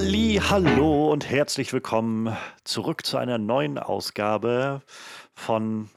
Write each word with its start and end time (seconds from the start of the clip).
Halli, 0.00 0.40
hallo 0.42 1.12
und 1.12 1.28
herzlich 1.28 1.74
willkommen 1.74 2.34
zurück 2.64 3.04
zu 3.04 3.18
einer 3.18 3.36
neuen 3.36 3.76
Ausgabe 3.76 4.80
von 5.34 5.90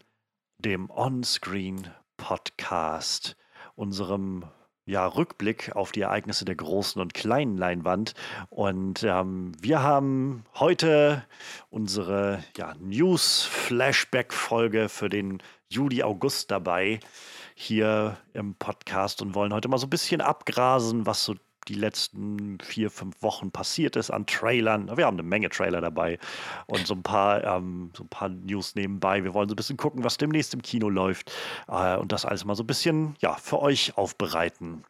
dem 0.58 0.90
On-Screen 0.90 1.88
Podcast, 2.18 3.38
unserem 3.76 4.44
ja, 4.86 5.08
Rückblick 5.08 5.74
auf 5.78 5.94
die 5.94 6.02
Ereignisse 6.02 6.44
der 6.44 6.56
großen 6.56 7.02
und 7.02 7.14
kleinen 7.14 7.56
Leinwand. 7.56 8.14
Und 8.50 9.04
ähm, 9.04 9.54
wir 9.62 9.84
haben 9.84 10.44
heute 10.56 11.26
unsere 11.70 12.44
ja, 12.58 12.74
News-Flashback-Folge 12.82 14.90
für 14.90 15.08
den 15.08 15.42
Juli, 15.70 16.04
August 16.04 16.52
dabei 16.52 17.00
hier 17.56 18.18
im 18.34 18.56
Podcast 18.56 19.22
und 19.22 19.34
wollen 19.34 19.54
heute 19.54 19.70
mal 19.70 19.78
so 19.78 19.88
ein 19.88 19.92
bisschen 19.92 20.20
abgrasen, 20.20 21.06
was 21.06 21.24
so 21.24 21.36
die 21.68 21.76
letzten 21.76 22.58
vier, 22.62 22.90
fünf 22.90 23.22
Wochen 23.22 23.52
passiert 23.52 23.96
ist 23.96 24.12
an 24.12 24.26
Trailern. 24.26 24.96
Wir 24.98 25.06
haben 25.06 25.16
eine 25.16 25.28
Menge 25.28 25.50
Trailer 25.50 25.82
dabei 25.82 26.20
und 26.68 26.86
so 26.86 26.94
ein 26.94 27.04
paar, 27.04 27.44
ähm, 27.44 27.92
so 27.96 28.04
ein 28.04 28.10
paar 28.10 28.30
News 28.30 28.76
nebenbei. 28.76 29.24
Wir 29.24 29.34
wollen 29.34 29.50
so 29.50 29.54
ein 29.54 29.58
bisschen 29.58 29.78
gucken, 29.78 30.04
was 30.04 30.18
demnächst 30.18 30.54
im 30.54 30.62
Kino 30.62 30.90
läuft 30.90 31.32
äh, 31.68 31.98
und 31.98 32.12
das 32.12 32.26
alles 32.26 32.46
mal 32.46 32.56
so 32.56 32.64
ein 32.64 32.68
bisschen 32.68 33.16
ja, 33.20 33.36
für 33.36 33.62
euch 33.62 33.98
aufbereiten. 33.98 34.84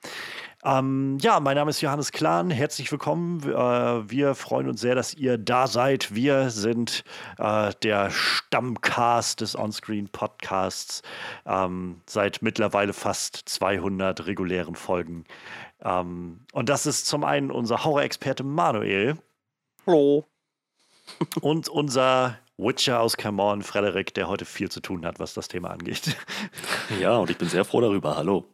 Ähm, 0.65 1.17
ja, 1.19 1.41
mein 1.41 1.55
Name 1.55 1.71
ist 1.71 1.81
Johannes 1.81 2.13
Klahn. 2.13 2.49
Herzlich 2.49 2.89
willkommen. 2.89 3.43
Äh, 3.43 4.09
wir 4.09 4.33
freuen 4.33 4.69
uns 4.69 4.79
sehr, 4.79 4.95
dass 4.95 5.13
ihr 5.13 5.37
da 5.37 5.67
seid. 5.67 6.15
Wir 6.15 6.49
sind 6.51 7.03
äh, 7.37 7.73
der 7.83 8.09
Stammcast 8.11 9.41
des 9.41 9.57
Onscreen 9.57 10.07
Podcasts 10.07 11.01
ähm, 11.45 12.01
seit 12.05 12.41
mittlerweile 12.41 12.93
fast 12.93 13.41
200 13.45 14.25
regulären 14.25 14.75
Folgen. 14.75 15.25
Ähm, 15.84 16.45
und 16.53 16.70
das 16.70 16.86
ist 16.86 17.06
zum 17.06 17.23
einen 17.23 17.52
unser 17.52 17.84
Horror-Experte 17.84 18.44
Manuel. 18.44 19.17
Hallo. 19.86 20.26
und 21.42 21.67
unser 21.67 22.39
Witcher 22.58 23.02
aus 23.02 23.17
Camon, 23.17 23.62
Frederik, 23.64 24.14
der 24.14 24.28
heute 24.28 24.45
viel 24.45 24.72
zu 24.72 24.80
tun 24.80 25.06
hat, 25.06 25.20
was 25.20 25.34
das 25.34 25.48
Thema 25.48 25.72
angeht. 25.72 26.16
Ja, 27.00 27.17
und 27.17 27.30
ich 27.30 27.38
bin 27.38 27.48
sehr 27.48 27.66
froh 27.66 27.81
darüber. 27.81 28.16
Hallo. 28.17 28.45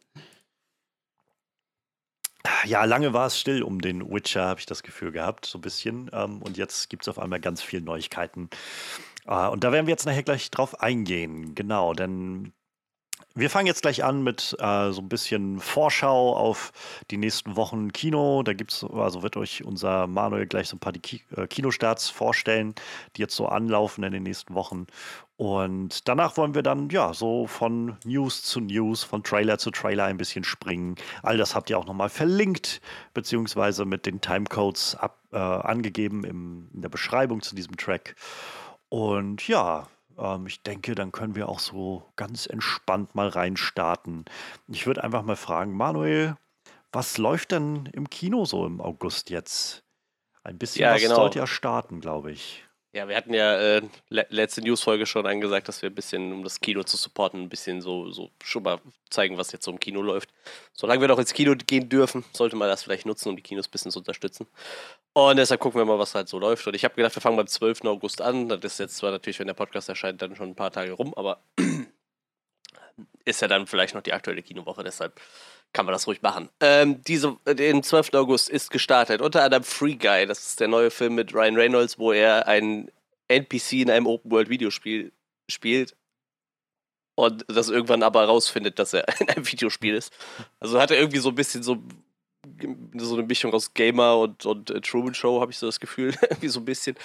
Ja, 2.66 2.86
lange 2.86 3.12
war 3.12 3.28
es 3.28 3.40
still 3.40 3.64
um 3.64 3.82
den 3.82 4.10
Witcher, 4.10 4.46
habe 4.46 4.60
ich 4.60 4.66
das 4.66 4.84
Gefühl 4.84 5.12
gehabt, 5.12 5.46
so 5.46 5.58
ein 5.58 5.62
bisschen. 5.62 6.10
Ähm, 6.14 6.42
und 6.42 6.58
jetzt 6.58 6.90
gibt 6.90 7.04
es 7.04 7.10
auf 7.10 7.20
einmal 7.20 7.40
ganz 7.40 7.62
viele 7.62 7.82
Neuigkeiten. 7.82 8.50
Äh, 9.26 9.48
und 9.48 9.64
da 9.64 9.72
werden 9.72 9.88
wir 9.88 9.92
jetzt 9.92 10.06
nachher 10.06 10.24
gleich 10.24 10.50
drauf 10.52 10.80
eingehen. 10.80 11.56
Genau, 11.56 11.94
denn 11.94 12.54
wir 13.40 13.50
fangen 13.50 13.68
jetzt 13.68 13.82
gleich 13.82 14.04
an 14.04 14.23
mit 14.23 14.56
äh, 14.59 14.92
so 14.92 15.02
ein 15.02 15.09
bisschen 15.09 15.59
Vorschau 15.59 16.36
auf 16.36 16.72
die 17.09 17.18
nächsten 17.18 17.56
Wochen 17.56 17.94
Kino. 17.94 18.44
Da 18.44 18.54
gibt's, 18.54 18.84
also 18.84 19.23
wird 19.23 19.38
euch 19.38 19.64
unser 19.64 20.08
Manuel 20.08 20.45
gleich 20.45 20.70
so 20.70 20.76
ein 20.76 20.80
paar 20.80 20.92
die 20.92 21.00
Ki 21.00 21.22
äh, 21.36 21.48
Kinostarts 21.48 22.10
vorstellen, 22.10 22.76
die 23.16 23.22
jetzt 23.22 23.36
so 23.36 23.48
anlaufen 23.48 24.04
in 24.04 24.12
den 24.12 24.23
nächsten 24.23 24.54
Wochen. 24.56 24.88
Und 25.38 26.08
danach 26.10 26.36
wollen 26.36 26.54
wir 26.54 26.64
dann 26.64 26.90
ja 26.90 27.14
so 27.14 27.48
von 27.48 27.98
News 28.04 28.44
zu 28.44 28.60
News, 28.60 29.04
von 29.04 29.23
Trailer 29.23 29.58
zu 29.58 29.72
Trailer 29.72 30.04
ein 30.06 30.17
bisschen 30.17 30.44
springen. 30.44 30.95
All 31.23 31.38
das 31.38 31.56
habt 31.56 31.70
ihr 31.70 31.78
auch 31.78 31.86
nochmal 31.86 32.10
verlinkt, 32.10 32.82
beziehungsweise 33.14 33.86
mit 33.86 34.06
den 34.06 34.20
Timecodes 34.20 34.95
ab, 34.95 35.17
äh, 35.32 35.38
angegeben 35.38 36.26
im, 36.26 36.70
in 36.73 36.82
der 36.82 36.90
Beschreibung 36.90 37.42
zu 37.42 37.56
diesem 37.56 37.78
Track. 37.78 38.16
Und 38.90 39.48
ja, 39.48 39.88
ähm, 40.20 40.48
ich 40.48 40.62
denke, 40.64 40.95
dann 40.95 41.12
können 41.12 41.36
wir 41.36 41.50
auch 41.50 41.59
so 41.59 42.12
ganz 42.16 42.45
entspannt 42.45 43.16
mal 43.16 43.28
reinstarten. 43.30 44.26
Ich 44.67 44.86
würde 44.88 45.03
einfach 45.03 45.23
mal 45.23 45.36
fragen, 45.36 45.73
Manuel, 45.76 46.36
was 46.92 47.17
läuft 47.17 47.52
denn 47.52 47.86
im 47.88 48.09
Kino 48.09 48.45
so 48.45 48.66
im 48.66 48.82
August 48.82 49.30
jetzt? 49.30 49.83
Ein 50.44 50.58
bisschen 50.58 50.83
Ja, 50.83 50.94
was 50.94 51.02
genau. 51.02 51.16
sollte 51.16 51.39
ja 51.39 51.48
starten, 51.48 52.02
glaube 52.02 52.32
ich. 52.32 52.69
Ja, 52.92 53.08
wir 53.08 53.16
hatten 53.16 53.36
ja 53.36 53.55
äh, 53.55 53.82
le 54.10 54.26
letzte 54.30 54.61
Newsfolge 54.61 55.05
schon 55.05 55.27
angesagt, 55.27 55.67
dass 55.67 55.83
wir 55.83 55.92
ein 55.92 55.95
bisschen, 55.95 56.33
um 56.33 56.44
das 56.44 56.60
Kino 56.60 56.82
zu 56.83 56.98
supporten, 56.98 57.44
ein 57.44 57.50
bisschen 57.50 57.82
so, 57.82 58.10
so 58.10 58.32
schon 58.44 58.64
mal 58.64 58.80
zeigen, 59.11 59.38
was 59.38 59.52
jetzt 59.52 59.66
so 59.66 59.72
im 59.72 59.80
Kino 59.80 60.02
läuft. 60.02 60.30
Solange 60.73 61.02
wir 61.02 61.08
noch 61.08 61.20
ins 61.20 61.33
Kino 61.33 61.54
gehen 61.55 61.88
dürfen, 61.88 62.26
sollte 62.33 62.55
man 62.55 62.67
das 62.67 62.82
vielleicht 62.82 63.05
nutzen, 63.05 63.30
um 63.30 63.36
die 63.36 63.44
Kinos 63.44 63.67
ein 63.67 63.72
bisschen 63.72 63.92
zu 63.92 64.00
unterstützen. 64.00 64.48
Und 65.14 65.38
deshalb 65.38 65.61
gucken 65.61 65.80
wir 65.80 65.86
mal, 65.86 66.00
was 66.00 66.16
halt 66.16 66.30
so 66.30 66.39
läuft. 66.39 66.66
Und 66.66 66.73
ich 66.73 66.83
habe 66.83 66.95
gedacht, 66.95 67.16
wir 67.16 67.22
fangen 67.22 67.38
beim 67.38 67.48
12. 67.48 67.86
August 67.86 68.22
an. 68.22 68.50
Das 68.50 68.64
ist 68.64 68.80
jetzt 68.80 68.98
zwar 68.98 69.11
natürlich, 69.11 69.39
wenn 69.39 69.48
der 69.48 69.54
Podcast 69.54 69.88
erscheint, 69.89 70.21
dann 70.23 70.36
schon 70.36 70.50
ein 70.50 70.56
paar 70.56 70.71
Tage 70.71 70.94
rum, 70.94 71.14
aber 71.16 71.44
ist 73.26 73.42
ja 73.42 73.48
dann 73.48 73.67
vielleicht 73.67 73.95
noch 73.95 74.02
die 74.02 74.14
aktuelle 74.14 74.42
Kinowoche, 74.42 74.83
deshalb 74.83 75.20
kann 75.73 75.86
man 75.86 75.93
das 75.93 76.08
ruhig 76.08 76.21
machen. 76.21 76.49
Ähm, 76.61 77.04
diese, 77.04 77.37
den 77.45 77.83
12. 77.83 78.14
August 78.14 78.49
ist 78.49 78.71
gestartet, 78.71 79.21
unter 79.21 79.43
anderem 79.43 79.64
Free 79.64 79.95
Guy, 79.95 80.26
das 80.26 80.48
ist 80.48 80.60
der 80.60 80.67
neue 80.67 80.89
Film 80.89 81.15
mit 81.15 81.33
Ryan 81.33 81.55
Reynolds, 81.55 81.99
wo 81.99 82.11
er 82.11 82.48
einen 82.48 82.89
NPC 83.27 83.73
in 83.73 83.92
einem 83.92 84.08
Open-World-Videospiel 84.08 85.11
spielt 85.48 85.95
und 87.15 87.43
das 87.48 87.70
irgendwann 87.70 88.02
aber 88.02 88.23
rausfindet, 88.26 88.80
dass 88.80 88.93
er 88.93 89.05
in 89.20 89.30
einem 89.30 89.45
Videospiel 89.52 89.93
ist. 89.93 90.14
Also 90.59 90.80
hat 90.80 90.92
er 90.92 90.98
irgendwie 90.98 91.20
so 91.20 91.30
ein 91.30 91.36
bisschen 91.36 91.64
so, 91.64 91.77
so 92.95 93.14
eine 93.15 93.23
Mischung 93.23 93.54
aus 93.54 93.73
Gamer 93.73 94.17
und, 94.17 94.45
und 94.45 94.70
äh, 94.71 94.82
Truman 94.82 95.14
Show, 95.14 95.42
habe 95.42 95.52
ich 95.52 95.58
so 95.58 95.65
das 95.65 95.80
Gefühl, 95.80 96.15
irgendwie 96.21 96.48
so 96.48 96.61
ein 96.61 96.65
bisschen. 96.65 96.95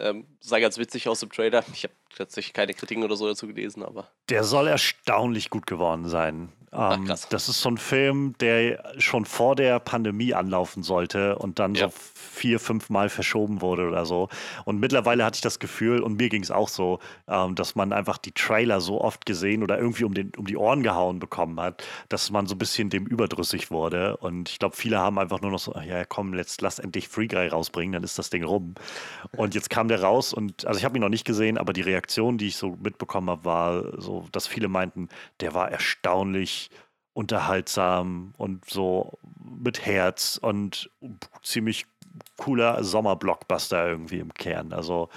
Ähm, 0.00 0.26
sah 0.40 0.58
ganz 0.58 0.78
witzig 0.78 1.08
aus 1.08 1.22
im 1.22 1.30
Trailer. 1.30 1.64
Ich 1.72 1.84
habe 1.84 1.94
tatsächlich 2.16 2.52
keine 2.52 2.74
Kritiken 2.74 3.02
oder 3.04 3.16
so 3.16 3.26
dazu 3.26 3.46
gelesen, 3.46 3.82
aber 3.82 4.10
Der 4.28 4.44
soll 4.44 4.68
erstaunlich 4.68 5.50
gut 5.50 5.66
geworden 5.66 6.08
sein. 6.08 6.52
Ach, 6.70 6.96
Ähm, 6.96 7.04
krass. 7.06 7.28
das 7.28 7.48
ist 7.48 7.60
so 7.60 7.70
ein 7.70 7.78
Film, 7.78 8.34
der 8.40 8.94
schon 8.98 9.24
vor 9.24 9.56
der 9.56 9.80
Pandemie 9.80 10.34
anlaufen 10.34 10.82
sollte 10.82 11.38
und 11.38 11.58
dann 11.58 11.74
Ja. 11.74 11.88
so 11.88 11.94
vier, 12.14 12.60
fünf 12.60 12.90
Mal 12.90 13.08
verschoben 13.08 13.60
wurde 13.62 13.88
oder 13.88 14.04
so. 14.06 14.28
Und 14.64 14.78
mittlerweile 14.78 15.24
hatte 15.24 15.36
ich 15.36 15.40
das 15.40 15.58
Gefühl, 15.58 16.02
und 16.02 16.18
mir 16.18 16.28
ging 16.28 16.42
es 16.42 16.50
auch 16.50 16.68
so, 16.68 16.98
ähm, 17.26 17.54
dass 17.54 17.74
man 17.74 17.92
einfach 17.92 18.18
die 18.18 18.32
Trailer 18.32 18.80
so 18.80 19.00
oft 19.00 19.26
gesehen 19.26 19.62
oder 19.62 19.78
irgendwie 19.78 20.04
um, 20.04 20.14
den, 20.14 20.30
um 20.36 20.46
die 20.46 20.56
Ohren 20.56 20.82
gehauen 20.82 21.18
bekommen 21.18 21.58
hat, 21.58 21.82
dass 22.10 22.30
man 22.30 22.46
so 22.46 22.54
ein 22.54 22.58
bisschen 22.58 22.90
dem 22.90 23.06
überdrüssig 23.06 23.70
wurde. 23.70 24.16
Und 24.18 24.48
ich 24.50 24.58
glaube, 24.58 24.76
viele 24.76 24.98
haben 24.98 25.18
einfach 25.18 25.40
nur 25.40 25.50
noch 25.50 25.58
so, 25.58 25.74
"Ach 25.74 25.82
ja, 25.84 26.04
komm, 26.04 26.32
let's, 26.34 26.60
lass 26.60 26.78
endlich 26.78 27.08
Free 27.08 27.26
Guy 27.28 27.48
rausbringen, 27.48 27.92
dann 27.94 28.02
ist 28.04 28.18
das 28.18 28.30
Ding 28.30 28.44
rum. 28.44 28.74
Und 29.36 29.54
jetzt 29.54 29.70
kam 29.70 29.88
der 29.88 30.02
raus 30.02 30.32
und, 30.32 30.64
also 30.66 30.78
ich 30.78 30.84
habe 30.84 30.96
ihn 30.98 31.00
noch 31.00 31.08
nicht 31.08 31.24
gesehen, 31.24 31.58
aber 31.58 31.72
die 31.72 31.80
Reaktion, 31.80 32.38
die 32.38 32.48
ich 32.48 32.56
so 32.56 32.76
mitbekommen 32.82 33.30
habe, 33.30 33.44
war 33.44 34.00
so, 34.00 34.26
dass 34.32 34.46
viele 34.46 34.68
meinten, 34.68 35.08
der 35.40 35.54
war 35.54 35.70
erstaunlich 35.70 36.67
unterhaltsam 37.18 38.32
und 38.38 38.70
so 38.70 39.18
mit 39.44 39.84
Herz 39.84 40.38
und 40.40 40.88
ziemlich 41.42 41.84
cooler 42.36 42.84
Sommerblockbuster 42.84 43.88
irgendwie 43.88 44.20
im 44.20 44.32
Kern. 44.32 44.72
Also 44.72 45.08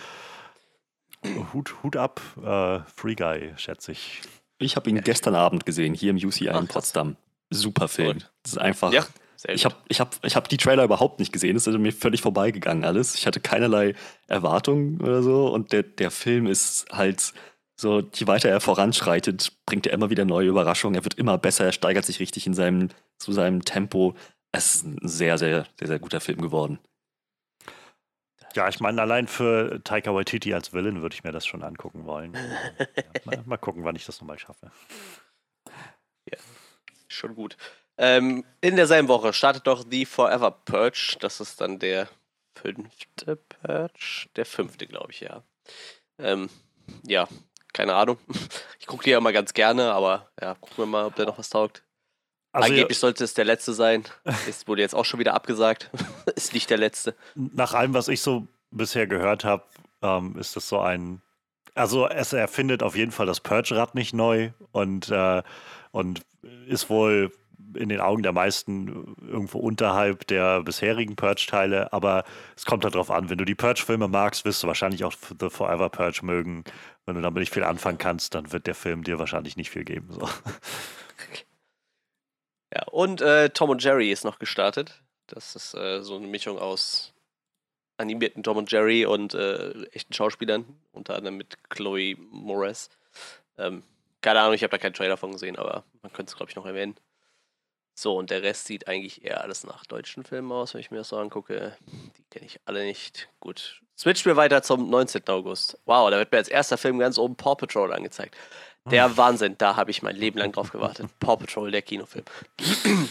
Hut, 1.53 1.75
Hut 1.83 1.95
ab, 1.97 2.19
äh, 2.43 2.79
Free 2.95 3.13
Guy, 3.13 3.53
schätze 3.57 3.91
ich. 3.91 4.21
Ich 4.57 4.75
habe 4.75 4.89
ihn 4.89 5.01
gestern 5.01 5.35
Abend 5.35 5.67
gesehen, 5.67 5.93
hier 5.93 6.09
im 6.09 6.17
UCI 6.17 6.49
Ach, 6.49 6.61
in. 6.61 6.67
Potsdam. 6.67 7.17
Super 7.51 7.87
Film. 7.87 8.19
Verrückt. 8.19 8.31
Das 8.41 8.53
ist 8.53 8.57
einfach. 8.57 8.91
ja, 8.93 9.05
Ich 9.49 9.61
gut. 9.61 9.65
habe 9.65 9.75
ich 9.87 9.99
hab, 9.99 10.25
ich 10.25 10.35
hab 10.35 10.49
die 10.49 10.57
Trailer 10.57 10.83
überhaupt 10.83 11.19
nicht 11.19 11.31
gesehen. 11.31 11.53
Das 11.53 11.67
ist 11.67 11.77
mir 11.77 11.93
völlig 11.93 12.23
vorbeigegangen 12.23 12.83
alles. 12.83 13.13
Ich 13.13 13.27
hatte 13.27 13.39
keinerlei 13.41 13.93
Erwartungen 14.25 14.99
oder 15.01 15.21
so. 15.21 15.53
Und 15.53 15.71
der, 15.71 15.83
der 15.83 16.09
Film 16.09 16.47
ist 16.47 16.87
halt 16.91 17.31
so, 17.81 18.01
je 18.13 18.27
weiter 18.27 18.47
er 18.47 18.61
voranschreitet, 18.61 19.53
bringt 19.65 19.87
er 19.87 19.93
immer 19.93 20.11
wieder 20.11 20.23
neue 20.23 20.47
Überraschungen. 20.47 20.95
Er 20.95 21.03
wird 21.03 21.15
immer 21.15 21.39
besser, 21.39 21.65
er 21.65 21.71
steigert 21.71 22.05
sich 22.05 22.19
richtig 22.19 22.45
in 22.45 22.53
seinem, 22.53 22.89
zu 23.17 23.31
seinem 23.31 23.65
Tempo. 23.65 24.13
Es 24.51 24.75
ist 24.75 24.85
ein 24.85 24.99
sehr, 25.01 25.39
sehr, 25.39 25.65
sehr, 25.79 25.87
sehr 25.87 25.99
guter 25.99 26.21
Film 26.21 26.41
geworden. 26.41 26.77
Ja, 28.53 28.69
ich 28.69 28.79
meine, 28.81 29.01
allein 29.01 29.27
für 29.27 29.81
Taika 29.83 30.13
Waititi 30.13 30.53
als 30.53 30.73
Villain 30.73 31.01
würde 31.01 31.15
ich 31.15 31.23
mir 31.23 31.31
das 31.31 31.47
schon 31.47 31.63
angucken 31.63 32.05
wollen. 32.05 32.33
ja, 32.95 33.03
mal, 33.23 33.43
mal 33.45 33.57
gucken, 33.57 33.83
wann 33.83 33.95
ich 33.95 34.05
das 34.05 34.21
nochmal 34.21 34.37
schaffe. 34.37 34.71
Schon 37.07 37.35
gut. 37.35 37.57
Ähm, 37.97 38.45
in 38.61 38.77
derselben 38.77 39.07
Woche 39.09 39.33
startet 39.33 39.67
doch 39.67 39.83
The 39.89 40.05
Forever 40.05 40.51
Purge. 40.51 41.17
Das 41.19 41.41
ist 41.41 41.59
dann 41.59 41.77
der 41.77 42.07
fünfte 42.55 43.35
Purge. 43.35 44.29
Der 44.35 44.45
fünfte, 44.45 44.87
glaube 44.87 45.11
ich, 45.11 45.21
ja. 45.21 45.43
Ähm, 46.17 46.49
ja, 47.05 47.27
keine 47.73 47.95
Ahnung. 47.95 48.17
Ich 48.79 48.87
gucke 48.87 49.03
die 49.03 49.11
ja 49.11 49.19
immer 49.19 49.31
ganz 49.31 49.53
gerne, 49.53 49.93
aber 49.93 50.31
ja, 50.41 50.55
gucken 50.55 50.77
wir 50.79 50.85
mal, 50.87 51.05
ob 51.05 51.15
der 51.15 51.27
noch 51.27 51.37
was 51.37 51.49
taugt. 51.49 51.83
Also, 52.51 52.69
Angeblich 52.69 52.97
sollte 52.97 53.23
es 53.23 53.35
der 53.35 53.45
letzte 53.45 53.73
sein. 53.73 54.03
Es 54.49 54.67
wurde 54.67 54.81
jetzt 54.81 54.95
auch 54.95 55.05
schon 55.05 55.19
wieder 55.19 55.35
abgesagt. 55.35 55.91
ist 56.35 56.53
nicht 56.53 56.69
der 56.69 56.79
letzte. 56.79 57.15
nach 57.35 57.73
allem, 57.73 57.93
was 57.93 58.07
ich 58.07 58.21
so 58.21 58.47
bisher 58.71 59.05
gehört 59.05 59.45
habe, 59.45 59.63
ähm, 60.01 60.35
ist 60.37 60.55
das 60.55 60.67
so 60.67 60.79
ein. 60.79 61.21
Also, 61.75 62.07
es 62.07 62.33
erfindet 62.33 62.83
auf 62.83 62.95
jeden 62.97 63.11
Fall 63.11 63.27
das 63.27 63.39
Purge-Rad 63.39 63.95
nicht 63.95 64.13
neu 64.13 64.51
und, 64.71 65.09
äh, 65.09 65.43
und 65.91 66.21
ist 66.67 66.89
wohl 66.89 67.31
in 67.75 67.89
den 67.89 67.99
Augen 67.99 68.23
der 68.23 68.31
meisten 68.31 69.15
irgendwo 69.21 69.59
unterhalb 69.59 70.27
der 70.27 70.61
bisherigen 70.63 71.15
Purge-Teile. 71.15 71.93
Aber 71.93 72.23
es 72.55 72.65
kommt 72.65 72.83
halt 72.83 72.95
drauf 72.95 73.11
an, 73.11 73.29
wenn 73.29 73.37
du 73.37 73.45
die 73.45 73.55
Purge-Filme 73.55 74.07
magst, 74.07 74.45
wirst 74.45 74.63
du 74.63 74.67
wahrscheinlich 74.67 75.03
auch 75.03 75.13
The 75.39 75.49
Forever 75.49 75.89
Purge 75.89 76.21
mögen. 76.23 76.63
Wenn 77.05 77.15
du 77.15 77.21
damit 77.21 77.39
nicht 77.39 77.53
viel 77.53 77.63
anfangen 77.63 77.97
kannst, 77.97 78.35
dann 78.35 78.51
wird 78.51 78.67
der 78.67 78.75
Film 78.75 79.03
dir 79.03 79.19
wahrscheinlich 79.19 79.57
nicht 79.57 79.69
viel 79.69 79.83
geben. 79.83 80.07
So. 80.11 80.27
Ja, 82.73 82.83
und 82.91 83.21
äh, 83.21 83.49
Tom 83.49 83.69
und 83.69 83.83
Jerry 83.83 84.11
ist 84.11 84.23
noch 84.23 84.39
gestartet. 84.39 85.01
Das 85.27 85.55
ist 85.55 85.73
äh, 85.73 86.01
so 86.01 86.15
eine 86.15 86.27
Mischung 86.27 86.57
aus 86.57 87.13
animierten 87.97 88.43
Tom 88.43 88.57
und 88.57 88.71
Jerry 88.71 89.05
und 89.05 89.33
äh, 89.33 89.83
echten 89.87 90.13
Schauspielern, 90.13 90.65
unter 90.91 91.15
anderem 91.15 91.37
mit 91.37 91.57
Chloe 91.69 92.15
Moretz. 92.17 92.89
Ähm, 93.57 93.83
keine 94.21 94.39
Ahnung, 94.39 94.53
ich 94.53 94.63
habe 94.63 94.71
da 94.71 94.77
keinen 94.77 94.93
Trailer 94.93 95.17
von 95.17 95.31
gesehen, 95.31 95.57
aber 95.57 95.83
man 96.01 96.11
könnte 96.13 96.31
es, 96.31 96.37
glaube 96.37 96.49
ich, 96.49 96.55
noch 96.55 96.65
erwähnen. 96.65 96.95
So, 98.01 98.17
und 98.17 98.31
der 98.31 98.41
Rest 98.41 98.65
sieht 98.65 98.87
eigentlich 98.87 99.23
eher 99.23 99.41
alles 99.41 99.63
nach 99.63 99.85
deutschen 99.85 100.23
Filmen 100.23 100.51
aus, 100.51 100.73
wenn 100.73 100.81
ich 100.81 100.89
mir 100.89 100.97
das 100.97 101.09
so 101.09 101.17
angucke. 101.17 101.77
Die 102.17 102.23
kenne 102.31 102.47
ich 102.47 102.59
alle 102.65 102.83
nicht. 102.83 103.29
Gut. 103.39 103.79
Switchen 103.95 104.25
wir 104.25 104.37
weiter 104.37 104.63
zum 104.63 104.89
19. 104.89 105.27
August. 105.27 105.77
Wow, 105.85 106.09
da 106.09 106.17
wird 106.17 106.31
mir 106.31 106.39
als 106.39 106.47
erster 106.47 106.79
Film 106.79 106.97
ganz 106.97 107.19
oben 107.19 107.35
Paw 107.35 107.53
Patrol 107.53 107.93
angezeigt. 107.93 108.35
Der 108.89 109.05
hm. 109.05 109.17
Wahnsinn, 109.17 109.55
da 109.59 109.75
habe 109.75 109.91
ich 109.91 110.01
mein 110.01 110.15
Leben 110.15 110.39
lang 110.39 110.51
drauf 110.51 110.71
gewartet. 110.71 111.11
Paw 111.19 111.37
Patrol, 111.37 111.69
der 111.69 111.83
Kinofilm. 111.83 112.25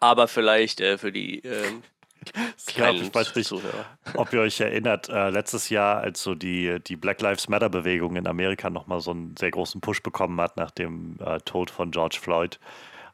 Aber 0.00 0.28
vielleicht 0.28 0.80
äh, 0.80 0.96
für 0.96 1.10
die 1.10 1.40
ähm, 1.40 1.82
ich 2.66 2.74
glaube, 2.74 2.98
ich 2.98 3.12
weiß 3.12 3.34
nicht, 3.34 3.48
Zuhörer. 3.48 3.86
ob 4.14 4.32
ihr 4.32 4.40
euch 4.40 4.60
erinnert, 4.60 5.08
äh, 5.08 5.30
letztes 5.30 5.68
Jahr, 5.68 5.98
als 5.98 6.22
so 6.22 6.34
die, 6.34 6.78
die 6.80 6.96
Black 6.96 7.20
Lives 7.22 7.48
Matter-Bewegung 7.48 8.16
in 8.16 8.26
Amerika 8.26 8.70
nochmal 8.70 9.00
so 9.00 9.10
einen 9.10 9.36
sehr 9.36 9.50
großen 9.50 9.80
Push 9.80 10.02
bekommen 10.02 10.40
hat 10.40 10.56
nach 10.56 10.70
dem 10.70 11.18
äh, 11.18 11.40
Tod 11.40 11.70
von 11.70 11.90
George 11.90 12.18
Floyd, 12.20 12.60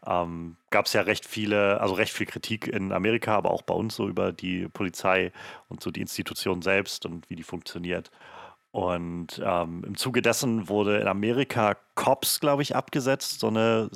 ähm, 0.06 0.56
gab 0.70 0.87
es 0.87 0.93
ja 0.93 1.03
recht 1.03 1.26
viele, 1.26 1.81
also 1.81 1.94
recht 1.94 2.12
viel 2.12 2.26
Kritik 2.26 2.69
in 2.69 2.93
Amerika, 2.93 3.37
aber 3.37 3.50
auch 3.50 3.62
bei 3.62 3.75
uns 3.75 3.97
so 3.97 4.08
über 4.08 4.32
die 4.32 4.69
Polizei 4.69 5.32
und 5.69 5.82
so 5.82 5.91
die 5.91 6.00
Institution 6.00 6.62
selbst 6.62 7.06
und 7.06 7.29
wie 7.31 7.37
die 7.37 7.43
funktioniert. 7.43 8.11
Und 8.76 9.41
ähm, 9.43 9.85
im 9.87 9.97
Zuge 9.97 10.20
dessen 10.20 10.69
wurde 10.69 10.99
in 10.99 11.08
Amerika 11.08 11.76
Cops, 11.94 12.41
glaube 12.41 12.61
ich, 12.61 12.76
abgesetzt, 12.76 13.41
so 13.41 13.49
eine, 13.49 13.88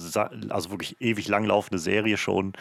also 0.49 0.71
wirklich 0.71 0.99
ewig 1.03 1.29
langlaufende 1.29 1.79
Serie 1.79 2.17
schon. 2.17 2.55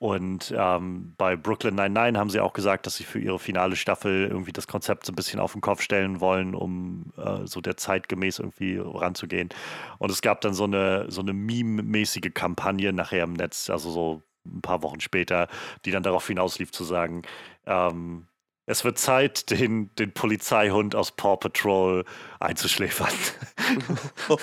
Und 0.00 0.54
ähm, 0.56 1.14
bei 1.18 1.34
Brooklyn 1.34 1.74
99 1.74 2.18
haben 2.18 2.30
sie 2.30 2.38
auch 2.38 2.52
gesagt, 2.52 2.86
dass 2.86 2.96
sie 2.96 3.04
für 3.04 3.18
ihre 3.18 3.40
finale 3.40 3.74
Staffel 3.74 4.28
irgendwie 4.28 4.52
das 4.52 4.68
Konzept 4.68 5.04
so 5.04 5.12
ein 5.12 5.16
bisschen 5.16 5.40
auf 5.40 5.52
den 5.52 5.60
Kopf 5.60 5.82
stellen 5.82 6.20
wollen, 6.20 6.54
um 6.54 7.12
äh, 7.16 7.46
so 7.46 7.60
der 7.60 7.76
Zeit 7.76 8.08
gemäß 8.08 8.38
irgendwie 8.38 8.78
ranzugehen. 8.78 9.48
Und 9.98 10.12
es 10.12 10.22
gab 10.22 10.40
dann 10.40 10.54
so 10.54 10.64
eine, 10.64 11.10
so 11.10 11.20
eine 11.20 11.32
meme-mäßige 11.32 12.32
Kampagne 12.32 12.92
nachher 12.92 13.24
im 13.24 13.32
Netz, 13.32 13.70
also 13.70 13.90
so 13.90 14.22
ein 14.46 14.62
paar 14.62 14.84
Wochen 14.84 15.00
später, 15.00 15.48
die 15.84 15.90
dann 15.90 16.04
darauf 16.04 16.28
hinauslief 16.28 16.70
zu 16.70 16.84
sagen, 16.84 17.22
ähm, 17.66 18.28
es 18.66 18.84
wird 18.84 18.98
Zeit, 18.98 19.50
den, 19.50 19.92
den 19.96 20.12
Polizeihund 20.12 20.94
aus 20.94 21.10
Paw 21.10 21.38
Patrol 21.38 22.04
einzuschläfern. 22.38 23.12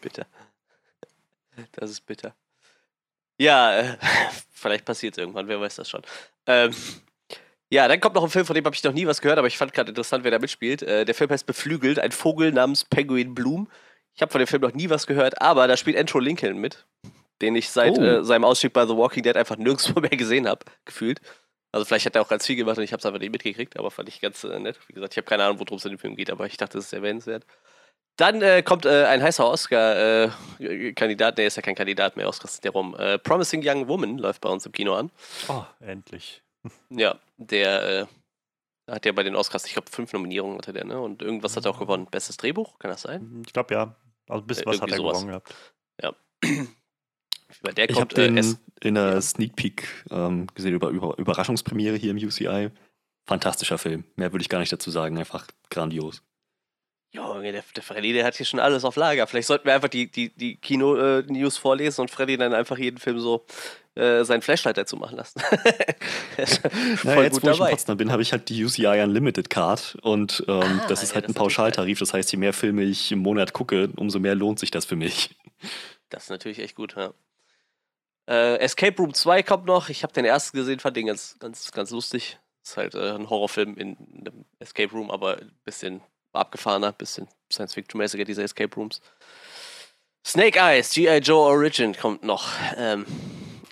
bitter. 0.00 0.26
Das 1.72 1.90
ist 1.90 2.02
bitter. 2.02 2.34
Ja, 3.42 3.76
äh, 3.76 3.96
vielleicht 4.52 4.84
passiert 4.84 5.14
es 5.14 5.18
irgendwann, 5.18 5.48
wer 5.48 5.60
weiß 5.60 5.74
das 5.74 5.90
schon. 5.90 6.02
Ähm, 6.46 6.70
ja, 7.72 7.88
dann 7.88 8.00
kommt 8.00 8.14
noch 8.14 8.22
ein 8.22 8.30
Film, 8.30 8.46
von 8.46 8.54
dem 8.54 8.64
habe 8.64 8.76
ich 8.76 8.84
noch 8.84 8.92
nie 8.92 9.04
was 9.04 9.20
gehört, 9.20 9.38
aber 9.38 9.48
ich 9.48 9.58
fand 9.58 9.72
gerade 9.72 9.88
interessant, 9.88 10.22
wer 10.22 10.30
da 10.30 10.38
mitspielt. 10.38 10.82
Äh, 10.82 11.04
der 11.04 11.14
Film 11.14 11.28
heißt 11.28 11.44
Beflügelt, 11.44 11.98
ein 11.98 12.12
Vogel 12.12 12.52
namens 12.52 12.84
Penguin 12.84 13.34
Bloom. 13.34 13.68
Ich 14.14 14.22
habe 14.22 14.30
von 14.30 14.38
dem 14.38 14.46
Film 14.46 14.62
noch 14.62 14.74
nie 14.74 14.90
was 14.90 15.08
gehört, 15.08 15.42
aber 15.42 15.66
da 15.66 15.76
spielt 15.76 15.96
Andrew 15.96 16.20
Lincoln 16.20 16.56
mit, 16.58 16.86
den 17.40 17.56
ich 17.56 17.68
seit 17.70 17.98
oh. 17.98 18.02
äh, 18.02 18.24
seinem 18.24 18.44
Ausstieg 18.44 18.72
bei 18.72 18.86
The 18.86 18.96
Walking 18.96 19.24
Dead 19.24 19.36
einfach 19.36 19.56
nirgendwo 19.56 19.98
mehr 20.02 20.10
gesehen 20.10 20.46
habe, 20.46 20.64
gefühlt. 20.84 21.20
Also 21.72 21.84
vielleicht 21.84 22.06
hat 22.06 22.14
er 22.14 22.22
auch 22.22 22.28
ganz 22.28 22.46
viel 22.46 22.54
gemacht 22.54 22.78
und 22.78 22.84
ich 22.84 22.92
habe 22.92 23.00
es 23.00 23.06
einfach 23.06 23.18
nicht 23.18 23.32
mitgekriegt, 23.32 23.76
aber 23.76 23.90
fand 23.90 24.08
ich 24.08 24.20
ganz 24.20 24.44
äh, 24.44 24.60
nett. 24.60 24.78
Wie 24.86 24.92
gesagt, 24.92 25.14
ich 25.14 25.16
habe 25.16 25.26
keine 25.26 25.42
Ahnung, 25.42 25.58
worum 25.58 25.78
es 25.78 25.84
in 25.84 25.90
dem 25.90 25.98
Film 25.98 26.14
geht, 26.14 26.30
aber 26.30 26.46
ich 26.46 26.58
dachte, 26.58 26.78
das 26.78 26.84
ist 26.84 26.92
erwähnenswert. 26.92 27.44
Dann 28.16 28.42
äh, 28.42 28.62
kommt 28.62 28.84
äh, 28.84 29.04
ein 29.06 29.22
heißer 29.22 29.48
Oscar-Kandidat, 29.48 31.32
äh, 31.32 31.36
der 31.36 31.46
ist 31.46 31.56
ja 31.56 31.62
kein 31.62 31.74
Kandidat 31.74 32.16
mehr, 32.16 32.28
Oscar 32.28 32.44
ist 32.44 32.62
der 32.62 32.72
rum. 32.72 32.94
Äh, 32.98 33.18
Promising 33.18 33.62
Young 33.64 33.88
Woman 33.88 34.18
läuft 34.18 34.42
bei 34.42 34.50
uns 34.50 34.66
im 34.66 34.72
Kino 34.72 34.94
an. 34.94 35.10
Oh, 35.48 35.64
endlich. 35.80 36.42
Ja, 36.90 37.18
der 37.38 38.02
äh, 38.02 38.06
hat 38.88 39.04
ja 39.04 39.10
bei 39.10 39.24
den 39.24 39.34
Oscars, 39.34 39.66
ich 39.66 39.72
glaube, 39.72 39.90
fünf 39.90 40.12
Nominierungen 40.12 40.58
hatte 40.58 40.72
der, 40.72 40.84
ne? 40.84 41.00
Und 41.00 41.20
irgendwas 41.20 41.56
hat 41.56 41.64
er 41.64 41.72
auch 41.72 41.76
mhm. 41.76 41.80
gewonnen. 41.80 42.06
Bestes 42.08 42.36
Drehbuch, 42.36 42.78
kann 42.78 42.90
das 42.90 43.02
sein? 43.02 43.22
Mhm, 43.22 43.42
ich 43.46 43.52
glaube 43.52 43.74
ja. 43.74 43.96
Also 44.28 44.44
bis 44.44 44.64
was 44.64 44.80
hat 44.80 44.90
er 44.90 44.96
sowas. 44.96 45.18
gewonnen 45.18 45.28
gehabt. 45.28 45.54
Ja. 46.00 46.12
Der 47.76 47.90
ich 47.90 48.00
habe 48.00 48.14
den 48.14 48.38
äh, 48.38 48.44
in 48.80 48.94
der 48.94 49.20
Sneak 49.20 49.56
Peek 49.56 49.86
ähm, 50.10 50.46
gesehen 50.54 50.74
über, 50.74 50.88
über 50.88 51.18
Überraschungspremiere 51.18 51.96
hier 51.96 52.10
im 52.10 52.16
UCI. 52.16 52.70
Fantastischer 53.26 53.76
Film. 53.76 54.04
Mehr 54.16 54.32
würde 54.32 54.42
ich 54.42 54.48
gar 54.48 54.58
nicht 54.58 54.72
dazu 54.72 54.90
sagen. 54.90 55.18
Einfach 55.18 55.46
grandios. 55.68 56.22
Junge, 57.12 57.52
der, 57.52 57.62
der 57.76 57.82
Freddy, 57.82 58.14
der 58.14 58.24
hat 58.24 58.36
hier 58.36 58.46
schon 58.46 58.58
alles 58.58 58.84
auf 58.84 58.96
Lager. 58.96 59.26
Vielleicht 59.26 59.46
sollten 59.46 59.66
wir 59.66 59.74
einfach 59.74 59.88
die, 59.88 60.10
die, 60.10 60.30
die 60.30 60.56
Kino-News 60.56 61.58
vorlesen 61.58 62.00
und 62.00 62.10
Freddy 62.10 62.38
dann 62.38 62.54
einfach 62.54 62.78
jeden 62.78 62.96
Film 62.96 63.20
so 63.20 63.44
äh, 63.94 64.24
seinen 64.24 64.40
Flashlight 64.40 64.78
dazu 64.78 64.96
machen 64.96 65.18
lassen. 65.18 65.40
Voll 66.96 66.96
naja, 67.04 67.22
jetzt, 67.24 67.34
gut 67.34 67.42
wo 67.42 67.46
dabei. 67.48 67.52
ich 67.52 67.60
in 67.60 67.66
Potsdam 67.76 67.96
bin, 67.98 68.12
habe 68.12 68.22
ich 68.22 68.32
halt 68.32 68.48
die 68.48 68.64
UCI 68.64 69.02
Unlimited 69.02 69.50
Card 69.50 69.98
und 70.00 70.42
ähm, 70.48 70.80
ah, 70.82 70.86
das 70.88 71.02
ist 71.02 71.10
ja, 71.10 71.16
halt 71.16 71.24
das 71.26 71.32
ein 71.32 71.34
Pauschaltarif. 71.34 71.98
Das 71.98 72.14
heißt, 72.14 72.32
je 72.32 72.38
mehr 72.38 72.54
Filme 72.54 72.82
ich 72.82 73.12
im 73.12 73.18
Monat 73.18 73.52
gucke, 73.52 73.90
umso 73.96 74.18
mehr 74.18 74.34
lohnt 74.34 74.58
sich 74.58 74.70
das 74.70 74.86
für 74.86 74.96
mich. 74.96 75.36
Das 76.08 76.24
ist 76.24 76.30
natürlich 76.30 76.60
echt 76.60 76.76
gut, 76.76 76.96
ja. 76.96 77.12
Äh, 78.26 78.56
Escape 78.60 78.96
Room 78.96 79.12
2 79.12 79.42
kommt 79.42 79.66
noch. 79.66 79.90
Ich 79.90 80.02
habe 80.02 80.14
den 80.14 80.24
ersten 80.24 80.56
gesehen, 80.56 80.80
fand 80.80 80.96
den 80.96 81.06
ganz, 81.06 81.36
ganz, 81.38 81.72
ganz 81.72 81.90
lustig. 81.90 82.38
Ist 82.64 82.78
halt 82.78 82.94
äh, 82.94 83.10
ein 83.10 83.28
Horrorfilm 83.28 83.76
in 83.76 83.96
einem 84.18 84.44
Escape 84.60 84.92
Room, 84.92 85.10
aber 85.10 85.38
ein 85.38 85.52
bisschen 85.64 86.00
abgefahrener, 86.32 86.92
bisschen 86.92 87.28
Science-Fiction-mäßiger, 87.52 88.24
diese 88.24 88.42
Escape 88.42 88.74
Rooms. 88.74 89.00
Snake 90.24 90.58
Eyes, 90.58 90.92
G.I. 90.92 91.18
Joe 91.18 91.44
Origin 91.44 91.94
kommt 91.96 92.22
noch. 92.22 92.48
Ähm, 92.76 93.04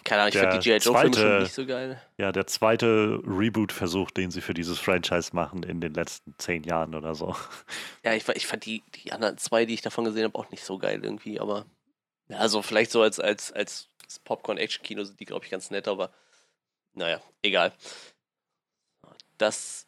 keine 0.05 0.23
Ahnung, 0.23 0.33
ich 0.35 0.39
finde 0.39 0.59
die 0.59 0.65
G.I. 0.65 0.79
Joe-Filme 0.79 1.15
schon 1.15 1.43
nicht 1.43 1.55
so 1.55 1.67
geil. 1.67 2.03
Ja, 2.19 2.33
der 2.33 2.47
zweite 2.47 3.21
Reboot-Versuch, 3.25 4.11
den 4.11 4.31
sie 4.31 4.41
für 4.41 4.55
dieses 4.55 4.79
Franchise 4.79 5.31
machen 5.33 5.62
in 5.62 5.81
den 5.81 5.95
letzten 5.95 6.35
zehn 6.39 6.65
Jahren 6.65 6.95
oder 6.95 7.15
so. 7.15 7.37
Ja, 8.05 8.15
ich, 8.15 8.27
ich 8.29 8.47
fand 8.47 8.65
die, 8.65 8.83
die 8.95 9.12
anderen 9.12 9.37
zwei, 9.39 9.67
die 9.67 9.75
ich 9.75 9.83
davon 9.83 10.05
gesehen 10.05 10.25
habe, 10.25 10.39
auch 10.39 10.51
nicht 10.51 10.65
so 10.65 10.79
geil 10.79 11.05
irgendwie, 11.05 11.39
aber. 11.39 11.67
Ja, 12.29 12.39
also 12.39 12.62
vielleicht 12.62 12.91
so 12.91 13.03
als, 13.03 13.21
als, 13.21 13.53
als 13.53 13.89
Popcorn-Action-Kino 14.25 15.05
sind 15.05 15.21
die, 15.21 15.27
glaube 15.27 15.45
ich, 15.45 15.51
ganz 15.51 15.71
nett, 15.71 15.87
aber 15.87 16.11
naja, 16.95 17.21
egal. 17.43 17.73
Das 19.39 19.87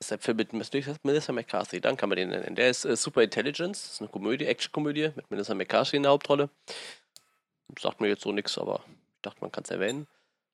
ist 0.00 0.12
ein 0.12 0.18
Film 0.20 0.36
mit 0.36 0.52
Melissa 0.52 1.32
McCarthy, 1.32 1.80
dann 1.80 1.96
kann 1.96 2.08
man 2.08 2.16
den 2.16 2.28
nennen. 2.28 2.54
Der 2.54 2.70
ist 2.70 2.84
äh, 2.84 2.96
Super 2.96 3.22
Intelligence, 3.22 3.82
das 3.82 3.92
ist 3.94 4.00
eine 4.00 4.08
Komödie, 4.08 4.46
Action-Komödie 4.46 5.10
mit 5.16 5.30
Melissa 5.30 5.54
McCarthy 5.54 5.96
in 5.96 6.04
der 6.04 6.12
Hauptrolle. 6.12 6.50
Sagt 7.78 8.00
mir 8.00 8.08
jetzt 8.08 8.22
so 8.22 8.32
nichts, 8.32 8.56
aber 8.58 8.84
ich 8.86 9.22
dachte, 9.22 9.40
man 9.40 9.52
kann 9.52 9.64
es 9.64 9.70
erwähnen. 9.70 10.06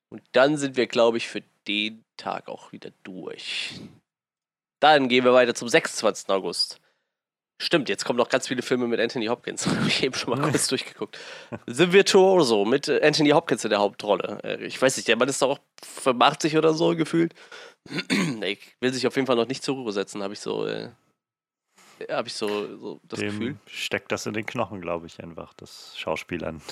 Und 0.09 0.23
dann 0.33 0.57
sind 0.57 0.77
wir, 0.77 0.87
glaube 0.87 1.17
ich, 1.19 1.29
für 1.29 1.43
den 1.67 2.05
Tag 2.17 2.49
auch 2.49 2.73
wieder 2.73 2.91
durch. 3.03 3.81
Dann 4.81 5.09
gehen 5.09 5.25
wir 5.25 5.33
weiter 5.33 5.55
zum 5.55 5.69
26. 5.69 6.29
August. 6.29 6.81
Stimmt, 7.59 7.89
jetzt 7.89 8.05
kommen 8.05 8.19
noch 8.19 8.29
ganz 8.29 8.49
viele 8.49 8.63
Filme 8.63 8.89
mit 8.89 8.99
Anthony 9.01 9.27
Hopkins. 9.27 9.67
Habe 9.67 9.87
ich 9.87 10.03
eben 10.03 10.15
schon 10.15 10.37
mal 10.37 10.41
kurz 10.51 10.69
durchgeguckt. 10.69 11.19
The 11.67 11.93
Virtuoso 11.93 12.65
mit 12.65 12.89
äh, 12.89 13.01
Anthony 13.03 13.31
Hopkins 13.31 13.65
in 13.65 13.71
der 13.71 13.79
Hauptrolle. 13.79 14.41
Äh, 14.43 14.65
ich 14.65 14.81
weiß 14.81 14.97
nicht, 14.97 15.09
der 15.09 15.17
Mann 15.17 15.29
ist 15.29 15.41
doch 15.41 15.51
auch 15.51 15.59
85 15.83 16.57
oder 16.57 16.75
so 16.75 16.97
gefühlt. 16.97 17.35
Ich 17.89 18.77
will 18.81 18.93
sich 18.93 19.07
auf 19.07 19.17
jeden 19.17 19.27
Fall 19.27 19.37
noch 19.37 19.49
nicht 19.49 19.63
zur 19.63 19.77
Ruhe 19.77 19.93
setzen, 19.93 20.23
habe 20.23 20.35
ich 20.35 20.41
so, 20.41 20.67
äh, 20.67 20.91
habe 22.11 22.29
ich 22.29 22.35
so, 22.35 22.79
so 22.79 23.01
das 23.05 23.21
Dem 23.21 23.31
Gefühl. 23.31 23.57
Steckt 23.67 24.13
das 24.13 24.27
in 24.27 24.35
den 24.35 24.47
Knochen, 24.47 24.81
glaube 24.81 25.07
ich, 25.07 25.23
einfach, 25.23 25.55
das 25.55 25.97
Schauspielern. 25.99 26.63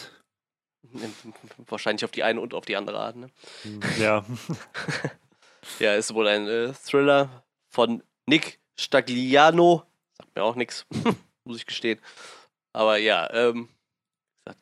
Wahrscheinlich 1.69 2.05
auf 2.05 2.11
die 2.11 2.23
eine 2.23 2.41
und 2.41 2.55
auf 2.55 2.65
die 2.65 2.77
andere 2.77 2.99
Art, 2.99 3.17
ne? 3.17 3.31
Ja. 3.99 4.25
ja, 5.79 5.95
ist 5.95 6.15
wohl 6.15 6.29
ein 6.29 6.49
äh, 6.49 6.73
Thriller 6.73 7.45
von 7.69 8.03
Nick 8.27 8.61
Stagliano. 8.79 9.85
Sagt 10.17 10.35
mir 10.35 10.43
auch 10.43 10.57
nichts, 10.57 10.87
muss 11.45 11.59
ich 11.59 11.67
gestehen. 11.67 12.01
Aber 12.73 12.97
ja, 12.97 13.31
ähm, 13.33 13.69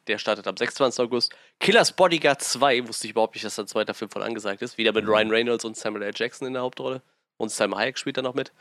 der 0.06 0.18
startet 0.18 0.46
am 0.46 0.56
26. 0.56 1.00
August. 1.00 1.34
Killers 1.60 1.92
Bodyguard 1.92 2.42
2, 2.42 2.88
wusste 2.88 3.06
ich 3.06 3.12
überhaupt 3.12 3.34
nicht, 3.34 3.44
dass 3.44 3.54
da 3.54 3.62
ein 3.62 3.68
zweiter 3.68 3.92
Film 3.92 4.10
von 4.10 4.22
angesagt 4.22 4.62
ist. 4.62 4.78
Wieder 4.78 4.92
mit 4.92 5.04
mhm. 5.04 5.10
Ryan 5.10 5.30
Reynolds 5.30 5.64
und 5.64 5.76
Samuel 5.76 6.04
L. 6.04 6.12
Jackson 6.14 6.48
in 6.48 6.54
der 6.54 6.62
Hauptrolle. 6.62 7.02
Und 7.36 7.50
Sam 7.50 7.76
Hayek 7.76 7.98
spielt 7.98 8.16
da 8.16 8.22
noch 8.22 8.34
mit. 8.34 8.52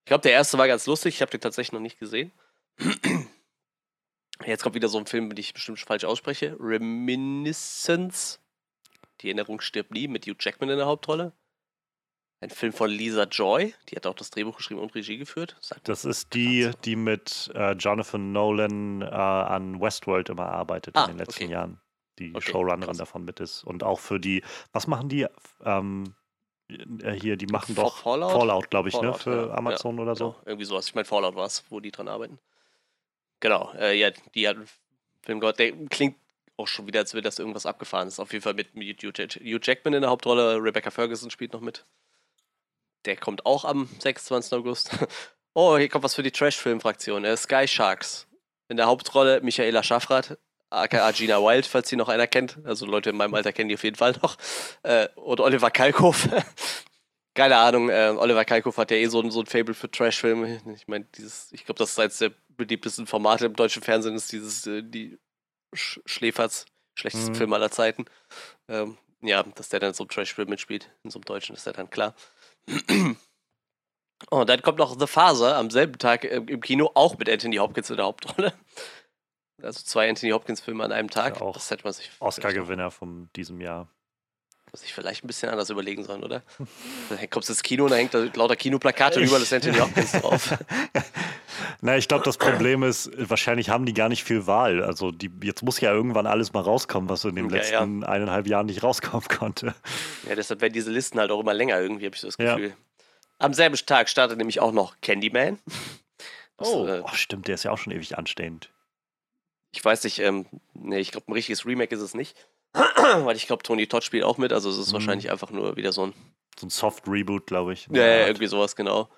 Ich 0.00 0.06
glaube, 0.06 0.22
der 0.22 0.32
erste 0.32 0.58
war 0.58 0.68
ganz 0.68 0.86
lustig. 0.86 1.14
Ich 1.14 1.22
habe 1.22 1.30
den 1.30 1.40
tatsächlich 1.40 1.72
noch 1.72 1.80
nicht 1.80 1.98
gesehen. 1.98 2.30
Jetzt 4.46 4.62
kommt 4.62 4.74
wieder 4.74 4.88
so 4.88 4.98
ein 4.98 5.06
Film, 5.06 5.30
den 5.30 5.38
ich 5.38 5.54
bestimmt 5.54 5.80
falsch 5.80 6.04
ausspreche. 6.04 6.56
Reminiscence. 6.60 8.38
Die 9.20 9.28
Erinnerung 9.28 9.60
stirbt 9.60 9.92
nie 9.92 10.08
mit 10.08 10.26
Hugh 10.26 10.36
Jackman 10.38 10.68
in 10.68 10.76
der 10.76 10.86
Hauptrolle. 10.86 11.32
Ein 12.40 12.50
Film 12.50 12.72
von 12.72 12.90
Lisa 12.90 13.22
Joy, 13.24 13.72
die 13.88 13.96
hat 13.96 14.04
auch 14.04 14.16
das 14.16 14.30
Drehbuch 14.30 14.56
geschrieben 14.56 14.80
und 14.80 14.94
Regie 14.96 15.16
geführt. 15.16 15.56
Sagt 15.60 15.88
das 15.88 16.04
ist 16.04 16.34
die, 16.34 16.72
die 16.84 16.96
mit 16.96 17.52
äh, 17.54 17.72
Jonathan 17.74 18.32
Nolan 18.32 19.00
äh, 19.00 19.06
an 19.06 19.80
Westworld 19.80 20.28
immer 20.28 20.48
arbeitet 20.48 20.96
ah, 20.96 21.04
in 21.04 21.12
den 21.12 21.18
letzten 21.18 21.44
okay. 21.44 21.52
Jahren. 21.52 21.81
Die 22.18 22.34
okay, 22.34 22.50
Showrunnerin 22.50 22.82
krass. 22.82 22.98
davon 22.98 23.24
mit 23.24 23.40
ist. 23.40 23.64
Und 23.64 23.82
auch 23.82 24.00
für 24.00 24.20
die, 24.20 24.42
was 24.72 24.86
machen 24.86 25.08
die? 25.08 25.26
Ähm, 25.64 26.14
äh, 27.02 27.12
hier, 27.12 27.36
die 27.36 27.46
machen 27.46 27.74
doch 27.74 27.98
Fallout, 27.98 28.32
Fallout 28.32 28.70
glaube 28.70 28.88
ich, 28.88 28.94
ne, 28.94 29.14
Fallout, 29.14 29.14
ne? 29.14 29.22
Für 29.22 29.48
ja, 29.48 29.54
Amazon 29.54 29.96
ja, 29.96 30.02
oder 30.02 30.16
so. 30.16 30.30
Genau. 30.30 30.42
Irgendwie 30.46 30.64
sowas. 30.64 30.86
Ich 30.86 30.94
meine, 30.94 31.04
Fallout 31.04 31.34
war 31.34 31.46
es, 31.46 31.64
wo 31.70 31.80
die 31.80 31.90
dran 31.90 32.08
arbeiten. 32.08 32.38
Genau, 33.40 33.72
äh, 33.74 33.98
ja, 33.98 34.10
die 34.34 34.46
hat 34.46 34.56
Film 35.22 35.40
gehört, 35.40 35.58
der 35.58 35.72
klingt 35.86 36.16
auch 36.56 36.68
schon 36.68 36.86
wieder, 36.86 37.00
als 37.00 37.14
wäre 37.14 37.22
das 37.22 37.38
irgendwas 37.38 37.66
abgefahren 37.66 38.08
ist. 38.08 38.20
Auf 38.20 38.32
jeden 38.32 38.42
Fall 38.42 38.54
mit 38.54 38.74
Hugh 38.74 39.58
Jackman 39.62 39.94
in 39.94 40.02
der 40.02 40.10
Hauptrolle, 40.10 40.62
Rebecca 40.62 40.90
Ferguson 40.90 41.30
spielt 41.30 41.52
noch 41.52 41.60
mit. 41.60 41.86
Der 43.04 43.16
kommt 43.16 43.46
auch 43.46 43.64
am 43.64 43.88
26. 43.98 44.52
August. 44.52 44.90
Oh, 45.54 45.76
hier 45.76 45.90
kommt 45.90 46.02
was 46.02 46.14
für 46.14 46.22
die 46.22 46.30
Trash-Film-Fraktion. 46.30 47.26
Äh, 47.26 47.36
Sky 47.36 47.68
Sharks. 47.68 48.26
In 48.68 48.78
der 48.78 48.86
Hauptrolle 48.86 49.42
Michaela 49.42 49.82
Schaffrath, 49.82 50.38
aka 50.72 51.10
Gina 51.12 51.38
Wild, 51.38 51.66
falls 51.66 51.88
sie 51.88 51.96
noch 51.96 52.08
einer 52.08 52.26
kennt. 52.26 52.58
Also 52.64 52.86
Leute 52.86 53.10
in 53.10 53.16
meinem 53.16 53.34
Alter 53.34 53.52
kennen 53.52 53.68
die 53.68 53.74
auf 53.74 53.84
jeden 53.84 53.96
Fall 53.96 54.14
noch. 54.22 54.36
Äh, 54.82 55.08
und 55.16 55.40
Oliver 55.40 55.70
Kalkow. 55.70 56.28
Keine 57.34 57.56
Ahnung, 57.56 57.88
äh, 57.88 58.14
Oliver 58.16 58.44
Kalkow 58.44 58.76
hat 58.76 58.90
ja 58.90 58.98
eh 58.98 59.06
so 59.06 59.20
ein, 59.20 59.30
so 59.30 59.40
ein 59.40 59.46
Fable 59.46 59.74
für 59.74 59.90
Trash-Filme. 59.90 60.60
Ich 60.74 60.86
meine, 60.86 61.06
dieses, 61.16 61.50
ich 61.52 61.64
glaube, 61.64 61.78
das 61.78 61.92
ist 61.92 61.98
eines 61.98 62.18
der 62.18 62.32
beliebtesten 62.48 63.06
Formate 63.06 63.46
im 63.46 63.56
deutschen 63.56 63.82
Fernsehen, 63.82 64.14
ist 64.14 64.32
dieses, 64.32 64.66
äh, 64.66 64.82
die 64.82 65.18
Sch 65.74 66.00
Schläferz, 66.04 66.66
schlechteste 66.94 67.30
mhm. 67.30 67.34
Film 67.36 67.52
aller 67.54 67.70
Zeiten. 67.70 68.04
Ähm, 68.68 68.98
ja, 69.22 69.42
dass 69.42 69.70
der 69.70 69.80
dann 69.80 69.94
so 69.94 70.02
einem 70.02 70.10
Trash-Film 70.10 70.50
mitspielt, 70.50 70.90
in 71.04 71.10
so 71.10 71.18
einem 71.18 71.24
Deutschen, 71.24 71.56
ist 71.56 71.66
ja 71.66 71.72
dann 71.72 71.88
klar. 71.88 72.14
Und 74.28 74.48
dann 74.50 74.60
kommt 74.60 74.78
noch 74.78 74.98
The 74.98 75.06
Father 75.06 75.56
am 75.56 75.70
selben 75.70 75.96
Tag 75.98 76.24
im 76.24 76.60
Kino, 76.60 76.90
auch 76.94 77.16
mit 77.16 77.30
Anthony 77.30 77.56
Hopkins 77.56 77.88
in 77.88 77.96
der 77.96 78.06
Hauptrolle. 78.06 78.52
Also 79.60 79.82
zwei 79.82 80.08
Anthony 80.08 80.32
Hopkins-Filme 80.32 80.84
an 80.84 80.92
einem 80.92 81.10
Tag. 81.10 81.36
Ja 81.36 81.42
auch 81.42 81.54
das 81.54 81.70
hätte 81.70 81.84
man 81.84 81.92
sich. 81.92 82.10
Oscar-Gewinner 82.20 82.90
von 82.90 83.28
diesem 83.36 83.60
Jahr. 83.60 83.88
Muss 84.72 84.84
ich 84.84 84.94
vielleicht 84.94 85.22
ein 85.22 85.26
bisschen 85.26 85.50
anders 85.50 85.68
überlegen 85.68 86.02
sollen, 86.02 86.24
oder? 86.24 86.42
Dann 87.10 87.30
kommst 87.30 87.50
du 87.50 87.52
ins 87.52 87.62
Kino 87.62 87.84
und 87.84 87.90
da 87.90 87.96
hängt 87.96 88.14
da 88.14 88.24
lauter 88.34 88.56
Kinoplakate 88.56 89.20
überall 89.20 89.42
ist 89.42 89.52
Anthony 89.52 89.76
Hopkins 89.76 90.12
drauf. 90.12 90.54
Na, 91.82 91.98
ich 91.98 92.08
glaube, 92.08 92.24
das 92.24 92.38
Problem 92.38 92.82
ist, 92.82 93.10
wahrscheinlich 93.16 93.68
haben 93.68 93.84
die 93.84 93.92
gar 93.92 94.08
nicht 94.08 94.24
viel 94.24 94.46
Wahl. 94.46 94.82
Also 94.82 95.10
die, 95.10 95.30
jetzt 95.42 95.62
muss 95.62 95.78
ja 95.80 95.92
irgendwann 95.92 96.26
alles 96.26 96.54
mal 96.54 96.60
rauskommen, 96.60 97.10
was 97.10 97.24
in 97.24 97.34
den 97.34 97.50
ja, 97.50 97.56
letzten 97.56 98.00
ja. 98.00 98.08
eineinhalb 98.08 98.46
Jahren 98.46 98.66
nicht 98.66 98.82
rauskommen 98.82 99.28
konnte. 99.28 99.74
Ja, 100.26 100.36
deshalb 100.36 100.62
werden 100.62 100.72
diese 100.72 100.90
Listen 100.90 101.18
halt 101.18 101.30
auch 101.30 101.40
immer 101.40 101.52
länger 101.52 101.78
irgendwie, 101.78 102.06
habe 102.06 102.14
ich 102.14 102.22
so 102.22 102.28
das 102.28 102.38
Gefühl. 102.38 102.68
Ja. 102.68 102.74
Am 103.40 103.52
selben 103.52 103.76
Tag 103.76 104.08
startet 104.08 104.38
nämlich 104.38 104.60
auch 104.60 104.72
noch 104.72 104.94
Candyman. 105.02 105.58
oh, 106.58 106.86
äh, 106.86 107.02
oh, 107.04 107.12
stimmt, 107.12 107.48
der 107.48 107.56
ist 107.56 107.64
ja 107.64 107.72
auch 107.72 107.78
schon 107.78 107.92
ewig 107.92 108.16
anstehend. 108.16 108.70
Ich 109.72 109.84
weiß 109.84 110.04
nicht, 110.04 110.18
ähm, 110.18 110.46
nee, 110.74 110.98
ich 110.98 111.10
glaube, 111.10 111.28
ein 111.28 111.32
richtiges 111.32 111.64
Remake 111.66 111.94
ist 111.94 112.02
es 112.02 112.14
nicht. 112.14 112.36
Weil 112.72 113.36
ich 113.36 113.46
glaube, 113.46 113.62
Tony 113.62 113.86
Todd 113.86 114.04
spielt 114.04 114.24
auch 114.24 114.38
mit, 114.38 114.52
also 114.52 114.70
es 114.70 114.78
ist 114.78 114.88
mhm. 114.88 114.94
wahrscheinlich 114.94 115.30
einfach 115.30 115.50
nur 115.50 115.76
wieder 115.76 115.92
so 115.92 116.06
ein. 116.06 116.14
So 116.58 116.66
ein 116.66 116.70
Soft-Reboot, 116.70 117.46
glaube 117.46 117.72
ich. 117.72 117.88
Ja, 117.90 118.04
ja, 118.04 118.26
irgendwie 118.26 118.46
sowas, 118.46 118.76
genau. 118.76 119.08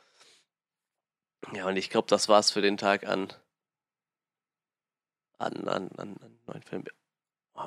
Ja, 1.53 1.67
und 1.67 1.77
ich 1.77 1.91
glaube, 1.91 2.07
das 2.09 2.29
war's 2.29 2.51
für 2.51 2.63
den 2.63 2.77
Tag 2.77 3.07
an. 3.07 3.33
an, 5.39 5.69
an, 5.69 5.91
an, 5.97 6.17
an 6.21 6.39
neuen 6.47 6.63
Filmen. 6.63 6.87
Oh, 7.55 7.65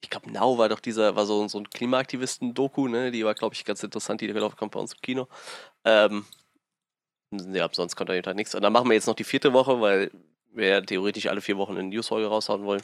ich 0.00 0.10
glaube, 0.10 0.30
Now 0.30 0.58
war 0.58 0.68
doch 0.68 0.80
dieser, 0.80 1.14
war 1.14 1.26
so, 1.26 1.46
so 1.48 1.58
ein 1.58 1.70
Klimaaktivisten-Doku, 1.70 2.88
ne? 2.88 3.10
Die 3.10 3.24
war, 3.24 3.34
glaube 3.34 3.54
ich, 3.54 3.64
ganz 3.64 3.82
interessant, 3.82 4.20
die 4.20 4.32
kommt 4.32 4.72
bei 4.72 4.80
uns 4.80 4.94
im 4.94 5.00
Kino. 5.00 5.28
Ähm, 5.84 6.24
ja, 7.30 7.68
sonst 7.72 7.96
kommt 7.96 8.10
da 8.10 8.14
halt 8.14 8.36
nichts. 8.36 8.54
Und 8.54 8.62
dann 8.62 8.72
machen 8.72 8.88
wir 8.88 8.94
jetzt 8.94 9.06
noch 9.06 9.14
die 9.14 9.24
vierte 9.24 9.52
Woche, 9.52 9.80
weil 9.80 10.10
wir 10.52 10.68
ja 10.68 10.80
theoretisch 10.80 11.26
alle 11.26 11.40
vier 11.40 11.56
Wochen 11.56 11.72
eine 11.72 11.88
News-Folge 11.88 12.28
raushauen 12.28 12.64
wollen. 12.64 12.82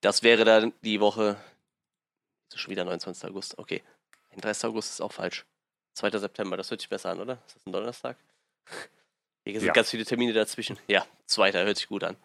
Das 0.00 0.22
wäre 0.22 0.44
dann 0.44 0.72
die 0.82 1.00
Woche. 1.00 1.36
Das 2.48 2.56
ist 2.56 2.60
schon 2.60 2.70
wieder 2.70 2.84
29. 2.84 3.28
August. 3.30 3.58
Okay. 3.58 3.82
31. 4.30 4.64
August 4.64 4.90
ist 4.92 5.00
auch 5.00 5.12
falsch. 5.12 5.44
2. 5.94 6.18
September, 6.18 6.56
das 6.56 6.70
hört 6.70 6.80
sich 6.80 6.88
besser 6.88 7.10
an, 7.10 7.20
oder? 7.20 7.42
Ist 7.46 7.56
das 7.56 7.66
ein 7.66 7.72
Donnerstag? 7.72 8.16
Hier 9.44 9.58
sind 9.58 9.68
ja. 9.68 9.72
ganz 9.72 9.90
viele 9.90 10.04
Termine 10.04 10.32
dazwischen. 10.32 10.78
Ja, 10.86 11.06
2. 11.26 11.52
hört 11.52 11.76
sich 11.76 11.88
gut 11.88 12.04
an. 12.04 12.16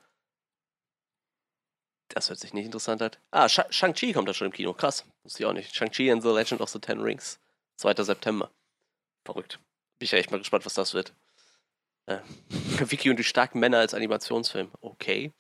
Das 2.10 2.30
hört 2.30 2.40
sich 2.40 2.54
nicht 2.54 2.66
interessant 2.66 3.02
an. 3.02 3.12
Ah, 3.32 3.50
Shang-Chi 3.50 4.14
kommt 4.14 4.30
da 4.30 4.34
schon 4.34 4.48
im 4.48 4.54
Kino. 4.54 4.74
Krass. 4.74 5.06
Wusste 5.24 5.42
ich 5.42 5.46
auch 5.48 5.54
nicht. 5.54 5.76
Shang-Chi 5.76 6.12
and 6.12 6.22
the 6.22 6.30
Legend 6.30 6.62
of 6.62 6.70
the 6.70 6.80
Ten 6.80 7.02
Rings. 7.02 7.40
2. 7.78 8.04
September. 8.04 8.52
Verrückt. 9.26 9.58
Bin 9.98 10.06
ich 10.06 10.12
ja 10.12 10.20
echt 10.20 10.30
mal 10.30 10.38
gespannt, 10.38 10.66
was 10.66 10.76
das 10.76 10.94
wird. 10.94 11.14
Äh, 12.06 12.18
Vicky 12.90 13.10
und 13.10 13.18
die 13.18 13.24
starken 13.24 13.60
Männer 13.60 13.80
als 13.80 13.94
Animationsfilm. 13.94 14.72
Okay. 14.82 15.32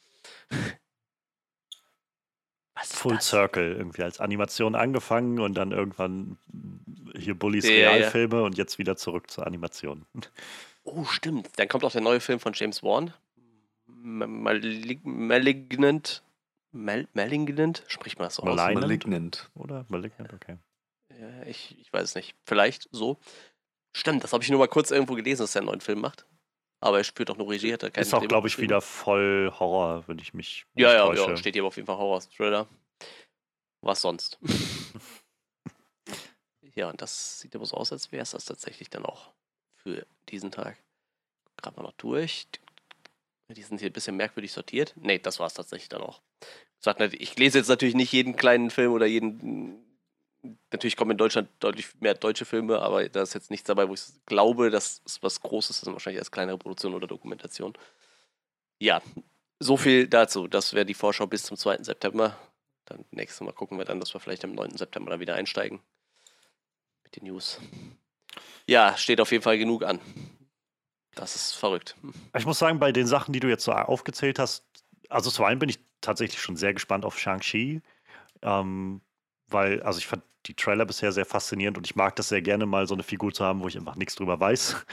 Full 2.85 3.15
das? 3.15 3.27
Circle 3.27 3.75
irgendwie 3.77 4.03
als 4.03 4.19
Animation 4.19 4.75
angefangen 4.75 5.39
und 5.39 5.53
dann 5.53 5.71
irgendwann 5.71 6.37
hier 7.15 7.33
Bullies 7.35 7.65
ja, 7.65 7.91
Realfilme 7.91 8.37
ja. 8.37 8.41
und 8.41 8.57
jetzt 8.57 8.77
wieder 8.77 8.97
zurück 8.97 9.29
zur 9.31 9.47
Animation. 9.47 10.05
Oh, 10.85 11.05
stimmt. 11.05 11.47
Dann 11.55 11.69
kommt 11.69 11.85
auch 11.85 11.93
der 11.93 12.01
neue 12.01 12.19
Film 12.19 12.41
von 12.41 12.51
James 12.53 12.83
Wan. 12.83 13.13
Malignant. 13.85 15.01
Mal 16.73 17.07
Malignant? 17.13 17.85
Spricht 17.87 18.19
man 18.19 18.25
das 18.25 18.35
so 18.35 18.43
Malignant. 18.43 18.75
aus? 18.75 18.81
Malignant. 18.81 19.49
Oder? 19.55 19.85
Malignant, 19.87 20.33
okay. 20.33 20.57
Ja, 21.17 21.43
ich, 21.43 21.79
ich 21.79 21.93
weiß 21.93 22.03
es 22.03 22.15
nicht. 22.15 22.35
Vielleicht 22.43 22.89
so. 22.91 23.17
Stimmt, 23.93 24.25
das 24.25 24.33
habe 24.33 24.43
ich 24.43 24.49
nur 24.49 24.59
mal 24.59 24.67
kurz 24.67 24.91
irgendwo 24.91 25.13
gelesen, 25.13 25.43
dass 25.43 25.55
er 25.55 25.61
einen 25.61 25.67
neuen 25.67 25.79
Film 25.79 26.01
macht. 26.01 26.25
Aber 26.83 26.97
er 26.97 27.05
spürt 27.05 27.31
auch 27.31 27.37
nur 27.37 27.49
Regie, 27.49 27.71
hat 27.71 27.83
er 27.83 27.97
Ist 27.97 28.13
auch, 28.13 28.27
glaube 28.27 28.49
ich, 28.49 28.57
wieder 28.57 28.81
voll 28.81 29.49
Horror, 29.57 30.03
wenn 30.07 30.19
ich 30.19 30.33
mich. 30.33 30.65
Ja, 30.75 30.91
ja, 30.91 31.05
täusche. 31.05 31.29
ja, 31.29 31.37
steht 31.37 31.55
hier 31.55 31.63
auf 31.63 31.77
jeden 31.77 31.85
Fall 31.85 31.95
Horror-Thriller. 31.95 32.67
Was 33.79 34.01
sonst? 34.01 34.37
ja, 36.75 36.89
und 36.89 37.01
das 37.01 37.39
sieht 37.39 37.55
aber 37.55 37.65
so 37.65 37.77
aus, 37.77 37.93
als 37.93 38.11
wäre 38.11 38.23
es 38.23 38.31
das 38.31 38.43
tatsächlich 38.43 38.89
dann 38.89 39.05
auch 39.05 39.31
für 39.77 40.05
diesen 40.27 40.51
Tag. 40.51 40.77
Gerade 41.55 41.77
mal 41.77 41.83
noch 41.83 41.93
durch. 41.93 42.47
Die 43.47 43.63
sind 43.63 43.79
hier 43.79 43.89
ein 43.89 43.93
bisschen 43.93 44.17
merkwürdig 44.17 44.51
sortiert. 44.51 44.93
Nee, 44.97 45.19
das 45.19 45.39
war 45.39 45.47
es 45.47 45.53
tatsächlich 45.53 45.87
dann 45.87 46.01
auch. 46.01 46.21
Ich 47.11 47.37
lese 47.37 47.59
jetzt 47.59 47.69
natürlich 47.69 47.95
nicht 47.95 48.11
jeden 48.11 48.35
kleinen 48.35 48.69
Film 48.69 48.91
oder 48.91 49.05
jeden. 49.05 49.82
Natürlich 50.71 50.97
kommen 50.97 51.11
in 51.11 51.17
Deutschland 51.17 51.49
deutlich 51.59 51.87
mehr 52.01 52.15
deutsche 52.15 52.45
Filme, 52.45 52.81
aber 52.81 53.07
da 53.07 53.21
ist 53.21 53.33
jetzt 53.33 53.49
nichts 53.49 53.67
dabei, 53.67 53.87
wo 53.87 53.93
ich 53.93 54.01
glaube, 54.25 54.69
dass 54.69 55.01
es 55.05 55.23
was 55.23 55.41
Großes 55.41 55.81
ist, 55.81 55.85
wahrscheinlich 55.85 56.19
als 56.19 56.31
kleinere 56.31 56.57
Produktion 56.57 56.93
oder 56.93 57.07
Dokumentation. 57.07 57.73
Ja, 58.79 59.01
so 59.59 59.77
viel 59.77 60.07
dazu. 60.07 60.47
Das 60.47 60.73
wäre 60.73 60.85
die 60.85 60.93
Vorschau 60.93 61.27
bis 61.27 61.43
zum 61.43 61.55
2. 61.55 61.83
September. 61.83 62.37
Dann 62.85 63.05
nächstes 63.11 63.39
Mal 63.41 63.53
gucken 63.53 63.77
wir 63.77 63.85
dann, 63.85 63.99
dass 63.99 64.13
wir 64.13 64.19
vielleicht 64.19 64.43
am 64.43 64.51
9. 64.51 64.77
September 64.77 65.11
dann 65.11 65.21
wieder 65.21 65.35
einsteigen. 65.35 65.79
Mit 67.03 67.15
den 67.15 67.25
News. 67.25 67.59
Ja, 68.67 68.97
steht 68.97 69.21
auf 69.21 69.31
jeden 69.31 69.43
Fall 69.43 69.57
genug 69.57 69.83
an. 69.83 69.99
Das 71.15 71.35
ist 71.35 71.53
verrückt. 71.53 71.95
Ich 72.37 72.45
muss 72.45 72.59
sagen, 72.59 72.79
bei 72.79 72.91
den 72.91 73.07
Sachen, 73.07 73.33
die 73.33 73.39
du 73.39 73.47
jetzt 73.47 73.63
so 73.63 73.71
aufgezählt 73.71 74.39
hast, 74.39 74.65
also 75.09 75.29
zum 75.29 75.45
einen 75.45 75.59
bin 75.59 75.69
ich 75.69 75.79
tatsächlich 76.01 76.41
schon 76.41 76.57
sehr 76.57 76.73
gespannt 76.73 77.05
auf 77.05 77.19
Shang-Chi, 77.19 77.81
ähm, 78.41 79.01
weil, 79.53 79.81
also 79.83 79.99
ich 79.99 80.07
fand 80.07 80.23
die 80.45 80.55
Trailer 80.55 80.85
bisher 80.85 81.11
sehr 81.11 81.25
faszinierend 81.25 81.77
und 81.77 81.87
ich 81.87 81.95
mag 81.95 82.15
das 82.17 82.29
sehr 82.29 82.41
gerne 82.41 82.65
mal, 82.65 82.85
so 82.85 82.93
eine 82.93 83.03
Figur 83.03 83.33
zu 83.33 83.45
haben, 83.45 83.61
wo 83.61 83.67
ich 83.67 83.77
einfach 83.77 83.95
nichts 83.95 84.15
drüber 84.15 84.39
weiß. 84.39 84.85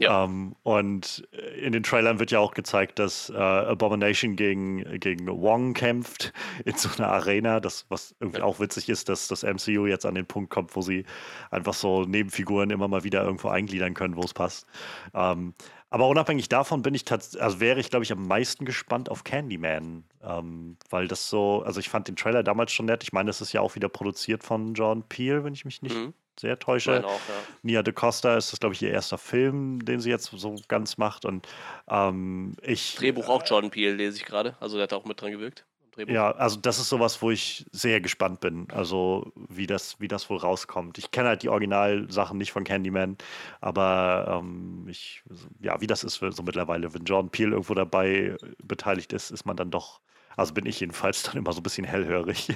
Ja. 0.00 0.24
Ähm, 0.24 0.56
und 0.62 1.28
in 1.60 1.72
den 1.72 1.82
Trailern 1.82 2.18
wird 2.18 2.30
ja 2.30 2.38
auch 2.38 2.54
gezeigt, 2.54 2.98
dass 2.98 3.30
äh, 3.30 3.36
Abomination 3.36 4.34
gegen, 4.34 4.98
gegen 4.98 5.26
Wong 5.26 5.74
kämpft 5.74 6.32
in 6.64 6.74
so 6.76 6.88
einer 6.96 7.12
Arena, 7.12 7.60
das, 7.60 7.86
was 7.90 8.14
irgendwie 8.18 8.40
ja. 8.40 8.44
auch 8.44 8.60
witzig 8.60 8.88
ist, 8.88 9.08
dass 9.08 9.28
das 9.28 9.42
MCU 9.42 9.86
jetzt 9.86 10.06
an 10.06 10.14
den 10.14 10.26
Punkt 10.26 10.50
kommt, 10.50 10.74
wo 10.74 10.80
sie 10.80 11.04
einfach 11.50 11.74
so 11.74 12.04
Nebenfiguren 12.04 12.70
immer 12.70 12.88
mal 12.88 13.04
wieder 13.04 13.22
irgendwo 13.22 13.48
eingliedern 13.48 13.94
können, 13.94 14.16
wo 14.16 14.22
es 14.22 14.34
passt. 14.34 14.66
Ähm, 15.14 15.54
aber 15.94 16.08
unabhängig 16.08 16.48
davon 16.48 16.82
bin 16.82 16.92
ich 16.92 17.04
tatsächlich, 17.04 17.40
also 17.40 17.60
wäre 17.60 17.78
ich, 17.78 17.88
glaube 17.88 18.02
ich, 18.02 18.10
am 18.10 18.26
meisten 18.26 18.64
gespannt 18.64 19.08
auf 19.08 19.22
Candyman. 19.22 20.02
Ähm, 20.24 20.76
weil 20.90 21.06
das 21.06 21.30
so, 21.30 21.62
also 21.64 21.78
ich 21.78 21.88
fand 21.88 22.08
den 22.08 22.16
Trailer 22.16 22.42
damals 22.42 22.72
schon 22.72 22.86
nett. 22.86 23.04
Ich 23.04 23.12
meine, 23.12 23.28
das 23.28 23.40
ist 23.40 23.52
ja 23.52 23.60
auch 23.60 23.76
wieder 23.76 23.88
produziert 23.88 24.42
von 24.42 24.74
John 24.74 25.04
Peel, 25.04 25.44
wenn 25.44 25.54
ich 25.54 25.64
mich 25.64 25.82
nicht 25.82 25.94
mhm. 25.94 26.12
sehr 26.36 26.58
täusche. 26.58 27.06
Auch, 27.06 27.10
ja. 27.10 27.34
Nia 27.62 27.84
de 27.84 27.94
Costa 27.94 28.36
ist 28.36 28.52
das, 28.52 28.58
glaube 28.58 28.74
ich, 28.74 28.82
ihr 28.82 28.90
erster 28.90 29.18
Film, 29.18 29.84
den 29.84 30.00
sie 30.00 30.10
jetzt 30.10 30.32
so 30.34 30.56
ganz 30.66 30.98
macht. 30.98 31.24
Und 31.24 31.46
ähm, 31.88 32.56
ich. 32.60 32.96
Drehbuch 32.96 33.28
auch 33.28 33.46
Jordan 33.46 33.70
Peel, 33.70 33.94
lese 33.94 34.16
ich 34.16 34.24
gerade. 34.24 34.56
Also 34.58 34.74
der 34.76 34.82
hat 34.84 34.94
auch 34.94 35.04
mit 35.04 35.20
dran 35.20 35.30
gewirkt. 35.30 35.64
Drehbuch. 35.94 36.12
Ja, 36.12 36.32
also 36.32 36.58
das 36.58 36.78
ist 36.78 36.88
sowas, 36.88 37.22
wo 37.22 37.30
ich 37.30 37.66
sehr 37.72 38.00
gespannt 38.00 38.40
bin, 38.40 38.68
also 38.72 39.32
wie 39.36 39.66
das, 39.66 40.00
wie 40.00 40.08
das 40.08 40.28
wohl 40.28 40.38
rauskommt. 40.38 40.98
Ich 40.98 41.10
kenne 41.10 41.28
halt 41.28 41.42
die 41.42 41.48
Originalsachen 41.48 42.36
nicht 42.36 42.52
von 42.52 42.64
Candyman, 42.64 43.16
aber 43.60 44.40
ähm, 44.40 44.86
ich, 44.88 45.22
ja, 45.60 45.80
wie 45.80 45.86
das 45.86 46.04
ist 46.04 46.16
so 46.16 46.42
mittlerweile, 46.42 46.92
wenn 46.94 47.04
Jordan 47.04 47.30
Peele 47.30 47.52
irgendwo 47.52 47.74
dabei 47.74 48.36
beteiligt 48.62 49.12
ist, 49.12 49.30
ist 49.30 49.46
man 49.46 49.56
dann 49.56 49.70
doch, 49.70 50.00
also 50.36 50.52
bin 50.54 50.66
ich 50.66 50.80
jedenfalls 50.80 51.22
dann 51.24 51.36
immer 51.36 51.52
so 51.52 51.60
ein 51.60 51.64
bisschen 51.64 51.84
hellhörig. 51.84 52.48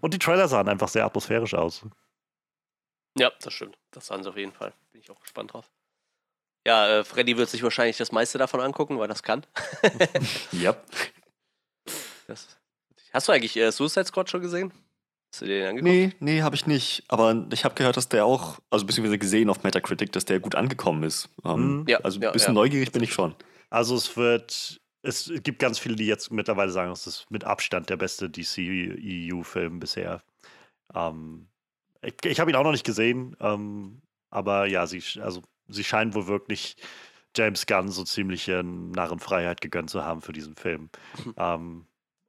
Und 0.00 0.14
die 0.14 0.18
Trailer 0.18 0.48
sahen 0.48 0.68
einfach 0.68 0.88
sehr 0.88 1.04
atmosphärisch 1.04 1.54
aus. 1.54 1.84
Ja, 3.18 3.32
das 3.40 3.52
stimmt. 3.52 3.76
Das 3.90 4.06
sahen 4.06 4.22
sie 4.22 4.28
auf 4.28 4.36
jeden 4.36 4.52
Fall. 4.52 4.72
Bin 4.92 5.00
ich 5.00 5.10
auch 5.10 5.20
gespannt 5.20 5.52
drauf. 5.52 5.70
Ja, 6.66 6.98
äh, 6.98 7.04
Freddy 7.04 7.36
wird 7.36 7.48
sich 7.48 7.62
wahrscheinlich 7.62 7.96
das 7.96 8.12
meiste 8.12 8.36
davon 8.36 8.60
angucken, 8.60 8.98
weil 8.98 9.08
das 9.08 9.22
kann. 9.22 9.46
ja. 10.52 10.76
Das 12.28 12.56
Hast 13.12 13.26
du 13.26 13.32
eigentlich 13.32 13.56
äh, 13.56 13.72
Suicide 13.72 14.06
Squad 14.06 14.30
schon 14.30 14.42
gesehen? 14.42 14.72
Hast 15.32 15.42
du 15.42 15.46
den 15.46 15.66
angeguckt? 15.66 15.92
Nee, 15.92 16.12
nee, 16.20 16.42
habe 16.42 16.54
ich 16.54 16.66
nicht. 16.66 17.02
Aber 17.08 17.46
ich 17.52 17.64
habe 17.64 17.74
gehört, 17.74 17.96
dass 17.96 18.08
der 18.08 18.24
auch, 18.24 18.60
also 18.70 18.86
beziehungsweise 18.86 19.18
gesehen 19.18 19.50
auf 19.50 19.64
Metacritic, 19.64 20.12
dass 20.12 20.24
der 20.24 20.38
gut 20.38 20.54
angekommen 20.54 21.02
ist. 21.02 21.28
Ähm, 21.44 21.80
mhm. 21.80 21.84
ja, 21.88 21.98
also 21.98 22.18
ein 22.18 22.22
ja, 22.22 22.30
bisschen 22.30 22.54
ja. 22.54 22.60
neugierig 22.60 22.92
bin 22.92 23.02
ich 23.02 23.12
schon. 23.12 23.34
Also 23.70 23.96
es 23.96 24.16
wird 24.16 24.80
es 25.02 25.32
gibt 25.42 25.58
ganz 25.58 25.78
viele, 25.78 25.96
die 25.96 26.06
jetzt 26.06 26.30
mittlerweile 26.30 26.70
sagen, 26.70 26.92
es 26.92 27.06
ist 27.06 27.30
mit 27.30 27.44
Abstand 27.44 27.88
der 27.88 27.96
beste 27.96 28.28
DC-EU-Film 28.28 29.80
bisher. 29.80 30.22
Ähm, 30.94 31.48
ich, 32.02 32.14
ich 32.24 32.40
habe 32.40 32.50
ihn 32.50 32.56
auch 32.56 32.64
noch 32.64 32.72
nicht 32.72 32.86
gesehen, 32.86 33.36
ähm, 33.40 34.02
aber 34.30 34.66
ja, 34.66 34.86
sie, 34.86 35.02
also, 35.20 35.42
sie 35.68 35.84
scheinen 35.84 36.14
wohl 36.14 36.26
wirklich 36.26 36.76
James 37.36 37.66
Gunn 37.66 37.88
so 37.88 38.04
ziemliche 38.04 38.62
Narrenfreiheit 38.64 39.60
gegönnt 39.60 39.90
zu 39.90 40.04
haben 40.04 40.20
für 40.20 40.32
diesen 40.32 40.56
Film. 40.56 40.90
ähm, 41.36 41.86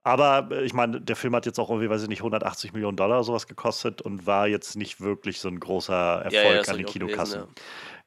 aber 0.10 0.50
äh, 0.52 0.64
ich 0.64 0.74
meine, 0.74 1.00
der 1.00 1.16
Film 1.16 1.36
hat 1.36 1.46
jetzt 1.46 1.60
auch 1.60 1.70
irgendwie, 1.70 1.90
weiß 1.90 2.02
ich 2.02 2.10
nicht, 2.10 2.22
180 2.22 2.74
Millionen 2.74 2.98
Dollar 2.98 3.24
sowas 3.24 3.48
gekostet 3.48 4.02
und 4.02 4.26
war 4.26 4.48
jetzt 4.48 4.76
nicht 4.76 5.02
wirklich 5.02 5.40
so 5.40 5.48
ein 5.48 5.60
großer 5.60 6.24
Erfolg 6.24 6.34
ja, 6.34 6.54
ja, 6.54 6.62
an 6.62 6.78
den 6.78 6.86
Kinokassen. 6.86 7.44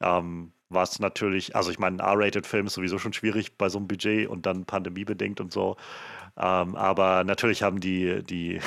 Ja. 0.01 0.19
ähm, 0.19 0.53
was 0.69 0.99
natürlich, 0.99 1.55
also 1.55 1.71
ich 1.71 1.79
meine, 1.79 2.03
ein 2.03 2.07
R-Rated-Film 2.07 2.67
ist 2.67 2.75
sowieso 2.75 2.99
schon 2.99 3.13
schwierig 3.13 3.59
bei 3.59 3.69
so 3.69 3.79
einem 3.79 3.89
Budget 3.89 4.27
und 4.29 4.47
dann 4.47 4.65
pandemiebedingt 4.65 5.41
und 5.41 5.53
so. 5.53 5.77
Ähm, 6.37 6.77
aber 6.77 7.25
natürlich 7.25 7.63
haben 7.63 7.79
die, 7.79 8.23
die 8.23 8.59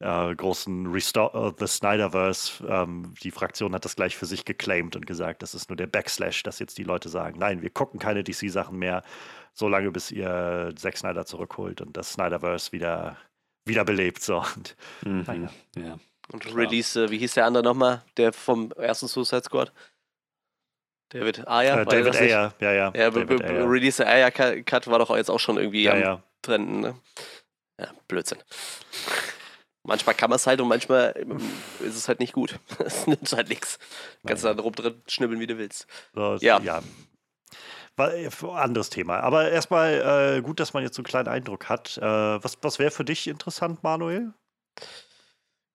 äh, 0.00 0.34
großen 0.34 0.86
Restore 0.86 1.36
uh, 1.36 1.52
The 1.58 1.66
Snyderverse, 1.66 2.64
ähm, 2.68 3.14
die 3.22 3.30
Fraktion 3.30 3.74
hat 3.74 3.84
das 3.84 3.96
gleich 3.96 4.16
für 4.16 4.26
sich 4.26 4.44
geclaimed 4.44 4.94
und 4.94 5.06
gesagt, 5.06 5.42
das 5.42 5.54
ist 5.54 5.70
nur 5.70 5.76
der 5.76 5.88
Backslash, 5.88 6.42
dass 6.44 6.58
jetzt 6.60 6.78
die 6.78 6.84
Leute 6.84 7.08
sagen, 7.08 7.38
nein, 7.38 7.62
wir 7.62 7.70
gucken 7.70 7.98
keine 7.98 8.22
DC-Sachen 8.22 8.78
mehr, 8.78 9.02
solange 9.52 9.90
bis 9.90 10.10
ihr 10.10 10.72
Zack 10.76 10.96
Snyder 10.96 11.26
zurückholt 11.26 11.80
und 11.80 11.96
das 11.96 12.12
Snyderverse 12.12 12.70
wieder, 12.72 13.16
wieder 13.64 13.84
belebt. 13.84 14.22
So. 14.22 14.38
Und, 14.38 14.76
mhm. 15.04 15.24
naja. 15.26 15.50
ja. 15.76 15.98
und 16.32 16.54
Release, 16.54 17.04
äh, 17.04 17.10
wie 17.10 17.18
hieß 17.18 17.34
der 17.34 17.46
andere 17.46 17.64
nochmal, 17.64 18.02
der 18.16 18.32
vom 18.32 18.70
ersten 18.72 19.08
Suicide 19.08 19.42
Squad? 19.42 19.72
David 21.08 21.48
Ayer? 21.48 21.80
Äh, 21.80 21.86
David 21.86 22.16
Ayer, 22.16 22.54
ja, 22.60 22.72
ja. 22.72 22.92
ja 22.94 23.10
David 23.10 23.42
Ayer. 23.42 23.68
Release 23.68 24.06
Ayer 24.06 24.30
Cut 24.30 24.86
war 24.86 24.98
doch 25.00 25.16
jetzt 25.16 25.30
auch 25.30 25.40
schon 25.40 25.56
irgendwie 25.56 25.84
ja, 25.84 25.92
am 25.92 26.00
ja. 26.00 26.22
Trenden, 26.42 26.80
ne? 26.80 26.94
Ja, 27.80 27.90
Blödsinn. 28.06 28.38
Manchmal 29.88 30.14
kann 30.14 30.28
man 30.28 30.36
es 30.36 30.46
halt 30.46 30.60
und 30.60 30.68
manchmal 30.68 31.14
ähm, 31.18 31.38
ist 31.80 31.96
es 31.96 32.08
halt 32.08 32.20
nicht 32.20 32.34
gut. 32.34 32.60
Es 32.78 33.06
nimmt 33.06 33.32
halt 33.32 33.48
nichts. 33.48 33.78
Kannst 34.26 34.44
du 34.44 34.54
da 34.54 34.62
rum 34.62 34.74
drin 34.74 35.00
schnibbeln, 35.06 35.40
wie 35.40 35.46
du 35.46 35.56
willst. 35.56 35.86
Das, 36.12 36.42
ja. 36.42 36.60
ja. 36.60 36.82
Äh, 37.96 38.28
anderes 38.52 38.90
Thema. 38.90 39.20
Aber 39.20 39.50
erstmal 39.50 40.36
äh, 40.36 40.42
gut, 40.42 40.60
dass 40.60 40.74
man 40.74 40.82
jetzt 40.82 40.94
so 40.94 41.00
einen 41.00 41.06
kleinen 41.06 41.28
Eindruck 41.28 41.70
hat. 41.70 41.96
Äh, 41.96 42.02
was 42.02 42.58
was 42.60 42.78
wäre 42.78 42.90
für 42.90 43.06
dich 43.06 43.26
interessant, 43.28 43.82
Manuel? 43.82 44.34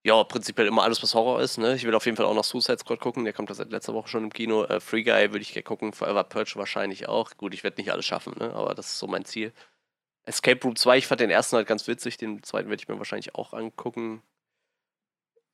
Ja, 0.06 0.24
prinzipiell 0.24 0.68
immer 0.68 0.84
alles, 0.84 1.02
was 1.02 1.16
Horror 1.16 1.42
ist. 1.42 1.58
Ne? 1.58 1.76
Ich 1.76 1.84
will 1.84 1.96
auf 1.96 2.06
jeden 2.06 2.18
Fall 2.18 2.28
auch 2.28 2.36
noch 2.36 2.44
Suicide 2.44 2.78
Squad 2.78 3.00
gucken. 3.00 3.24
Der 3.24 3.34
kommt 3.34 3.50
ja 3.50 3.56
seit 3.56 3.72
letzter 3.72 3.96
Woche 3.96 4.10
schon 4.10 4.26
im 4.26 4.34
Kino. 4.34 4.66
Äh, 4.66 4.80
Free 4.80 5.02
Guy 5.02 5.32
würde 5.32 5.42
ich 5.42 5.54
gerne 5.54 5.64
gucken. 5.64 5.92
Forever 5.92 6.24
Purge 6.24 6.54
wahrscheinlich 6.56 7.08
auch. 7.10 7.32
Gut, 7.38 7.56
ich 7.56 7.64
werde 7.64 7.82
nicht 7.82 7.92
alles 7.92 8.06
schaffen, 8.06 8.36
ne? 8.38 8.54
aber 8.54 8.76
das 8.76 8.90
ist 8.90 9.00
so 9.00 9.08
mein 9.08 9.26
Ziel. 9.26 9.54
Escape 10.26 10.62
Room 10.64 10.76
2, 10.76 10.98
ich 10.98 11.08
fand 11.08 11.22
den 11.22 11.30
ersten 11.30 11.58
halt 11.58 11.68
ganz 11.68 11.88
witzig. 11.88 12.18
Den 12.18 12.44
zweiten 12.44 12.70
werde 12.70 12.82
ich 12.82 12.88
mir 12.88 12.98
wahrscheinlich 12.98 13.36
auch 13.36 13.54
angucken. 13.54 14.24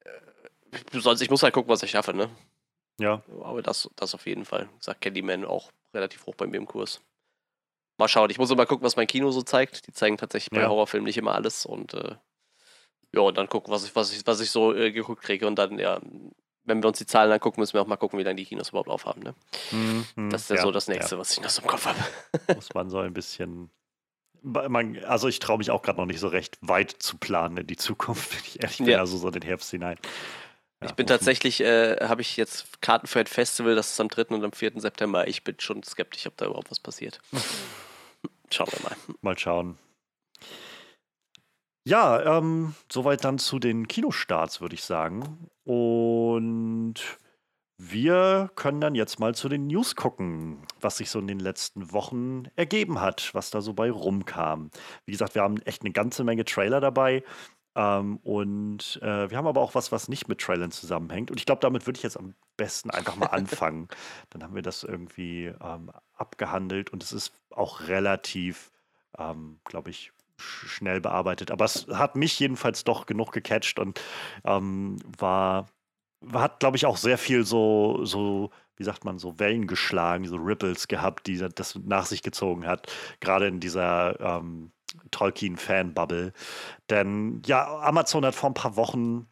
Äh, 0.01 0.99
sonst, 0.99 1.21
ich 1.21 1.29
muss 1.29 1.43
halt 1.43 1.53
gucken, 1.53 1.69
was 1.69 1.83
ich 1.83 1.91
schaffe, 1.91 2.13
ne? 2.13 2.29
Ja. 2.99 3.23
Aber 3.41 3.61
das, 3.61 3.89
das 3.95 4.13
auf 4.13 4.27
jeden 4.27 4.45
Fall. 4.45 4.69
Ich 4.77 4.85
sag 4.85 5.01
Candyman 5.01 5.45
auch 5.45 5.71
relativ 5.93 6.25
hoch 6.25 6.35
bei 6.35 6.45
mir 6.45 6.57
im 6.57 6.67
Kurs. 6.67 7.01
Mal 7.97 8.07
schauen. 8.07 8.29
Ich 8.29 8.37
muss 8.37 8.51
immer 8.51 8.65
gucken, 8.65 8.85
was 8.85 8.95
mein 8.95 9.07
Kino 9.07 9.31
so 9.31 9.41
zeigt. 9.41 9.87
Die 9.87 9.93
zeigen 9.93 10.17
tatsächlich 10.17 10.51
bei 10.51 10.61
ja. 10.61 10.69
Horrorfilmen 10.69 11.05
nicht 11.05 11.17
immer 11.17 11.35
alles 11.35 11.65
und 11.65 11.93
äh, 11.93 12.15
ja, 13.13 13.21
und 13.21 13.37
dann 13.37 13.49
gucken, 13.49 13.73
was 13.73 13.85
ich, 13.85 13.95
was 13.95 14.13
ich, 14.13 14.25
was 14.25 14.39
ich 14.39 14.51
so 14.51 14.73
äh, 14.73 14.91
geguckt 14.91 15.23
kriege. 15.23 15.47
Und 15.47 15.57
dann, 15.57 15.79
ja, 15.79 15.99
wenn 16.63 16.83
wir 16.83 16.87
uns 16.87 16.99
die 16.99 17.05
Zahlen 17.05 17.31
angucken, 17.31 17.59
müssen 17.59 17.73
wir 17.73 17.81
auch 17.81 17.87
mal 17.87 17.97
gucken, 17.97 18.19
wie 18.19 18.23
lange 18.23 18.35
die 18.35 18.45
Kinos 18.45 18.69
überhaupt 18.69 18.89
aufhaben. 18.89 19.23
Ne? 19.23 19.35
Mhm, 19.71 20.05
mhm. 20.15 20.29
das 20.29 20.43
ist 20.43 20.49
ja, 20.51 20.55
ja, 20.57 20.61
so 20.61 20.71
das 20.71 20.87
nächste, 20.87 21.15
ja. 21.15 21.19
was 21.19 21.31
ich 21.31 21.41
noch 21.41 21.49
so 21.49 21.61
im 21.61 21.67
Kopf 21.67 21.85
habe. 21.85 21.99
Muss 22.55 22.73
man 22.73 22.89
so 22.89 22.99
ein 22.99 23.13
bisschen. 23.13 23.71
Also 25.05 25.27
ich 25.27 25.39
traue 25.39 25.57
mich 25.57 25.71
auch 25.71 25.81
gerade 25.81 25.99
noch 25.99 26.05
nicht 26.05 26.19
so 26.19 26.27
recht 26.27 26.57
weit 26.61 26.91
zu 26.91 27.17
planen 27.17 27.57
in 27.57 27.67
die 27.67 27.77
Zukunft, 27.77 28.33
wenn 28.33 28.39
ich 28.45 28.61
ehrlich 28.61 28.77
bin, 28.77 28.99
also 28.99 29.17
so 29.17 29.29
den 29.31 29.41
Herbst 29.41 29.71
hinein. 29.71 29.97
Ja, 30.81 30.87
ich 30.87 30.93
bin 30.93 31.07
tatsächlich, 31.07 31.61
äh, 31.61 31.97
habe 32.07 32.21
ich 32.21 32.37
jetzt 32.37 32.81
Karten 32.81 33.07
für 33.07 33.19
ein 33.19 33.27
Festival, 33.27 33.75
das 33.75 33.91
ist 33.91 33.99
am 33.99 34.07
3. 34.07 34.35
und 34.35 34.43
am 34.43 34.53
4. 34.53 34.79
September. 34.79 35.27
Ich 35.27 35.43
bin 35.43 35.59
schon 35.59 35.83
skeptisch, 35.83 36.25
ob 36.27 36.37
da 36.37 36.45
überhaupt 36.45 36.71
was 36.71 36.79
passiert. 36.79 37.19
Schauen 38.51 38.69
wir 38.71 38.89
mal. 38.89 38.95
Mal 39.21 39.37
schauen. 39.37 39.77
Ja, 41.85 42.37
ähm, 42.37 42.75
soweit 42.91 43.23
dann 43.23 43.39
zu 43.39 43.59
den 43.59 43.87
Kinostarts, 43.87 44.61
würde 44.61 44.75
ich 44.75 44.83
sagen. 44.83 45.49
Und 45.63 46.95
wir 47.81 48.51
können 48.55 48.81
dann 48.81 48.93
jetzt 48.93 49.19
mal 49.19 49.33
zu 49.33 49.47
den 49.47 49.67
News 49.67 49.95
gucken, 49.95 50.57
was 50.81 50.97
sich 50.97 51.09
so 51.09 51.19
in 51.19 51.27
den 51.27 51.39
letzten 51.39 51.93
Wochen 51.93 52.43
ergeben 52.57 52.99
hat, 52.99 53.33
was 53.33 53.51
da 53.51 53.61
so 53.61 53.73
bei 53.73 53.89
rumkam. 53.89 54.69
Wie 55.05 55.13
gesagt, 55.13 55.33
wir 55.33 55.43
haben 55.43 55.61
echt 55.61 55.83
eine 55.83 55.93
ganze 55.93 56.25
Menge 56.25 56.43
Trailer 56.43 56.81
dabei. 56.81 57.23
Ähm, 57.75 58.17
und 58.17 58.99
äh, 59.01 59.29
wir 59.29 59.37
haben 59.37 59.47
aber 59.47 59.61
auch 59.61 59.75
was, 59.75 59.93
was 59.93 60.09
nicht 60.09 60.27
mit 60.27 60.41
Trailern 60.41 60.71
zusammenhängt. 60.71 61.31
Und 61.31 61.37
ich 61.39 61.45
glaube, 61.45 61.61
damit 61.61 61.87
würde 61.87 61.95
ich 61.95 62.03
jetzt 62.03 62.17
am 62.17 62.35
besten 62.57 62.89
einfach 62.89 63.15
mal 63.15 63.27
anfangen. 63.31 63.87
Dann 64.29 64.43
haben 64.43 64.55
wir 64.55 64.61
das 64.61 64.83
irgendwie 64.83 65.45
ähm, 65.45 65.89
abgehandelt 66.15 66.89
und 66.89 67.01
es 67.01 67.13
ist 67.13 67.31
auch 67.49 67.87
relativ, 67.87 68.71
ähm, 69.17 69.61
glaube 69.63 69.91
ich, 69.91 70.11
schnell 70.37 70.99
bearbeitet. 70.99 71.49
Aber 71.49 71.63
es 71.63 71.87
hat 71.87 72.17
mich 72.17 72.37
jedenfalls 72.39 72.83
doch 72.83 73.05
genug 73.05 73.31
gecatcht 73.31 73.79
und 73.79 74.01
ähm, 74.43 74.97
war, 75.17 75.67
hat, 76.33 76.59
glaube 76.59 76.77
ich, 76.77 76.85
auch 76.85 76.97
sehr 76.97 77.17
viel 77.17 77.45
so, 77.45 78.03
so, 78.05 78.51
wie 78.77 78.83
sagt 78.83 79.05
man, 79.05 79.19
so 79.19 79.39
Wellen 79.39 79.67
geschlagen, 79.67 80.25
so 80.25 80.35
Ripples 80.37 80.87
gehabt, 80.87 81.27
die 81.27 81.37
das 81.37 81.75
nach 81.75 82.05
sich 82.05 82.23
gezogen 82.23 82.65
hat, 82.65 82.91
gerade 83.19 83.47
in 83.47 83.59
dieser 83.59 84.19
ähm, 84.19 84.71
Tolkien-Fan-Bubble. 85.11 86.33
Denn 86.89 87.41
ja, 87.45 87.79
Amazon 87.81 88.25
hat 88.25 88.35
vor 88.35 88.49
ein 88.49 88.55
paar 88.55 88.75
Wochen 88.75 89.27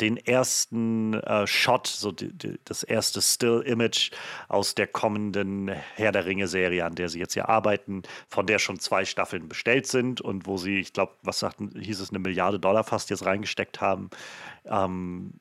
den 0.00 0.16
ersten 0.16 1.14
äh, 1.14 1.46
Shot, 1.46 1.86
so 1.86 2.12
die, 2.12 2.32
die, 2.32 2.60
das 2.64 2.82
erste 2.82 3.20
Still-Image 3.20 4.12
aus 4.48 4.74
der 4.74 4.86
kommenden 4.86 5.68
Herr 5.68 6.12
der 6.12 6.26
Ringe-Serie, 6.26 6.84
an 6.84 6.94
der 6.94 7.08
sie 7.08 7.18
jetzt 7.18 7.34
ja 7.34 7.48
arbeiten, 7.48 8.02
von 8.28 8.46
der 8.46 8.58
schon 8.58 8.78
zwei 8.78 9.04
Staffeln 9.04 9.48
bestellt 9.48 9.86
sind 9.86 10.20
und 10.20 10.46
wo 10.46 10.56
sie, 10.56 10.78
ich 10.78 10.92
glaube, 10.92 11.14
was 11.22 11.38
sagten, 11.40 11.72
hieß 11.78 12.00
es, 12.00 12.10
eine 12.10 12.18
Milliarde 12.20 12.60
Dollar 12.60 12.84
fast 12.84 13.10
jetzt 13.10 13.26
reingesteckt 13.26 13.80
haben. 13.80 14.10
Ähm, 14.66 15.40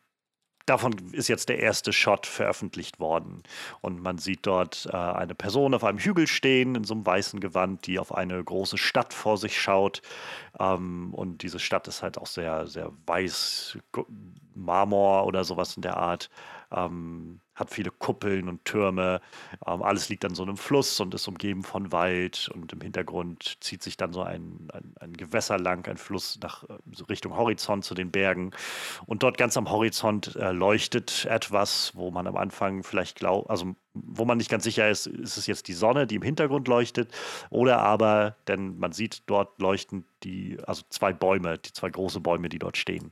davon 0.67 0.93
ist 1.13 1.27
jetzt 1.27 1.49
der 1.49 1.59
erste 1.59 1.93
Shot 1.93 2.27
veröffentlicht 2.27 2.99
worden. 2.99 3.41
Und 3.81 4.01
man 4.01 4.17
sieht 4.17 4.45
dort 4.45 4.87
äh, 4.91 4.95
eine 4.95 5.33
Person 5.33 5.73
auf 5.73 5.83
einem 5.83 5.97
Hügel 5.97 6.27
stehen, 6.27 6.75
in 6.75 6.83
so 6.83 6.93
einem 6.93 7.05
weißen 7.05 7.39
Gewand, 7.39 7.87
die 7.87 7.97
auf 7.97 8.13
eine 8.13 8.43
große 8.43 8.77
Stadt 8.77 9.13
vor 9.13 9.37
sich 9.37 9.59
schaut. 9.59 10.01
Ähm, 10.59 11.13
und 11.13 11.41
diese 11.41 11.59
Stadt 11.59 11.87
ist 11.87 12.03
halt 12.03 12.17
auch 12.17 12.27
sehr, 12.27 12.67
sehr 12.67 12.91
weiß, 13.05 13.79
Marmor 14.53 15.25
oder 15.25 15.43
sowas 15.43 15.75
in 15.75 15.81
der 15.81 15.97
Art. 15.97 16.29
Ähm, 16.71 17.39
hat 17.57 17.71
viele 17.71 17.91
Kuppeln 17.91 18.47
und 18.47 18.63
Türme. 18.65 19.19
Ähm, 19.65 19.81
alles 19.81 20.09
liegt 20.09 20.23
an 20.23 20.35
so 20.35 20.43
einem 20.43 20.57
Fluss 20.57 20.99
und 20.99 21.13
ist 21.13 21.27
umgeben 21.27 21.63
von 21.63 21.91
Wald. 21.91 22.49
Und 22.53 22.71
im 22.71 22.81
Hintergrund 22.81 23.57
zieht 23.59 23.83
sich 23.83 23.97
dann 23.97 24.13
so 24.13 24.21
ein, 24.21 24.69
ein, 24.71 24.93
ein 24.99 25.13
Gewässer 25.13 25.57
lang, 25.57 25.85
ein 25.87 25.97
Fluss 25.97 26.39
nach 26.41 26.63
äh, 26.63 26.77
so 26.93 27.05
Richtung 27.05 27.35
Horizont 27.35 27.83
zu 27.83 27.95
den 27.95 28.11
Bergen. 28.11 28.51
Und 29.07 29.23
dort 29.23 29.37
ganz 29.37 29.57
am 29.57 29.69
Horizont 29.69 30.35
äh, 30.35 30.51
leuchtet 30.51 31.25
etwas, 31.25 31.91
wo 31.95 32.11
man 32.11 32.27
am 32.27 32.37
Anfang 32.37 32.83
vielleicht 32.83 33.17
glaubt, 33.17 33.49
also 33.49 33.75
wo 33.93 34.25
man 34.25 34.37
nicht 34.37 34.51
ganz 34.51 34.63
sicher 34.63 34.87
ist, 34.87 35.07
ist 35.07 35.37
es 35.37 35.47
jetzt 35.47 35.67
die 35.67 35.73
Sonne, 35.73 36.05
die 36.05 36.15
im 36.15 36.21
Hintergrund 36.21 36.67
leuchtet, 36.67 37.11
oder 37.49 37.79
aber, 37.79 38.35
denn 38.47 38.77
man 38.77 38.91
sieht 38.91 39.23
dort 39.25 39.59
leuchten 39.59 40.05
die, 40.23 40.57
also 40.67 40.83
zwei 40.89 41.13
Bäume, 41.13 41.57
die 41.57 41.73
zwei 41.73 41.89
große 41.89 42.19
Bäume, 42.19 42.49
die 42.49 42.59
dort 42.59 42.77
stehen. 42.77 43.09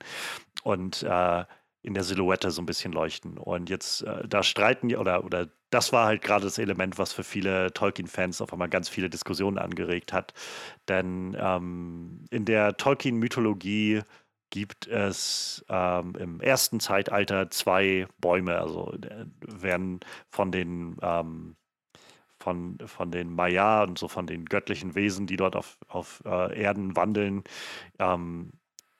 Und 0.63 1.01
äh, 1.01 1.45
in 1.85 1.93
der 1.93 2.03
Silhouette 2.03 2.49
so 2.49 2.61
ein 2.61 2.65
bisschen 2.65 2.91
leuchten. 2.91 3.37
Und 3.37 3.69
jetzt, 3.69 4.01
äh, 4.01 4.27
da 4.27 4.41
streiten 4.41 4.89
die, 4.89 4.97
oder, 4.97 5.23
oder 5.23 5.47
das 5.69 5.93
war 5.93 6.07
halt 6.07 6.23
gerade 6.23 6.45
das 6.45 6.57
Element, 6.57 6.97
was 6.97 7.13
für 7.13 7.23
viele 7.23 7.71
Tolkien-Fans 7.73 8.41
auf 8.41 8.51
einmal 8.51 8.69
ganz 8.69 8.89
viele 8.89 9.09
Diskussionen 9.09 9.59
angeregt 9.59 10.11
hat. 10.11 10.33
Denn 10.87 11.37
ähm, 11.39 12.25
in 12.31 12.45
der 12.45 12.75
Tolkien-Mythologie 12.77 14.01
gibt 14.49 14.87
es 14.87 15.63
ähm, 15.69 16.15
im 16.17 16.41
ersten 16.41 16.79
Zeitalter 16.79 17.51
zwei 17.51 18.07
Bäume, 18.19 18.57
also 18.57 18.93
äh, 18.93 19.25
werden 19.41 19.99
von 20.31 20.51
den 20.51 20.97
ähm, 21.03 21.55
von, 22.39 22.77
von 22.85 23.11
den 23.11 23.33
Maya 23.33 23.83
und 23.83 23.97
so 23.97 24.07
von 24.07 24.27
den 24.27 24.45
göttlichen 24.45 24.95
Wesen, 24.95 25.25
die 25.27 25.37
dort 25.37 25.55
auf, 25.55 25.77
auf 25.87 26.21
äh, 26.25 26.59
Erden 26.61 26.95
wandeln, 26.95 27.43
ähm, 27.99 28.51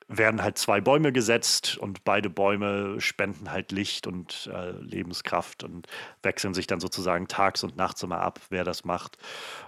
werden 0.08 0.42
halt 0.42 0.56
zwei 0.56 0.80
Bäume 0.80 1.12
gesetzt 1.12 1.76
und 1.78 2.04
beide 2.04 2.30
Bäume 2.30 3.00
spenden 3.00 3.50
halt 3.50 3.72
Licht 3.72 4.06
und 4.06 4.48
äh, 4.52 4.70
Lebenskraft 4.70 5.64
und 5.64 5.88
wechseln 6.22 6.54
sich 6.54 6.68
dann 6.68 6.78
sozusagen 6.78 7.26
tags 7.26 7.64
und 7.64 7.76
nachts 7.76 8.02
immer 8.04 8.20
ab, 8.20 8.40
wer 8.50 8.62
das 8.62 8.84
macht, 8.84 9.18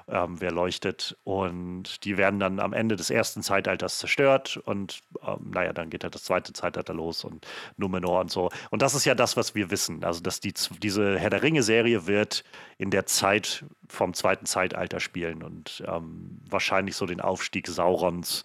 ähm, 0.07 0.41
wer 0.41 0.53
leuchtet. 0.53 1.19
Und 1.25 2.05
die 2.05 2.17
werden 2.17 2.39
dann 2.39 2.61
am 2.61 2.73
Ende 2.73 2.95
des 2.95 3.11
ersten 3.11 3.43
Zeitalters 3.43 3.99
zerstört 3.99 4.59
und 4.59 5.01
ähm, 5.27 5.51
naja, 5.53 5.73
dann 5.73 5.91
geht 5.91 6.05
halt 6.05 6.15
das 6.15 6.23
zweite 6.25 6.53
Zeitalter 6.53 6.95
los 6.95 7.25
und 7.25 7.47
Numenor 7.77 8.21
und 8.21 8.31
so. 8.31 8.51
Und 8.71 8.83
das 8.83 8.95
ist 8.95 9.05
ja 9.05 9.17
das, 9.17 9.37
was 9.37 9.57
wir 9.57 9.71
wissen. 9.73 10.05
Also, 10.05 10.21
dass 10.21 10.39
die, 10.39 10.55
diese 10.83 11.19
Herr 11.19 11.31
der 11.31 11.43
Ringe-Serie 11.43 12.07
wird 12.07 12.45
in 12.77 12.91
der 12.91 13.07
Zeit 13.07 13.65
vom 13.89 14.15
zweiten 14.15 14.47
Zeitalter 14.47 15.01
spielen 15.01 15.43
und 15.43 15.83
ähm, 15.87 16.41
wahrscheinlich 16.49 16.95
so 16.95 17.07
den 17.07 17.21
Aufstieg 17.21 17.67
Saurons 17.67 18.45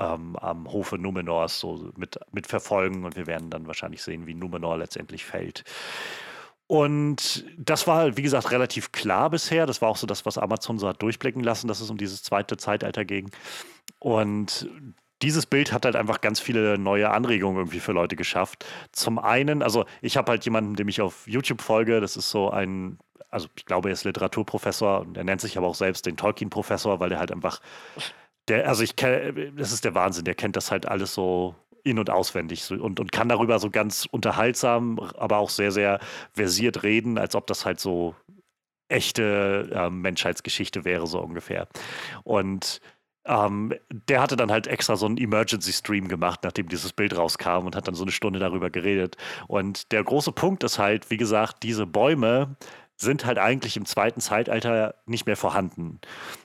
ähm, 0.00 0.36
am 0.36 0.72
Hofe 0.72 0.98
Numenors 0.98 1.60
so 1.60 1.90
mit, 1.96 2.18
mit 2.32 2.46
verfolgen 2.46 3.04
und 3.04 3.16
wir 3.16 3.26
werden 3.26 3.50
dann 3.50 3.66
wahrscheinlich 3.66 4.02
sehen, 4.02 4.26
wie 4.26 4.34
Numenor 4.34 4.78
letztendlich 4.78 5.24
fällt. 5.24 5.64
Und 6.66 7.44
das 7.58 7.86
war, 7.86 8.16
wie 8.16 8.22
gesagt, 8.22 8.52
relativ 8.52 8.92
klar 8.92 9.28
bisher. 9.30 9.66
Das 9.66 9.82
war 9.82 9.88
auch 9.88 9.96
so 9.96 10.06
das, 10.06 10.24
was 10.24 10.38
Amazon 10.38 10.78
so 10.78 10.86
hat 10.86 11.02
durchblicken 11.02 11.42
lassen, 11.42 11.66
dass 11.66 11.80
es 11.80 11.90
um 11.90 11.98
dieses 11.98 12.22
zweite 12.22 12.56
Zeitalter 12.56 13.04
ging. 13.04 13.30
Und 13.98 14.70
dieses 15.20 15.46
Bild 15.46 15.72
hat 15.72 15.84
halt 15.84 15.96
einfach 15.96 16.20
ganz 16.20 16.40
viele 16.40 16.78
neue 16.78 17.10
Anregungen 17.10 17.58
irgendwie 17.58 17.80
für 17.80 17.92
Leute 17.92 18.16
geschafft. 18.16 18.64
Zum 18.92 19.18
einen, 19.18 19.62
also 19.62 19.84
ich 20.00 20.16
habe 20.16 20.30
halt 20.30 20.44
jemanden, 20.44 20.76
dem 20.76 20.88
ich 20.88 21.00
auf 21.00 21.26
YouTube 21.26 21.60
folge, 21.60 22.00
das 22.00 22.16
ist 22.16 22.30
so 22.30 22.50
ein, 22.50 22.98
also 23.30 23.48
ich 23.56 23.66
glaube, 23.66 23.88
er 23.90 23.92
ist 23.92 24.04
Literaturprofessor 24.04 25.00
und 25.00 25.16
er 25.16 25.24
nennt 25.24 25.40
sich 25.40 25.58
aber 25.58 25.66
auch 25.66 25.74
selbst 25.74 26.06
den 26.06 26.16
Tolkien-Professor, 26.16 27.00
weil 27.00 27.10
der 27.10 27.18
halt 27.18 27.32
einfach, 27.32 27.60
der, 28.50 28.68
also 28.68 28.82
ich 28.82 28.96
kenne, 28.96 29.52
das 29.52 29.72
ist 29.72 29.84
der 29.84 29.94
Wahnsinn, 29.94 30.24
der 30.24 30.34
kennt 30.34 30.56
das 30.56 30.70
halt 30.70 30.86
alles 30.86 31.14
so 31.14 31.54
in- 31.84 31.98
und 31.98 32.10
auswendig 32.10 32.70
und, 32.70 33.00
und 33.00 33.12
kann 33.12 33.28
darüber 33.28 33.58
so 33.58 33.70
ganz 33.70 34.06
unterhaltsam, 34.10 34.98
aber 35.16 35.38
auch 35.38 35.50
sehr, 35.50 35.72
sehr 35.72 36.00
versiert 36.32 36.82
reden, 36.82 37.16
als 37.16 37.34
ob 37.34 37.46
das 37.46 37.64
halt 37.64 37.80
so 37.80 38.14
echte 38.88 39.70
äh, 39.72 39.88
Menschheitsgeschichte 39.88 40.84
wäre, 40.84 41.06
so 41.06 41.20
ungefähr. 41.20 41.68
Und 42.24 42.80
ähm, 43.24 43.72
der 43.90 44.20
hatte 44.20 44.36
dann 44.36 44.50
halt 44.50 44.66
extra 44.66 44.96
so 44.96 45.06
einen 45.06 45.18
Emergency-Stream 45.18 46.08
gemacht, 46.08 46.40
nachdem 46.42 46.68
dieses 46.68 46.92
Bild 46.92 47.16
rauskam 47.16 47.66
und 47.66 47.76
hat 47.76 47.86
dann 47.86 47.94
so 47.94 48.02
eine 48.02 48.12
Stunde 48.12 48.38
darüber 48.40 48.70
geredet. 48.70 49.16
Und 49.46 49.92
der 49.92 50.02
große 50.02 50.32
Punkt 50.32 50.64
ist 50.64 50.78
halt, 50.78 51.10
wie 51.10 51.18
gesagt, 51.18 51.62
diese 51.62 51.86
Bäume 51.86 52.56
sind 53.00 53.24
halt 53.24 53.38
eigentlich 53.38 53.78
im 53.78 53.86
zweiten 53.86 54.20
Zeitalter 54.20 54.94
nicht 55.06 55.24
mehr 55.24 55.36
vorhanden. 55.36 56.00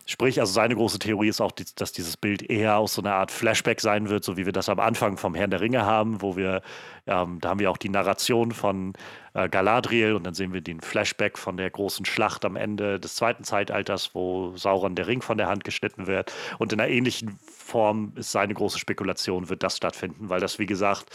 Sprich, 0.05 0.39
also 0.39 0.53
seine 0.53 0.75
große 0.75 0.99
Theorie 0.99 1.27
ist 1.27 1.41
auch, 1.41 1.51
dass 1.51 1.91
dieses 1.91 2.15
Bild 2.15 2.49
eher 2.49 2.77
aus 2.77 2.93
so 2.93 3.01
einer 3.01 3.13
Art 3.13 3.31
Flashback 3.31 3.81
sein 3.81 4.07
wird, 4.07 4.23
so 4.23 4.37
wie 4.37 4.45
wir 4.45 4.53
das 4.53 4.69
am 4.69 4.79
Anfang 4.79 5.17
vom 5.17 5.35
Herrn 5.35 5.49
der 5.49 5.59
Ringe 5.59 5.85
haben, 5.85 6.21
wo 6.21 6.37
wir, 6.37 6.61
ähm, 7.07 7.39
da 7.41 7.49
haben 7.49 7.59
wir 7.59 7.69
auch 7.69 7.77
die 7.77 7.89
Narration 7.89 8.51
von 8.51 8.93
äh, 9.33 9.49
Galadriel 9.49 10.13
und 10.13 10.23
dann 10.23 10.33
sehen 10.33 10.53
wir 10.53 10.61
den 10.61 10.79
Flashback 10.79 11.37
von 11.37 11.57
der 11.57 11.69
großen 11.69 12.05
Schlacht 12.05 12.45
am 12.45 12.55
Ende 12.55 13.01
des 13.01 13.15
zweiten 13.15 13.43
Zeitalters, 13.43 14.15
wo 14.15 14.55
Sauron 14.55 14.95
der 14.95 15.07
Ring 15.07 15.21
von 15.21 15.37
der 15.37 15.47
Hand 15.47 15.65
geschnitten 15.65 16.07
wird. 16.07 16.33
Und 16.57 16.71
in 16.71 16.79
einer 16.79 16.89
ähnlichen 16.89 17.37
Form 17.45 18.13
ist 18.15 18.31
seine 18.31 18.53
große 18.53 18.79
Spekulation, 18.79 19.49
wird 19.49 19.61
das 19.61 19.75
stattfinden, 19.75 20.29
weil 20.29 20.39
das, 20.39 20.57
wie 20.57 20.67
gesagt, 20.67 21.07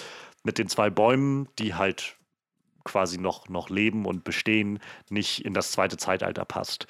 mit 0.42 0.58
den 0.58 0.68
zwei 0.68 0.90
Bäumen, 0.90 1.48
die 1.58 1.74
halt 1.74 2.16
quasi 2.84 3.18
noch, 3.18 3.48
noch 3.48 3.70
leben 3.70 4.06
und 4.06 4.24
bestehen, 4.24 4.78
nicht 5.08 5.44
in 5.44 5.54
das 5.54 5.72
zweite 5.72 5.96
Zeitalter 5.96 6.44
passt. 6.44 6.86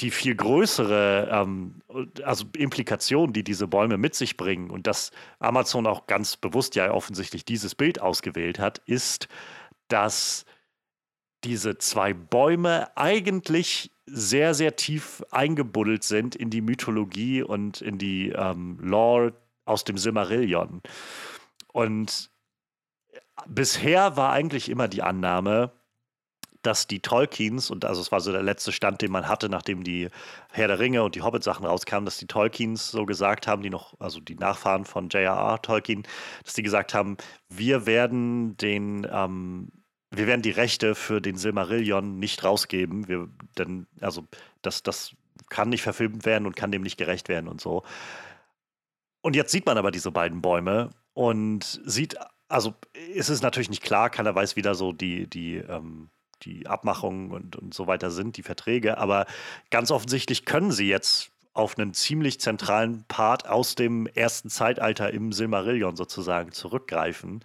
Die 0.00 0.10
viel 0.10 0.34
größere 0.34 1.28
ähm, 1.30 1.80
also 2.24 2.46
Implikation, 2.56 3.32
die 3.32 3.44
diese 3.44 3.68
Bäume 3.68 3.96
mit 3.96 4.14
sich 4.14 4.36
bringen 4.36 4.70
und 4.70 4.86
dass 4.86 5.12
Amazon 5.38 5.86
auch 5.86 6.06
ganz 6.06 6.36
bewusst 6.36 6.74
ja 6.74 6.90
offensichtlich 6.90 7.44
dieses 7.44 7.74
Bild 7.74 8.00
ausgewählt 8.00 8.58
hat, 8.58 8.78
ist, 8.86 9.28
dass 9.88 10.44
diese 11.44 11.78
zwei 11.78 12.12
Bäume 12.12 12.88
eigentlich 12.96 13.92
sehr, 14.06 14.54
sehr 14.54 14.76
tief 14.76 15.22
eingebuddelt 15.30 16.02
sind 16.04 16.34
in 16.34 16.50
die 16.50 16.60
Mythologie 16.60 17.42
und 17.42 17.80
in 17.80 17.98
die 17.98 18.30
ähm, 18.30 18.78
Lore 18.80 19.34
aus 19.64 19.84
dem 19.84 19.96
Silmarillion. 19.96 20.82
Und 21.72 22.30
bisher 23.46 24.16
war 24.16 24.32
eigentlich 24.32 24.68
immer 24.68 24.88
die 24.88 25.02
Annahme, 25.02 25.72
dass 26.64 26.86
die 26.86 27.00
Tolkiens, 27.00 27.70
und 27.70 27.84
also 27.84 28.00
es 28.00 28.10
war 28.10 28.20
so 28.20 28.32
der 28.32 28.42
letzte 28.42 28.72
Stand, 28.72 29.02
den 29.02 29.12
man 29.12 29.28
hatte, 29.28 29.48
nachdem 29.48 29.84
die 29.84 30.08
Herr 30.50 30.68
der 30.68 30.78
Ringe 30.78 31.02
und 31.02 31.14
die 31.14 31.22
Hobbit-Sachen 31.22 31.66
rauskamen, 31.66 32.06
dass 32.06 32.16
die 32.16 32.26
Tolkiens 32.26 32.90
so 32.90 33.04
gesagt 33.04 33.46
haben, 33.46 33.62
die 33.62 33.70
noch, 33.70 33.94
also 34.00 34.20
die 34.20 34.34
Nachfahren 34.34 34.84
von 34.84 35.08
J.R.R. 35.08 35.60
Tolkien, 35.60 36.04
dass 36.42 36.54
die 36.54 36.62
gesagt 36.62 36.94
haben, 36.94 37.16
wir 37.50 37.86
werden 37.86 38.56
den, 38.56 39.06
ähm, 39.10 39.68
wir 40.10 40.26
werden 40.26 40.42
die 40.42 40.50
Rechte 40.50 40.94
für 40.94 41.20
den 41.20 41.36
Silmarillion 41.36 42.18
nicht 42.18 42.44
rausgeben. 42.44 43.08
Wir, 43.08 43.28
denn, 43.58 43.86
also 44.00 44.26
das, 44.62 44.82
das 44.82 45.14
kann 45.50 45.68
nicht 45.68 45.82
verfilmt 45.82 46.24
werden 46.24 46.46
und 46.46 46.56
kann 46.56 46.72
dem 46.72 46.82
nicht 46.82 46.96
gerecht 46.96 47.28
werden 47.28 47.48
und 47.48 47.60
so. 47.60 47.82
Und 49.20 49.36
jetzt 49.36 49.52
sieht 49.52 49.66
man 49.66 49.76
aber 49.76 49.90
diese 49.90 50.12
beiden 50.12 50.40
Bäume 50.40 50.90
und 51.12 51.80
sieht 51.84 52.16
also 52.54 52.74
ist 53.12 53.30
es 53.30 53.42
natürlich 53.42 53.68
nicht 53.68 53.82
klar, 53.82 54.10
keiner 54.10 54.32
weiß, 54.32 54.54
wie 54.54 54.62
da 54.62 54.74
so 54.74 54.92
die, 54.92 55.26
die, 55.26 55.56
ähm, 55.56 56.08
die 56.42 56.68
Abmachungen 56.68 57.32
und, 57.32 57.56
und 57.56 57.74
so 57.74 57.88
weiter 57.88 58.12
sind, 58.12 58.36
die 58.36 58.44
Verträge, 58.44 58.96
aber 58.98 59.26
ganz 59.70 59.90
offensichtlich 59.90 60.44
können 60.44 60.70
sie 60.70 60.88
jetzt 60.88 61.32
auf 61.52 61.76
einen 61.76 61.94
ziemlich 61.94 62.40
zentralen 62.40 63.04
Part 63.08 63.48
aus 63.48 63.74
dem 63.74 64.06
ersten 64.06 64.50
Zeitalter 64.50 65.12
im 65.12 65.32
Silmarillion 65.32 65.96
sozusagen 65.96 66.52
zurückgreifen. 66.52 67.44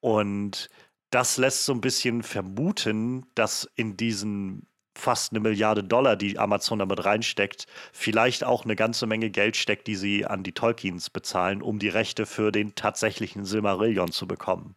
Und 0.00 0.68
das 1.10 1.38
lässt 1.38 1.64
so 1.64 1.72
ein 1.72 1.80
bisschen 1.80 2.22
vermuten, 2.22 3.26
dass 3.34 3.70
in 3.74 3.96
diesen 3.96 4.66
fast 4.94 5.32
eine 5.32 5.40
Milliarde 5.40 5.82
Dollar, 5.84 6.16
die 6.16 6.38
Amazon 6.38 6.78
damit 6.78 7.04
reinsteckt, 7.04 7.66
vielleicht 7.92 8.44
auch 8.44 8.64
eine 8.64 8.76
ganze 8.76 9.06
Menge 9.06 9.30
Geld 9.30 9.56
steckt, 9.56 9.86
die 9.86 9.96
sie 9.96 10.26
an 10.26 10.42
die 10.42 10.52
Tolkiens 10.52 11.10
bezahlen, 11.10 11.62
um 11.62 11.78
die 11.78 11.88
Rechte 11.88 12.26
für 12.26 12.52
den 12.52 12.74
tatsächlichen 12.74 13.44
Silmarillion 13.44 14.12
zu 14.12 14.26
bekommen. 14.26 14.74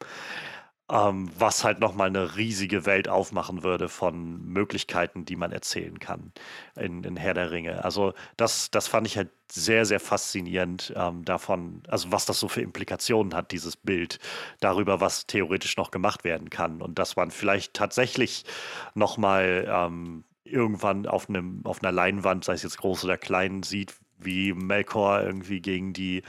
Ähm, 0.91 1.31
was 1.35 1.63
halt 1.63 1.79
nochmal 1.79 2.09
eine 2.09 2.35
riesige 2.37 2.85
Welt 2.85 3.07
aufmachen 3.09 3.63
würde 3.63 3.89
von 3.89 4.39
Möglichkeiten, 4.45 5.25
die 5.25 5.35
man 5.35 5.51
erzählen 5.51 5.97
kann 5.97 6.31
in, 6.75 7.03
in 7.03 7.17
Herr 7.17 7.33
der 7.33 7.49
Ringe. 7.49 7.83
Also 7.83 8.13
das, 8.37 8.69
das 8.69 8.87
fand 8.87 9.07
ich 9.07 9.17
halt 9.17 9.29
sehr, 9.51 9.85
sehr 9.85 9.99
faszinierend 9.99 10.93
ähm, 10.95 11.25
davon, 11.25 11.81
also 11.87 12.11
was 12.11 12.27
das 12.27 12.39
so 12.39 12.47
für 12.47 12.61
Implikationen 12.61 13.33
hat, 13.33 13.51
dieses 13.51 13.77
Bild, 13.77 14.19
darüber, 14.59 15.01
was 15.01 15.25
theoretisch 15.25 15.75
noch 15.75 15.89
gemacht 15.89 16.23
werden 16.23 16.51
kann. 16.51 16.83
Und 16.83 16.99
dass 16.99 17.15
man 17.15 17.31
vielleicht 17.31 17.73
tatsächlich 17.73 18.45
nochmal 18.93 19.65
ähm, 19.67 20.23
irgendwann 20.43 21.07
auf, 21.07 21.29
einem, 21.29 21.61
auf 21.65 21.81
einer 21.81 21.91
Leinwand, 21.91 22.43
sei 22.45 22.53
es 22.53 22.63
jetzt 22.63 22.77
groß 22.77 23.05
oder 23.05 23.17
klein, 23.17 23.63
sieht, 23.63 23.95
wie 24.19 24.53
Melkor 24.53 25.21
irgendwie 25.21 25.61
gegen 25.61 25.93
die 25.93 26.23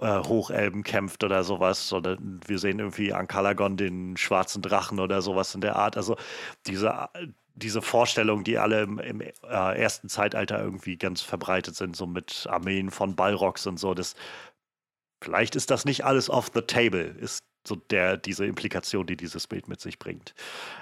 äh, 0.00 0.22
Hochelben 0.28 0.82
kämpft 0.82 1.24
oder 1.24 1.44
sowas. 1.44 1.92
Oder 1.92 2.16
wir 2.20 2.58
sehen 2.58 2.78
irgendwie 2.78 3.12
an 3.12 3.28
Kalagon 3.28 3.76
den 3.76 4.16
schwarzen 4.16 4.62
Drachen 4.62 5.00
oder 5.00 5.22
sowas 5.22 5.54
in 5.54 5.60
der 5.60 5.76
Art. 5.76 5.96
Also 5.96 6.16
diese, 6.66 7.08
diese 7.54 7.82
Vorstellung, 7.82 8.44
die 8.44 8.58
alle 8.58 8.82
im, 8.82 8.98
im 8.98 9.20
äh, 9.20 9.32
ersten 9.42 10.08
Zeitalter 10.08 10.60
irgendwie 10.62 10.96
ganz 10.96 11.22
verbreitet 11.22 11.76
sind, 11.76 11.96
so 11.96 12.06
mit 12.06 12.46
Armeen 12.50 12.90
von 12.90 13.16
Balrogs 13.16 13.66
und 13.66 13.78
so, 13.78 13.94
das 13.94 14.14
vielleicht 15.22 15.56
ist 15.56 15.70
das 15.70 15.84
nicht 15.84 16.04
alles 16.04 16.30
off 16.30 16.50
the 16.54 16.62
table, 16.62 17.02
ist 17.02 17.40
so 17.68 17.76
der, 17.76 18.16
diese 18.16 18.46
Implikation, 18.46 19.06
die 19.06 19.16
dieses 19.16 19.46
Bild 19.46 19.68
mit 19.68 19.80
sich 19.80 19.98
bringt. 19.98 20.34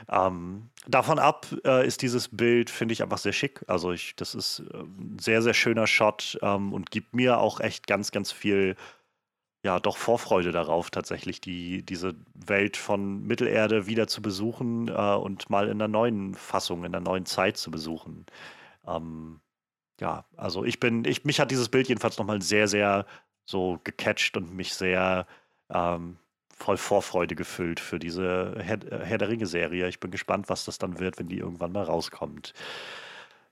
Ähm, 0.08 0.70
davon 0.86 1.18
ab 1.18 1.46
äh, 1.64 1.86
ist 1.86 2.02
dieses 2.02 2.28
Bild, 2.28 2.70
finde 2.70 2.92
ich, 2.92 3.02
einfach 3.02 3.18
sehr 3.18 3.32
schick. 3.32 3.64
Also 3.66 3.92
ich, 3.92 4.16
das 4.16 4.34
ist 4.34 4.62
äh, 4.72 4.78
ein 4.78 5.18
sehr, 5.20 5.42
sehr 5.42 5.54
schöner 5.54 5.86
Shot 5.86 6.38
ähm, 6.42 6.72
und 6.72 6.90
gibt 6.90 7.14
mir 7.14 7.38
auch 7.38 7.60
echt 7.60 7.86
ganz, 7.86 8.10
ganz 8.10 8.32
viel 8.32 8.76
ja, 9.66 9.80
doch 9.80 9.96
Vorfreude 9.96 10.52
darauf, 10.52 10.90
tatsächlich 10.90 11.40
die, 11.40 11.82
diese 11.82 12.14
Welt 12.34 12.76
von 12.76 13.22
Mittelerde 13.26 13.88
wieder 13.88 14.06
zu 14.06 14.22
besuchen 14.22 14.86
äh, 14.86 14.92
und 14.92 15.50
mal 15.50 15.66
in 15.66 15.72
einer 15.72 15.88
neuen 15.88 16.36
Fassung, 16.36 16.84
in 16.84 16.94
einer 16.94 17.00
neuen 17.04 17.26
Zeit 17.26 17.56
zu 17.56 17.72
besuchen. 17.72 18.26
Ähm, 18.86 19.40
ja, 20.00 20.24
also 20.36 20.64
ich 20.64 20.78
bin, 20.78 21.04
ich, 21.04 21.24
mich 21.24 21.40
hat 21.40 21.50
dieses 21.50 21.68
Bild 21.68 21.88
jedenfalls 21.88 22.16
nochmal 22.18 22.42
sehr, 22.42 22.68
sehr 22.68 23.06
so 23.44 23.80
gecatcht 23.82 24.36
und 24.36 24.54
mich 24.54 24.74
sehr 24.74 25.26
ähm, 25.70 26.18
voll 26.56 26.78
Vorfreude 26.78 27.36
gefüllt 27.36 27.80
für 27.80 27.98
diese 27.98 28.56
Herr, 28.58 28.78
Herr 29.04 29.18
der 29.18 29.28
Ringe-Serie. 29.28 29.88
Ich 29.88 30.00
bin 30.00 30.10
gespannt, 30.10 30.48
was 30.48 30.64
das 30.64 30.78
dann 30.78 30.98
wird, 30.98 31.18
wenn 31.18 31.28
die 31.28 31.38
irgendwann 31.38 31.72
mal 31.72 31.84
rauskommt. 31.84 32.54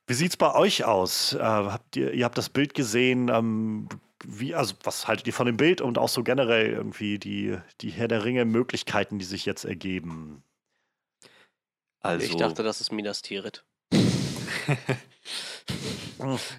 Wie 0.07 0.15
sieht 0.15 0.31
es 0.31 0.37
bei 0.37 0.55
euch 0.55 0.85
aus? 0.85 1.35
Äh, 1.35 1.39
habt 1.39 1.97
ihr, 1.97 2.13
ihr 2.13 2.25
habt 2.25 2.39
das 2.39 2.49
Bild 2.49 2.75
gesehen. 2.75 3.29
Ähm, 3.29 3.89
wie, 4.25 4.55
also 4.55 4.75
was 4.83 5.07
haltet 5.07 5.27
ihr 5.27 5.33
von 5.33 5.47
dem 5.47 5.57
Bild 5.57 5.81
und 5.81 5.99
auch 5.99 6.09
so 6.09 6.23
generell 6.23 6.71
irgendwie 6.71 7.19
die, 7.19 7.59
die 7.81 7.91
Herr 7.91 8.09
der 8.09 8.25
Ringe-Möglichkeiten, 8.25 9.19
die 9.19 9.25
sich 9.25 9.45
jetzt 9.45 9.65
ergeben? 9.65 10.43
Also, 12.01 12.25
ich 12.27 12.37
dachte, 12.37 12.63
das 12.63 12.81
ist 12.81 12.93
Minas 12.93 13.23
Tirith. 13.23 13.65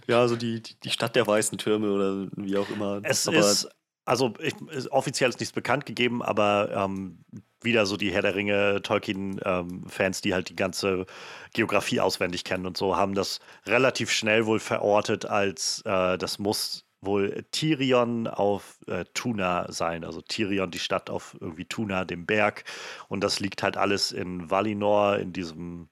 ja, 0.07 0.19
also 0.19 0.35
die, 0.35 0.61
die 0.61 0.89
Stadt 0.89 1.15
der 1.15 1.25
weißen 1.27 1.57
Türme 1.57 1.91
oder 1.91 2.27
wie 2.35 2.57
auch 2.57 2.69
immer. 2.69 3.01
Es 3.03 3.27
aber 3.27 3.37
ist, 3.37 3.69
also 4.05 4.33
ich, 4.39 4.53
offiziell 4.91 5.29
ist 5.29 5.39
nichts 5.39 5.53
bekannt 5.53 5.85
gegeben, 5.85 6.21
aber 6.21 6.69
ähm, 6.71 7.19
wieder 7.61 7.85
so 7.85 7.97
die 7.97 8.13
Herr 8.13 8.21
der 8.21 8.35
Ringe, 8.35 8.81
Tolkien-Fans, 8.83 10.17
ähm, 10.17 10.21
die 10.23 10.33
halt 10.33 10.49
die 10.49 10.55
ganze 10.55 11.05
Geografie 11.53 11.99
auswendig 11.99 12.43
kennen 12.43 12.65
und 12.65 12.77
so, 12.77 12.95
haben 12.95 13.15
das 13.15 13.39
relativ 13.65 14.11
schnell 14.11 14.45
wohl 14.45 14.59
verortet 14.59 15.25
als 15.25 15.81
äh, 15.85 16.17
das 16.17 16.39
muss 16.39 16.85
wohl 17.01 17.45
Tirion 17.51 18.27
auf 18.27 18.79
äh, 18.87 19.05
Tuna 19.13 19.71
sein. 19.71 20.03
Also 20.03 20.21
Tirion, 20.21 20.71
die 20.71 20.79
Stadt 20.79 21.09
auf 21.09 21.37
irgendwie 21.39 21.65
Tuna, 21.65 22.05
dem 22.05 22.25
Berg. 22.25 22.63
Und 23.07 23.23
das 23.23 23.39
liegt 23.39 23.63
halt 23.63 23.77
alles 23.77 24.11
in 24.11 24.49
Valinor, 24.49 25.17
in 25.17 25.31
diesem 25.33 25.89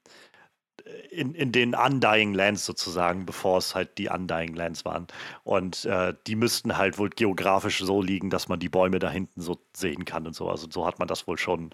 in, 1.09 1.33
in 1.33 1.51
den 1.51 1.75
Undying 1.75 2.33
Lands 2.33 2.65
sozusagen, 2.65 3.25
bevor 3.25 3.57
es 3.57 3.75
halt 3.75 3.97
die 3.97 4.09
Undying 4.09 4.55
Lands 4.55 4.85
waren. 4.85 5.07
Und 5.43 5.85
äh, 5.85 6.13
die 6.27 6.35
müssten 6.35 6.77
halt 6.77 6.97
wohl 6.97 7.09
geografisch 7.09 7.79
so 7.79 8.01
liegen, 8.01 8.29
dass 8.29 8.47
man 8.47 8.59
die 8.59 8.69
Bäume 8.69 8.99
da 8.99 9.09
hinten 9.09 9.41
so 9.41 9.59
sehen 9.75 10.05
kann 10.05 10.27
und 10.27 10.33
so. 10.33 10.49
Also 10.49 10.67
so 10.69 10.85
hat 10.85 10.99
man 10.99 11.07
das 11.07 11.27
wohl 11.27 11.37
schon 11.37 11.71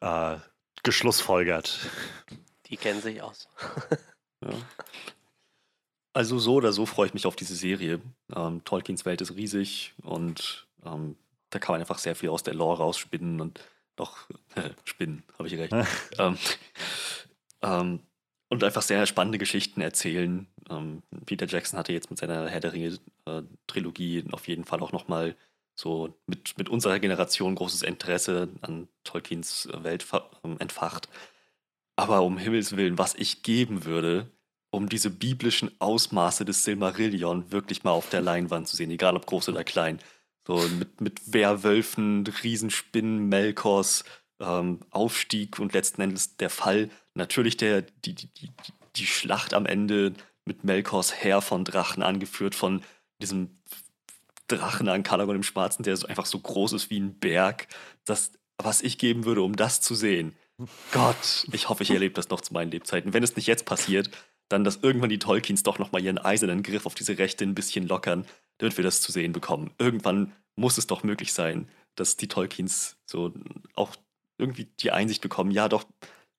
äh, 0.00 0.36
geschlussfolgert. 0.82 1.78
Die 2.66 2.76
kennen 2.76 3.00
sich 3.00 3.22
aus. 3.22 3.48
ja. 4.42 4.50
Also 6.12 6.38
so 6.38 6.54
oder 6.54 6.72
so 6.72 6.86
freue 6.86 7.06
ich 7.06 7.14
mich 7.14 7.26
auf 7.26 7.36
diese 7.36 7.54
Serie. 7.54 8.00
Ähm, 8.34 8.64
Tolkiens 8.64 9.04
Welt 9.04 9.20
ist 9.20 9.36
riesig 9.36 9.94
und 10.02 10.66
ähm, 10.84 11.16
da 11.50 11.58
kann 11.58 11.74
man 11.74 11.80
einfach 11.80 11.98
sehr 11.98 12.16
viel 12.16 12.30
aus 12.30 12.42
der 12.42 12.54
Lore 12.54 12.78
rausspinnen 12.78 13.40
und 13.40 13.60
doch, 13.96 14.28
äh, 14.54 14.70
spinnen, 14.84 15.22
habe 15.38 15.48
ich 15.48 15.54
recht. 15.54 15.72
ähm, 16.18 16.38
ähm, 17.62 18.00
und 18.48 18.64
einfach 18.64 18.82
sehr 18.82 19.06
spannende 19.06 19.38
Geschichten 19.38 19.80
erzählen. 19.80 20.46
Ähm, 20.70 21.02
Peter 21.26 21.46
Jackson 21.46 21.78
hatte 21.78 21.92
jetzt 21.92 22.10
mit 22.10 22.18
seiner 22.18 22.48
Herr 22.48 22.60
der 22.60 22.72
Ringe-Trilogie 22.72 24.18
äh, 24.18 24.32
auf 24.32 24.48
jeden 24.48 24.64
Fall 24.64 24.80
auch 24.80 24.92
nochmal 24.92 25.36
so 25.74 26.18
mit, 26.26 26.58
mit 26.58 26.68
unserer 26.68 26.98
Generation 26.98 27.54
großes 27.54 27.82
Interesse 27.82 28.48
an 28.62 28.88
Tolkiens 29.04 29.68
Welt 29.72 30.06
ähm, 30.44 30.56
entfacht. 30.58 31.08
Aber 31.96 32.22
um 32.22 32.38
Himmels 32.38 32.76
Willen, 32.76 32.98
was 32.98 33.14
ich 33.14 33.42
geben 33.42 33.84
würde, 33.84 34.30
um 34.70 34.88
diese 34.88 35.10
biblischen 35.10 35.70
Ausmaße 35.80 36.44
des 36.44 36.64
Silmarillion 36.64 37.50
wirklich 37.52 37.84
mal 37.84 37.90
auf 37.92 38.10
der 38.10 38.20
Leinwand 38.20 38.68
zu 38.68 38.76
sehen, 38.76 38.90
egal 38.90 39.16
ob 39.16 39.26
groß 39.26 39.48
oder 39.48 39.64
klein. 39.64 39.98
So 40.46 40.56
mit, 40.78 41.00
mit 41.00 41.32
Werwölfen, 41.32 42.24
Riesenspinnen, 42.26 43.28
Melkors, 43.28 44.04
ähm, 44.40 44.80
Aufstieg 44.90 45.58
und 45.58 45.72
letzten 45.72 46.02
Endes 46.02 46.36
der 46.36 46.50
Fall. 46.50 46.90
Natürlich 47.18 47.56
der, 47.56 47.82
die, 47.82 48.14
die, 48.14 48.28
die, 48.28 48.50
die 48.96 49.06
Schlacht 49.06 49.52
am 49.52 49.66
Ende 49.66 50.14
mit 50.44 50.64
Melkors 50.64 51.12
Heer 51.12 51.40
von 51.40 51.64
Drachen, 51.64 52.02
angeführt 52.02 52.54
von 52.54 52.82
diesem 53.20 53.58
Drachen 54.46 54.88
an 54.88 55.02
Kalagon 55.02 55.36
im 55.36 55.42
Schwarzen, 55.42 55.82
der 55.82 55.96
so 55.96 56.06
einfach 56.06 56.26
so 56.26 56.38
groß 56.38 56.72
ist 56.72 56.90
wie 56.90 57.00
ein 57.00 57.18
Berg. 57.18 57.66
Das, 58.04 58.32
was 58.56 58.80
ich 58.80 58.98
geben 58.98 59.24
würde, 59.24 59.42
um 59.42 59.56
das 59.56 59.80
zu 59.80 59.96
sehen. 59.96 60.36
Gott, 60.92 61.46
ich 61.52 61.68
hoffe, 61.68 61.82
ich 61.82 61.90
erlebe 61.90 62.14
das 62.14 62.30
noch 62.30 62.40
zu 62.40 62.52
meinen 62.52 62.70
Lebzeiten. 62.70 63.12
Wenn 63.12 63.24
es 63.24 63.36
nicht 63.36 63.46
jetzt 63.46 63.66
passiert, 63.66 64.10
dann, 64.48 64.62
dass 64.62 64.76
irgendwann 64.76 65.10
die 65.10 65.18
Tolkiens 65.18 65.64
doch 65.64 65.78
nochmal 65.78 66.02
ihren 66.02 66.18
eisernen 66.18 66.62
Griff 66.62 66.86
auf 66.86 66.94
diese 66.94 67.18
Rechte 67.18 67.44
ein 67.44 67.54
bisschen 67.54 67.86
lockern, 67.86 68.26
damit 68.58 68.76
wir 68.76 68.84
das 68.84 69.00
zu 69.00 69.12
sehen 69.12 69.32
bekommen. 69.32 69.72
Irgendwann 69.78 70.32
muss 70.56 70.78
es 70.78 70.86
doch 70.86 71.02
möglich 71.02 71.32
sein, 71.32 71.68
dass 71.96 72.16
die 72.16 72.28
Tolkiens 72.28 72.96
so 73.06 73.34
auch 73.74 73.96
irgendwie 74.38 74.68
die 74.80 74.92
Einsicht 74.92 75.20
bekommen, 75.20 75.50
ja 75.50 75.68
doch, 75.68 75.84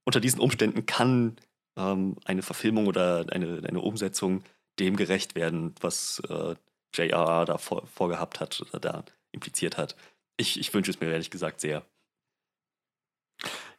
unter 0.10 0.20
diesen 0.20 0.40
Umständen 0.40 0.88
kann 0.88 1.38
ähm, 1.78 2.16
eine 2.26 2.42
Verfilmung 2.42 2.88
oder 2.88 3.28
eine, 3.30 3.62
eine 3.64 3.80
Umsetzung 3.80 4.44
dem 4.80 4.96
gerecht 4.96 5.36
werden, 5.36 5.76
was 5.82 6.20
äh, 6.28 6.56
J.R.R. 6.96 7.46
da 7.46 7.60
vor, 7.60 7.86
vorgehabt 7.86 8.40
hat 8.40 8.60
oder 8.60 8.80
da 8.80 9.06
impliziert 9.32 9.78
hat. 9.78 9.96
Ich, 10.36 10.60
ich 10.60 10.74
wünsche 10.74 10.90
es 10.90 11.00
mir 11.00 11.12
ehrlich 11.12 11.30
gesagt 11.30 11.62
sehr. 11.62 11.86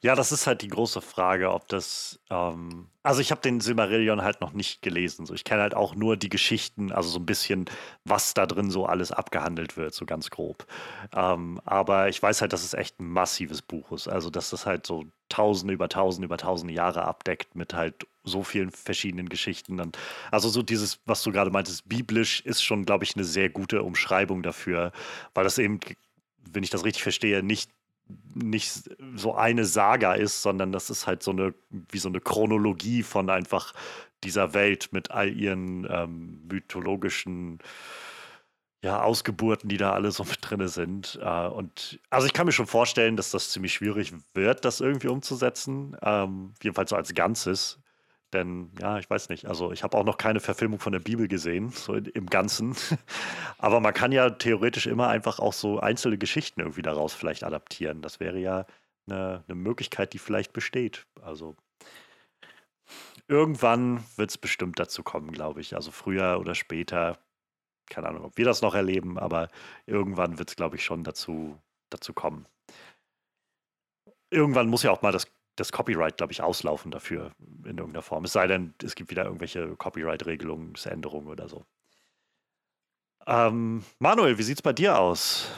Ja, 0.02 0.14
das 0.14 0.32
ist 0.32 0.46
halt 0.46 0.62
die 0.62 0.68
große 0.68 1.02
Frage, 1.02 1.52
ob 1.52 1.68
das. 1.68 2.18
Ähm, 2.30 2.88
also 3.02 3.20
ich 3.20 3.30
habe 3.30 3.42
den 3.42 3.60
Silmarillion 3.60 4.22
halt 4.22 4.40
noch 4.40 4.52
nicht 4.52 4.80
gelesen. 4.80 5.26
So. 5.26 5.34
Ich 5.34 5.44
kenne 5.44 5.60
halt 5.60 5.74
auch 5.74 5.94
nur 5.94 6.16
die 6.16 6.30
Geschichten, 6.30 6.90
also 6.90 7.10
so 7.10 7.18
ein 7.18 7.26
bisschen, 7.26 7.66
was 8.04 8.32
da 8.32 8.46
drin 8.46 8.70
so 8.70 8.86
alles 8.86 9.12
abgehandelt 9.12 9.76
wird, 9.76 9.92
so 9.94 10.06
ganz 10.06 10.30
grob. 10.30 10.66
Ähm, 11.14 11.60
aber 11.66 12.08
ich 12.08 12.22
weiß 12.22 12.40
halt, 12.40 12.54
dass 12.54 12.64
es 12.64 12.72
echt 12.72 12.98
ein 12.98 13.08
massives 13.10 13.60
Buch 13.60 13.92
ist. 13.92 14.08
Also 14.08 14.30
dass 14.30 14.48
das 14.50 14.64
halt 14.64 14.86
so 14.86 15.04
tausende 15.28 15.74
über 15.74 15.88
tausende 15.90 16.24
über 16.26 16.38
tausende 16.38 16.72
Jahre 16.72 17.04
abdeckt 17.04 17.54
mit 17.54 17.74
halt 17.74 18.06
so 18.24 18.42
vielen 18.42 18.70
verschiedenen 18.70 19.28
Geschichten. 19.28 19.80
Und 19.80 19.98
also 20.30 20.48
so 20.48 20.62
dieses, 20.62 20.98
was 21.04 21.22
du 21.22 21.30
gerade 21.30 21.50
meintest, 21.50 21.86
biblisch 21.88 22.40
ist 22.40 22.62
schon, 22.62 22.86
glaube 22.86 23.04
ich, 23.04 23.16
eine 23.16 23.24
sehr 23.24 23.50
gute 23.50 23.82
Umschreibung 23.82 24.42
dafür, 24.42 24.92
weil 25.34 25.44
das 25.44 25.58
eben, 25.58 25.78
wenn 26.52 26.62
ich 26.62 26.70
das 26.70 26.84
richtig 26.84 27.02
verstehe, 27.02 27.42
nicht 27.42 27.70
nicht 28.34 28.90
so 29.16 29.34
eine 29.34 29.64
Saga 29.64 30.14
ist, 30.14 30.42
sondern 30.42 30.72
das 30.72 30.90
ist 30.90 31.06
halt 31.06 31.22
so 31.22 31.30
eine, 31.30 31.54
wie 31.70 31.98
so 31.98 32.08
eine 32.08 32.20
Chronologie 32.20 33.02
von 33.02 33.30
einfach 33.30 33.72
dieser 34.24 34.54
Welt 34.54 34.88
mit 34.92 35.10
all 35.10 35.32
ihren 35.32 35.86
ähm, 35.90 36.42
mythologischen 36.48 37.58
ja, 38.82 39.02
Ausgeburten, 39.02 39.68
die 39.68 39.76
da 39.76 39.92
alle 39.92 40.10
so 40.10 40.24
mit 40.24 40.38
drin 40.40 40.66
sind. 40.68 41.18
Äh, 41.22 41.46
und 41.48 42.00
also 42.08 42.26
ich 42.26 42.32
kann 42.32 42.46
mir 42.46 42.52
schon 42.52 42.66
vorstellen, 42.66 43.16
dass 43.16 43.30
das 43.30 43.50
ziemlich 43.50 43.74
schwierig 43.74 44.12
wird, 44.34 44.64
das 44.64 44.80
irgendwie 44.80 45.08
umzusetzen. 45.08 45.96
Ähm, 46.02 46.54
jedenfalls 46.62 46.90
so 46.90 46.96
als 46.96 47.14
Ganzes. 47.14 47.78
Denn 48.32 48.70
ja, 48.80 48.98
ich 48.98 49.10
weiß 49.10 49.28
nicht, 49.28 49.46
also 49.46 49.72
ich 49.72 49.82
habe 49.82 49.96
auch 49.98 50.04
noch 50.04 50.16
keine 50.16 50.40
Verfilmung 50.40 50.78
von 50.78 50.92
der 50.92 51.00
Bibel 51.00 51.26
gesehen, 51.26 51.70
so 51.74 51.94
im 51.94 52.26
Ganzen. 52.26 52.76
Aber 53.58 53.80
man 53.80 53.94
kann 53.94 54.12
ja 54.12 54.30
theoretisch 54.30 54.86
immer 54.86 55.08
einfach 55.08 55.38
auch 55.38 55.52
so 55.52 55.80
einzelne 55.80 56.18
Geschichten 56.18 56.60
irgendwie 56.60 56.82
daraus 56.82 57.12
vielleicht 57.12 57.44
adaptieren. 57.44 58.02
Das 58.02 58.20
wäre 58.20 58.38
ja 58.38 58.66
eine, 59.08 59.44
eine 59.48 59.54
Möglichkeit, 59.56 60.12
die 60.12 60.18
vielleicht 60.18 60.52
besteht. 60.52 61.06
Also 61.20 61.56
irgendwann 63.28 64.04
wird 64.16 64.30
es 64.30 64.38
bestimmt 64.38 64.78
dazu 64.78 65.02
kommen, 65.02 65.32
glaube 65.32 65.60
ich. 65.60 65.74
Also 65.74 65.90
früher 65.90 66.38
oder 66.40 66.54
später. 66.54 67.18
Keine 67.88 68.08
Ahnung, 68.08 68.24
ob 68.24 68.36
wir 68.36 68.44
das 68.44 68.62
noch 68.62 68.76
erleben, 68.76 69.18
aber 69.18 69.48
irgendwann 69.84 70.38
wird 70.38 70.50
es, 70.50 70.56
glaube 70.56 70.76
ich, 70.76 70.84
schon 70.84 71.02
dazu, 71.02 71.58
dazu 71.90 72.12
kommen. 72.12 72.46
Irgendwann 74.30 74.68
muss 74.68 74.84
ja 74.84 74.92
auch 74.92 75.02
mal 75.02 75.10
das 75.10 75.26
das 75.60 75.72
Copyright, 75.72 76.16
glaube 76.16 76.32
ich, 76.32 76.42
auslaufen 76.42 76.90
dafür 76.90 77.32
in 77.38 77.78
irgendeiner 77.78 78.02
Form. 78.02 78.24
Es 78.24 78.32
sei 78.32 78.46
denn, 78.46 78.74
es 78.82 78.94
gibt 78.94 79.10
wieder 79.10 79.24
irgendwelche 79.24 79.76
Copyright-Regelungsänderungen 79.76 81.28
oder 81.28 81.48
so. 81.48 81.64
Ähm, 83.26 83.84
Manuel, 83.98 84.38
wie 84.38 84.42
sieht 84.42 84.58
es 84.58 84.62
bei 84.62 84.72
dir 84.72 84.98
aus? 84.98 85.50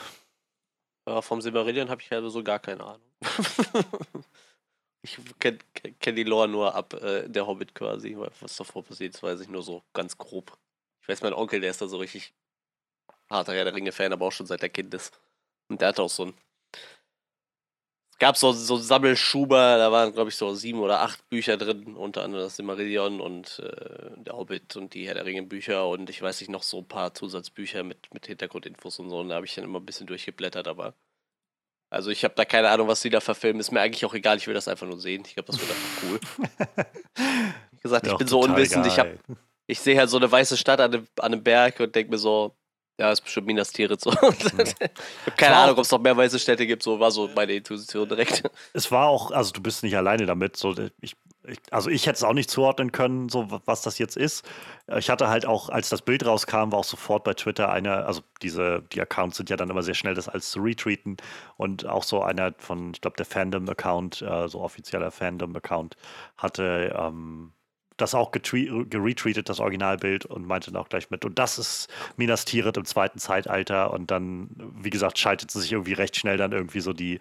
Ja, 1.07 1.21
vom 1.21 1.41
Silmarillion 1.41 1.89
habe 1.89 2.01
ich 2.01 2.11
also 2.11 2.29
so 2.29 2.43
gar 2.43 2.59
keine 2.59 2.83
Ahnung. 2.83 3.01
ich 5.01 5.17
kenne 5.39 5.59
kenn 5.99 6.15
die 6.15 6.23
Lore 6.23 6.47
nur 6.47 6.75
ab 6.75 6.93
äh, 6.93 7.27
der 7.29 7.47
Hobbit 7.47 7.73
quasi. 7.73 8.17
Was 8.41 8.57
davor 8.57 8.83
passiert, 8.83 9.21
weiß 9.21 9.39
ich 9.41 9.49
nur 9.49 9.63
so 9.63 9.83
ganz 9.93 10.17
grob. 10.17 10.57
Ich 11.01 11.07
weiß, 11.07 11.21
mein 11.21 11.33
Onkel, 11.33 11.61
der 11.61 11.71
ist 11.71 11.81
da 11.81 11.87
so 11.87 11.97
richtig 11.97 12.33
harter 13.29 13.53
Herr 13.53 13.65
der 13.65 13.75
Ringe-Fan, 13.75 14.13
aber 14.13 14.25
auch 14.25 14.31
schon 14.31 14.45
seit 14.45 14.63
er 14.63 14.69
Kind 14.69 14.93
ist. 14.93 15.17
Und 15.69 15.81
der 15.81 15.89
hat 15.89 15.99
auch 15.99 16.09
so 16.09 16.25
ein 16.25 16.33
gab 18.23 18.37
so, 18.37 18.53
so 18.53 18.77
Sammelschuber, 18.77 19.75
da 19.77 19.91
waren, 19.91 20.13
glaube 20.13 20.29
ich, 20.29 20.37
so 20.37 20.55
sieben 20.55 20.79
oder 20.79 21.01
acht 21.01 21.29
Bücher 21.29 21.57
drin, 21.57 21.97
unter 21.97 22.23
anderem 22.23 22.45
das 22.45 22.55
Silmarillion 22.55 23.19
und 23.19 23.59
äh, 23.59 24.11
der 24.15 24.37
Hobbit 24.37 24.77
und 24.77 24.93
die 24.93 25.05
Herr 25.05 25.15
der 25.15 25.25
Ringe 25.25 25.43
Bücher 25.43 25.89
und 25.89 26.09
ich 26.09 26.21
weiß 26.21 26.39
nicht, 26.39 26.49
noch 26.49 26.63
so 26.63 26.77
ein 26.77 26.87
paar 26.87 27.13
Zusatzbücher 27.13 27.83
mit, 27.83 28.13
mit 28.13 28.25
Hintergrundinfos 28.25 28.99
und 28.99 29.09
so. 29.09 29.19
Und 29.19 29.27
da 29.27 29.35
habe 29.35 29.45
ich 29.45 29.53
dann 29.55 29.65
immer 29.65 29.81
ein 29.81 29.85
bisschen 29.85 30.07
durchgeblättert, 30.07 30.69
aber. 30.69 30.93
Also 31.89 32.11
ich 32.11 32.23
habe 32.23 32.33
da 32.35 32.45
keine 32.45 32.69
Ahnung, 32.69 32.87
was 32.87 33.01
sie 33.01 33.09
da 33.09 33.19
verfilmen. 33.19 33.59
Ist 33.59 33.73
mir 33.73 33.81
eigentlich 33.81 34.05
auch 34.05 34.13
egal, 34.13 34.37
ich 34.37 34.47
will 34.47 34.53
das 34.53 34.69
einfach 34.69 34.87
nur 34.87 35.01
sehen. 35.01 35.23
Ich 35.25 35.33
glaube, 35.33 35.51
das 35.51 35.59
wird 35.59 35.71
einfach 35.71 36.03
cool. 36.03 36.19
Wie 37.71 37.81
gesagt, 37.81 38.07
ich 38.07 38.15
bin 38.15 38.27
so 38.29 38.39
unwissend. 38.39 38.85
Geil. 38.95 39.19
Ich, 39.27 39.35
ich 39.67 39.79
sehe 39.81 39.97
halt 39.97 40.09
so 40.09 40.15
eine 40.15 40.31
weiße 40.31 40.55
Stadt 40.55 40.79
an 40.79 40.93
einem, 40.93 41.07
an 41.19 41.33
einem 41.33 41.43
Berg 41.43 41.81
und 41.81 41.93
denke 41.93 42.11
mir 42.11 42.17
so, 42.17 42.55
ja, 42.99 43.11
ist 43.11 43.21
bestimmt 43.21 43.47
Minas 43.47 43.71
Tirith 43.71 44.01
so. 44.01 44.11
Ich 44.21 44.53
habe 44.53 45.37
keine 45.37 45.55
Ahnung, 45.55 45.77
ob 45.77 45.83
es 45.83 45.91
noch 45.91 45.99
mehr 45.99 46.15
weiße 46.15 46.37
Städte 46.37 46.67
gibt, 46.67 46.83
so 46.83 46.99
war 46.99 47.11
so 47.11 47.29
meine 47.35 47.53
Intuition 47.53 48.07
direkt. 48.07 48.43
Es 48.73 48.91
war 48.91 49.07
auch, 49.07 49.31
also 49.31 49.51
du 49.51 49.61
bist 49.61 49.83
nicht 49.83 49.97
alleine 49.97 50.25
damit, 50.25 50.57
so 50.57 50.75
ich, 51.01 51.15
ich, 51.47 51.57
also 51.71 51.89
ich 51.89 52.05
hätte 52.05 52.17
es 52.17 52.23
auch 52.23 52.33
nicht 52.33 52.49
zuordnen 52.51 52.91
können, 52.91 53.29
so 53.29 53.47
was 53.65 53.81
das 53.81 53.97
jetzt 53.97 54.15
ist. 54.15 54.45
Ich 54.97 55.09
hatte 55.09 55.27
halt 55.27 55.45
auch, 55.45 55.69
als 55.69 55.89
das 55.89 56.01
Bild 56.01 56.25
rauskam, 56.25 56.71
war 56.71 56.79
auch 56.79 56.83
sofort 56.83 57.23
bei 57.23 57.33
Twitter 57.33 57.71
einer, 57.71 58.05
also 58.05 58.21
diese, 58.41 58.83
die 58.91 59.01
Accounts 59.01 59.37
sind 59.37 59.49
ja 59.49 59.57
dann 59.57 59.69
immer 59.69 59.83
sehr 59.83 59.95
schnell, 59.95 60.13
das 60.13 60.29
als 60.29 60.51
zu 60.51 60.59
retweeten 60.59 61.17
und 61.57 61.85
auch 61.87 62.03
so 62.03 62.21
einer 62.21 62.53
von, 62.59 62.91
ich 62.93 63.01
glaube, 63.01 63.17
der 63.17 63.25
Fandom-Account, 63.25 64.21
äh, 64.21 64.47
so 64.47 64.61
offizieller 64.61 65.11
Fandom-Account, 65.11 65.95
hatte 66.37 66.93
ähm, 66.97 67.53
das 68.03 68.13
auch 68.13 68.31
geretweetet, 68.31 69.49
das 69.49 69.59
Originalbild, 69.59 70.25
und 70.25 70.45
meinte 70.45 70.71
dann 70.71 70.81
auch 70.81 70.89
gleich 70.89 71.09
mit. 71.09 71.25
Und 71.25 71.39
das 71.39 71.57
ist 71.57 71.87
Minas 72.17 72.45
Tirith 72.45 72.77
im 72.77 72.85
zweiten 72.85 73.19
Zeitalter. 73.19 73.91
Und 73.91 74.11
dann, 74.11 74.49
wie 74.75 74.89
gesagt, 74.89 75.17
schalteten 75.17 75.59
sich 75.59 75.71
irgendwie 75.71 75.93
recht 75.93 76.15
schnell 76.15 76.37
dann 76.37 76.51
irgendwie 76.51 76.81
so 76.81 76.93
die, 76.93 77.19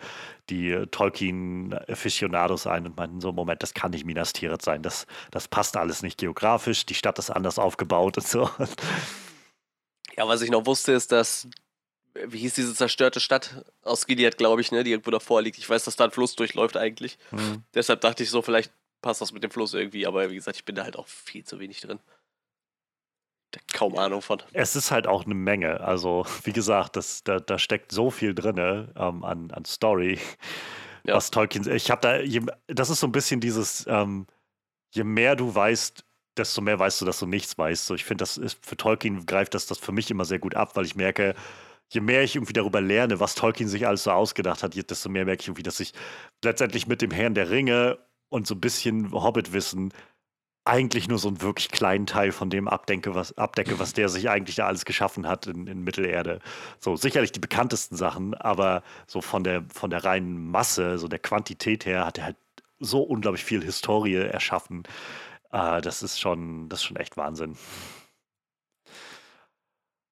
die 0.51 0.87
Tolkien-Aficionados 0.90 2.66
ein 2.66 2.87
und 2.87 2.97
meinten 2.97 3.21
so, 3.21 3.33
Moment, 3.33 3.62
das 3.62 3.75
kann 3.75 3.92
nicht 3.92 4.05
Minas 4.05 4.33
Tirith 4.33 4.62
sein. 4.62 4.83
Das, 4.83 5.07
das 5.31 5.49
passt 5.49 5.77
alles 5.77 6.03
nicht 6.03 6.18
geografisch. 6.18 6.85
Die 6.85 6.95
Stadt 6.95 7.18
ist 7.18 7.31
anders 7.31 7.59
aufgebaut 7.59 8.18
und 8.18 8.27
so. 8.27 8.51
Ja, 10.14 10.29
was 10.29 10.42
ich 10.42 10.51
noch 10.51 10.66
wusste, 10.66 10.92
ist, 10.92 11.11
dass 11.11 11.49
wie 12.14 12.38
hieß 12.38 12.55
diese 12.55 12.75
zerstörte 12.75 13.21
Stadt 13.21 13.64
aus 13.83 14.07
Gilead, 14.07 14.37
glaube 14.37 14.61
ich, 14.61 14.71
ne, 14.73 14.85
die 14.85 14.90
irgendwo 14.90 15.11
davor 15.11 15.42
liegt. 15.42 15.59
Ich 15.59 15.68
weiß, 15.68 15.85
dass 15.85 15.97
da 15.97 16.05
ein 16.05 16.11
Fluss 16.11 16.37
durchläuft 16.37 16.77
eigentlich. 16.77 17.18
Mhm. 17.31 17.62
Deshalb 17.75 18.01
dachte 18.03 18.23
ich 18.23 18.31
so, 18.31 18.42
vielleicht 18.42 18.73
passt 19.03 19.21
das 19.21 19.33
mit 19.33 19.43
dem 19.43 19.51
Fluss 19.51 19.75
irgendwie, 19.75 20.07
aber 20.07 20.31
wie 20.31 20.37
gesagt, 20.37 20.57
ich 20.57 20.65
bin 20.65 20.75
da 20.75 20.85
halt 20.85 20.97
auch 20.97 21.09
viel 21.09 21.45
zu 21.45 21.61
wenig 21.61 21.81
drin. 21.81 21.99
Kaum 23.75 23.99
Ahnung 23.99 24.23
von. 24.23 24.43
Es 24.53 24.77
ist 24.77 24.91
halt 24.91 25.07
auch 25.07 25.27
eine 25.27 25.35
Menge. 25.35 25.81
Also, 25.81 26.25
wie 26.45 26.53
gesagt, 26.53 26.97
das, 26.97 27.23
da, 27.25 27.38
da 27.38 27.59
steckt 27.59 27.93
so 27.93 28.11
viel 28.11 28.35
drin 28.35 28.57
ähm, 28.57 29.25
an, 29.25 29.51
an 29.51 29.65
Story. 29.67 30.19
Ja. 31.05 31.17
Was 31.17 31.31
Tolkien. 31.31 31.69
Ich 31.69 31.91
habe 31.91 32.01
da. 32.01 32.43
Das 32.69 32.88
ist 32.88 33.01
so 33.01 33.07
ein 33.07 33.12
bisschen 33.12 33.41
dieses. 33.41 33.87
Ähm, 33.88 34.27
je 34.95 35.05
mehr 35.05 35.37
du 35.37 35.55
weißt, 35.55 36.05
desto 36.37 36.61
mehr 36.61 36.79
weißt 36.79 37.01
du, 37.01 37.05
dass 37.05 37.19
du 37.19 37.27
nichts 37.27 37.59
weißt. 37.59 37.87
So, 37.87 37.95
ich 37.95 38.05
finde, 38.05 38.23
das 38.23 38.37
ist 38.37 38.65
für 38.65 38.77
Tolkien 38.77 39.27
greift 39.27 39.55
das, 39.55 39.67
das 39.67 39.79
für 39.79 39.93
mich 39.93 40.11
immer 40.11 40.25
sehr 40.25 40.38
gut 40.38 40.55
ab, 40.55 40.77
weil 40.77 40.85
ich 40.85 40.95
merke, 40.95 41.35
je 41.91 42.01
mehr 42.01 42.23
ich 42.23 42.37
irgendwie 42.37 42.53
darüber 42.53 42.81
lerne, 42.81 43.21
was 43.21 43.35
Tolkien 43.35 43.69
sich 43.69 43.87
alles 43.87 44.05
so 44.05 44.12
ausgedacht 44.12 44.62
hat, 44.62 44.75
desto 44.91 45.09
mehr 45.09 45.25
merke 45.25 45.43
ich 45.43 45.49
irgendwie, 45.49 45.62
dass 45.62 45.81
ich 45.81 45.93
letztendlich 46.45 46.87
mit 46.87 47.03
dem 47.03 47.11
Herrn 47.11 47.35
der 47.35 47.51
Ringe 47.51 47.99
und 48.33 48.47
so 48.47 48.55
ein 48.55 48.61
bisschen 48.61 49.12
Hobbit-Wissen 49.12 49.92
eigentlich 50.64 51.09
nur 51.09 51.18
so 51.18 51.29
einen 51.29 51.42
wirklich 51.42 51.71
kleinen 51.71 52.07
Teil 52.07 52.31
von 52.31 52.49
dem 52.49 52.68
abdenke, 52.68 53.14
was, 53.14 53.37
abdecke, 53.37 53.79
was 53.81 53.95
der 53.95 54.09
sich 54.09 54.31
eigentlich 54.31 54.57
da 54.57 54.66
alles 54.66 54.85
geschaffen 54.85 55.27
hat 55.27 55.47
in, 55.47 55.66
in 55.66 55.83
Mittelerde. 55.83 56.40
So, 56.79 56.95
sicherlich 56.97 57.33
die 57.33 57.40
bekanntesten 57.40 57.97
Sachen, 57.97 58.35
aber 58.35 58.83
so 59.09 59.21
von 59.21 59.42
der, 59.42 59.64
von 59.75 59.90
der 59.90 60.05
reinen 60.05 60.51
Masse, 60.51 60.99
so 60.99 61.09
der 61.09 61.18
Quantität 61.18 61.85
her, 61.85 62.07
hat 62.07 62.18
er 62.18 62.25
halt 62.27 62.37
so 62.79 63.03
unglaublich 63.03 63.45
viel 63.45 63.62
Historie 63.62 64.14
erschaffen. 64.14 64.85
Äh, 65.51 65.81
das 65.81 66.03
ist 66.03 66.21
schon, 66.21 66.68
das 66.68 66.81
ist 66.81 66.85
schon 66.85 66.97
echt 66.97 67.16
Wahnsinn. 67.16 67.57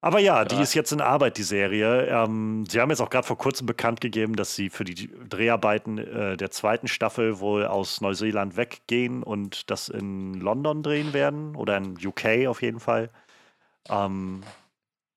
Aber 0.03 0.19
ja, 0.19 0.47
die 0.47 0.61
ist 0.61 0.73
jetzt 0.73 0.93
in 0.93 1.03
Arbeit, 1.03 1.37
die 1.37 1.43
Serie. 1.43 2.07
Ähm, 2.07 2.65
sie 2.67 2.81
haben 2.81 2.89
jetzt 2.89 3.03
auch 3.03 3.11
gerade 3.11 3.27
vor 3.27 3.37
kurzem 3.37 3.67
bekannt 3.67 4.01
gegeben, 4.01 4.35
dass 4.35 4.55
sie 4.55 4.71
für 4.71 4.85
die 4.85 5.11
Dreharbeiten 5.29 5.99
äh, 5.99 6.37
der 6.39 6.51
zweiten 6.51 6.89
Staffel 6.89 7.39
wohl 7.39 7.67
aus 7.67 8.01
Neuseeland 8.01 8.57
weggehen 8.57 9.23
und 9.23 9.71
das 9.71 9.91
in 9.91 10.35
London 10.35 10.83
drehen 10.83 11.13
werden 11.13 11.55
oder 11.55 11.77
in 11.77 11.99
UK 12.03 12.47
auf 12.49 12.63
jeden 12.63 12.81
Fall. 12.81 13.11
Ähm, 13.91 14.43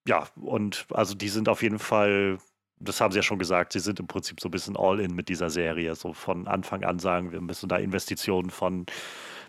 ja, 0.06 0.28
und 0.36 0.86
also 0.92 1.16
die 1.16 1.30
sind 1.30 1.48
auf 1.48 1.64
jeden 1.64 1.80
Fall, 1.80 2.40
das 2.80 3.00
haben 3.00 3.14
sie 3.14 3.20
ja 3.20 3.24
schon 3.24 3.40
gesagt, 3.40 3.72
sie 3.72 3.80
sind 3.80 4.02
im 4.02 4.08
Prinzip 4.08 4.42
so 4.42 4.50
ein 4.50 4.52
bisschen 4.52 4.76
all 4.76 5.00
in 5.00 5.16
mit 5.16 5.30
dieser 5.30 5.50
Serie. 5.50 5.96
So 5.96 6.12
von 6.12 6.46
Anfang 6.46 6.84
an 6.84 7.00
sagen, 7.00 7.32
wir 7.32 7.40
müssen 7.40 7.70
da 7.70 7.78
Investitionen 7.78 8.50
von 8.50 8.86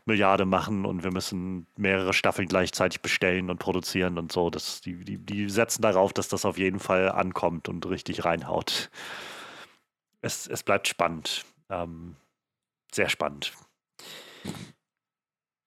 Milliarde 0.07 0.45
machen 0.45 0.85
und 0.85 1.03
wir 1.03 1.12
müssen 1.12 1.67
mehrere 1.77 2.12
Staffeln 2.12 2.47
gleichzeitig 2.49 3.01
bestellen 3.01 3.49
und 3.49 3.59
produzieren 3.59 4.19
und 4.19 4.33
so. 4.33 4.51
Das, 4.51 4.81
die, 4.81 5.05
die, 5.05 5.19
die 5.19 5.49
setzen 5.49 5.83
darauf, 5.83 6.12
dass 6.12 6.29
das 6.29 6.45
auf 6.45 6.59
jeden 6.59 6.79
Fall 6.79 7.11
ankommt 7.11 7.69
und 7.69 7.87
richtig 7.87 8.25
reinhaut. 8.25 8.90
Es, 10.21 10.47
es 10.47 10.62
bleibt 10.62 10.88
spannend. 10.88 11.45
Ähm, 11.71 12.17
sehr 12.93 13.09
spannend. 13.09 13.53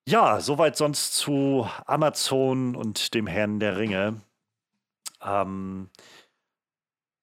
Ja, 0.08 0.40
soweit 0.40 0.78
sonst 0.78 1.16
zu 1.16 1.68
Amazon 1.86 2.76
und 2.76 3.14
dem 3.14 3.28
Herrn 3.28 3.60
der 3.60 3.78
Ringe. 3.78 4.22
Ähm, 5.22 5.90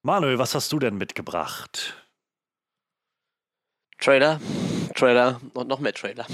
Manuel, 0.03 0.37
was 0.37 0.53
hast 0.53 0.71
du 0.71 0.79
denn 0.79 0.97
mitgebracht? 0.97 1.95
Trailer, 3.97 4.39
Trailer 4.93 5.41
und 5.53 5.67
noch 5.67 5.79
mehr 5.79 5.93
Trailer. 5.93 6.27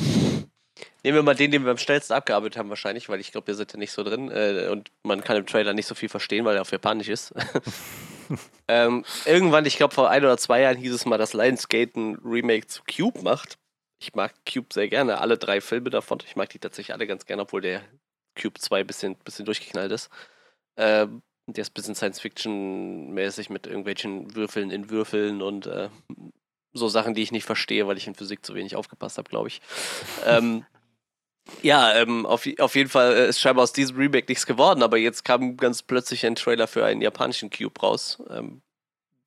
Nehmen 1.03 1.15
wir 1.15 1.23
mal 1.23 1.35
den, 1.35 1.51
den 1.51 1.63
wir 1.63 1.71
am 1.71 1.77
schnellsten 1.77 2.13
abgearbeitet 2.13 2.57
haben, 2.57 2.69
wahrscheinlich, 2.69 3.09
weil 3.09 3.19
ich 3.19 3.31
glaube, 3.31 3.47
wir 3.47 3.55
sind 3.55 3.73
da 3.73 3.77
nicht 3.77 3.91
so 3.91 4.03
drin 4.03 4.29
äh, 4.29 4.69
und 4.71 4.91
man 5.03 5.23
kann 5.23 5.37
im 5.37 5.45
Trailer 5.45 5.73
nicht 5.73 5.87
so 5.87 5.95
viel 5.95 6.09
verstehen, 6.09 6.45
weil 6.45 6.55
er 6.55 6.61
auf 6.61 6.71
Japanisch 6.71 7.09
ist. 7.09 7.33
ähm, 8.67 9.03
irgendwann, 9.25 9.65
ich 9.65 9.77
glaube, 9.77 9.95
vor 9.95 10.09
ein 10.09 10.23
oder 10.23 10.37
zwei 10.37 10.61
Jahren 10.61 10.77
hieß 10.77 10.93
es 10.93 11.05
mal, 11.05 11.17
dass 11.17 11.33
Lionsgate 11.33 11.99
ein 11.99 12.15
Remake 12.23 12.67
zu 12.67 12.83
Cube 12.83 13.21
macht. 13.23 13.57
Ich 13.99 14.13
mag 14.13 14.33
Cube 14.51 14.73
sehr 14.73 14.89
gerne, 14.89 15.19
alle 15.19 15.37
drei 15.37 15.61
Filme 15.61 15.89
davon. 15.89 16.19
Ich 16.25 16.35
mag 16.35 16.49
die 16.49 16.59
tatsächlich 16.59 16.93
alle 16.93 17.07
ganz 17.07 17.25
gerne, 17.25 17.43
obwohl 17.43 17.61
der 17.61 17.81
Cube 18.39 18.59
2 18.59 18.81
ein 18.81 18.87
bisschen, 18.87 19.15
bisschen 19.15 19.45
durchgeknallt 19.45 19.91
ist. 19.91 20.09
Ähm, 20.77 21.21
der 21.47 21.63
ist 21.63 21.71
ein 21.71 21.73
bisschen 21.73 21.95
Science-Fiction-mäßig 21.95 23.49
mit 23.49 23.67
irgendwelchen 23.67 24.35
Würfeln 24.35 24.71
in 24.71 24.89
Würfeln 24.89 25.41
und 25.41 25.65
äh, 25.67 25.89
so 26.73 26.87
Sachen, 26.87 27.13
die 27.13 27.21
ich 27.21 27.31
nicht 27.31 27.45
verstehe, 27.45 27.87
weil 27.87 27.97
ich 27.97 28.07
in 28.07 28.15
Physik 28.15 28.45
zu 28.45 28.55
wenig 28.55 28.75
aufgepasst 28.75 29.17
habe, 29.17 29.29
glaube 29.29 29.49
ich. 29.49 29.61
ähm, 30.25 30.65
ja, 31.61 31.95
ähm, 31.95 32.25
auf, 32.25 32.47
auf 32.59 32.75
jeden 32.75 32.89
Fall 32.89 33.13
ist 33.13 33.39
scheinbar 33.39 33.63
aus 33.63 33.73
diesem 33.73 33.97
Remake 33.97 34.25
nichts 34.27 34.45
geworden, 34.45 34.83
aber 34.83 34.97
jetzt 34.97 35.23
kam 35.23 35.57
ganz 35.57 35.83
plötzlich 35.83 36.25
ein 36.25 36.35
Trailer 36.35 36.67
für 36.67 36.85
einen 36.85 37.01
japanischen 37.01 37.49
Cube 37.49 37.79
raus. 37.81 38.21
Ähm, 38.29 38.61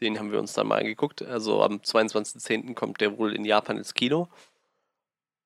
den 0.00 0.18
haben 0.18 0.32
wir 0.32 0.38
uns 0.38 0.52
dann 0.52 0.66
mal 0.66 0.80
angeguckt. 0.80 1.22
Also 1.22 1.62
am 1.62 1.76
22.10. 1.76 2.74
kommt 2.74 3.00
der 3.00 3.16
wohl 3.18 3.34
in 3.34 3.44
Japan 3.44 3.78
ins 3.78 3.94
Kino. 3.94 4.28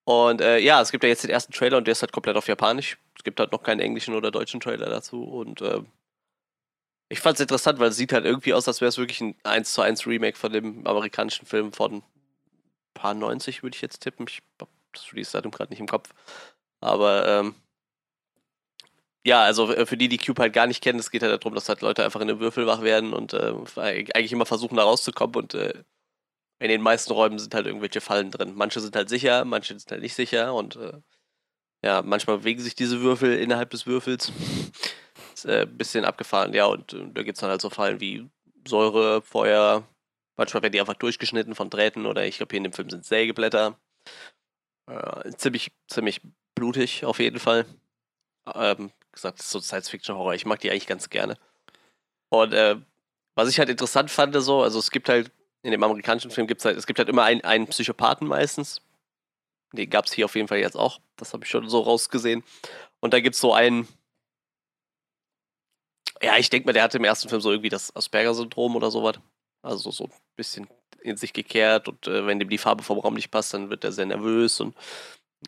Und 0.04 0.40
äh, 0.40 0.58
ja, 0.58 0.80
es 0.80 0.90
gibt 0.90 1.04
ja 1.04 1.10
jetzt 1.10 1.24
den 1.24 1.30
ersten 1.30 1.52
Trailer 1.52 1.76
und 1.76 1.86
der 1.86 1.92
ist 1.92 2.00
halt 2.00 2.12
komplett 2.12 2.36
auf 2.36 2.48
Japanisch. 2.48 2.98
Es 3.16 3.24
gibt 3.24 3.38
halt 3.40 3.52
noch 3.52 3.62
keinen 3.62 3.80
englischen 3.80 4.14
oder 4.14 4.30
deutschen 4.30 4.58
Trailer 4.58 4.88
dazu. 4.88 5.22
Und 5.22 5.60
äh, 5.60 5.82
ich 7.10 7.20
fand 7.20 7.34
es 7.36 7.40
interessant, 7.40 7.78
weil 7.78 7.90
es 7.90 7.96
sieht 7.96 8.12
halt 8.12 8.24
irgendwie 8.24 8.54
aus, 8.54 8.66
als 8.66 8.80
wäre 8.80 8.88
es 8.88 8.98
wirklich 8.98 9.20
ein 9.20 9.34
1 9.44 9.72
zu 9.72 9.82
1 9.82 10.06
Remake 10.06 10.38
von 10.38 10.52
dem 10.52 10.86
amerikanischen 10.86 11.46
Film 11.46 11.72
von 11.72 12.02
paar 12.94 13.14
90, 13.14 13.62
würde 13.62 13.76
ich 13.76 13.82
jetzt 13.82 14.00
tippen. 14.00 14.26
Ich 14.28 14.42
habe 14.60 14.70
das 14.92 15.12
Release-Datum 15.12 15.52
gerade 15.52 15.70
nicht 15.70 15.80
im 15.80 15.86
Kopf. 15.86 16.10
Aber 16.80 17.26
ähm, 17.26 17.54
ja, 19.24 19.42
also 19.42 19.72
äh, 19.72 19.86
für 19.86 19.96
die, 19.96 20.08
die 20.08 20.18
Cube 20.18 20.40
halt 20.40 20.52
gar 20.52 20.66
nicht 20.66 20.82
kennen, 20.82 20.98
es 20.98 21.10
geht 21.10 21.22
halt 21.22 21.32
darum, 21.32 21.54
dass 21.54 21.68
halt 21.68 21.82
Leute 21.82 22.04
einfach 22.04 22.20
in 22.20 22.30
einem 22.30 22.40
Würfel 22.40 22.66
wach 22.66 22.82
werden 22.82 23.12
und 23.12 23.34
äh, 23.34 23.52
eigentlich 23.76 24.32
immer 24.32 24.46
versuchen, 24.46 24.76
da 24.76 24.84
rauszukommen 24.84 25.36
und 25.36 25.54
äh, 25.54 25.84
in 26.60 26.68
den 26.68 26.82
meisten 26.82 27.12
Räumen 27.12 27.38
sind 27.38 27.54
halt 27.54 27.66
irgendwelche 27.66 28.00
Fallen 28.00 28.30
drin. 28.30 28.54
Manche 28.54 28.80
sind 28.80 28.96
halt 28.96 29.08
sicher, 29.08 29.44
manche 29.44 29.78
sind 29.78 29.90
halt 29.90 30.02
nicht 30.02 30.14
sicher 30.14 30.54
und 30.54 30.76
äh, 30.76 30.94
ja, 31.84 32.02
manchmal 32.02 32.38
bewegen 32.38 32.60
sich 32.60 32.74
diese 32.74 33.00
Würfel 33.02 33.38
innerhalb 33.38 33.70
des 33.70 33.86
Würfels. 33.86 34.32
ist 35.34 35.46
ein 35.46 35.62
äh, 35.62 35.66
bisschen 35.66 36.04
abgefahren, 36.04 36.54
ja, 36.54 36.66
und 36.66 36.92
äh, 36.94 37.06
da 37.12 37.22
gibt 37.22 37.36
es 37.36 37.40
dann 37.40 37.50
halt 37.50 37.60
so 37.60 37.70
Fallen 37.70 38.00
wie 38.00 38.28
Säure, 38.66 39.22
Feuer, 39.22 39.86
manchmal 40.36 40.62
werden 40.62 40.72
die 40.72 40.80
einfach 40.80 40.94
durchgeschnitten 40.94 41.54
von 41.54 41.70
Drähten 41.70 42.06
oder 42.06 42.24
ich 42.26 42.38
glaube 42.38 42.50
hier 42.52 42.58
in 42.58 42.64
dem 42.64 42.72
Film 42.72 42.90
sind 42.90 43.04
Sägeblätter. 43.04 43.78
Ziemlich, 45.36 45.70
ziemlich 45.86 46.22
blutig 46.58 47.04
auf 47.04 47.18
jeden 47.20 47.38
Fall. 47.38 47.66
Ähm, 48.54 48.90
gesagt, 49.12 49.40
so 49.42 49.60
Science-Fiction-Horror. 49.60 50.34
Ich 50.34 50.46
mag 50.46 50.60
die 50.60 50.70
eigentlich 50.70 50.86
ganz 50.86 51.10
gerne. 51.10 51.36
Und 52.30 52.52
äh, 52.52 52.76
was 53.34 53.48
ich 53.48 53.58
halt 53.58 53.68
interessant 53.68 54.10
fand, 54.10 54.34
so, 54.42 54.62
also 54.62 54.78
es 54.78 54.90
gibt 54.90 55.08
halt, 55.08 55.30
in 55.62 55.70
dem 55.70 55.82
amerikanischen 55.82 56.30
Film 56.30 56.46
gibt 56.46 56.60
es 56.60 56.64
halt, 56.64 56.76
es 56.76 56.86
gibt 56.86 56.98
halt 56.98 57.08
immer 57.08 57.24
einen, 57.24 57.42
einen 57.42 57.66
Psychopathen 57.66 58.26
meistens. 58.26 58.80
Den 59.72 59.90
gab 59.90 60.06
es 60.06 60.12
hier 60.12 60.24
auf 60.24 60.34
jeden 60.34 60.48
Fall 60.48 60.58
jetzt 60.58 60.76
auch. 60.76 61.00
Das 61.16 61.32
habe 61.32 61.44
ich 61.44 61.50
schon 61.50 61.68
so 61.68 61.80
rausgesehen. 61.80 62.42
Und 63.00 63.12
da 63.12 63.20
gibt 63.20 63.34
es 63.34 63.40
so 63.40 63.52
einen, 63.52 63.86
ja, 66.22 66.36
ich 66.38 66.50
denke 66.50 66.66
mal, 66.66 66.72
der 66.72 66.82
hatte 66.82 66.98
im 66.98 67.04
ersten 67.04 67.28
Film 67.28 67.40
so 67.40 67.50
irgendwie 67.50 67.68
das 67.68 67.94
Asperger-Syndrom 67.94 68.76
oder 68.76 68.90
sowas. 68.90 69.16
Also 69.62 69.90
so 69.90 70.04
ein 70.04 70.12
bisschen 70.36 70.66
in 71.00 71.16
sich 71.16 71.32
gekehrt 71.32 71.88
und 71.88 72.06
äh, 72.06 72.26
wenn 72.26 72.38
dem 72.40 72.48
die 72.48 72.58
Farbe 72.58 72.82
vom 72.82 72.98
Raum 72.98 73.14
nicht 73.14 73.30
passt, 73.30 73.54
dann 73.54 73.70
wird 73.70 73.84
er 73.84 73.92
sehr 73.92 74.06
nervös 74.06 74.60
und, 74.60 74.74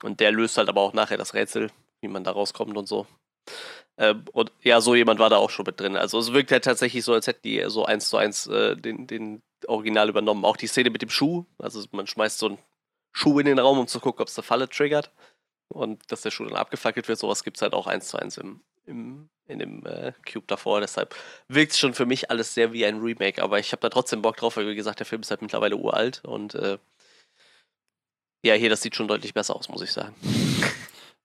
und 0.03 0.21
der 0.21 0.33
löst 0.33 0.59
halt 0.59 0.69
aber 0.69 0.81
auch 0.81 0.93
nachher 0.93 1.19
das 1.19 1.35
Rätsel, 1.35 1.71
wie 2.01 2.09
man 2.09 2.25
da 2.25 2.33
rauskommt 2.33 2.77
und 2.77 2.87
so. 2.87 3.07
Äh, 3.97 4.15
und 4.33 4.53
ja, 4.63 4.81
so 4.81 4.95
jemand 4.95 5.21
war 5.21 5.31
da 5.31 5.37
auch 5.37 5.51
schon 5.51 5.67
mit 5.67 5.81
drin. 5.81 5.97
Also 5.97 6.19
es 6.19 6.33
wirkt 6.33 6.53
halt 6.53 6.65
tatsächlich 6.65 7.05
so, 7.05 7.13
als 7.13 7.27
hätten 7.27 7.43
die 7.43 7.65
so 7.69 7.85
eins 7.85 8.09
zu 8.09 8.17
eins 8.17 8.47
äh, 8.47 8.77
den, 8.77 9.07
den 9.07 9.43
Original 9.67 10.09
übernommen. 10.09 10.45
Auch 10.45 10.57
die 10.57 10.67
Szene 10.67 10.91
mit 10.91 11.03
dem 11.03 11.11
Schuh, 11.11 11.45
also 11.59 11.85
man 11.93 12.07
schmeißt 12.07 12.39
so 12.39 12.47
einen 12.47 12.59
Schuh 13.13 13.39
in 13.41 13.47
den 13.47 13.59
Raum, 13.59 13.79
um 13.79 13.87
zu 13.87 14.01
gucken, 14.01 14.23
ob 14.23 14.29
es 14.29 14.39
eine 14.39 14.45
Falle 14.45 14.69
triggert. 14.69 15.11
Und 15.69 16.01
dass 16.11 16.23
der 16.23 16.31
Schuh 16.31 16.45
dann 16.45 16.57
abgefackelt 16.57 17.09
wird, 17.09 17.19
sowas 17.19 17.45
gibt 17.45 17.59
es 17.59 17.63
halt 17.63 17.75
auch 17.75 17.87
eins 17.87 18.09
zu 18.09 18.17
eins 18.19 18.39
im, 18.39 18.61
im, 18.87 19.29
in 19.47 19.59
dem 19.61 19.87
äh, 19.87 20.13
Cube 20.31 20.47
davor. 20.47 20.81
Deshalb 20.81 21.15
wirkt 21.49 21.73
es 21.73 21.79
schon 21.79 21.95
für 21.95 22.07
mich 22.07 22.31
alles 22.31 22.55
sehr 22.55 22.73
wie 22.73 22.85
ein 22.87 23.01
Remake, 23.01 23.43
aber 23.43 23.59
ich 23.59 23.71
habe 23.73 23.81
da 23.81 23.89
trotzdem 23.89 24.23
Bock 24.23 24.37
drauf, 24.37 24.57
weil 24.57 24.67
wie 24.67 24.75
gesagt, 24.75 24.99
der 24.99 25.07
Film 25.07 25.21
ist 25.21 25.31
halt 25.31 25.43
mittlerweile 25.43 25.77
uralt 25.77 26.25
und 26.25 26.55
äh, 26.55 26.79
ja, 28.43 28.55
hier, 28.55 28.71
das 28.71 28.83
sieht 28.83 28.97
schon 28.97 29.09
deutlich 29.09 29.35
besser 29.35 29.57
aus, 29.57 29.69
muss 29.69 29.83
ich 29.83 29.93
sagen. 29.93 30.15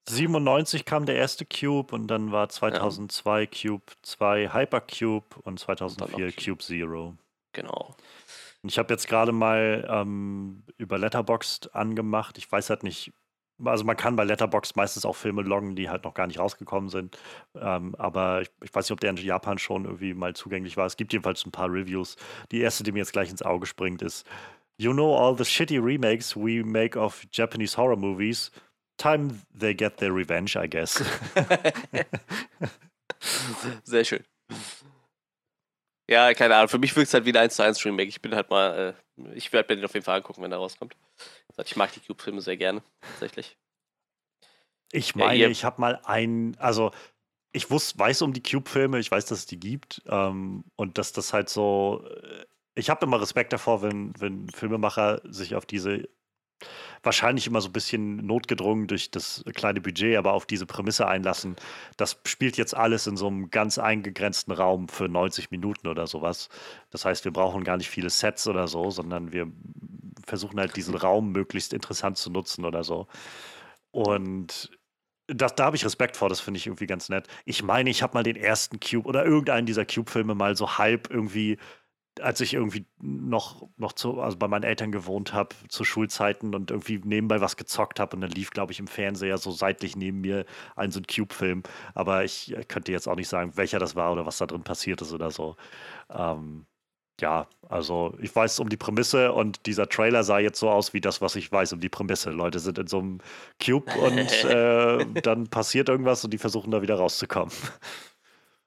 97 0.08 0.86
kam 0.86 1.06
der 1.06 1.16
erste 1.16 1.46
Cube 1.46 1.94
und 1.94 2.08
dann 2.08 2.32
war 2.32 2.50
2002 2.50 3.42
ja. 3.42 3.48
Cube 3.48 3.84
2 4.04 4.54
Hypercube 4.54 5.26
und 5.44 5.60
2004 5.60 6.26
und 6.26 6.38
Cube 6.38 6.64
Zero. 6.64 7.16
Genau. 7.54 7.96
Ich 8.64 8.78
habe 8.78 8.94
jetzt 8.94 9.08
gerade 9.08 9.32
mal 9.32 9.88
ähm, 9.90 10.64
über 10.78 10.98
Letterboxd 10.98 11.74
angemacht. 11.74 12.38
Ich 12.38 12.52
weiß 12.52 12.70
halt 12.70 12.84
nicht, 12.84 13.14
also 13.64 13.84
man 13.84 13.96
kann 13.96 14.16
bei 14.16 14.24
Letterbox 14.24 14.76
meistens 14.76 15.06
auch 15.06 15.16
Filme 15.16 15.42
loggen, 15.42 15.76
die 15.76 15.90
halt 15.90 16.04
noch 16.04 16.14
gar 16.14 16.28
nicht 16.28 16.40
rausgekommen 16.40 16.90
sind. 16.90 17.18
Ähm, 17.56 17.96
aber 17.96 18.42
ich, 18.42 18.50
ich, 18.64 18.74
weiß 18.74 18.86
nicht, 18.86 18.94
ob 18.94 19.00
der 19.00 19.12
in 19.12 19.18
Japan 19.18 19.58
schon 19.58 19.86
irgendwie 19.86 20.14
mal 20.14 20.36
zugänglich 20.36 20.78
war. 20.78 20.86
Es 20.86 20.98
gibt 20.98 21.14
jedenfalls 21.14 21.46
ein 21.46 21.52
paar 21.52 21.72
Reviews. 21.72 22.16
Die 22.52 22.60
erste, 22.60 22.84
die 22.84 22.92
mir 22.92 23.00
jetzt 23.00 23.14
gleich 23.14 23.30
ins 23.30 23.44
Auge 23.44 23.66
springt, 23.66 24.02
ist 24.02 24.26
You 24.78 24.94
know 24.94 25.14
all 25.14 25.36
the 25.36 25.46
shitty 25.46 25.82
remakes 25.82 26.36
we 26.36 26.64
make 26.64 26.98
of 26.98 27.26
Japanese 27.32 27.76
horror 27.76 27.96
movies. 27.96 28.52
Time 28.98 29.42
they 29.54 29.74
get 29.74 29.98
their 29.98 30.12
revenge, 30.12 30.56
I 30.56 30.68
guess. 30.68 31.04
Sehr 33.84 34.04
schön. 34.04 34.24
Ja, 36.10 36.34
keine 36.34 36.56
Ahnung. 36.56 36.70
Für 36.70 36.78
mich 36.78 36.96
wirkt 36.96 37.08
es 37.08 37.14
halt 37.14 37.26
wie 37.26 37.32
ein 37.32 37.38
1 37.38 37.56
zu 37.56 37.64
1 37.64 37.84
Remake. 37.86 38.10
Ich 38.10 38.22
bin 38.22 38.36
halt 38.36 38.50
mal, 38.50 38.96
äh, 39.18 39.34
ich 39.34 39.52
werde 39.54 39.74
mir 39.74 39.78
den 39.78 39.86
auf 39.86 39.94
jeden 39.94 40.06
Fall 40.06 40.18
angucken, 40.18 40.44
wenn 40.44 40.52
er 40.52 40.60
rauskommt. 40.60 40.96
Ich 41.64 41.76
mag 41.76 41.92
die 41.94 42.00
Cube-Filme 42.00 42.42
sehr 42.42 42.58
gerne, 42.58 42.84
tatsächlich. 43.02 43.58
Ich 44.92 45.16
meine, 45.16 45.36
ja, 45.36 45.48
ich 45.48 45.66
habe 45.66 45.82
mal 45.82 46.00
einen, 46.04 46.56
also 46.58 46.92
ich 47.54 47.72
wusste, 47.72 47.98
weiß 47.98 48.22
um 48.22 48.34
die 48.34 48.44
Cube-Filme, 48.44 49.00
ich 49.00 49.10
weiß, 49.10 49.26
dass 49.26 49.40
es 49.40 49.46
die 49.46 49.60
gibt 49.60 50.04
ähm, 50.08 50.66
und 50.76 50.98
dass 50.98 51.12
das 51.12 51.34
halt 51.34 51.50
so, 51.50 52.06
äh, 52.08 52.46
ich 52.76 52.90
habe 52.90 53.06
immer 53.06 53.22
Respekt 53.22 53.54
davor, 53.54 53.82
wenn, 53.82 54.14
wenn 54.20 54.50
Filmemacher 54.50 55.22
sich 55.24 55.56
auf 55.56 55.66
diese 55.66 56.08
wahrscheinlich 57.04 57.48
immer 57.48 57.62
so 57.62 57.70
ein 57.70 57.74
bisschen 57.74 58.18
notgedrungen 58.26 58.88
durch 58.88 59.12
das 59.12 59.44
kleine 59.54 59.82
Budget, 59.82 60.18
aber 60.18 60.34
auf 60.34 60.46
diese 60.46 60.66
Prämisse 60.66 61.08
einlassen. 61.08 61.56
Das 61.98 62.20
spielt 62.26 62.58
jetzt 62.58 62.76
alles 62.76 63.08
in 63.08 63.18
so 63.18 63.28
einem 63.28 63.50
ganz 63.52 63.78
eingegrenzten 63.78 64.54
Raum 64.54 64.88
für 64.88 65.08
90 65.08 65.52
Minuten 65.52 65.88
oder 65.88 66.08
sowas. 66.08 66.50
Das 66.90 67.06
heißt, 67.06 67.26
wir 67.26 67.32
brauchen 67.32 67.64
gar 67.64 67.78
nicht 67.78 67.90
viele 67.90 68.10
Sets 68.10 68.48
oder 68.48 68.68
so, 68.68 68.90
sondern 68.90 69.34
wir 69.34 69.52
versuchen 70.26 70.60
halt 70.60 70.76
diesen 70.76 70.96
Raum 70.96 71.32
möglichst 71.32 71.74
interessant 71.74 72.18
zu 72.18 72.32
nutzen 72.32 72.66
oder 72.66 72.84
so. 72.84 73.08
Und 73.92 74.72
das, 75.28 75.56
da 75.56 75.66
habe 75.66 75.76
ich 75.76 75.86
Respekt 75.86 76.18
vor, 76.18 76.30
das 76.30 76.40
finde 76.40 76.58
ich 76.58 76.68
irgendwie 76.68 76.88
ganz 76.88 77.10
nett. 77.10 77.28
Ich 77.46 77.64
meine, 77.64 77.90
ich 77.90 78.02
habe 78.04 78.14
mal 78.14 78.24
den 78.24 78.36
ersten 78.36 78.80
Cube 78.80 79.08
oder 79.08 79.26
irgendeinen 79.26 79.66
dieser 79.66 79.86
Cube-Filme 79.86 80.36
mal 80.36 80.56
so 80.56 80.78
halb 80.78 81.10
irgendwie 81.10 81.58
als 82.22 82.42
ich 82.42 82.54
irgendwie 82.54 82.86
noch, 83.02 83.68
noch 83.78 83.94
zu, 83.94 84.22
also 84.22 84.38
bei 84.38 84.48
meinen 84.48 84.64
Eltern 84.64 84.92
gewohnt 84.92 85.34
habe, 85.34 85.56
zu 85.68 85.84
Schulzeiten 85.84 86.56
und 86.56 86.72
irgendwie 86.72 87.00
nebenbei 87.04 87.42
was 87.42 87.58
gezockt 87.58 88.00
habe 88.00 88.16
und 88.16 88.22
dann 88.22 88.32
lief, 88.32 88.52
glaube 88.52 88.72
ich, 88.72 88.80
im 88.80 88.88
Fernseher 88.88 89.38
so 89.38 89.52
seitlich 89.52 89.96
neben 89.96 90.22
mir 90.22 90.46
ein 90.76 90.92
so 90.92 91.00
ein 91.00 91.08
Cube-Film. 91.08 91.64
Aber 91.94 92.24
ich 92.24 92.56
könnte 92.68 92.92
jetzt 92.92 93.08
auch 93.08 93.16
nicht 93.16 93.30
sagen, 93.30 93.58
welcher 93.58 93.80
das 93.80 93.96
war 93.96 94.12
oder 94.12 94.26
was 94.26 94.38
da 94.38 94.46
drin 94.46 94.64
passiert 94.64 95.02
ist 95.02 95.14
oder 95.14 95.32
so. 95.32 95.56
Ähm, 96.10 96.66
ja, 97.22 97.48
also 97.70 98.14
ich 98.22 98.36
weiß 98.36 98.60
um 98.60 98.70
die 98.70 98.78
Prämisse 98.78 99.32
und 99.32 99.66
dieser 99.66 99.88
Trailer 99.88 100.24
sah 100.24 100.40
jetzt 100.40 100.60
so 100.60 100.70
aus 100.70 100.94
wie 100.94 101.02
das, 101.02 101.22
was 101.22 101.36
ich 101.36 101.52
weiß 101.52 101.74
um 101.74 101.80
die 101.80 101.90
Prämisse. 101.90 102.32
Leute 102.32 102.60
sind 102.60 102.78
in 102.78 102.88
so 102.88 103.00
einem 103.00 103.20
Cube 103.64 103.90
und 104.00 104.44
äh, 104.44 105.06
dann 105.22 105.48
passiert 105.48 105.90
irgendwas 105.90 106.24
und 106.26 106.32
die 106.32 106.38
versuchen 106.38 106.72
da 106.72 106.82
wieder 106.82 106.96
rauszukommen. 106.96 107.54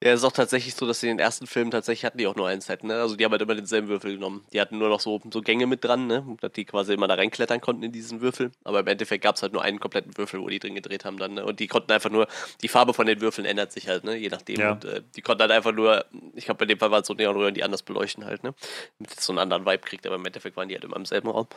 Ja, 0.01 0.13
es 0.13 0.21
ist 0.21 0.25
auch 0.25 0.33
tatsächlich 0.33 0.77
so, 0.77 0.87
dass 0.87 1.01
sie 1.01 1.09
in 1.09 1.17
den 1.17 1.25
ersten 1.25 1.49
Filmen 1.49 1.73
tatsächlich 1.73 2.05
hatten 2.05 2.19
die 2.19 2.29
auch 2.29 2.37
nur 2.37 2.47
ein 2.47 2.61
Set, 2.61 2.85
ne? 2.85 3.01
Also 3.01 3.17
die 3.17 3.25
haben 3.25 3.33
halt 3.33 3.43
immer 3.43 3.57
denselben 3.57 3.89
Würfel 3.89 4.13
genommen. 4.13 4.45
Die 4.53 4.61
hatten 4.61 4.79
nur 4.79 4.89
noch 4.89 5.01
so, 5.01 5.21
so 5.33 5.43
Gänge 5.43 5.67
mit 5.67 5.85
dran, 5.85 6.07
ne? 6.07 6.37
Dass 6.41 6.53
die 6.53 6.65
quasi 6.65 6.95
immer 6.95 7.09
da 7.09 7.15
reinklettern 7.15 7.61
konnten 7.61 7.83
in 7.83 7.91
diesen 7.91 8.21
Würfel. 8.21 8.53
Aber 8.63 8.79
im 8.79 8.87
Endeffekt 8.87 9.25
gab 9.25 9.35
es 9.35 9.43
halt 9.43 9.53
nur 9.53 9.63
einen 9.63 9.81
kompletten 9.81 10.17
Würfel, 10.17 10.41
wo 10.41 10.49
die 10.49 10.61
drin 10.61 10.77
gedreht 10.77 11.05
haben 11.05 11.17
dann, 11.19 11.35
ne? 11.35 11.45
Und 11.45 11.59
die 11.59 11.67
konnten 11.67 11.91
einfach 11.91 12.11
nur, 12.11 12.29
die 12.63 12.69
Farbe 12.69 12.95
von 12.95 13.07
den 13.07 13.21
Würfeln 13.21 13.45
ändert 13.45 13.73
sich 13.73 13.89
halt, 13.89 14.05
ne? 14.05 14.17
Je 14.17 14.29
nachdem. 14.29 14.61
Ja. 14.61 14.73
Und 14.73 14.85
äh, 14.85 15.03
die 15.17 15.21
konnten 15.21 15.43
halt 15.43 15.51
einfach 15.51 15.73
nur, 15.73 16.05
ich 16.35 16.45
glaube, 16.45 16.59
bei 16.59 16.67
dem 16.67 16.79
Fall 16.79 16.93
waren 16.93 17.03
es 17.03 17.09
so 17.09 17.15
Neonröhren, 17.15 17.55
die 17.55 17.65
anders 17.65 17.83
beleuchten 17.83 18.25
halt, 18.25 18.45
ne? 18.45 18.55
Damit 19.01 19.19
es 19.19 19.27
so 19.27 19.33
einen 19.33 19.41
anderen 19.41 19.67
Vibe 19.67 19.83
kriegt, 19.83 20.07
aber 20.07 20.15
im 20.15 20.25
Endeffekt 20.25 20.57
waren 20.57 20.69
die 20.69 20.77
halt 20.77 20.85
immer 20.85 20.97
im 20.97 21.07
selben 21.07 21.29
Raum. 21.29 21.49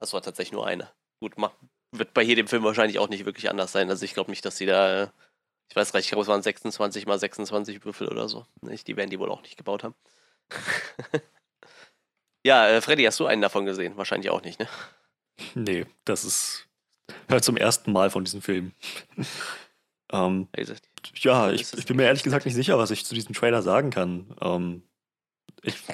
Das 0.00 0.14
war 0.14 0.22
tatsächlich 0.22 0.52
nur 0.52 0.66
eine. 0.66 0.88
Gut, 1.20 1.34
wird 1.92 2.14
bei 2.14 2.22
jedem 2.22 2.46
Film 2.46 2.64
wahrscheinlich 2.64 2.98
auch 2.98 3.08
nicht 3.08 3.26
wirklich 3.26 3.50
anders 3.50 3.72
sein. 3.72 3.90
Also 3.90 4.04
ich 4.06 4.14
glaube 4.14 4.30
nicht, 4.30 4.44
dass 4.44 4.56
sie 4.56 4.66
da. 4.66 5.02
Äh, 5.02 5.08
ich 5.68 5.76
weiß 5.76 5.92
gar 5.92 5.98
nicht, 5.98 6.06
ich 6.06 6.10
glaube, 6.10 6.22
es 6.22 6.28
waren 6.28 6.42
26 6.42 7.06
mal 7.06 7.18
26 7.18 7.84
Würfel 7.84 8.08
oder 8.08 8.28
so. 8.28 8.46
Die 8.62 8.96
werden 8.96 9.10
die 9.10 9.18
wohl 9.18 9.30
auch 9.30 9.42
nicht 9.42 9.56
gebaut 9.56 9.84
haben. 9.84 9.94
ja, 12.44 12.68
äh, 12.68 12.80
Freddy, 12.80 13.04
hast 13.04 13.20
du 13.20 13.26
einen 13.26 13.42
davon 13.42 13.66
gesehen? 13.66 13.96
Wahrscheinlich 13.96 14.30
auch 14.30 14.42
nicht, 14.42 14.58
ne? 14.58 14.68
Nee, 15.54 15.86
das 16.04 16.24
ist. 16.24 16.64
Hört 17.28 17.44
zum 17.44 17.56
ersten 17.56 17.92
Mal 17.92 18.10
von 18.10 18.24
diesem 18.24 18.42
Film. 18.42 18.72
ähm, 20.12 20.48
ja, 21.14 21.50
ich, 21.50 21.72
ich, 21.74 21.86
bin 21.86 21.96
mir 21.96 22.04
ehrlich 22.04 22.22
gesagt 22.22 22.44
nicht 22.46 22.54
sicher, 22.54 22.78
was 22.78 22.90
ich 22.90 23.04
zu 23.04 23.14
diesem 23.14 23.34
Trailer 23.34 23.62
sagen 23.62 23.90
kann. 23.90 24.34
Ähm, 24.40 24.82
ich. 25.62 25.76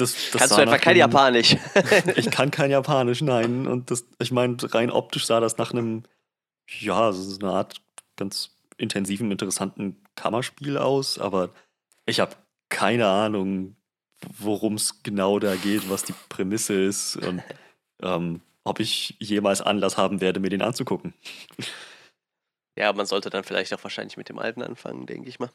Das, 0.00 0.14
das, 0.14 0.40
Kannst 0.40 0.56
du 0.56 0.62
einfach 0.62 0.80
kein 0.80 0.96
Japanisch? 0.96 1.56
ich 2.16 2.30
kann 2.30 2.50
kein 2.50 2.70
Japanisch, 2.70 3.20
nein. 3.20 3.66
Und 3.66 3.90
das, 3.90 4.06
ich 4.18 4.32
meine, 4.32 4.56
rein 4.72 4.90
optisch 4.90 5.26
sah 5.26 5.40
das 5.40 5.58
nach 5.58 5.72
einem, 5.72 6.04
ja, 6.80 7.10
ist 7.10 7.42
eine 7.42 7.52
Art 7.52 7.80
ganz 8.16 8.50
intensiven, 8.78 9.30
interessanten 9.30 10.02
Kammerspiel 10.16 10.78
aus, 10.78 11.18
aber 11.18 11.50
ich 12.06 12.20
habe 12.20 12.34
keine 12.70 13.08
Ahnung, 13.08 13.76
worum 14.38 14.74
es 14.74 15.02
genau 15.02 15.38
da 15.38 15.54
geht, 15.56 15.90
was 15.90 16.04
die 16.04 16.14
Prämisse 16.28 16.74
ist 16.74 17.16
und 17.16 17.42
ähm, 18.02 18.40
ob 18.64 18.80
ich 18.80 19.16
jemals 19.18 19.60
Anlass 19.62 19.96
haben 19.96 20.20
werde, 20.20 20.40
mir 20.40 20.50
den 20.50 20.62
anzugucken. 20.62 21.14
Ja, 22.76 22.92
man 22.92 23.06
sollte 23.06 23.30
dann 23.30 23.44
vielleicht 23.44 23.74
auch 23.74 23.82
wahrscheinlich 23.82 24.16
mit 24.16 24.28
dem 24.28 24.38
alten 24.38 24.62
anfangen, 24.62 25.06
denke 25.06 25.28
ich 25.28 25.38
mal. 25.38 25.50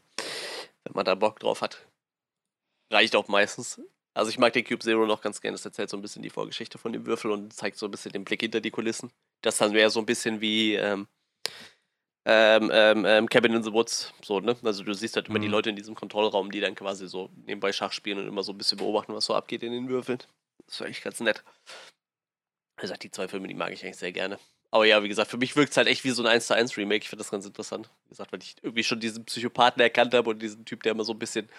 Wenn 0.83 0.93
man 0.93 1.05
da 1.05 1.15
Bock 1.15 1.39
drauf 1.39 1.61
hat. 1.61 1.87
Reicht 2.91 3.15
auch 3.15 3.27
meistens. 3.27 3.81
Also 4.15 4.29
ich 4.29 4.39
mag 4.39 4.53
den 4.53 4.63
Cube 4.63 4.79
Zero 4.79 5.05
noch 5.05 5.21
ganz 5.21 5.41
gerne. 5.41 5.55
Das 5.55 5.65
erzählt 5.65 5.89
so 5.89 5.97
ein 5.97 6.01
bisschen 6.01 6.23
die 6.23 6.29
Vorgeschichte 6.29 6.77
von 6.77 6.93
dem 6.93 7.05
Würfel 7.05 7.31
und 7.31 7.53
zeigt 7.53 7.77
so 7.77 7.85
ein 7.85 7.91
bisschen 7.91 8.13
den 8.13 8.23
Blick 8.23 8.41
hinter 8.41 8.61
die 8.61 8.71
Kulissen. 8.71 9.11
Das 9.41 9.57
dann 9.57 9.73
wäre 9.73 9.89
so 9.89 9.99
ein 9.99 10.05
bisschen 10.05 10.39
wie 10.39 10.75
ähm, 10.75 11.07
ähm, 12.25 12.71
ähm, 12.73 13.05
ähm, 13.05 13.29
Cabin 13.29 13.53
in 13.53 13.63
the 13.63 13.73
Woods. 13.73 14.13
So, 14.23 14.39
ne? 14.39 14.55
Also 14.63 14.83
du 14.83 14.93
siehst 14.93 15.17
halt 15.17 15.27
immer 15.27 15.37
mhm. 15.37 15.43
die 15.43 15.47
Leute 15.49 15.69
in 15.69 15.75
diesem 15.75 15.95
Kontrollraum, 15.95 16.49
die 16.49 16.61
dann 16.61 16.75
quasi 16.75 17.07
so 17.09 17.29
nebenbei 17.45 17.73
Schach 17.73 17.91
spielen 17.91 18.17
und 18.17 18.27
immer 18.27 18.41
so 18.41 18.53
ein 18.53 18.57
bisschen 18.57 18.77
beobachten, 18.77 19.13
was 19.13 19.25
so 19.25 19.35
abgeht 19.35 19.63
in 19.63 19.73
den 19.73 19.89
Würfeln. 19.89 20.19
Das 20.65 20.79
war 20.79 20.87
eigentlich 20.87 21.03
ganz 21.03 21.19
nett. 21.19 21.43
Also 22.77 22.93
die 22.95 23.11
zwei 23.11 23.27
Filme, 23.27 23.49
die 23.49 23.53
mag 23.53 23.73
ich 23.73 23.83
eigentlich 23.83 23.97
sehr 23.97 24.13
gerne. 24.13 24.39
Aber 24.71 24.85
ja, 24.85 25.03
wie 25.03 25.09
gesagt, 25.09 25.29
für 25.29 25.37
mich 25.37 25.55
wirkt 25.55 25.71
es 25.71 25.77
halt 25.77 25.87
echt 25.87 26.03
wie 26.05 26.09
so 26.11 26.23
ein 26.23 26.27
1 26.27 26.47
zu 26.47 26.55
1 26.55 26.77
Remake. 26.77 27.03
Ich 27.03 27.09
finde 27.09 27.23
das 27.23 27.31
ganz 27.31 27.45
interessant. 27.45 27.89
Wie 28.05 28.09
gesagt, 28.09 28.31
weil 28.31 28.41
ich 28.41 28.55
irgendwie 28.61 28.83
schon 28.83 28.99
diesen 28.99 29.25
Psychopathen 29.25 29.81
erkannt 29.81 30.13
habe 30.13 30.29
und 30.29 30.41
diesen 30.41 30.65
Typ, 30.65 30.83
der 30.83 30.93
immer 30.93 31.03
so 31.03 31.13
ein 31.13 31.19
bisschen 31.19 31.49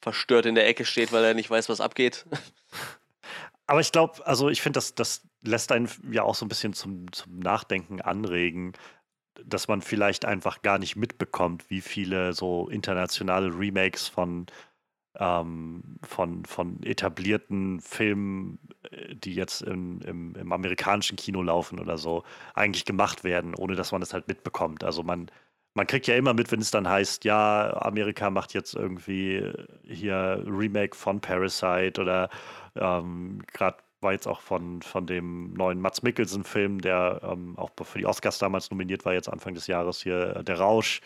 verstört 0.00 0.46
in 0.46 0.54
der 0.54 0.66
Ecke 0.66 0.84
steht, 0.84 1.12
weil 1.12 1.24
er 1.24 1.34
nicht 1.34 1.50
weiß, 1.50 1.68
was 1.68 1.80
abgeht. 1.80 2.26
Aber 3.66 3.80
ich 3.80 3.92
glaube, 3.92 4.26
also 4.26 4.48
ich 4.48 4.62
finde, 4.62 4.78
das, 4.78 4.94
das 4.96 5.28
lässt 5.42 5.70
einen 5.70 5.88
ja 6.10 6.24
auch 6.24 6.34
so 6.34 6.44
ein 6.44 6.48
bisschen 6.48 6.72
zum, 6.72 7.12
zum 7.12 7.38
Nachdenken 7.38 8.00
anregen, 8.00 8.72
dass 9.44 9.68
man 9.68 9.80
vielleicht 9.80 10.24
einfach 10.24 10.62
gar 10.62 10.78
nicht 10.78 10.96
mitbekommt, 10.96 11.70
wie 11.70 11.80
viele 11.80 12.32
so 12.32 12.68
internationale 12.68 13.56
Remakes 13.56 14.08
von, 14.08 14.46
ähm, 15.16 15.98
von, 16.02 16.44
von 16.44 16.82
etablierten 16.82 17.80
Filmen, 17.80 18.58
äh, 18.90 19.14
die 19.14 19.34
jetzt 19.34 19.62
in, 19.62 20.00
im, 20.00 20.34
im 20.34 20.52
amerikanischen 20.52 21.16
Kino 21.16 21.42
laufen 21.42 21.78
oder 21.78 21.96
so, 21.96 22.24
eigentlich 22.54 22.84
gemacht 22.84 23.24
werden, 23.24 23.54
ohne 23.54 23.76
dass 23.76 23.92
man 23.92 24.02
es 24.02 24.08
das 24.08 24.14
halt 24.14 24.28
mitbekommt. 24.28 24.82
Also 24.82 25.02
man 25.02 25.30
man 25.74 25.86
kriegt 25.86 26.06
ja 26.06 26.16
immer 26.16 26.34
mit, 26.34 26.50
wenn 26.52 26.60
es 26.60 26.70
dann 26.70 26.88
heißt, 26.88 27.24
ja, 27.24 27.76
Amerika 27.82 28.30
macht 28.30 28.54
jetzt 28.54 28.74
irgendwie 28.74 29.52
hier 29.84 30.42
Remake 30.46 30.96
von 30.96 31.20
Parasite 31.20 32.00
oder 32.00 32.28
ähm, 32.76 33.42
gerade 33.52 33.78
war 34.00 34.12
jetzt 34.12 34.26
auch 34.26 34.40
von, 34.40 34.82
von 34.82 35.06
dem 35.06 35.52
neuen 35.54 35.80
Mats 35.80 36.02
Mikkelsen-Film, 36.02 36.80
der 36.80 37.20
ähm, 37.22 37.56
auch 37.58 37.70
für 37.82 37.98
die 37.98 38.06
Oscars 38.06 38.38
damals 38.38 38.70
nominiert 38.70 39.04
war, 39.04 39.12
jetzt 39.12 39.28
Anfang 39.28 39.54
des 39.54 39.66
Jahres 39.66 40.02
hier, 40.02 40.36
äh, 40.36 40.44
Der 40.44 40.58
Rausch. 40.58 41.00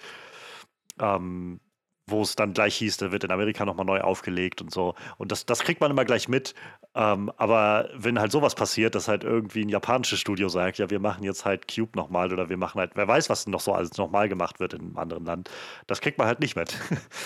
Ähm, 1.01 1.61
wo 2.07 2.23
es 2.23 2.37
dann 2.37 2.53
gleich 2.53 2.77
hieß, 2.77 2.99
der 2.99 3.13
wird 3.13 3.25
in 3.25 3.31
Amerika 3.31 3.65
nochmal 3.65 3.87
neu 3.87 4.01
aufgelegt 4.01 4.61
und 4.61 4.71
so. 4.71 4.95
Und 5.17 5.33
das, 5.33 5.47
das 5.47 5.61
kriegt 5.61 5.81
man 5.81 5.91
immer 5.91 6.05
gleich 6.05 6.29
mit. 6.29 6.55
Ähm, 6.95 7.33
aber 7.37 7.89
wenn 7.95 8.19
halt 8.21 8.31
sowas 8.31 8.55
passiert, 8.55 8.95
dass 8.95 9.09
halt 9.09 9.25
irgendwie 9.25 9.63
ein 9.63 9.69
japanisches 9.69 10.21
Studio 10.21 10.49
sagt, 10.49 10.79
ja, 10.79 10.91
wir 10.91 11.01
machen 11.01 11.25
jetzt 11.25 11.45
halt 11.45 11.67
Cube 11.73 11.97
nochmal 11.97 12.33
oder 12.33 12.49
wir 12.49 12.57
machen 12.57 12.79
halt, 12.79 12.93
wer 12.95 13.09
weiß, 13.09 13.31
was 13.31 13.47
noch 13.47 13.61
so 13.61 13.73
alles 13.73 13.97
nochmal 13.97 14.29
gemacht 14.29 14.61
wird 14.61 14.75
in 14.75 14.81
einem 14.81 14.99
anderen 14.99 15.25
Land, 15.25 15.51
das 15.87 16.01
kriegt 16.01 16.19
man 16.19 16.27
halt 16.27 16.41
nicht 16.41 16.57
mit. 16.57 16.77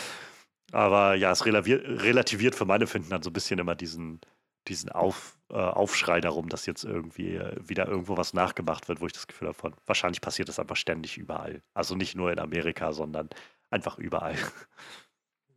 aber 0.72 1.14
ja, 1.14 1.33
es 1.33 1.45
relativiert 1.45 2.55
für 2.55 2.64
meine 2.64 2.87
Finden 2.87 3.11
dann 3.11 3.22
so 3.22 3.31
ein 3.31 3.33
bisschen 3.35 3.59
immer 3.59 3.74
diesen, 3.74 4.20
diesen 4.68 4.91
Auf, 4.91 5.39
äh, 5.51 5.57
Aufschrei 5.57 6.20
darum, 6.20 6.49
dass 6.49 6.66
jetzt 6.66 6.85
irgendwie 6.85 7.35
äh, 7.37 7.57
wieder 7.66 7.89
irgendwo 7.89 8.16
was 8.16 8.33
nachgemacht 8.33 8.89
wird, 8.89 9.01
wo 9.01 9.07
ich 9.07 9.12
das 9.12 9.26
Gefühl 9.26 9.49
habe, 9.49 9.59
von, 9.59 9.74
wahrscheinlich 9.87 10.20
passiert 10.20 10.49
das 10.49 10.59
einfach 10.59 10.76
ständig 10.76 11.18
überall. 11.18 11.62
Also 11.74 11.97
nicht 11.97 12.14
nur 12.14 12.31
in 12.31 12.39
Amerika, 12.39 12.93
sondern 12.93 13.29
einfach 13.71 13.99
überall. 13.99 14.37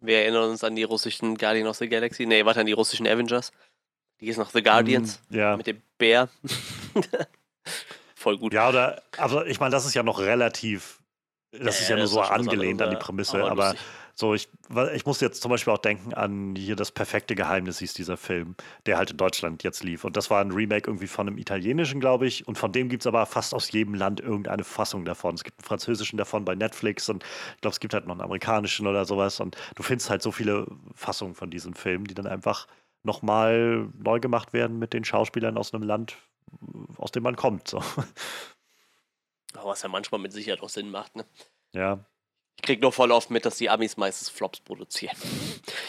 Wir 0.01 0.19
erinnern 0.19 0.49
uns 0.49 0.63
an 0.63 0.75
die 0.75 0.83
russischen 0.83 1.37
Guardians 1.37 1.69
of 1.69 1.77
the 1.77 1.87
Galaxy. 1.87 2.25
Nee, 2.25 2.43
warte, 2.45 2.61
an 2.61 2.65
die 2.65 2.71
russischen 2.71 3.07
Avengers. 3.07 3.51
Die 4.19 4.27
ist 4.27 4.37
noch 4.37 4.49
The 4.51 4.63
Guardians. 4.63 5.21
Mm, 5.29 5.35
ja. 5.35 5.57
Mit 5.57 5.67
dem 5.67 5.81
Bär. 5.97 6.29
Voll 8.15 8.37
gut. 8.37 8.53
Ja, 8.53 8.69
oder, 8.69 9.01
also 9.17 9.43
ich 9.45 9.59
meine, 9.59 9.71
das 9.71 9.85
ist 9.85 9.93
ja 9.93 10.03
noch 10.03 10.19
relativ, 10.19 11.01
das 11.51 11.61
ja, 11.61 11.69
ist 11.69 11.89
ja, 11.89 11.95
nur 11.97 12.07
so 12.07 12.21
angelehnt 12.21 12.81
an 12.81 12.91
die 12.91 12.97
Prämisse, 12.97 13.43
aber, 13.43 13.51
aber 13.51 13.75
so, 14.21 14.33
ich, 14.33 14.47
ich 14.93 15.05
muss 15.05 15.19
jetzt 15.19 15.41
zum 15.41 15.49
Beispiel 15.49 15.73
auch 15.73 15.79
denken 15.79 16.13
an 16.13 16.55
hier 16.55 16.77
das 16.77 16.91
perfekte 16.91 17.35
Geheimnis 17.35 17.79
hieß 17.79 17.93
dieser 17.93 18.15
Film, 18.15 18.55
der 18.85 18.97
halt 18.97 19.11
in 19.11 19.17
Deutschland 19.17 19.63
jetzt 19.63 19.83
lief. 19.83 20.05
Und 20.05 20.15
das 20.15 20.29
war 20.29 20.39
ein 20.39 20.51
Remake 20.51 20.89
irgendwie 20.89 21.07
von 21.07 21.27
einem 21.27 21.37
italienischen, 21.37 21.99
glaube 21.99 22.27
ich. 22.27 22.47
Und 22.47 22.57
von 22.57 22.71
dem 22.71 22.87
gibt 22.87 23.03
es 23.03 23.07
aber 23.07 23.25
fast 23.25 23.53
aus 23.53 23.71
jedem 23.71 23.95
Land 23.95 24.21
irgendeine 24.21 24.63
Fassung 24.63 25.03
davon. 25.03 25.35
Es 25.35 25.43
gibt 25.43 25.59
einen 25.59 25.65
französischen 25.65 26.17
davon 26.17 26.45
bei 26.45 26.55
Netflix 26.55 27.09
und 27.09 27.23
ich 27.55 27.61
glaube, 27.61 27.73
es 27.73 27.79
gibt 27.79 27.93
halt 27.93 28.05
noch 28.05 28.13
einen 28.13 28.21
amerikanischen 28.21 28.87
oder 28.87 29.05
sowas. 29.05 29.39
Und 29.39 29.57
du 29.75 29.83
findest 29.83 30.09
halt 30.09 30.21
so 30.21 30.31
viele 30.31 30.67
Fassungen 30.95 31.35
von 31.35 31.49
diesen 31.49 31.73
Filmen, 31.73 32.05
die 32.05 32.13
dann 32.13 32.27
einfach 32.27 32.67
nochmal 33.03 33.89
neu 33.97 34.19
gemacht 34.19 34.53
werden 34.53 34.79
mit 34.79 34.93
den 34.93 35.03
Schauspielern 35.03 35.57
aus 35.57 35.73
einem 35.73 35.83
Land, 35.83 36.15
aus 36.97 37.11
dem 37.11 37.23
man 37.23 37.35
kommt. 37.35 37.67
So. 37.67 37.83
was 39.53 39.81
ja 39.81 39.89
manchmal 39.89 40.21
mit 40.21 40.31
Sicherheit 40.31 40.61
auch 40.61 40.69
Sinn 40.69 40.91
macht, 40.91 41.15
ne? 41.15 41.25
Ja. 41.73 42.05
Ich 42.57 42.63
krieg 42.63 42.81
nur 42.81 42.91
voll 42.91 43.11
oft 43.11 43.31
mit, 43.31 43.45
dass 43.45 43.57
die 43.57 43.69
Amis 43.69 43.97
meistens 43.97 44.29
Flops 44.29 44.59
produzieren. 44.59 45.15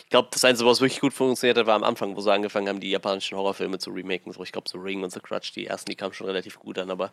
Ich 0.04 0.08
glaube, 0.08 0.28
das 0.32 0.44
Einzige, 0.44 0.68
was 0.68 0.80
wirklich 0.80 1.00
gut 1.00 1.12
funktioniert 1.12 1.58
hat, 1.58 1.66
war 1.66 1.74
am 1.74 1.84
Anfang, 1.84 2.16
wo 2.16 2.20
sie 2.20 2.32
angefangen 2.32 2.68
haben, 2.68 2.80
die 2.80 2.90
japanischen 2.90 3.36
Horrorfilme 3.36 3.78
zu 3.78 3.90
remaken. 3.90 4.32
So, 4.32 4.42
ich 4.42 4.52
glaube, 4.52 4.68
so 4.68 4.78
Ring 4.78 5.02
und 5.02 5.12
The 5.12 5.20
Crutch, 5.20 5.52
die 5.52 5.66
ersten, 5.66 5.90
die 5.90 5.96
kamen 5.96 6.14
schon 6.14 6.26
relativ 6.26 6.58
gut 6.58 6.78
an, 6.78 6.90
aber 6.90 7.12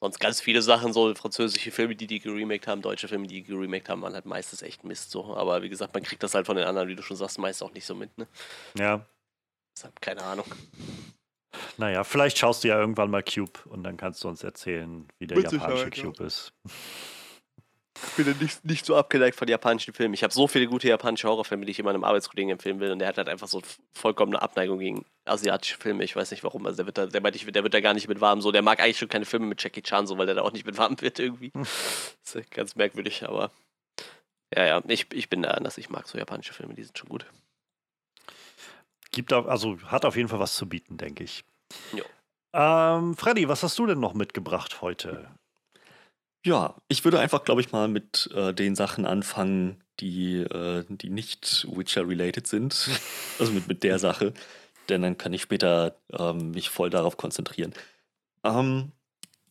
sonst 0.00 0.18
ganz 0.18 0.40
viele 0.40 0.62
Sachen, 0.62 0.92
so 0.92 1.14
französische 1.14 1.70
Filme, 1.70 1.94
die 1.94 2.06
die 2.06 2.20
geremaked 2.20 2.66
haben, 2.66 2.82
deutsche 2.82 3.08
Filme, 3.08 3.26
die 3.26 3.42
die 3.42 3.44
geremaked 3.44 3.88
haben, 3.88 4.02
waren 4.02 4.14
halt 4.14 4.26
meistens 4.26 4.62
echt 4.62 4.84
Mist. 4.84 5.10
So. 5.10 5.36
Aber 5.36 5.62
wie 5.62 5.68
gesagt, 5.68 5.94
man 5.94 6.02
kriegt 6.02 6.22
das 6.22 6.34
halt 6.34 6.46
von 6.46 6.56
den 6.56 6.66
anderen, 6.66 6.88
wie 6.88 6.96
du 6.96 7.02
schon 7.02 7.16
sagst, 7.16 7.38
meist 7.38 7.62
auch 7.62 7.72
nicht 7.72 7.86
so 7.86 7.94
mit. 7.94 8.16
Ne? 8.18 8.26
Ja. 8.76 9.04
Deshalb 9.76 10.00
keine 10.00 10.22
Ahnung. 10.22 10.46
Naja, 11.76 12.04
vielleicht 12.04 12.38
schaust 12.38 12.64
du 12.64 12.68
ja 12.68 12.78
irgendwann 12.78 13.10
mal 13.10 13.22
Cube 13.22 13.60
und 13.66 13.82
dann 13.84 13.96
kannst 13.96 14.22
du 14.24 14.28
uns 14.28 14.42
erzählen, 14.42 15.08
wie 15.18 15.26
der 15.26 15.38
Mit 15.38 15.52
japanische. 15.52 16.02
Cube 16.02 16.24
ist. 16.24 16.52
Ich 18.06 18.24
bin 18.24 18.38
nicht, 18.38 18.64
nicht 18.64 18.84
so 18.86 18.96
abgeneigt 18.96 19.36
von 19.36 19.48
japanischen 19.48 19.92
Filmen. 19.92 20.14
Ich 20.14 20.22
habe 20.22 20.32
so 20.32 20.46
viele 20.46 20.66
gute 20.66 20.88
japanische 20.88 21.28
Horrorfilme, 21.28 21.64
die 21.64 21.72
ich 21.72 21.84
einem 21.84 22.04
Arbeitskollegen 22.04 22.52
empfehlen 22.52 22.80
will. 22.80 22.92
Und 22.92 23.00
der 23.00 23.08
hat 23.08 23.18
halt 23.18 23.28
einfach 23.28 23.48
so 23.48 23.62
vollkommene 23.92 24.40
Abneigung 24.40 24.78
gegen 24.78 25.04
asiatische 25.24 25.76
Filme. 25.78 26.04
Ich 26.04 26.14
weiß 26.14 26.30
nicht 26.30 26.44
warum. 26.44 26.66
Also 26.66 26.76
der 26.76 26.86
wird 26.86 26.98
da, 26.98 27.06
der 27.06 27.20
meint, 27.20 27.54
der 27.54 27.62
wird 27.62 27.74
da 27.74 27.80
gar 27.80 27.94
nicht 27.94 28.08
mit 28.08 28.20
warm. 28.20 28.40
So, 28.40 28.52
der 28.52 28.62
mag 28.62 28.80
eigentlich 28.80 28.98
schon 28.98 29.08
keine 29.08 29.24
Filme 29.24 29.46
mit 29.46 29.62
Jackie 29.62 29.82
Chan, 29.82 30.06
so, 30.06 30.16
weil 30.18 30.26
der 30.26 30.36
da 30.36 30.42
auch 30.42 30.52
nicht 30.52 30.66
mit 30.66 30.78
warm 30.78 31.00
wird 31.00 31.18
irgendwie. 31.18 31.50
Das 32.24 32.34
ist 32.34 32.50
ganz 32.50 32.76
merkwürdig, 32.76 33.26
aber. 33.26 33.50
Ja, 34.54 34.64
ja, 34.64 34.82
ich, 34.86 35.06
ich 35.12 35.28
bin 35.28 35.42
da 35.42 35.50
anders. 35.50 35.78
Ich 35.78 35.90
mag 35.90 36.08
so 36.08 36.18
japanische 36.18 36.52
Filme, 36.52 36.74
die 36.74 36.84
sind 36.84 36.96
schon 36.96 37.08
gut. 37.08 37.26
Gibt 39.10 39.32
auch, 39.32 39.46
also 39.46 39.78
hat 39.82 40.04
auf 40.04 40.16
jeden 40.16 40.28
Fall 40.28 40.38
was 40.38 40.54
zu 40.54 40.68
bieten, 40.68 40.96
denke 40.98 41.24
ich. 41.24 41.44
Jo. 41.92 42.04
Ähm, 42.52 43.16
Freddy, 43.16 43.48
was 43.48 43.62
hast 43.62 43.78
du 43.78 43.86
denn 43.86 44.00
noch 44.00 44.14
mitgebracht 44.14 44.80
heute? 44.80 45.30
Ja, 46.44 46.76
ich 46.88 47.04
würde 47.04 47.18
einfach, 47.20 47.44
glaube 47.44 47.60
ich, 47.60 47.72
mal 47.72 47.88
mit 47.88 48.30
äh, 48.34 48.54
den 48.54 48.76
Sachen 48.76 49.06
anfangen, 49.06 49.82
die, 50.00 50.36
äh, 50.36 50.84
die 50.88 51.10
nicht 51.10 51.66
Witcher-related 51.70 52.46
sind. 52.46 52.88
also 53.38 53.52
mit, 53.52 53.68
mit 53.68 53.82
der 53.82 53.98
Sache. 53.98 54.32
Denn 54.88 55.02
dann 55.02 55.18
kann 55.18 55.32
ich 55.32 55.42
später 55.42 55.96
ähm, 56.12 56.52
mich 56.52 56.70
voll 56.70 56.90
darauf 56.90 57.16
konzentrieren. 57.16 57.74
Ähm, 58.44 58.92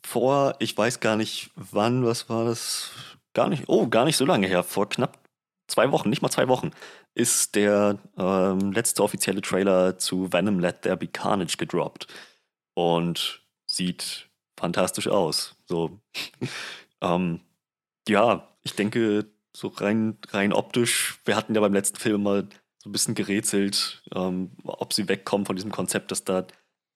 vor, 0.03 0.55
ich 0.59 0.77
weiß 0.77 0.99
gar 0.99 1.17
nicht 1.17 1.51
wann, 1.55 2.05
was 2.05 2.29
war 2.29 2.45
das? 2.45 2.91
Gar 3.33 3.49
nicht, 3.49 3.65
oh, 3.67 3.87
gar 3.87 4.05
nicht 4.05 4.17
so 4.17 4.25
lange 4.25 4.47
her. 4.47 4.63
Vor 4.63 4.89
knapp 4.89 5.19
zwei 5.67 5.91
Wochen, 5.91 6.09
nicht 6.09 6.21
mal 6.21 6.29
zwei 6.29 6.47
Wochen, 6.47 6.71
ist 7.13 7.55
der 7.55 7.99
ähm, 8.17 8.71
letzte 8.71 9.03
offizielle 9.03 9.41
Trailer 9.41 9.97
zu 9.97 10.31
Venom 10.31 10.59
Let 10.59 10.83
There 10.83 10.97
Be 10.97 11.07
Carnage 11.07 11.57
gedroppt. 11.57 12.07
Und 12.73 13.41
sieht 13.65 14.29
fantastisch 14.57 15.07
aus. 15.07 15.56
So, 15.67 15.99
ähm, 17.01 17.41
ja, 18.07 18.47
ich 18.63 18.73
denke, 18.73 19.25
so 19.55 19.67
rein, 19.69 20.17
rein 20.29 20.53
optisch, 20.53 21.19
wir 21.25 21.35
hatten 21.35 21.55
ja 21.55 21.61
beim 21.61 21.73
letzten 21.73 21.97
Film 21.97 22.21
mal 22.23 22.47
so 22.77 22.89
ein 22.89 22.91
bisschen 22.91 23.15
gerätselt, 23.15 24.03
ähm, 24.13 24.51
ob 24.63 24.93
sie 24.93 25.09
wegkommen 25.09 25.45
von 25.45 25.55
diesem 25.55 25.71
Konzept, 25.71 26.11
dass 26.11 26.23
da 26.23 26.45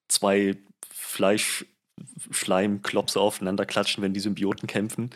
zwei 0.08 0.56
Fleisch-Schleim-Klopse 0.90 3.20
aufeinander 3.20 3.66
klatschen, 3.66 4.02
wenn 4.02 4.14
die 4.14 4.20
Symbioten 4.20 4.68
kämpfen. 4.68 5.10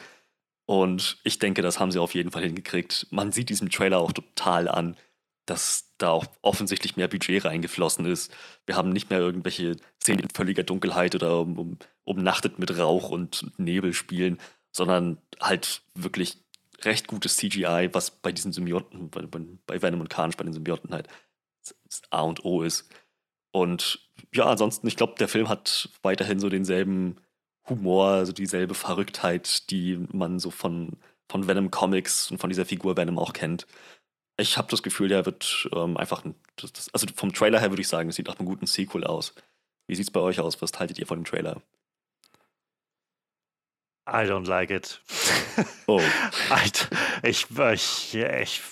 Und 0.66 1.18
ich 1.22 1.38
denke, 1.38 1.62
das 1.62 1.78
haben 1.78 1.92
sie 1.92 2.00
auf 2.00 2.14
jeden 2.14 2.32
Fall 2.32 2.42
hingekriegt. 2.42 3.06
Man 3.10 3.32
sieht 3.32 3.48
diesem 3.48 3.70
Trailer 3.70 4.00
auch 4.00 4.12
total 4.12 4.68
an, 4.68 4.96
dass 5.46 5.92
da 5.98 6.10
auch 6.10 6.26
offensichtlich 6.42 6.96
mehr 6.96 7.08
Budget 7.08 7.44
reingeflossen 7.44 8.04
ist. 8.04 8.32
Wir 8.66 8.76
haben 8.76 8.90
nicht 8.90 9.08
mehr 9.08 9.20
irgendwelche 9.20 9.76
Szenen 10.02 10.24
in 10.24 10.30
völliger 10.30 10.64
Dunkelheit 10.64 11.14
oder 11.14 11.40
um, 11.40 11.58
um, 11.58 11.78
umnachtet 12.06 12.58
mit 12.58 12.78
Rauch 12.78 13.10
und 13.10 13.52
Nebel 13.58 13.92
spielen, 13.92 14.38
sondern 14.72 15.18
halt 15.40 15.82
wirklich 15.94 16.38
recht 16.82 17.08
gutes 17.08 17.36
CGI, 17.36 17.90
was 17.92 18.10
bei 18.10 18.32
diesen 18.32 18.52
Symbionten, 18.52 19.10
bei, 19.10 19.22
bei 19.66 19.82
Venom 19.82 20.00
und 20.00 20.10
Carnage, 20.10 20.36
bei 20.36 20.44
den 20.44 20.52
Symbionten 20.52 20.94
halt 20.94 21.08
A 22.10 22.22
und 22.22 22.44
O 22.44 22.62
ist. 22.62 22.88
Und 23.50 24.08
ja, 24.32 24.44
ansonsten, 24.44 24.86
ich 24.86 24.96
glaube, 24.96 25.14
der 25.18 25.28
Film 25.28 25.48
hat 25.48 25.88
weiterhin 26.02 26.38
so 26.38 26.48
denselben 26.48 27.16
Humor, 27.68 28.08
also 28.08 28.32
dieselbe 28.32 28.74
Verrücktheit, 28.74 29.70
die 29.70 29.98
man 30.12 30.38
so 30.38 30.50
von, 30.50 30.98
von 31.28 31.48
Venom 31.48 31.70
Comics 31.70 32.30
und 32.30 32.38
von 32.38 32.50
dieser 32.50 32.66
Figur 32.66 32.96
Venom 32.96 33.18
auch 33.18 33.32
kennt. 33.32 33.66
Ich 34.36 34.58
habe 34.58 34.68
das 34.70 34.82
Gefühl, 34.82 35.08
der 35.08 35.26
wird 35.26 35.68
ähm, 35.72 35.96
einfach, 35.96 36.24
ein, 36.24 36.34
das, 36.56 36.72
das, 36.72 36.94
also 36.94 37.06
vom 37.14 37.32
Trailer 37.32 37.58
her 37.58 37.70
würde 37.70 37.80
ich 37.80 37.88
sagen, 37.88 38.10
es 38.10 38.16
sieht 38.16 38.28
nach 38.28 38.38
einem 38.38 38.46
guten 38.46 38.66
Sequel 38.66 39.04
aus. 39.04 39.34
Wie 39.88 39.94
sieht's 39.94 40.10
bei 40.10 40.20
euch 40.20 40.38
aus? 40.38 40.60
Was 40.60 40.78
haltet 40.78 40.98
ihr 40.98 41.06
von 41.06 41.20
dem 41.20 41.24
Trailer? 41.24 41.62
I 44.06 44.24
don't 44.24 44.46
like 44.46 44.70
it. 44.70 44.98
Oh, 45.88 46.00
ich, 47.24 47.46
ich, 47.50 48.14
ich, 48.14 48.62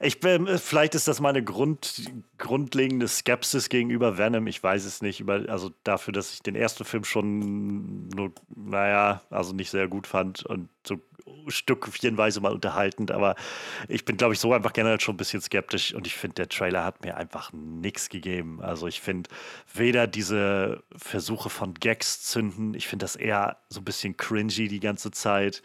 ich 0.00 0.20
bin, 0.20 0.46
vielleicht 0.58 0.94
ist 0.94 1.08
das 1.08 1.20
meine 1.20 1.42
Grund, 1.42 2.10
grundlegende 2.38 3.08
Skepsis 3.08 3.68
gegenüber 3.68 4.18
Venom. 4.18 4.46
Ich 4.46 4.62
weiß 4.62 4.84
es 4.84 5.02
nicht. 5.02 5.20
Über, 5.20 5.44
also 5.48 5.70
dafür, 5.84 6.12
dass 6.12 6.34
ich 6.34 6.42
den 6.42 6.54
ersten 6.54 6.84
Film 6.84 7.04
schon 7.04 8.08
nur, 8.08 8.32
naja, 8.54 9.22
also 9.30 9.52
nicht 9.52 9.70
sehr 9.70 9.88
gut 9.88 10.06
fand 10.06 10.44
und 10.46 10.68
so 10.86 11.00
stückchenweise 11.48 12.40
mal 12.40 12.52
unterhaltend. 12.52 13.10
Aber 13.10 13.36
ich 13.88 14.04
bin, 14.04 14.16
glaube 14.16 14.34
ich, 14.34 14.40
so 14.40 14.52
einfach 14.52 14.72
generell 14.72 15.00
schon 15.00 15.14
ein 15.14 15.18
bisschen 15.18 15.40
skeptisch 15.40 15.94
und 15.94 16.06
ich 16.06 16.14
finde, 16.14 16.34
der 16.34 16.48
Trailer 16.48 16.84
hat 16.84 17.04
mir 17.04 17.16
einfach 17.16 17.52
nichts 17.52 18.08
gegeben. 18.08 18.60
Also 18.60 18.86
ich 18.86 19.00
finde 19.00 19.30
weder 19.72 20.06
diese 20.06 20.82
Versuche 20.96 21.50
von 21.50 21.74
Gags 21.74 22.22
zünden, 22.22 22.74
ich 22.74 22.88
finde 22.88 23.04
das 23.04 23.16
eher 23.16 23.58
so 23.68 23.80
ein 23.80 23.84
bisschen 23.84 24.16
cringy 24.16 24.68
die 24.68 24.80
ganze 24.80 25.10
Zeit 25.10 25.62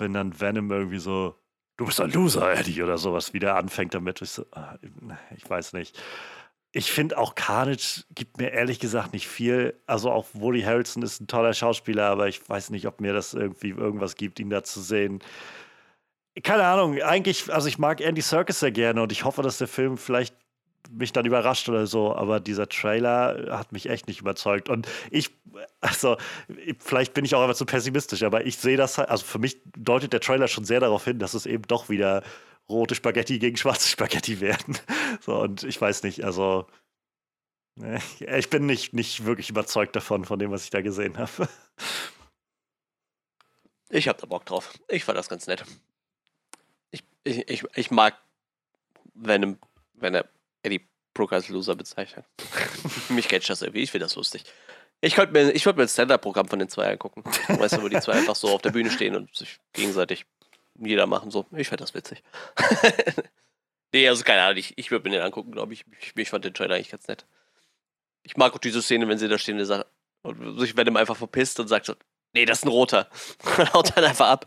wenn 0.00 0.12
dann 0.12 0.40
Venom 0.40 0.70
irgendwie 0.72 0.98
so, 0.98 1.36
du 1.80 1.86
bist 1.86 1.98
ein 1.98 2.10
Loser, 2.10 2.52
Eddie, 2.52 2.82
oder 2.82 2.98
sowas 2.98 3.32
wieder 3.32 3.56
anfängt 3.56 3.94
damit. 3.94 4.20
Ich, 4.20 4.32
so, 4.32 4.44
ah, 4.52 4.76
ich 5.34 5.48
weiß 5.48 5.72
nicht. 5.72 5.98
Ich 6.72 6.92
finde 6.92 7.16
auch 7.16 7.34
Carnage 7.34 8.04
gibt 8.14 8.36
mir 8.36 8.50
ehrlich 8.50 8.80
gesagt 8.80 9.14
nicht 9.14 9.26
viel. 9.26 9.80
Also 9.86 10.10
auch 10.10 10.26
Woody 10.34 10.60
Harrelson 10.60 11.02
ist 11.02 11.22
ein 11.22 11.26
toller 11.26 11.54
Schauspieler, 11.54 12.04
aber 12.04 12.28
ich 12.28 12.46
weiß 12.46 12.68
nicht, 12.68 12.86
ob 12.86 13.00
mir 13.00 13.14
das 13.14 13.32
irgendwie 13.32 13.70
irgendwas 13.70 14.16
gibt, 14.16 14.38
ihn 14.40 14.50
da 14.50 14.62
zu 14.62 14.82
sehen. 14.82 15.20
Keine 16.42 16.64
Ahnung, 16.64 17.00
eigentlich, 17.00 17.50
also 17.52 17.66
ich 17.66 17.78
mag 17.78 18.02
Andy 18.02 18.20
Serkis 18.20 18.60
sehr 18.60 18.72
gerne 18.72 19.02
und 19.02 19.10
ich 19.10 19.24
hoffe, 19.24 19.40
dass 19.40 19.56
der 19.56 19.66
Film 19.66 19.96
vielleicht 19.96 20.36
mich 20.90 21.12
dann 21.12 21.26
überrascht 21.26 21.68
oder 21.68 21.86
so, 21.86 22.14
aber 22.14 22.40
dieser 22.40 22.68
Trailer 22.68 23.56
hat 23.58 23.72
mich 23.72 23.88
echt 23.88 24.08
nicht 24.08 24.20
überzeugt. 24.20 24.68
Und 24.68 24.88
ich, 25.10 25.30
also, 25.80 26.16
vielleicht 26.78 27.14
bin 27.14 27.24
ich 27.24 27.34
auch 27.34 27.42
einfach 27.42 27.54
zu 27.54 27.66
pessimistisch, 27.66 28.22
aber 28.22 28.46
ich 28.46 28.56
sehe 28.56 28.76
das, 28.76 28.98
halt, 28.98 29.08
also 29.08 29.24
für 29.24 29.38
mich 29.38 29.58
deutet 29.76 30.12
der 30.12 30.20
Trailer 30.20 30.48
schon 30.48 30.64
sehr 30.64 30.80
darauf 30.80 31.04
hin, 31.04 31.18
dass 31.18 31.34
es 31.34 31.46
eben 31.46 31.62
doch 31.62 31.88
wieder 31.88 32.22
rote 32.68 32.94
Spaghetti 32.94 33.38
gegen 33.38 33.56
schwarze 33.56 33.88
Spaghetti 33.90 34.40
werden. 34.40 34.78
So, 35.20 35.40
und 35.40 35.62
ich 35.64 35.80
weiß 35.80 36.02
nicht, 36.02 36.24
also, 36.24 36.66
ne, 37.76 38.00
ich 38.18 38.50
bin 38.50 38.66
nicht, 38.66 38.92
nicht 38.92 39.24
wirklich 39.24 39.50
überzeugt 39.50 39.96
davon, 39.96 40.24
von 40.24 40.38
dem, 40.38 40.50
was 40.50 40.64
ich 40.64 40.70
da 40.70 40.80
gesehen 40.80 41.18
habe. 41.18 41.48
Ich 43.90 44.06
hab 44.06 44.18
da 44.18 44.26
Bock 44.26 44.46
drauf. 44.46 44.72
Ich 44.88 45.04
fand 45.04 45.18
das 45.18 45.28
ganz 45.28 45.46
nett. 45.48 45.64
Ich, 46.92 47.02
ich, 47.24 47.48
ich, 47.48 47.64
ich 47.74 47.90
mag 47.90 48.16
Venom, 49.14 49.58
wenn 49.94 50.14
er 50.14 50.28
Eddie 50.62 50.88
Brooke 51.14 51.34
als 51.34 51.48
Loser 51.48 51.76
bezeichnet. 51.76 52.24
Mich 53.08 53.28
catcht 53.28 53.50
das 53.50 53.62
irgendwie, 53.62 53.82
ich 53.82 53.90
finde 53.90 54.06
das 54.06 54.16
lustig. 54.16 54.44
Ich 55.02 55.16
mir, 55.16 55.50
ich 55.52 55.64
mir 55.64 55.74
ein 55.82 55.88
Stand-Up-Programm 55.88 56.48
von 56.48 56.58
den 56.58 56.68
zwei 56.68 56.92
angucken. 56.92 57.24
Weißt 57.48 57.76
du, 57.76 57.82
wo 57.82 57.88
die 57.88 58.00
zwei 58.00 58.12
einfach 58.12 58.36
so 58.36 58.48
auf 58.48 58.60
der 58.60 58.70
Bühne 58.70 58.90
stehen 58.90 59.16
und 59.16 59.34
sich 59.34 59.58
gegenseitig 59.72 60.26
jeder 60.78 61.06
machen. 61.06 61.30
So, 61.30 61.46
ich 61.56 61.68
fände 61.68 61.82
das 61.82 61.94
witzig. 61.94 62.22
nee, 63.94 64.06
also 64.06 64.24
keine 64.24 64.42
Ahnung, 64.42 64.58
ich, 64.58 64.76
ich 64.76 64.90
würde 64.90 65.08
mir 65.08 65.16
den 65.16 65.24
angucken, 65.24 65.52
glaube 65.52 65.72
ich. 65.72 65.84
ich. 66.00 66.12
Ich 66.14 66.28
fand 66.28 66.44
den 66.44 66.52
Trailer 66.52 66.74
eigentlich 66.74 66.90
ganz 66.90 67.08
nett. 67.08 67.24
Ich 68.22 68.36
mag 68.36 68.52
auch 68.52 68.58
diese 68.58 68.82
Szene, 68.82 69.08
wenn 69.08 69.16
sie 69.16 69.28
da 69.28 69.38
stehen 69.38 69.58
und 70.22 70.60
sich 70.60 70.76
Venom 70.76 70.96
einfach 70.96 71.16
verpisst 71.16 71.58
und 71.60 71.68
sagt 71.68 71.86
so, 71.86 71.94
nee, 72.34 72.44
das 72.44 72.58
ist 72.58 72.64
ein 72.64 72.68
roter. 72.68 73.08
Und 73.58 73.72
haut 73.74 73.96
dann 73.96 74.04
einfach 74.04 74.28
ab. 74.28 74.46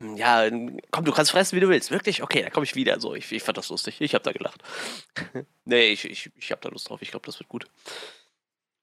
Ja, 0.00 0.48
komm, 0.90 1.04
du 1.04 1.12
kannst 1.12 1.32
fressen, 1.32 1.56
wie 1.56 1.60
du 1.60 1.68
willst. 1.68 1.90
Wirklich? 1.90 2.22
Okay, 2.22 2.42
dann 2.42 2.52
komme 2.52 2.64
ich 2.64 2.76
wieder. 2.76 3.00
So, 3.00 3.14
ich, 3.14 3.32
ich 3.32 3.42
fand 3.42 3.58
das 3.58 3.68
lustig. 3.68 4.00
Ich 4.00 4.14
habe 4.14 4.22
da 4.22 4.32
gelacht. 4.32 4.62
nee, 5.64 5.88
ich, 5.88 6.04
ich, 6.04 6.30
ich 6.36 6.50
habe 6.52 6.60
da 6.60 6.68
Lust 6.68 6.88
drauf. 6.88 7.02
Ich 7.02 7.10
glaube, 7.10 7.26
das 7.26 7.40
wird 7.40 7.48
gut. 7.48 7.66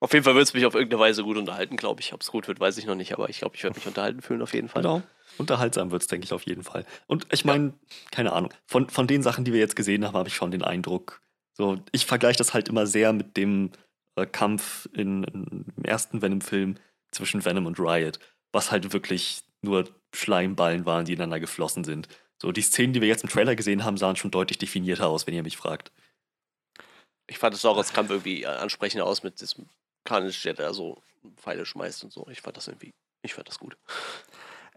Auf 0.01 0.11
jeden 0.13 0.25
Fall 0.25 0.35
wird 0.35 0.45
es 0.45 0.53
mich 0.53 0.65
auf 0.65 0.75
irgendeine 0.75 0.99
Weise 0.99 1.23
gut 1.23 1.37
unterhalten, 1.37 1.77
glaube 1.77 2.01
ich. 2.01 2.13
Ob 2.13 2.21
es 2.21 2.31
gut 2.31 2.47
wird, 2.47 2.59
weiß 2.59 2.77
ich 2.77 2.85
noch 2.85 2.95
nicht, 2.95 3.13
aber 3.13 3.29
ich 3.29 3.39
glaube, 3.39 3.55
ich 3.55 3.63
werde 3.63 3.77
mich 3.77 3.87
unterhalten 3.87 4.21
fühlen 4.21 4.41
auf 4.41 4.53
jeden 4.53 4.67
Fall. 4.67 4.81
Genau. 4.81 5.01
Unterhaltsam 5.37 5.89
wird 5.91 6.01
es, 6.01 6.07
denke 6.07 6.25
ich, 6.25 6.33
auf 6.33 6.45
jeden 6.45 6.63
Fall. 6.63 6.85
Und 7.07 7.27
ich 7.31 7.45
meine, 7.45 7.73
keine 8.11 8.33
Ahnung, 8.33 8.53
von, 8.65 8.89
von 8.89 9.07
den 9.07 9.23
Sachen, 9.23 9.45
die 9.45 9.53
wir 9.53 9.59
jetzt 9.59 9.75
gesehen 9.75 10.05
haben, 10.05 10.15
habe 10.15 10.27
ich 10.27 10.35
schon 10.35 10.51
den 10.51 10.63
Eindruck, 10.63 11.21
so, 11.53 11.77
ich 11.93 12.05
vergleiche 12.05 12.37
das 12.37 12.53
halt 12.53 12.67
immer 12.67 12.85
sehr 12.85 13.13
mit 13.13 13.37
dem 13.37 13.71
äh, 14.15 14.25
Kampf 14.25 14.89
in, 14.93 15.23
in, 15.23 15.65
im 15.77 15.85
ersten 15.85 16.21
Venom-Film 16.21 16.75
zwischen 17.11 17.45
Venom 17.45 17.65
und 17.65 17.79
Riot, 17.79 18.19
was 18.51 18.71
halt 18.71 18.91
wirklich 18.91 19.43
nur 19.65 19.89
Schleimballen 20.13 20.85
waren, 20.85 21.05
die 21.05 21.13
ineinander 21.13 21.39
geflossen 21.39 21.83
sind. 21.83 22.07
So, 22.41 22.51
die 22.51 22.61
Szenen, 22.61 22.93
die 22.93 23.01
wir 23.01 23.07
jetzt 23.07 23.23
im 23.23 23.29
Trailer 23.29 23.55
gesehen 23.55 23.83
haben, 23.83 23.97
sahen 23.97 24.15
schon 24.15 24.31
deutlich 24.31 24.57
definierter 24.57 25.07
aus, 25.07 25.27
wenn 25.27 25.33
ihr 25.33 25.43
mich 25.43 25.57
fragt. 25.57 25.91
Ich 27.27 27.37
fand 27.37 27.55
es 27.55 27.65
auch 27.65 27.77
als 27.77 27.93
Kampf 27.93 28.09
irgendwie 28.11 28.45
ansprechender 28.45 29.05
aus 29.05 29.23
mit 29.23 29.41
diesem 29.41 29.67
Carnage, 30.03 30.43
der 30.43 30.53
da 30.53 30.73
so 30.73 31.01
Pfeile 31.37 31.65
schmeißt 31.65 32.03
und 32.03 32.13
so. 32.13 32.27
Ich 32.29 32.41
fand 32.41 32.57
das 32.57 32.67
irgendwie, 32.67 32.93
ich 33.23 33.33
fand 33.33 33.47
das 33.47 33.59
gut. 33.59 33.77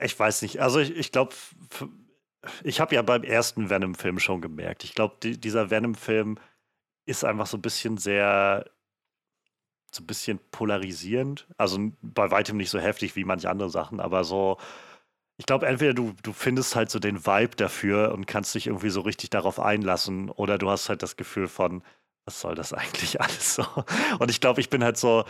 Ich 0.00 0.18
weiß 0.18 0.42
nicht. 0.42 0.60
Also 0.60 0.78
ich, 0.78 0.96
ich 0.96 1.12
glaube, 1.12 1.34
ich 2.62 2.80
habe 2.80 2.94
ja 2.94 3.02
beim 3.02 3.24
ersten 3.24 3.68
Venom-Film 3.68 4.18
schon 4.18 4.40
gemerkt. 4.40 4.84
Ich 4.84 4.94
glaube, 4.94 5.16
die, 5.22 5.38
dieser 5.38 5.70
Venom-Film 5.70 6.38
ist 7.04 7.24
einfach 7.24 7.46
so 7.46 7.56
ein 7.56 7.62
bisschen 7.62 7.98
sehr, 7.98 8.70
so 9.90 10.02
ein 10.02 10.06
bisschen 10.06 10.38
polarisierend. 10.50 11.46
Also 11.56 11.78
bei 12.02 12.30
weitem 12.30 12.56
nicht 12.56 12.70
so 12.70 12.78
heftig 12.78 13.16
wie 13.16 13.24
manche 13.24 13.50
andere 13.50 13.70
Sachen, 13.70 14.00
aber 14.00 14.24
so, 14.24 14.58
ich 15.36 15.46
glaube, 15.46 15.66
entweder 15.66 15.94
du, 15.94 16.14
du 16.22 16.32
findest 16.32 16.76
halt 16.76 16.90
so 16.90 16.98
den 16.98 17.26
Vibe 17.26 17.56
dafür 17.56 18.12
und 18.12 18.26
kannst 18.26 18.54
dich 18.54 18.66
irgendwie 18.66 18.90
so 18.90 19.00
richtig 19.00 19.30
darauf 19.30 19.60
einlassen, 19.60 20.30
oder 20.30 20.58
du 20.58 20.70
hast 20.70 20.88
halt 20.88 21.02
das 21.02 21.16
Gefühl 21.16 21.48
von, 21.48 21.82
was 22.24 22.40
soll 22.40 22.54
das 22.54 22.72
eigentlich 22.74 23.20
alles 23.20 23.54
so? 23.54 23.64
Und 24.18 24.30
ich 24.30 24.40
glaube, 24.40 24.60
ich 24.60 24.68
bin 24.68 24.84
halt 24.84 24.96
so, 24.96 25.24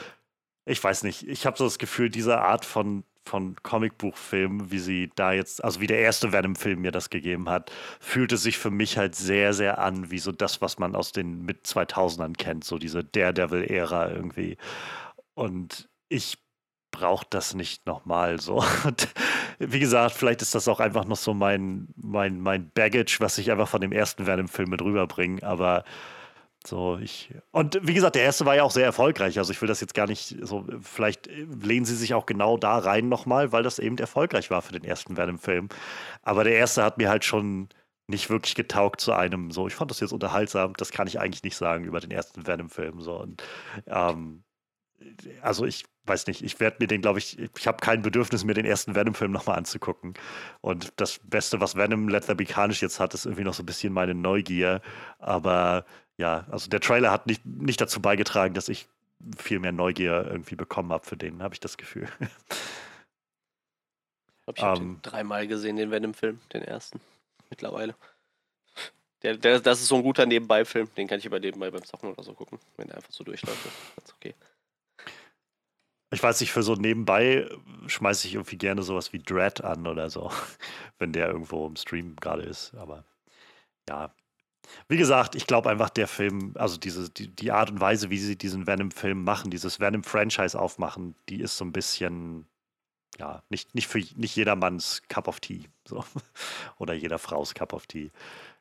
ich 0.64 0.82
weiß 0.82 1.02
nicht, 1.02 1.26
ich 1.26 1.46
habe 1.46 1.56
so 1.56 1.64
das 1.64 1.78
Gefühl, 1.78 2.10
diese 2.10 2.40
Art 2.40 2.64
von, 2.64 3.04
von 3.28 3.56
Comicbuchfilm, 3.62 4.70
wie 4.70 4.78
sie 4.78 5.10
da 5.14 5.32
jetzt, 5.32 5.62
also 5.62 5.80
wie 5.80 5.86
der 5.86 6.00
erste 6.00 6.32
Venom-Film 6.32 6.80
mir 6.80 6.90
das 6.90 7.10
gegeben 7.10 7.48
hat, 7.48 7.70
fühlte 8.00 8.36
sich 8.36 8.58
für 8.58 8.70
mich 8.70 8.98
halt 8.98 9.14
sehr, 9.14 9.52
sehr 9.52 9.78
an, 9.78 10.10
wie 10.10 10.18
so 10.18 10.32
das, 10.32 10.60
was 10.60 10.78
man 10.78 10.96
aus 10.96 11.12
den 11.12 11.44
mit 11.44 11.66
2000ern 11.66 12.36
kennt, 12.36 12.64
so 12.64 12.78
diese 12.78 13.04
Daredevil-Ära 13.04 14.10
irgendwie. 14.10 14.56
Und 15.34 15.88
ich 16.08 16.38
brauche 16.90 17.26
das 17.30 17.54
nicht 17.54 17.86
nochmal 17.86 18.40
so. 18.40 18.64
Und 18.84 19.08
wie 19.58 19.78
gesagt, 19.78 20.14
vielleicht 20.14 20.42
ist 20.42 20.54
das 20.54 20.68
auch 20.68 20.80
einfach 20.80 21.04
noch 21.04 21.16
so 21.16 21.34
mein, 21.34 21.88
mein, 21.96 22.40
mein 22.40 22.70
Baggage, 22.70 23.18
was 23.20 23.38
ich 23.38 23.50
einfach 23.50 23.68
von 23.68 23.80
dem 23.80 23.92
ersten 23.92 24.26
Venom-Film 24.26 24.70
mit 24.70 24.82
rüberbringe, 24.82 25.42
aber 25.42 25.84
so, 26.68 26.98
ich. 26.98 27.34
Und 27.50 27.78
wie 27.82 27.94
gesagt, 27.94 28.14
der 28.14 28.22
erste 28.22 28.46
war 28.46 28.54
ja 28.54 28.62
auch 28.62 28.70
sehr 28.70 28.84
erfolgreich. 28.84 29.38
Also 29.38 29.52
ich 29.52 29.60
will 29.60 29.68
das 29.68 29.80
jetzt 29.80 29.94
gar 29.94 30.06
nicht 30.06 30.36
so. 30.42 30.66
Vielleicht 30.80 31.26
lehnen 31.26 31.86
sie 31.86 31.96
sich 31.96 32.14
auch 32.14 32.26
genau 32.26 32.56
da 32.56 32.78
rein 32.78 33.08
nochmal, 33.08 33.52
weil 33.52 33.62
das 33.62 33.78
eben 33.78 33.98
erfolgreich 33.98 34.50
war 34.50 34.62
für 34.62 34.72
den 34.72 34.84
ersten 34.84 35.16
Venom-Film. 35.16 35.68
Aber 36.22 36.44
der 36.44 36.54
erste 36.54 36.84
hat 36.84 36.98
mir 36.98 37.08
halt 37.08 37.24
schon 37.24 37.68
nicht 38.06 38.30
wirklich 38.30 38.54
getaugt 38.54 39.00
zu 39.00 39.12
einem. 39.12 39.50
So, 39.50 39.66
ich 39.66 39.74
fand 39.74 39.90
das 39.90 40.00
jetzt 40.00 40.12
unterhaltsam. 40.12 40.74
Das 40.76 40.90
kann 40.92 41.06
ich 41.06 41.20
eigentlich 41.20 41.42
nicht 41.42 41.56
sagen 41.56 41.84
über 41.84 42.00
den 42.00 42.10
ersten 42.10 42.46
Venom-Film. 42.46 43.00
So. 43.00 43.20
Und, 43.20 43.42
ähm, 43.86 44.44
also 45.42 45.64
ich 45.64 45.84
weiß 46.04 46.26
nicht, 46.26 46.42
ich 46.42 46.58
werde 46.60 46.78
mir 46.80 46.86
den, 46.86 47.02
glaube 47.02 47.18
ich, 47.18 47.38
ich 47.38 47.66
habe 47.66 47.78
kein 47.78 48.02
Bedürfnis, 48.02 48.44
mir 48.44 48.54
den 48.54 48.64
ersten 48.64 48.94
Venom-Film 48.94 49.30
nochmal 49.30 49.58
anzugucken. 49.58 50.14
Und 50.60 50.92
das 50.96 51.20
Beste, 51.22 51.60
was 51.60 51.76
Venom 51.76 52.08
Let 52.08 52.24
There 52.24 52.36
Be 52.36 52.44
Carnage 52.44 52.80
jetzt 52.82 52.98
hat, 52.98 53.14
ist 53.14 53.26
irgendwie 53.26 53.44
noch 53.44 53.54
so 53.54 53.62
ein 53.62 53.66
bisschen 53.66 53.92
meine 53.92 54.14
Neugier. 54.14 54.80
Aber 55.18 55.84
ja, 56.18 56.46
also 56.50 56.68
der 56.68 56.80
Trailer 56.80 57.10
hat 57.10 57.26
nicht, 57.26 57.46
nicht 57.46 57.80
dazu 57.80 58.02
beigetragen, 58.02 58.54
dass 58.54 58.68
ich 58.68 58.88
viel 59.36 59.60
mehr 59.60 59.72
Neugier 59.72 60.26
irgendwie 60.28 60.56
bekommen 60.56 60.92
habe 60.92 61.06
für 61.06 61.16
den, 61.16 61.42
habe 61.42 61.54
ich 61.54 61.60
das 61.60 61.76
Gefühl. 61.76 62.08
Ich 64.56 64.62
habe 64.62 64.80
um, 64.80 64.86
ähm. 64.86 64.98
dreimal 65.02 65.46
gesehen, 65.46 65.76
den 65.76 65.90
Venom-Film, 65.90 66.40
den 66.54 66.62
ersten. 66.62 67.02
Mittlerweile. 67.50 67.94
Der, 69.22 69.36
der, 69.36 69.60
das 69.60 69.80
ist 69.80 69.88
so 69.88 69.96
ein 69.96 70.02
guter 70.02 70.26
Nebenbei-Film, 70.26 70.88
den 70.96 71.06
kann 71.06 71.18
ich 71.18 71.26
über 71.26 71.40
nebenbei 71.40 71.70
beim 71.70 71.84
Zocken 71.84 72.12
oder 72.12 72.22
so 72.22 72.32
gucken, 72.32 72.58
wenn 72.76 72.88
er 72.88 72.96
einfach 72.96 73.12
so 73.12 73.24
durchläuft. 73.24 73.58
Ist 74.02 74.14
okay. 74.14 74.34
Ich 76.10 76.22
weiß 76.22 76.40
nicht, 76.40 76.52
für 76.52 76.62
so 76.62 76.74
nebenbei 76.76 77.46
schmeiße 77.86 78.26
ich 78.26 78.34
irgendwie 78.34 78.56
gerne 78.56 78.82
sowas 78.82 79.12
wie 79.12 79.18
Dread 79.18 79.62
an 79.62 79.86
oder 79.86 80.08
so, 80.08 80.30
wenn 80.98 81.12
der 81.12 81.28
irgendwo 81.28 81.66
im 81.66 81.76
Stream 81.76 82.16
gerade 82.16 82.44
ist. 82.44 82.74
Aber 82.74 83.04
ja, 83.88 84.14
wie 84.88 84.96
gesagt, 84.96 85.34
ich 85.34 85.46
glaube 85.46 85.70
einfach, 85.70 85.90
der 85.90 86.08
Film, 86.08 86.52
also 86.56 86.76
diese, 86.76 87.10
die, 87.10 87.28
die 87.28 87.52
Art 87.52 87.70
und 87.70 87.80
Weise, 87.80 88.10
wie 88.10 88.18
sie 88.18 88.36
diesen 88.36 88.66
Venom-Film 88.66 89.22
machen, 89.22 89.50
dieses 89.50 89.80
Venom-Franchise 89.80 90.58
aufmachen, 90.58 91.14
die 91.28 91.40
ist 91.40 91.56
so 91.56 91.64
ein 91.64 91.72
bisschen, 91.72 92.46
ja, 93.18 93.42
nicht, 93.48 93.74
nicht 93.74 93.88
für 93.88 93.98
nicht 93.98 94.36
jedermanns 94.36 95.02
Cup 95.08 95.28
of 95.28 95.40
Tea. 95.40 95.64
So. 95.84 96.04
Oder 96.78 96.94
jeder 96.94 97.18
Frau's 97.18 97.54
Cup 97.54 97.72
of 97.72 97.86
Tea. 97.86 98.10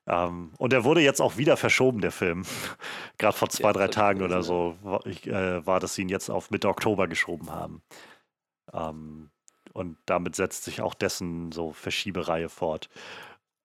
Ähm, 0.07 0.51
und 0.57 0.73
er 0.73 0.83
wurde 0.83 1.01
jetzt 1.01 1.21
auch 1.21 1.37
wieder 1.37 1.57
verschoben, 1.57 2.01
der 2.01 2.11
Film. 2.11 2.43
Gerade 3.17 3.37
vor 3.37 3.49
zwei, 3.49 3.73
drei 3.73 3.89
Tagen 3.89 4.21
oder 4.21 4.41
so 4.41 4.77
war, 4.81 5.05
ich, 5.05 5.27
äh, 5.27 5.65
war, 5.65 5.79
dass 5.79 5.95
sie 5.95 6.03
ihn 6.03 6.09
jetzt 6.09 6.29
auf 6.29 6.49
Mitte 6.49 6.69
Oktober 6.69 7.07
geschoben 7.07 7.51
haben. 7.51 7.81
Ähm, 8.73 9.29
und 9.73 9.97
damit 10.05 10.35
setzt 10.35 10.63
sich 10.63 10.81
auch 10.81 10.93
dessen 10.93 11.51
so 11.51 11.71
Verschiebereihe 11.73 12.49
fort. 12.49 12.89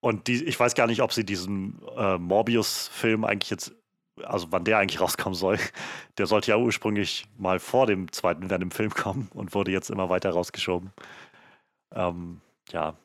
Und 0.03 0.27
die, 0.27 0.45
ich 0.45 0.59
weiß 0.59 0.75
gar 0.75 0.89
nicht, 0.89 1.01
ob 1.01 1.13
sie 1.13 1.25
diesen 1.25 1.81
äh, 1.97 2.19
Morbius-Film 2.19 3.25
eigentlich 3.25 3.51
jetzt, 3.51 3.73
also 4.25 4.49
wann 4.51 4.65
der 4.65 4.79
eigentlich 4.79 5.01
rauskommen 5.01 5.37
soll. 5.37 5.59
Der 6.19 6.27
sollte 6.27 6.51
ja 6.51 6.57
ursprünglich 6.57 7.25
mal 7.39 7.61
vor 7.61 7.87
dem 7.87 8.11
zweiten 8.11 8.51
Venom-Film 8.51 8.91
kommen 8.91 9.31
und 9.33 9.55
wurde 9.55 9.71
jetzt 9.71 9.91
immer 9.91 10.09
weiter 10.09 10.31
rausgeschoben. 10.31 10.91
Ähm, 11.95 12.41
ja. 12.73 12.97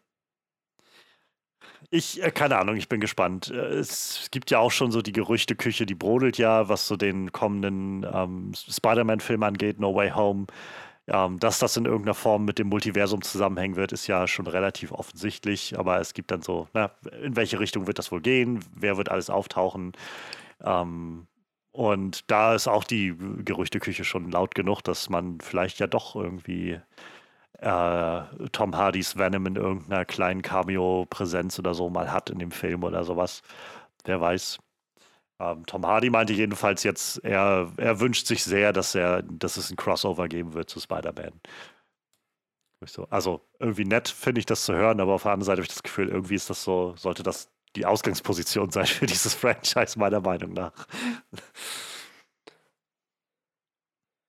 Ich, 1.91 2.23
äh, 2.23 2.31
keine 2.31 2.57
Ahnung, 2.57 2.77
ich 2.77 2.89
bin 2.89 2.99
gespannt. 2.99 3.51
Äh, 3.51 3.75
es 3.75 4.29
gibt 4.31 4.49
ja 4.49 4.57
auch 4.57 4.71
schon 4.71 4.91
so 4.91 5.03
die 5.03 5.13
Gerüchteküche, 5.13 5.85
die 5.85 5.93
brodelt 5.93 6.39
ja, 6.39 6.67
was 6.67 6.87
so 6.87 6.97
den 6.97 7.31
kommenden 7.31 8.07
ähm, 8.11 8.53
Spider-Man-Film 8.55 9.43
angeht, 9.43 9.79
No 9.79 9.93
Way 9.93 10.09
Home. 10.15 10.47
Ähm, 11.07 11.39
dass 11.39 11.59
das 11.59 11.77
in 11.77 11.85
irgendeiner 11.85 12.13
Form 12.13 12.45
mit 12.45 12.59
dem 12.59 12.67
Multiversum 12.67 13.21
zusammenhängen 13.21 13.77
wird, 13.77 13.93
ist 13.93 14.07
ja 14.07 14.27
schon 14.27 14.47
relativ 14.47 14.91
offensichtlich. 14.91 15.77
Aber 15.79 15.99
es 15.99 16.13
gibt 16.13 16.31
dann 16.31 16.41
so, 16.41 16.67
na, 16.73 16.91
in 17.21 17.35
welche 17.35 17.59
Richtung 17.59 17.87
wird 17.87 17.99
das 17.99 18.11
wohl 18.11 18.21
gehen? 18.21 18.63
Wer 18.75 18.97
wird 18.97 19.09
alles 19.09 19.29
auftauchen? 19.29 19.93
Ähm, 20.63 21.27
und 21.71 22.29
da 22.31 22.55
ist 22.55 22.67
auch 22.67 22.83
die 22.83 23.15
Gerüchteküche 23.45 24.03
schon 24.03 24.31
laut 24.31 24.55
genug, 24.55 24.81
dass 24.81 25.09
man 25.09 25.39
vielleicht 25.41 25.79
ja 25.79 25.87
doch 25.87 26.15
irgendwie 26.15 26.79
äh, 27.59 28.21
Tom 28.51 28.75
Hardys 28.75 29.17
Venom 29.17 29.45
in 29.47 29.55
irgendeiner 29.55 30.05
kleinen 30.05 30.41
Cameo-Präsenz 30.41 31.59
oder 31.59 31.73
so 31.73 31.89
mal 31.89 32.11
hat 32.11 32.29
in 32.29 32.39
dem 32.39 32.51
Film 32.51 32.83
oder 32.83 33.03
sowas. 33.03 33.41
Wer 34.05 34.21
weiß. 34.21 34.59
Ähm, 35.39 35.65
Tom 35.65 35.85
Hardy 35.85 36.09
meinte 36.09 36.33
jedenfalls 36.33 36.83
jetzt, 36.83 37.23
er, 37.23 37.71
er 37.77 37.99
wünscht 37.99 38.27
sich 38.27 38.43
sehr, 38.43 38.73
dass, 38.73 38.95
er, 38.95 39.21
dass 39.23 39.57
es 39.57 39.69
ein 39.69 39.75
Crossover 39.75 40.27
geben 40.27 40.53
wird 40.53 40.69
zu 40.69 40.79
Spider-Man. 40.79 41.39
So, 42.85 43.05
also 43.09 43.47
irgendwie 43.59 43.85
nett 43.85 44.07
finde 44.07 44.39
ich 44.39 44.45
das 44.45 44.65
zu 44.65 44.73
hören, 44.73 44.99
aber 44.99 45.13
auf 45.13 45.23
der 45.23 45.31
anderen 45.31 45.45
Seite 45.45 45.57
habe 45.57 45.63
ich 45.63 45.73
das 45.73 45.83
Gefühl, 45.83 46.09
irgendwie 46.09 46.35
ist 46.35 46.49
das 46.49 46.63
so, 46.63 46.95
sollte 46.95 47.23
das 47.23 47.49
die 47.75 47.85
Ausgangsposition 47.85 48.71
sein 48.71 48.85
für 48.85 49.05
dieses 49.05 49.33
Franchise, 49.35 49.97
meiner 49.97 50.21
Meinung 50.21 50.53
nach. 50.53 50.73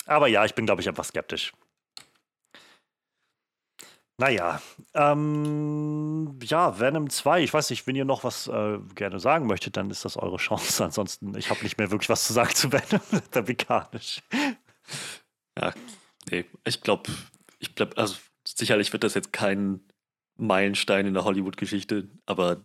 aber 0.07 0.29
ja, 0.29 0.45
ich 0.45 0.55
bin, 0.55 0.67
glaube 0.67 0.81
ich, 0.81 0.89
einfach 0.89 1.05
skeptisch. 1.05 1.53
Naja, 4.21 4.61
ähm, 4.95 6.41
ja, 6.43 6.81
Venom 6.81 7.09
2, 7.09 7.45
ich 7.45 7.55
weiß 7.55 7.71
nicht, 7.71 7.87
wenn 7.87 7.95
ihr 7.95 8.05
noch 8.05 8.25
was 8.25 8.49
äh, 8.49 8.79
gerne 8.97 9.21
sagen 9.21 9.47
möchtet, 9.47 9.77
dann 9.77 9.91
ist 9.91 10.05
das 10.05 10.17
eure 10.17 10.39
Chance. 10.39 10.85
Ansonsten, 10.85 11.37
ich 11.39 11.51
habe 11.51 11.63
nicht 11.63 11.79
mehr 11.79 11.93
wirklich 11.93 12.09
was 12.09 12.27
zu 12.27 12.33
sagen 12.33 12.53
zu 12.53 12.73
Venom, 12.73 13.01
der 13.35 13.43
Mechanisch. 13.45 14.21
Ja, 15.57 15.73
nee, 16.31 16.45
ich 16.65 16.81
glaube, 16.81 17.13
ich 17.61 17.77
glaube, 17.77 17.97
also 17.97 18.17
sicherlich 18.45 18.93
wird 18.93 19.05
das 19.05 19.15
jetzt 19.15 19.33
kein 19.33 19.81
Meilenstein 20.37 21.07
in 21.07 21.15
der 21.15 21.25
Hollywood-Geschichte, 21.25 22.09
aber 22.27 22.65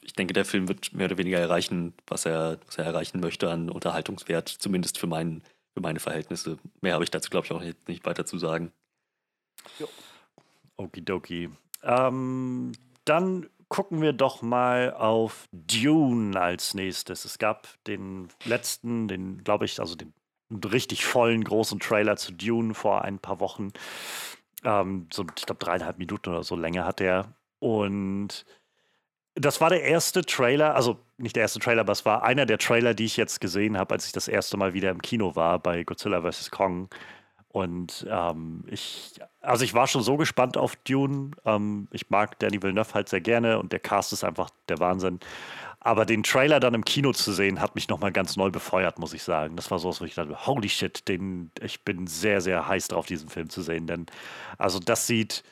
ich 0.00 0.14
denke, 0.14 0.32
der 0.32 0.46
Film 0.46 0.68
wird 0.68 0.94
mehr 0.94 1.06
oder 1.06 1.18
weniger 1.18 1.38
erreichen, 1.38 1.92
was 2.06 2.24
er, 2.24 2.60
was 2.64 2.78
er 2.78 2.86
erreichen 2.86 3.20
möchte 3.20 3.50
an 3.50 3.68
Unterhaltungswert, 3.68 4.48
zumindest 4.48 4.98
für, 4.98 5.06
mein, 5.06 5.42
für 5.74 5.82
meine 5.82 6.00
Verhältnisse. 6.00 6.58
Mehr 6.80 6.94
habe 6.94 7.04
ich 7.04 7.10
dazu, 7.10 7.28
glaube 7.28 7.46
ich, 7.46 7.52
auch 7.52 7.60
nicht, 7.60 7.88
nicht 7.88 8.06
weiter 8.06 8.24
zu 8.24 8.38
sagen. 8.38 8.72
Jo. 9.78 9.88
Okidoki. 10.76 11.50
Ähm, 11.82 12.72
dann 13.04 13.48
gucken 13.68 14.00
wir 14.00 14.12
doch 14.12 14.42
mal 14.42 14.92
auf 14.92 15.48
Dune 15.52 16.40
als 16.40 16.74
nächstes. 16.74 17.24
Es 17.24 17.38
gab 17.38 17.66
den 17.84 18.28
letzten, 18.44 19.08
den 19.08 19.42
glaube 19.42 19.64
ich, 19.64 19.80
also 19.80 19.94
den 19.94 20.12
richtig 20.64 21.04
vollen 21.04 21.42
großen 21.42 21.80
Trailer 21.80 22.16
zu 22.16 22.32
Dune 22.32 22.74
vor 22.74 23.02
ein 23.02 23.18
paar 23.18 23.40
Wochen. 23.40 23.72
Ähm, 24.62 25.08
so, 25.12 25.24
ich 25.36 25.46
glaube, 25.46 25.64
dreieinhalb 25.64 25.98
Minuten 25.98 26.30
oder 26.30 26.42
so 26.42 26.56
länger 26.56 26.84
hat 26.84 27.00
er. 27.00 27.34
Und 27.58 28.44
das 29.34 29.60
war 29.60 29.70
der 29.70 29.82
erste 29.82 30.22
Trailer, 30.22 30.74
also 30.76 31.00
nicht 31.16 31.34
der 31.36 31.42
erste 31.42 31.58
Trailer, 31.58 31.80
aber 31.80 31.92
es 31.92 32.04
war 32.04 32.22
einer 32.22 32.46
der 32.46 32.58
Trailer, 32.58 32.94
die 32.94 33.04
ich 33.04 33.16
jetzt 33.16 33.40
gesehen 33.40 33.76
habe, 33.76 33.94
als 33.94 34.06
ich 34.06 34.12
das 34.12 34.28
erste 34.28 34.56
Mal 34.56 34.74
wieder 34.74 34.90
im 34.90 35.02
Kino 35.02 35.34
war 35.34 35.58
bei 35.58 35.82
Godzilla 35.82 36.22
vs. 36.22 36.50
Kong. 36.50 36.88
Und 37.54 38.04
ähm, 38.10 38.64
ich, 38.66 39.12
also 39.40 39.64
ich 39.64 39.74
war 39.74 39.86
schon 39.86 40.02
so 40.02 40.16
gespannt 40.16 40.56
auf 40.56 40.74
Dune. 40.74 41.30
Ähm, 41.44 41.86
ich 41.92 42.10
mag 42.10 42.36
Danny 42.40 42.60
Villeneuve 42.60 42.94
halt 42.94 43.08
sehr 43.08 43.20
gerne 43.20 43.60
und 43.60 43.70
der 43.70 43.78
Cast 43.78 44.12
ist 44.12 44.24
einfach 44.24 44.50
der 44.68 44.80
Wahnsinn. 44.80 45.20
Aber 45.78 46.04
den 46.04 46.24
Trailer 46.24 46.58
dann 46.58 46.74
im 46.74 46.84
Kino 46.84 47.12
zu 47.12 47.32
sehen, 47.32 47.60
hat 47.60 47.76
mich 47.76 47.86
nochmal 47.86 48.10
ganz 48.10 48.34
neu 48.34 48.50
befeuert, 48.50 48.98
muss 48.98 49.12
ich 49.12 49.22
sagen. 49.22 49.54
Das 49.54 49.70
war 49.70 49.78
so, 49.78 49.94
wo 50.00 50.04
ich 50.04 50.16
dachte, 50.16 50.48
holy 50.48 50.68
shit, 50.68 51.06
den, 51.06 51.52
ich 51.60 51.82
bin 51.82 52.08
sehr, 52.08 52.40
sehr 52.40 52.66
heiß 52.66 52.88
drauf, 52.88 53.06
diesen 53.06 53.28
Film 53.28 53.48
zu 53.48 53.62
sehen. 53.62 53.86
Denn 53.86 54.06
also 54.58 54.80
das 54.80 55.06
sieht 55.06 55.44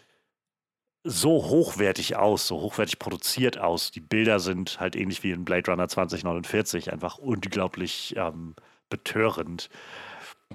so 1.04 1.30
hochwertig 1.44 2.16
aus, 2.16 2.48
so 2.48 2.60
hochwertig 2.62 2.98
produziert 2.98 3.58
aus. 3.58 3.92
Die 3.92 4.00
Bilder 4.00 4.40
sind 4.40 4.80
halt 4.80 4.96
ähnlich 4.96 5.22
wie 5.22 5.30
in 5.30 5.44
Blade 5.44 5.70
Runner 5.70 5.86
2049, 5.86 6.92
einfach 6.92 7.18
unglaublich 7.18 8.16
ähm, 8.16 8.56
betörend. 8.90 9.70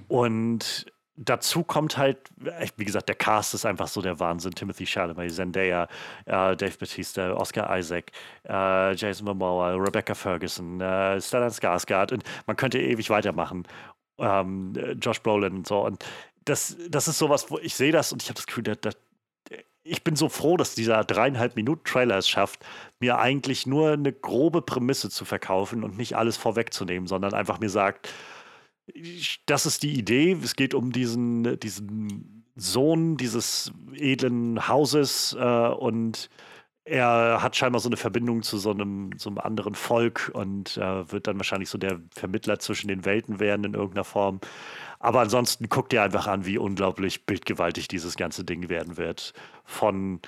Und 0.08 0.92
dazu 1.18 1.64
kommt 1.64 1.98
halt, 1.98 2.18
wie 2.76 2.84
gesagt, 2.84 3.08
der 3.08 3.16
Cast 3.16 3.54
ist 3.54 3.66
einfach 3.66 3.88
so 3.88 4.00
der 4.00 4.20
Wahnsinn. 4.20 4.52
Timothy 4.52 4.86
Chalamet, 4.86 5.32
Zendaya, 5.32 5.88
äh, 6.26 6.56
Dave 6.56 6.76
Bautista, 6.78 7.32
Oscar 7.34 7.76
Isaac, 7.76 8.12
äh, 8.48 8.94
Jason 8.94 9.26
Momoa, 9.26 9.74
Rebecca 9.74 10.14
Ferguson, 10.14 10.80
äh, 10.80 11.20
Stellan 11.20 11.50
Skarsgård 11.50 12.12
und 12.12 12.24
man 12.46 12.56
könnte 12.56 12.78
ewig 12.78 13.10
weitermachen. 13.10 13.66
Ähm, 14.18 14.72
Josh 15.00 15.22
Brolin 15.22 15.58
und 15.58 15.66
so. 15.66 15.84
Und 15.84 16.04
das, 16.44 16.76
das 16.88 17.08
ist 17.08 17.18
sowas, 17.18 17.50
wo 17.50 17.58
ich 17.58 17.74
sehe 17.74 17.92
das 17.92 18.12
und 18.12 18.22
ich 18.22 18.28
habe 18.28 18.36
das 18.36 18.46
Gefühl, 18.46 18.64
da, 18.64 18.74
da, 18.74 18.90
ich 19.82 20.04
bin 20.04 20.16
so 20.16 20.28
froh, 20.28 20.56
dass 20.56 20.74
dieser 20.74 21.04
dreieinhalb 21.04 21.56
Minuten 21.56 21.84
Trailer 21.84 22.18
es 22.18 22.28
schafft, 22.28 22.64
mir 23.00 23.18
eigentlich 23.18 23.66
nur 23.66 23.92
eine 23.92 24.12
grobe 24.12 24.60
Prämisse 24.60 25.08
zu 25.10 25.24
verkaufen 25.24 25.82
und 25.82 25.96
nicht 25.96 26.16
alles 26.16 26.36
vorwegzunehmen, 26.36 27.06
sondern 27.06 27.32
einfach 27.32 27.58
mir 27.58 27.70
sagt, 27.70 28.08
das 29.46 29.66
ist 29.66 29.82
die 29.82 29.98
Idee. 29.98 30.32
Es 30.42 30.56
geht 30.56 30.74
um 30.74 30.92
diesen, 30.92 31.58
diesen 31.60 32.44
Sohn 32.56 33.16
dieses 33.16 33.72
edlen 33.94 34.68
Hauses 34.68 35.36
äh, 35.38 35.68
und 35.68 36.28
er 36.84 37.42
hat 37.42 37.54
scheinbar 37.54 37.80
so 37.80 37.88
eine 37.88 37.98
Verbindung 37.98 38.42
zu 38.42 38.56
so 38.56 38.70
einem, 38.70 39.10
so 39.18 39.28
einem 39.28 39.38
anderen 39.38 39.74
Volk 39.74 40.30
und 40.32 40.76
äh, 40.78 41.12
wird 41.12 41.26
dann 41.26 41.36
wahrscheinlich 41.36 41.68
so 41.68 41.76
der 41.76 42.00
Vermittler 42.14 42.58
zwischen 42.58 42.88
den 42.88 43.04
Welten 43.04 43.40
werden 43.40 43.64
in 43.64 43.74
irgendeiner 43.74 44.04
Form. 44.04 44.40
Aber 44.98 45.20
ansonsten 45.20 45.68
guckt 45.68 45.92
ihr 45.92 46.02
einfach 46.02 46.26
an, 46.26 46.46
wie 46.46 46.58
unglaublich 46.58 47.26
bildgewaltig 47.26 47.88
dieses 47.88 48.16
ganze 48.16 48.42
Ding 48.42 48.68
werden 48.68 48.96
wird. 48.96 49.34
Von 49.64 50.20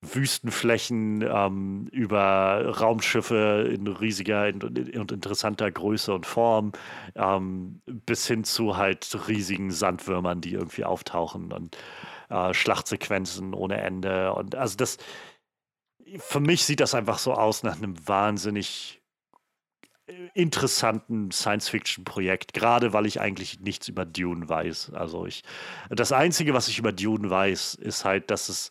Wüstenflächen 0.00 1.22
ähm, 1.22 1.88
über 1.90 2.78
Raumschiffe 2.80 3.68
in 3.72 3.86
riesiger 3.88 4.46
und 4.46 5.10
interessanter 5.12 5.70
Größe 5.70 6.14
und 6.14 6.24
Form 6.24 6.72
ähm, 7.16 7.82
bis 7.86 8.26
hin 8.26 8.44
zu 8.44 8.76
halt 8.76 9.28
riesigen 9.28 9.72
Sandwürmern, 9.72 10.40
die 10.40 10.52
irgendwie 10.52 10.84
auftauchen 10.84 11.52
und 11.52 11.76
äh, 12.30 12.54
Schlachtsequenzen 12.54 13.54
ohne 13.54 13.80
Ende. 13.80 14.32
Und 14.34 14.54
also 14.54 14.76
das, 14.76 14.98
für 16.18 16.40
mich 16.40 16.64
sieht 16.64 16.80
das 16.80 16.94
einfach 16.94 17.18
so 17.18 17.34
aus 17.34 17.64
nach 17.64 17.76
einem 17.76 17.96
wahnsinnig 18.06 19.02
äh, 20.06 20.28
interessanten 20.34 21.32
Science-Fiction-Projekt, 21.32 22.52
gerade 22.52 22.92
weil 22.92 23.06
ich 23.06 23.20
eigentlich 23.20 23.58
nichts 23.60 23.88
über 23.88 24.04
Dune 24.04 24.48
weiß. 24.48 24.92
Also 24.94 25.26
ich, 25.26 25.42
das 25.90 26.12
Einzige, 26.12 26.54
was 26.54 26.68
ich 26.68 26.78
über 26.78 26.92
Dune 26.92 27.28
weiß, 27.28 27.74
ist 27.74 28.04
halt, 28.04 28.30
dass 28.30 28.48
es 28.48 28.70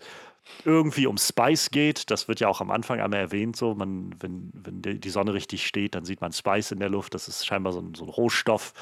irgendwie 0.66 1.08
um 1.08 1.18
Spice 1.18 1.72
geht. 1.72 2.12
Das 2.12 2.28
wird 2.28 2.40
ja 2.40 2.48
auch 2.48 2.62
am 2.62 2.72
Anfang 2.72 3.00
einmal 3.00 3.20
erwähnt. 3.20 3.56
So, 3.56 3.74
man, 3.76 4.16
wenn, 4.20 4.52
wenn 4.54 4.82
die 4.82 5.10
Sonne 5.10 5.34
richtig 5.34 5.66
steht, 5.66 5.96
dann 5.96 6.06
sieht 6.06 6.22
man 6.22 6.34
Spice 6.34 6.72
in 6.72 6.80
der 6.80 6.90
Luft. 6.90 7.14
Das 7.14 7.28
ist 7.28 7.46
scheinbar 7.46 7.74
so 7.74 7.80
ein, 7.80 7.96
so 7.96 8.06
ein 8.06 8.10
Rohstoff, 8.10 8.74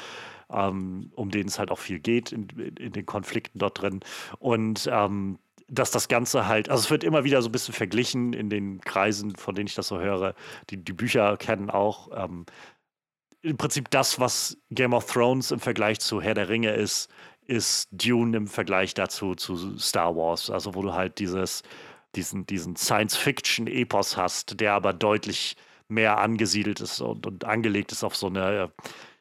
ähm, 0.51 1.11
um 1.15 1.29
den 1.29 1.47
es 1.47 1.59
halt 1.59 1.71
auch 1.71 1.79
viel 1.79 1.99
geht 1.99 2.31
in, 2.31 2.47
in 2.49 2.93
den 2.93 3.05
Konflikten 3.05 3.59
dort 3.59 3.81
drin. 3.81 3.99
Und 4.39 4.89
ähm, 4.91 5.39
dass 5.67 5.91
das 5.91 6.07
Ganze 6.07 6.47
halt, 6.47 6.69
also 6.69 6.83
es 6.83 6.91
wird 6.91 7.03
immer 7.03 7.23
wieder 7.23 7.41
so 7.41 7.49
ein 7.49 7.51
bisschen 7.51 7.73
verglichen 7.73 8.33
in 8.33 8.49
den 8.49 8.81
Kreisen, 8.81 9.35
von 9.35 9.55
denen 9.55 9.67
ich 9.67 9.75
das 9.75 9.87
so 9.87 9.99
höre. 9.99 10.35
Die, 10.69 10.77
die 10.77 10.93
Bücher 10.93 11.37
kennen 11.37 11.69
auch. 11.69 12.09
Ähm, 12.15 12.45
Im 13.41 13.57
Prinzip 13.57 13.89
das, 13.89 14.19
was 14.19 14.57
Game 14.69 14.93
of 14.93 15.11
Thrones 15.11 15.51
im 15.51 15.59
Vergleich 15.59 15.99
zu 15.99 16.21
Herr 16.21 16.35
der 16.35 16.49
Ringe 16.49 16.73
ist, 16.73 17.09
ist 17.47 17.87
Dune 17.91 18.37
im 18.37 18.47
Vergleich 18.47 18.93
dazu 18.93 19.35
zu 19.35 19.77
Star 19.77 20.15
Wars. 20.15 20.49
Also 20.49 20.75
wo 20.75 20.81
du 20.81 20.93
halt 20.93 21.19
dieses, 21.19 21.63
diesen, 22.15 22.45
diesen 22.45 22.75
Science-Fiction-Epos 22.75 24.17
hast, 24.17 24.59
der 24.59 24.73
aber 24.73 24.93
deutlich 24.93 25.55
mehr 25.87 26.17
angesiedelt 26.17 26.81
ist 26.81 27.01
und, 27.01 27.27
und 27.27 27.45
angelegt 27.45 27.91
ist 27.91 28.03
auf 28.03 28.15
so 28.15 28.27
eine 28.27 28.71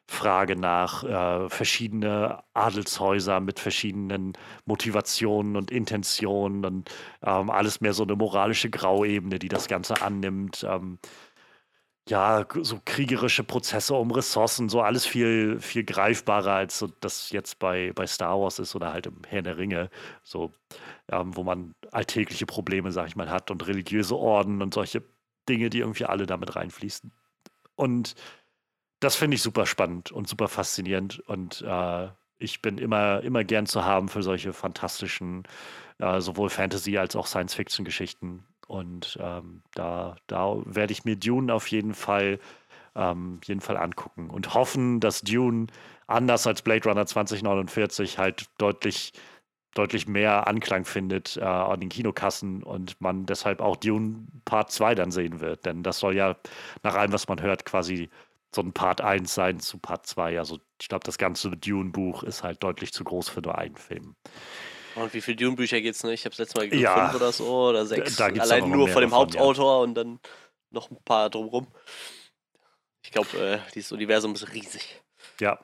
Frage 0.07 0.55
nach 0.55 1.03
äh, 1.03 1.49
verschiedene 1.49 2.43
Adelshäuser 2.53 3.39
mit 3.39 3.59
verschiedenen 3.59 4.33
Motivationen 4.65 5.55
und 5.55 5.71
Intentionen 5.71 6.63
und 6.63 6.91
ähm, 7.23 7.49
alles 7.49 7.81
mehr 7.81 7.93
so 7.93 8.03
eine 8.03 8.15
moralische 8.15 8.69
Grauebene, 8.69 9.39
die 9.39 9.47
das 9.47 9.67
Ganze 9.67 10.01
annimmt. 10.01 10.65
Ähm, 10.67 10.99
ja, 12.07 12.45
so 12.61 12.79
kriegerische 12.85 13.43
Prozesse 13.43 13.95
um 13.95 14.11
Ressourcen, 14.11 14.69
so 14.69 14.81
alles 14.81 15.05
viel, 15.07 15.59
viel 15.59 15.83
greifbarer, 15.83 16.53
als 16.53 16.77
so 16.79 16.87
das 16.99 17.31
jetzt 17.31 17.57
bei, 17.59 17.93
bei 17.95 18.05
Star 18.07 18.39
Wars 18.39 18.59
ist 18.59 18.75
oder 18.75 18.93
halt 18.93 19.07
im 19.07 19.21
Herr 19.27 19.41
der 19.41 19.57
Ringe, 19.57 19.89
so, 20.23 20.51
ähm, 21.11 21.35
wo 21.35 21.43
man 21.43 21.73
alltägliche 21.91 22.45
Probleme, 22.45 22.91
sag 22.91 23.07
ich 23.07 23.15
mal, 23.15 23.29
hat 23.31 23.49
und 23.51 23.65
religiöse 23.67 24.15
Orden 24.17 24.61
und 24.61 24.73
solche 24.73 25.03
Dinge, 25.49 25.69
die 25.71 25.79
irgendwie 25.79 26.05
alle 26.05 26.27
damit 26.27 26.55
reinfließen. 26.55 27.11
Und 27.75 28.15
das 28.99 29.15
finde 29.15 29.35
ich 29.35 29.41
super 29.43 29.65
spannend 29.65 30.11
und 30.11 30.27
super 30.29 30.47
faszinierend 30.47 31.19
und 31.21 31.61
äh, 31.67 32.09
ich 32.37 32.61
bin 32.61 32.77
immer, 32.77 33.21
immer 33.21 33.43
gern 33.43 33.65
zu 33.65 33.85
haben 33.85 34.09
für 34.09 34.21
solche 34.23 34.53
fantastischen, 34.53 35.43
äh, 35.99 36.19
sowohl 36.21 36.49
Fantasy- 36.49 36.97
als 36.97 37.15
auch 37.15 37.27
Science-Fiction-Geschichten. 37.27 38.45
Und 38.67 39.17
ähm, 39.21 39.61
da, 39.73 40.15
da 40.27 40.57
werde 40.65 40.93
ich 40.93 41.05
mir 41.05 41.15
Dune 41.15 41.53
auf 41.53 41.67
jeden 41.67 41.93
Fall, 41.93 42.39
ähm, 42.95 43.39
jeden 43.45 43.61
Fall 43.61 43.77
angucken 43.77 44.29
und 44.29 44.53
hoffen, 44.53 44.99
dass 44.99 45.21
Dune 45.21 45.67
anders 46.07 46.47
als 46.47 46.61
Blade 46.61 46.87
Runner 46.89 47.05
2049 47.05 48.17
halt 48.17 48.47
deutlich, 48.57 49.13
deutlich 49.73 50.07
mehr 50.07 50.47
Anklang 50.47 50.85
findet 50.85 51.37
äh, 51.37 51.43
an 51.43 51.79
den 51.79 51.89
Kinokassen 51.89 52.63
und 52.63 52.99
man 53.01 53.25
deshalb 53.25 53.61
auch 53.61 53.75
Dune 53.75 54.27
Part 54.45 54.71
2 54.71 54.95
dann 54.95 55.11
sehen 55.11 55.39
wird. 55.41 55.65
Denn 55.65 55.83
das 55.83 55.99
soll 55.99 56.15
ja 56.15 56.35
nach 56.83 56.95
allem, 56.95 57.11
was 57.13 57.27
man 57.27 57.41
hört, 57.41 57.65
quasi 57.65 58.09
so 58.55 58.61
ein 58.61 58.73
Part 58.73 59.01
1 59.01 59.33
sein 59.33 59.59
zu 59.59 59.77
Part 59.77 60.07
2. 60.07 60.39
Also 60.39 60.59
ich 60.81 60.87
glaube, 60.87 61.03
das 61.03 61.17
ganze 61.17 61.51
Dune-Buch 61.51 62.23
ist 62.23 62.43
halt 62.43 62.63
deutlich 62.63 62.93
zu 62.93 63.03
groß 63.03 63.29
für 63.29 63.41
nur 63.41 63.57
einen 63.57 63.75
Film. 63.75 64.15
Und 64.95 65.13
wie 65.13 65.21
viele 65.21 65.37
Dune-Bücher 65.37 65.81
geht 65.81 65.95
es 65.95 66.03
nicht? 66.03 66.21
Ich 66.21 66.25
habe 66.25 66.33
es 66.33 66.39
letztes 66.39 66.55
Mal 66.55 66.69
geguckt, 66.69 66.81
ja, 66.81 67.09
fünf 67.09 67.21
oder 67.21 67.31
so 67.31 67.69
oder 67.69 67.85
sechs. 67.85 68.15
Da 68.15 68.27
Allein 68.27 68.69
nur 68.69 68.87
von 68.87 69.01
dem 69.01 69.09
davon, 69.09 69.25
Hauptautor 69.25 69.77
ja. 69.77 69.83
und 69.83 69.95
dann 69.95 70.19
noch 70.71 70.89
ein 70.89 70.97
paar 71.03 71.29
drumrum. 71.29 71.67
Ich 73.03 73.11
glaube, 73.11 73.37
äh, 73.37 73.59
dieses 73.73 73.91
Universum 73.91 74.33
ist 74.33 74.51
riesig. 74.53 75.01
Ja. 75.39 75.59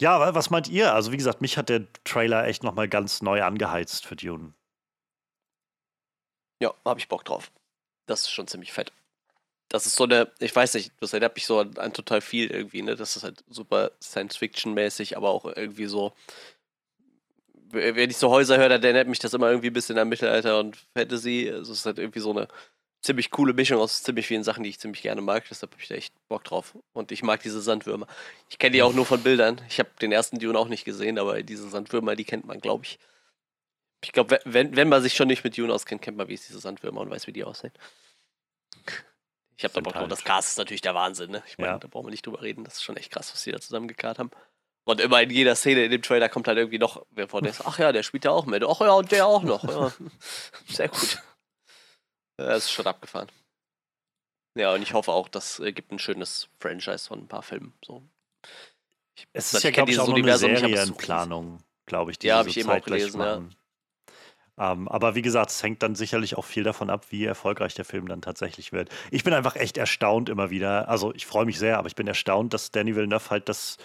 Ja, 0.00 0.34
was 0.34 0.50
meint 0.50 0.68
ihr? 0.68 0.92
Also 0.92 1.12
wie 1.12 1.16
gesagt, 1.16 1.40
mich 1.40 1.56
hat 1.56 1.68
der 1.68 1.86
Trailer 2.04 2.46
echt 2.46 2.64
nochmal 2.64 2.88
ganz 2.88 3.22
neu 3.22 3.42
angeheizt 3.42 4.04
für 4.04 4.16
Dune. 4.16 4.54
Ja, 6.60 6.74
habe 6.84 6.98
ich 6.98 7.08
Bock 7.08 7.24
drauf. 7.24 7.52
Das 8.06 8.22
ist 8.22 8.30
schon 8.30 8.48
ziemlich 8.48 8.72
fett. 8.72 8.92
Das 9.68 9.86
ist 9.86 9.94
so 9.94 10.04
eine, 10.04 10.32
ich 10.40 10.54
weiß 10.54 10.74
nicht, 10.74 10.92
das 11.00 11.12
erinnert 11.12 11.36
mich 11.36 11.46
so 11.46 11.60
an, 11.60 11.78
an 11.78 11.92
total 11.92 12.20
viel 12.20 12.50
irgendwie, 12.50 12.82
ne? 12.82 12.96
Das 12.96 13.14
ist 13.14 13.22
halt 13.22 13.44
super 13.48 13.92
Science-Fiction-mäßig, 14.02 15.16
aber 15.16 15.30
auch 15.30 15.44
irgendwie 15.44 15.86
so, 15.86 16.12
wenn 17.72 18.10
ich 18.10 18.16
so 18.16 18.30
Häuser 18.30 18.58
höre, 18.58 18.68
dann 18.68 18.82
erinnert 18.82 19.08
mich 19.08 19.18
das 19.18 19.34
immer 19.34 19.48
irgendwie 19.48 19.68
ein 19.68 19.72
bisschen 19.72 19.98
an 19.98 20.08
Mittelalter 20.08 20.58
und 20.58 20.76
Fantasy. 20.96 21.50
Also 21.52 21.72
es 21.72 21.80
ist 21.80 21.86
halt 21.86 21.98
irgendwie 21.98 22.20
so 22.20 22.30
eine 22.30 22.48
ziemlich 23.02 23.30
coole 23.30 23.54
Mischung 23.54 23.80
aus 23.80 24.02
ziemlich 24.02 24.26
vielen 24.26 24.44
Sachen, 24.44 24.62
die 24.62 24.70
ich 24.70 24.78
ziemlich 24.78 25.02
gerne 25.02 25.20
mag. 25.20 25.44
Deshalb 25.48 25.72
habe 25.72 25.82
ich 25.82 25.88
da 25.88 25.94
echt 25.94 26.14
Bock 26.28 26.44
drauf. 26.44 26.76
Und 26.92 27.12
ich 27.12 27.22
mag 27.22 27.42
diese 27.42 27.60
Sandwürmer. 27.60 28.06
Ich 28.48 28.58
kenne 28.58 28.72
die 28.72 28.82
auch 28.82 28.92
nur 28.92 29.06
von 29.06 29.22
Bildern. 29.22 29.60
Ich 29.68 29.78
habe 29.78 29.90
den 30.00 30.12
ersten 30.12 30.38
Dune 30.38 30.58
auch 30.58 30.68
nicht 30.68 30.84
gesehen, 30.84 31.18
aber 31.18 31.42
diese 31.42 31.68
Sandwürmer, 31.68 32.16
die 32.16 32.24
kennt 32.24 32.46
man, 32.46 32.60
glaube 32.60 32.84
ich. 32.84 32.98
Ich 34.02 34.12
glaube, 34.12 34.40
wenn, 34.44 34.76
wenn 34.76 34.88
man 34.88 35.02
sich 35.02 35.14
schon 35.14 35.28
nicht 35.28 35.44
mit 35.44 35.56
Dune 35.56 35.72
auskennt, 35.72 36.02
kennt 36.02 36.16
man, 36.16 36.28
wie 36.28 36.34
es 36.34 36.46
diese 36.46 36.58
Sandwürmer 36.58 37.00
und 37.00 37.10
weiß, 37.10 37.26
wie 37.26 37.32
die 37.32 37.44
aussehen. 37.44 37.72
Ich 39.56 39.64
habe 39.64 39.74
da 39.74 39.80
Bock 39.80 39.92
drauf. 39.92 40.08
Das 40.08 40.24
Gas 40.24 40.48
ist 40.48 40.58
natürlich 40.58 40.80
der 40.80 40.94
Wahnsinn, 40.94 41.30
ne? 41.30 41.42
Ich 41.46 41.58
meine, 41.58 41.72
ja. 41.72 41.78
da 41.78 41.86
brauchen 41.86 42.06
wir 42.06 42.10
nicht 42.10 42.26
drüber 42.26 42.40
reden. 42.40 42.64
Das 42.64 42.76
ist 42.76 42.82
schon 42.82 42.96
echt 42.96 43.12
krass, 43.12 43.30
was 43.32 43.42
die 43.42 43.52
da 43.52 43.60
zusammengekarrt 43.60 44.18
haben. 44.18 44.30
Und 44.84 45.00
immer 45.00 45.22
in 45.22 45.30
jeder 45.30 45.54
Szene 45.54 45.84
in 45.84 45.90
dem 45.90 46.02
Trailer 46.02 46.28
kommt 46.28 46.48
halt 46.48 46.58
irgendwie 46.58 46.78
noch 46.78 47.04
wer 47.10 47.28
vor 47.28 47.42
der 47.42 47.54
ach 47.64 47.78
ja, 47.78 47.92
der 47.92 48.02
spielt 48.02 48.24
ja 48.24 48.30
auch 48.30 48.46
mit. 48.46 48.64
Ach 48.64 48.80
ja, 48.80 48.92
und 48.92 49.12
der 49.12 49.26
auch 49.26 49.42
noch. 49.42 49.64
Ja. 49.64 49.92
Sehr 50.68 50.88
gut. 50.88 51.22
Das 52.36 52.64
ist 52.64 52.72
schon 52.72 52.86
abgefahren. 52.86 53.28
Ja, 54.56 54.74
und 54.74 54.82
ich 54.82 54.94
hoffe 54.94 55.12
auch, 55.12 55.28
das 55.28 55.62
gibt 55.74 55.92
ein 55.92 55.98
schönes 55.98 56.48
Franchise 56.58 57.06
von 57.06 57.20
ein 57.20 57.28
paar 57.28 57.42
Filmen. 57.42 57.72
So. 57.84 58.02
Ich, 59.14 59.28
es 59.32 59.52
ist 59.54 59.62
ja, 59.62 59.70
glaube 59.70 59.90
ich, 59.90 59.98
auch 59.98 60.08
noch 60.08 60.16
eine 60.16 60.38
Serienplanung, 60.38 61.62
glaube 61.86 62.10
ich, 62.10 62.18
die 62.18 62.28
Ja, 62.28 62.38
habe 62.38 62.48
ich 62.48 62.56
eben 62.56 62.70
auch 62.70 62.82
gelesen, 62.82 63.20
ja. 63.20 63.36
Um, 63.36 63.50
ähm, 64.60 64.88
aber 64.88 65.14
wie 65.14 65.22
gesagt, 65.22 65.50
es 65.50 65.62
hängt 65.62 65.82
dann 65.82 65.94
sicherlich 65.94 66.36
auch 66.36 66.44
viel 66.44 66.64
davon 66.64 66.90
ab, 66.90 67.06
wie 67.10 67.24
erfolgreich 67.24 67.74
der 67.74 67.86
Film 67.86 68.08
dann 68.08 68.20
tatsächlich 68.20 68.72
wird. 68.72 68.90
Ich 69.10 69.24
bin 69.24 69.32
einfach 69.32 69.56
echt 69.56 69.78
erstaunt 69.78 70.28
immer 70.28 70.50
wieder. 70.50 70.88
Also 70.88 71.14
ich 71.14 71.24
freue 71.24 71.46
mich 71.46 71.58
sehr, 71.58 71.78
aber 71.78 71.88
ich 71.88 71.94
bin 71.94 72.06
erstaunt, 72.06 72.52
dass 72.52 72.70
Danny 72.70 72.94
Villeneuve 72.94 73.30
halt 73.30 73.48
das 73.48 73.78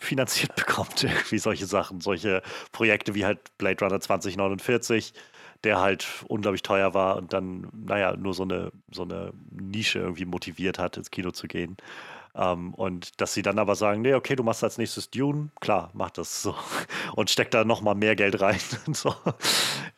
finanziert 0.00 0.54
bekommt, 0.56 1.04
irgendwie 1.04 1.38
solche 1.38 1.66
Sachen, 1.66 2.00
solche 2.00 2.42
Projekte 2.72 3.14
wie 3.14 3.24
halt 3.24 3.56
Blade 3.58 3.84
Runner 3.84 4.00
2049, 4.00 5.12
der 5.64 5.80
halt 5.80 6.06
unglaublich 6.28 6.62
teuer 6.62 6.94
war 6.94 7.16
und 7.16 7.32
dann, 7.32 7.68
naja, 7.72 8.16
nur 8.16 8.34
so 8.34 8.44
eine, 8.44 8.72
so 8.90 9.02
eine 9.02 9.32
Nische 9.50 9.98
irgendwie 9.98 10.24
motiviert 10.24 10.78
hat, 10.78 10.96
ins 10.96 11.10
Kino 11.10 11.30
zu 11.32 11.46
gehen. 11.48 11.76
Ähm, 12.34 12.74
und 12.74 13.20
dass 13.20 13.34
sie 13.34 13.42
dann 13.42 13.58
aber 13.58 13.74
sagen, 13.74 14.02
nee, 14.02 14.14
okay, 14.14 14.36
du 14.36 14.42
machst 14.42 14.62
als 14.62 14.78
nächstes 14.78 15.10
Dune, 15.10 15.50
klar, 15.60 15.90
mach 15.94 16.10
das 16.10 16.42
so. 16.42 16.54
Und 17.16 17.28
steckt 17.30 17.54
da 17.54 17.64
nochmal 17.64 17.96
mehr 17.96 18.14
Geld 18.16 18.40
rein 18.40 18.60
und 18.86 18.96
so. 18.96 19.14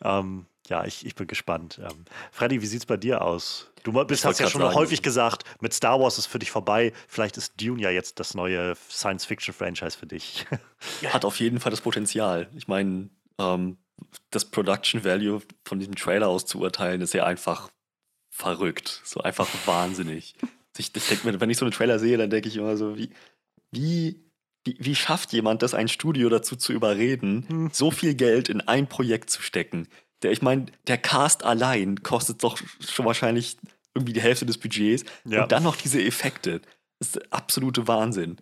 Ähm, 0.03 0.45
ja, 0.69 0.85
ich, 0.85 1.05
ich 1.05 1.15
bin 1.15 1.27
gespannt. 1.27 1.79
Ähm, 1.81 2.05
Freddy, 2.31 2.61
wie 2.61 2.65
sieht 2.65 2.81
es 2.81 2.85
bei 2.85 2.97
dir 2.97 3.21
aus? 3.21 3.69
Du 3.83 3.91
bist, 4.05 4.23
hast 4.23 4.39
ja 4.39 4.49
schon 4.49 4.61
sagen, 4.61 4.75
häufig 4.75 5.01
gesagt, 5.01 5.43
mit 5.59 5.73
Star 5.73 5.99
Wars 5.99 6.17
ist 6.17 6.27
für 6.27 6.39
dich 6.39 6.51
vorbei. 6.51 6.93
Vielleicht 7.07 7.35
ist 7.35 7.59
Dune 7.59 7.81
ja 7.81 7.89
jetzt 7.89 8.19
das 8.19 8.33
neue 8.33 8.75
Science-Fiction-Franchise 8.89 9.97
für 9.97 10.07
dich. 10.07 10.45
Hat 11.11 11.25
auf 11.25 11.39
jeden 11.39 11.59
Fall 11.59 11.71
das 11.71 11.81
Potenzial. 11.81 12.49
Ich 12.55 12.69
meine, 12.69 13.09
ähm, 13.39 13.77
das 14.31 14.45
Production 14.45 15.03
Value 15.03 15.41
von 15.65 15.79
diesem 15.79 15.95
Trailer 15.95 16.29
aus 16.29 16.45
zu 16.45 16.59
urteilen, 16.59 17.01
ist 17.01 17.13
ja 17.13 17.25
einfach 17.25 17.69
verrückt. 18.29 19.01
So 19.03 19.19
einfach 19.19 19.47
wahnsinnig. 19.65 20.35
Ich, 20.77 20.95
ich 20.95 21.07
denk 21.07 21.25
mir, 21.25 21.39
wenn 21.41 21.49
ich 21.49 21.57
so 21.57 21.65
einen 21.65 21.73
Trailer 21.73 21.99
sehe, 21.99 22.17
dann 22.17 22.29
denke 22.29 22.47
ich 22.47 22.55
immer 22.55 22.77
so, 22.77 22.97
wie, 22.97 23.09
wie, 23.71 24.23
wie, 24.63 24.77
wie 24.79 24.95
schafft 24.95 25.33
jemand 25.33 25.61
das, 25.61 25.73
ein 25.73 25.89
Studio 25.89 26.29
dazu 26.29 26.55
zu 26.55 26.71
überreden, 26.71 27.45
hm. 27.47 27.69
so 27.73 27.91
viel 27.91 28.15
Geld 28.15 28.49
in 28.49 28.61
ein 28.61 28.87
Projekt 28.87 29.29
zu 29.29 29.41
stecken? 29.41 29.87
Der, 30.23 30.31
ich 30.31 30.41
meine, 30.41 30.67
der 30.87 30.97
Cast 30.97 31.43
allein 31.43 32.01
kostet 32.01 32.43
doch 32.43 32.57
schon 32.79 33.05
wahrscheinlich 33.05 33.57
irgendwie 33.93 34.13
die 34.13 34.21
Hälfte 34.21 34.45
des 34.45 34.57
Budgets. 34.57 35.03
Ja. 35.25 35.43
Und 35.43 35.51
dann 35.51 35.63
noch 35.63 35.75
diese 35.75 36.01
Effekte. 36.01 36.61
Das 36.99 37.09
ist 37.09 37.15
der 37.17 37.23
absolute 37.31 37.87
Wahnsinn. 37.87 38.37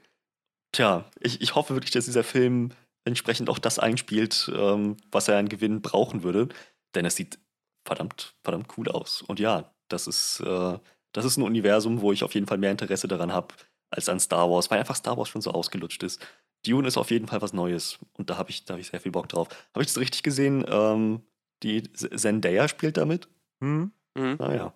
Tja, 0.71 1.09
ich, 1.19 1.41
ich 1.41 1.55
hoffe 1.55 1.73
wirklich, 1.73 1.91
dass 1.91 2.05
dieser 2.05 2.23
Film 2.23 2.71
entsprechend 3.03 3.49
auch 3.49 3.59
das 3.59 3.79
einspielt, 3.79 4.49
ähm, 4.55 4.97
was 5.11 5.27
er 5.27 5.37
an 5.37 5.49
Gewinn 5.49 5.81
brauchen 5.81 6.23
würde. 6.23 6.49
Denn 6.95 7.05
es 7.05 7.15
sieht 7.15 7.39
verdammt, 7.85 8.35
verdammt 8.43 8.67
cool 8.77 8.87
aus. 8.89 9.21
Und 9.23 9.39
ja, 9.39 9.73
das 9.89 10.07
ist, 10.07 10.39
äh, 10.41 10.77
das 11.11 11.25
ist 11.25 11.37
ein 11.37 11.43
Universum, 11.43 12.01
wo 12.01 12.11
ich 12.11 12.23
auf 12.23 12.33
jeden 12.33 12.47
Fall 12.47 12.57
mehr 12.57 12.71
Interesse 12.71 13.07
daran 13.07 13.33
habe 13.33 13.55
als 13.89 14.07
an 14.07 14.19
Star 14.19 14.49
Wars, 14.49 14.71
weil 14.71 14.79
einfach 14.79 14.95
Star 14.95 15.17
Wars 15.17 15.29
schon 15.29 15.41
so 15.41 15.51
ausgelutscht 15.51 16.03
ist. 16.03 16.25
Dune 16.65 16.87
ist 16.87 16.97
auf 16.97 17.11
jeden 17.11 17.27
Fall 17.27 17.41
was 17.41 17.53
Neues 17.53 17.97
und 18.13 18.29
da 18.29 18.37
habe 18.37 18.51
ich, 18.51 18.65
da 18.65 18.75
hab 18.75 18.79
ich 18.79 18.87
sehr 18.87 19.01
viel 19.01 19.11
Bock 19.11 19.27
drauf. 19.27 19.49
Habe 19.73 19.83
ich 19.83 19.87
das 19.87 19.97
richtig 19.97 20.23
gesehen? 20.23 20.63
Ähm, 20.67 21.21
die 21.63 21.83
Zendaya 21.93 22.67
spielt 22.67 22.97
damit? 22.97 23.27
Hm? 23.61 23.91
Mhm. 24.17 24.35
Naja. 24.39 24.73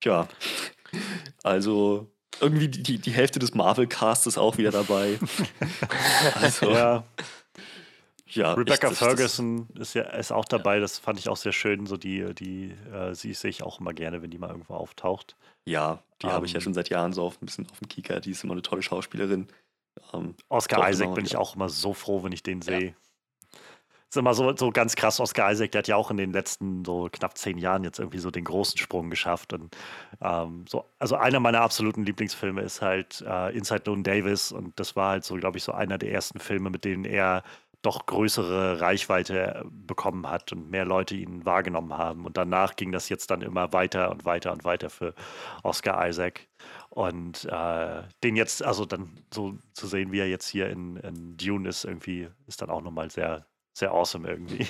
Tja. 0.00 0.28
Also 1.42 2.10
irgendwie 2.40 2.68
die, 2.68 2.98
die, 2.98 3.10
Hälfte 3.10 3.38
des 3.38 3.54
Marvel-Casts 3.54 4.26
ist 4.26 4.38
auch 4.38 4.58
wieder 4.58 4.70
dabei. 4.70 5.18
also, 6.34 6.70
Ja, 6.70 7.04
ja. 8.28 8.52
Rebecca 8.54 8.88
ich- 8.88 8.90
das- 8.90 8.98
Ferguson 8.98 9.68
ist 9.78 9.94
ja 9.94 10.02
ist 10.02 10.32
auch 10.32 10.44
dabei. 10.44 10.78
Das 10.80 10.98
fand 10.98 11.18
ich 11.18 11.28
auch 11.28 11.36
sehr 11.36 11.52
schön. 11.52 11.86
So 11.86 11.96
die, 11.96 12.34
die, 12.34 12.72
äh, 12.92 13.14
sie 13.14 13.32
sehe 13.34 13.50
ich 13.50 13.62
auch 13.62 13.80
immer 13.80 13.94
gerne, 13.94 14.22
wenn 14.22 14.30
die 14.30 14.38
mal 14.38 14.50
irgendwo 14.50 14.74
auftaucht. 14.74 15.36
Ja, 15.64 16.02
die 16.22 16.26
habe 16.26 16.46
ich 16.46 16.52
ja 16.52 16.58
Ähm, 16.58 16.62
schon 16.62 16.74
seit 16.74 16.90
Jahren 16.90 17.12
so 17.12 17.24
auf, 17.24 17.40
ein 17.40 17.46
bisschen 17.46 17.68
auf 17.70 17.78
dem 17.78 17.88
Kika. 17.88 18.20
Die 18.20 18.30
ist 18.32 18.44
immer 18.44 18.52
eine 18.52 18.62
tolle 18.62 18.82
Schauspielerin. 18.82 19.48
Ähm, 20.12 20.34
Oscar 20.48 20.88
Isaac 20.90 21.06
genau, 21.06 21.14
bin 21.14 21.24
ich 21.24 21.32
ja. 21.32 21.38
auch 21.38 21.56
immer 21.56 21.68
so 21.68 21.94
froh, 21.94 22.22
wenn 22.22 22.32
ich 22.32 22.42
den 22.42 22.60
sehe. 22.62 22.94
Ist 24.08 24.16
immer 24.16 24.34
so, 24.34 24.56
so 24.56 24.70
ganz 24.70 24.94
krass, 24.94 25.18
Oscar 25.18 25.50
Isaac, 25.50 25.72
der 25.72 25.80
hat 25.80 25.88
ja 25.88 25.96
auch 25.96 26.10
in 26.10 26.16
den 26.16 26.32
letzten 26.32 26.84
so 26.84 27.08
knapp 27.10 27.36
zehn 27.36 27.58
Jahren 27.58 27.82
jetzt 27.84 27.98
irgendwie 27.98 28.18
so 28.18 28.30
den 28.30 28.44
großen 28.44 28.78
Sprung 28.78 29.10
geschafft. 29.10 29.52
Und 29.52 29.76
ähm, 30.20 30.64
so, 30.68 30.84
also 30.98 31.16
einer 31.16 31.40
meiner 31.40 31.60
absoluten 31.60 32.04
Lieblingsfilme 32.04 32.62
ist 32.62 32.82
halt 32.82 33.24
äh, 33.26 33.56
Inside 33.56 33.82
Llewyn 33.86 34.04
Davis 34.04 34.52
und 34.52 34.78
das 34.78 34.94
war 34.96 35.10
halt 35.10 35.24
so, 35.24 35.34
glaube 35.36 35.58
ich, 35.58 35.64
so 35.64 35.72
einer 35.72 35.98
der 35.98 36.12
ersten 36.12 36.38
Filme, 36.38 36.70
mit 36.70 36.84
denen 36.84 37.04
er 37.04 37.42
doch 37.82 38.06
größere 38.06 38.80
Reichweite 38.80 39.64
äh, 39.64 39.64
bekommen 39.70 40.28
hat 40.28 40.52
und 40.52 40.70
mehr 40.70 40.84
Leute 40.84 41.14
ihn 41.14 41.44
wahrgenommen 41.46 41.96
haben. 41.96 42.26
Und 42.26 42.36
danach 42.36 42.76
ging 42.76 42.92
das 42.92 43.08
jetzt 43.08 43.30
dann 43.30 43.42
immer 43.42 43.72
weiter 43.72 44.10
und 44.10 44.24
weiter 44.24 44.52
und 44.52 44.64
weiter 44.64 44.90
für 44.90 45.14
Oscar 45.62 46.08
Isaac. 46.08 46.48
Und 46.90 47.44
äh, 47.44 48.02
den 48.24 48.36
jetzt, 48.36 48.62
also 48.64 48.86
dann 48.86 49.20
so 49.32 49.58
zu 49.72 49.86
sehen, 49.86 50.12
wie 50.12 50.20
er 50.20 50.28
jetzt 50.28 50.48
hier 50.48 50.68
in, 50.68 50.96
in 50.96 51.36
Dune 51.36 51.68
ist, 51.68 51.84
irgendwie, 51.84 52.28
ist 52.46 52.60
dann 52.62 52.70
auch 52.70 52.82
nochmal 52.82 53.10
sehr, 53.10 53.46
sehr 53.76 53.92
awesome 53.92 54.28
irgendwie. 54.28 54.66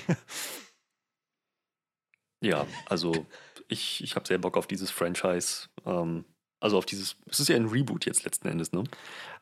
ja, 2.41 2.67
also 2.87 3.25
ich, 3.69 4.03
ich 4.03 4.15
habe 4.15 4.27
sehr 4.27 4.37
Bock 4.37 4.57
auf 4.57 4.67
dieses 4.67 4.91
Franchise. 4.91 5.69
Ähm, 5.85 6.25
also 6.59 6.77
auf 6.77 6.85
dieses, 6.85 7.15
es 7.27 7.39
ist 7.39 7.49
ja 7.49 7.55
ein 7.55 7.67
Reboot 7.67 8.05
jetzt 8.05 8.23
letzten 8.25 8.47
Endes, 8.47 8.71
ne? 8.73 8.83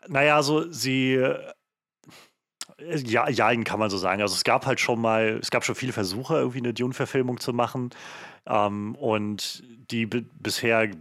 Naja, 0.07 0.35
also 0.35 0.71
sie, 0.71 1.13
äh, 1.13 1.53
ja, 2.77 3.29
ja, 3.29 3.55
kann 3.63 3.79
man 3.79 3.89
so 3.89 3.97
sagen. 3.97 4.21
Also 4.21 4.35
es 4.35 4.43
gab 4.43 4.65
halt 4.65 4.79
schon 4.79 5.01
mal, 5.01 5.39
es 5.41 5.49
gab 5.49 5.65
schon 5.65 5.75
viele 5.75 5.93
Versuche, 5.93 6.35
irgendwie 6.35 6.59
eine 6.59 6.73
Dune-Verfilmung 6.73 7.39
zu 7.39 7.53
machen. 7.53 7.89
Ähm, 8.45 8.95
und 8.95 9.63
die 9.89 10.05
bi- 10.05 10.25
bisher, 10.39 10.91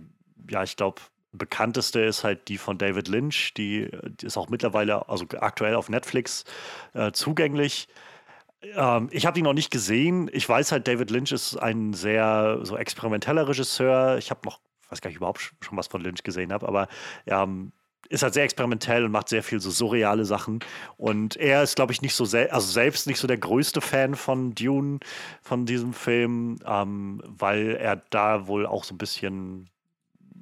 ja, 0.49 0.63
ich 0.63 0.77
glaube, 0.77 1.03
bekannteste 1.33 2.01
ist 2.01 2.25
halt 2.25 2.49
die 2.49 2.59
von 2.59 2.79
David 2.79 3.09
Lynch. 3.09 3.55
Die, 3.55 3.91
die 4.21 4.27
ist 4.27 4.37
auch 4.37 4.49
mittlerweile, 4.49 5.09
also 5.09 5.27
aktuell 5.41 5.75
auf 5.75 5.89
Netflix 5.89 6.45
äh, 6.95 7.13
zugänglich. 7.13 7.89
Ähm, 8.77 9.09
ich 9.11 9.27
habe 9.27 9.35
die 9.35 9.43
noch 9.43 9.53
nicht 9.53 9.71
gesehen. 9.71 10.31
Ich 10.33 10.49
weiß 10.49 10.73
halt, 10.73 10.87
David 10.89 11.11
Lynch 11.11 11.33
ist 11.33 11.57
ein 11.57 11.93
sehr 11.93 12.61
so 12.63 12.77
experimenteller 12.77 13.49
Regisseur. 13.49 14.19
Ich 14.19 14.31
habe 14.31 14.41
noch, 14.45 14.61
weiß 14.91 15.01
gar 15.01 15.11
nicht 15.11 15.17
überhaupt 15.17 15.41
sch- 15.41 15.53
schon 15.61 15.77
was 15.77 15.87
von 15.87 16.01
Lynch 16.01 16.23
gesehen 16.23 16.53
habe, 16.53 16.67
aber 16.67 16.89
ähm, 17.27 17.73
ist 18.09 18.23
halt 18.23 18.35
sehr 18.35 18.45
experimentell 18.45 19.05
und 19.05 19.13
macht 19.13 19.29
sehr 19.29 19.43
viel 19.43 19.61
so 19.61 19.71
surreale 19.71 20.25
Sachen. 20.25 20.61
Und 20.97 21.37
er 21.37 21.63
ist, 21.63 21.77
glaube 21.77 21.93
ich, 21.93 22.03
nicht 22.03 22.15
so 22.15 22.25
sel 22.25 22.49
also 22.51 22.71
selbst 22.71 23.07
nicht 23.07 23.19
so 23.19 23.27
der 23.27 23.39
größte 23.39 23.81
Fan 23.81 24.15
von 24.15 24.55
Dune, 24.55 25.01
von 25.43 25.67
diesem 25.67 25.93
Film, 25.95 26.59
ähm, 26.67 27.23
weil 27.27 27.77
er 27.77 27.97
da 28.11 28.47
wohl 28.47 28.67
auch 28.67 28.85
so 28.85 28.95
ein 28.95 28.99
bisschen 28.99 29.71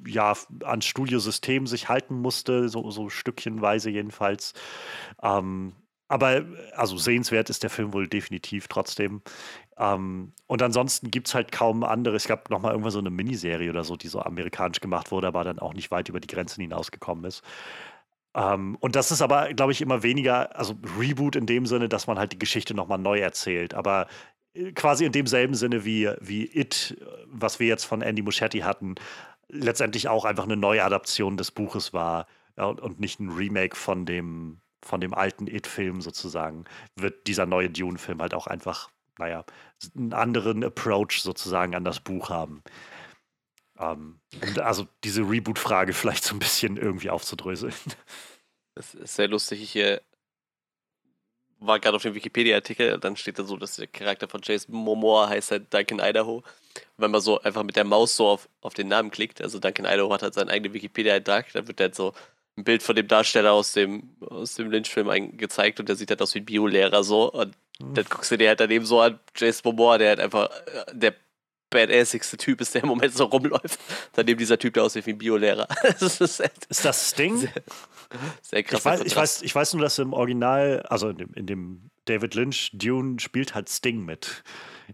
ja, 0.05 0.35
ans 0.65 0.85
Studiosystem 0.85 1.67
sich 1.69 1.89
halten 1.89 2.17
musste, 2.21 2.69
so, 2.69 2.91
so 2.91 3.09
stückchenweise 3.09 3.89
jedenfalls. 3.91 4.53
Ähm, 5.23 5.75
aber 6.13 6.45
also 6.77 6.99
sehenswert 6.99 7.49
ist 7.49 7.63
der 7.63 7.71
Film 7.71 7.95
wohl 7.95 8.07
definitiv 8.07 8.69
trotzdem. 8.69 9.23
Ähm, 9.79 10.35
und 10.47 10.63
ansonsten 10.63 11.11
gibt 11.11 11.29
es 11.29 11.35
halt 11.35 11.53
kaum 11.53 11.83
andere. 11.85 12.17
Es 12.17 12.29
gab 12.29 12.51
noch 12.51 12.61
mal 12.61 12.73
irgendwann 12.73 12.93
so 12.93 12.99
eine 12.99 13.09
Miniserie 13.09 13.71
oder 13.71 13.83
so, 13.83 13.97
die 13.97 14.09
so 14.09 14.21
amerikanisch 14.21 14.81
gemacht 14.81 15.11
wurde, 15.11 15.29
aber 15.29 15.43
dann 15.43 15.59
auch 15.59 15.73
nicht 15.73 15.91
weit 15.91 16.11
über 16.11 16.21
die 16.21 16.29
Grenzen 16.29 16.61
hinausgekommen 16.61 17.25
ist. 17.25 17.43
Ähm, 18.35 18.77
und 18.81 18.95
das 18.95 19.11
ist 19.11 19.23
aber, 19.23 19.55
glaube 19.55 19.73
ich, 19.73 19.81
immer 19.81 20.03
weniger, 20.03 20.55
also 20.55 20.75
Reboot 20.99 21.35
in 21.35 21.47
dem 21.47 21.65
Sinne, 21.65 21.89
dass 21.89 22.07
man 22.07 22.19
halt 22.19 22.33
die 22.33 22.39
Geschichte 22.39 22.75
noch 22.75 22.89
mal 22.89 22.99
neu 22.99 23.19
erzählt. 23.19 23.73
Aber 23.73 24.07
äh, 24.53 24.73
quasi 24.73 25.07
in 25.07 25.13
demselben 25.13 25.55
Sinne 25.55 25.87
wie, 25.87 26.11
wie 26.21 26.45
It, 26.45 26.95
was 27.27 27.59
wir 27.59 27.69
jetzt 27.69 27.85
von 27.85 28.03
Andy 28.03 28.21
Muschietti 28.21 28.61
hatten, 28.61 28.97
letztendlich 29.49 30.09
auch 30.09 30.27
einfach 30.27 30.45
eine 30.45 30.59
Neuadaption 30.59 31.39
des 31.39 31.51
Buches 31.53 31.95
war 31.95 32.27
ja, 32.59 32.67
und 32.67 33.01
nicht 33.01 33.19
ein 33.19 33.31
Remake 33.31 33.77
von 33.77 34.05
dem, 34.05 34.61
von 34.85 35.01
dem 35.01 35.15
alten 35.15 35.47
It-Film 35.47 36.01
sozusagen, 36.01 36.65
wird 36.97 37.27
dieser 37.27 37.47
neue 37.47 37.71
Dune-Film 37.71 38.21
halt 38.21 38.35
auch 38.35 38.47
einfach, 38.47 38.91
naja, 39.19 39.45
einen 39.97 40.13
anderen 40.13 40.65
Approach 40.65 41.23
sozusagen 41.23 41.75
an 41.75 41.85
das 41.85 42.01
Buch 42.01 42.31
haben. 42.31 42.63
Ähm, 43.79 44.21
also 44.61 44.87
diese 45.05 45.23
Reboot-Frage 45.23 45.93
vielleicht 45.93 46.25
so 46.25 46.35
ein 46.35 46.41
bisschen 46.41 46.77
irgendwie 46.77 47.11
aufzudröseln. 47.11 47.75
Das 48.75 48.95
ist 48.95 49.17
sehr 49.17 49.29
lustig. 49.29 49.63
Ich 49.63 49.77
äh, 49.77 50.01
war 51.67 51.79
gerade 51.79 51.97
auf 51.97 52.03
dem 52.03 52.15
Wikipedia-Artikel, 52.15 52.99
dann 52.99 53.17
steht 53.17 53.39
da 53.39 53.45
so, 53.45 53.57
dass 53.57 53.77
der 53.77 53.87
Charakter 53.87 54.29
von 54.29 54.41
Jason 54.43 54.75
Momoa 54.75 55.29
heißt 55.29 55.53
halt 55.53 55.73
Duncan 55.73 56.01
Idaho. 56.01 56.43
Wenn 56.97 57.11
man 57.11 57.21
so 57.21 57.41
einfach 57.41 57.63
mit 57.63 57.77
der 57.77 57.85
Maus 57.85 58.17
so 58.17 58.29
auf, 58.29 58.49
auf 58.63 58.75
den 58.75 58.89
Namen 58.89 59.11
klickt, 59.11 59.41
also 59.41 59.59
Duncan 59.59 59.87
Idaho 59.87 60.13
hat 60.13 60.23
halt 60.23 60.35
seinen 60.35 60.49
eigenen 60.49 60.75
Wikipedia-Eintrag, 60.75 61.53
da 61.53 61.67
wird 61.67 61.81
halt 61.81 61.95
so 61.95 62.15
ein 62.57 62.65
Bild 62.65 62.83
von 62.83 62.97
dem 62.97 63.09
Darsteller 63.09 63.53
aus 63.53 63.73
dem, 63.73 64.17
aus 64.21 64.55
dem 64.55 64.71
Lynch-Film 64.71 65.37
gezeigt 65.37 65.81
und 65.81 65.89
der 65.89 65.97
sieht 65.97 66.11
halt 66.11 66.21
aus 66.21 66.35
wie 66.35 66.41
ein 66.41 66.45
Biolehrer 66.45 67.03
so. 67.03 67.33
Und 67.33 67.57
dann 67.81 68.05
guckst 68.09 68.31
du 68.31 68.37
dir 68.37 68.49
halt 68.49 68.61
daneben 68.61 68.85
so 68.85 69.01
an, 69.01 69.19
Jason 69.37 69.63
Momoa, 69.73 69.99
der 69.99 70.11
halt 70.11 70.21
einfach 70.21 70.51
äh, 70.67 70.85
der 70.93 71.15
badassigste 71.71 72.37
Typ 72.37 72.61
ist, 72.61 72.75
der 72.75 72.83
im 72.83 72.89
Moment 72.89 73.15
so 73.15 73.25
rumläuft. 73.25 73.81
Daneben 74.13 74.39
dieser 74.39 74.59
Typ, 74.59 74.75
der 74.75 74.85
aussieht 74.85 75.07
wie 75.07 75.13
ein 75.13 75.19
Biolehrer. 75.19 75.67
Das 75.99 76.21
ist 76.21 76.41
Ist 76.69 76.85
das 76.85 77.11
Sting? 77.11 77.49
sehr 78.43 78.63
krass. 78.63 78.81
Ich 78.81 78.85
weiß, 78.85 79.01
ich, 79.03 79.17
weiß, 79.17 79.43
ich 79.43 79.55
weiß 79.55 79.75
nur, 79.75 79.83
dass 79.83 79.99
im 79.99 80.13
Original, 80.13 80.83
also 80.89 81.09
in 81.09 81.17
dem, 81.17 81.35
in 81.35 81.47
dem 81.47 81.91
David 82.07 82.35
Lynch 82.35 82.71
Dune 82.75 83.21
spielt 83.21 83.55
halt 83.55 83.69
Sting 83.69 84.05
mit. 84.05 84.43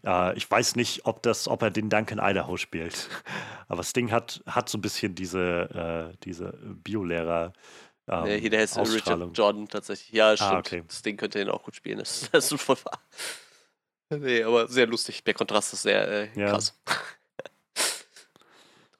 Äh, 0.04 0.36
ich 0.36 0.50
weiß 0.50 0.76
nicht, 0.76 1.06
ob, 1.06 1.22
das, 1.22 1.48
ob 1.48 1.62
er 1.62 1.70
den 1.70 1.88
Duncan 1.90 2.18
Idaho 2.22 2.56
spielt. 2.56 3.08
Aber 3.68 3.82
Sting 3.82 4.10
hat, 4.12 4.42
hat 4.46 4.68
so 4.68 4.78
ein 4.78 4.82
bisschen 4.82 5.14
diese, 5.14 6.10
äh, 6.12 6.16
diese 6.24 6.52
Biolehrer. 6.62 7.52
Ähm, 8.08 8.24
Nee, 8.24 8.40
hier 8.40 8.50
der 8.50 8.60
heißt. 8.60 8.78
Richard 8.78 9.36
Jordan 9.36 9.68
tatsächlich. 9.68 10.10
Ja, 10.12 10.36
stimmt. 10.36 10.50
Ah, 10.52 10.58
okay. 10.58 10.84
Das 10.86 11.02
Ding 11.02 11.16
könnte 11.16 11.40
ihn 11.40 11.48
auch 11.48 11.62
gut 11.62 11.76
spielen. 11.76 11.98
Das, 11.98 12.28
das 12.32 12.52
ist 12.52 12.60
voll 12.62 12.76
wahr. 12.84 13.00
Nee, 14.10 14.42
aber 14.42 14.68
sehr 14.68 14.86
lustig. 14.86 15.22
Der 15.24 15.34
Kontrast 15.34 15.74
ist 15.74 15.82
sehr 15.82 16.08
äh, 16.08 16.28
Ja. 16.34 16.52
krass. 16.52 16.80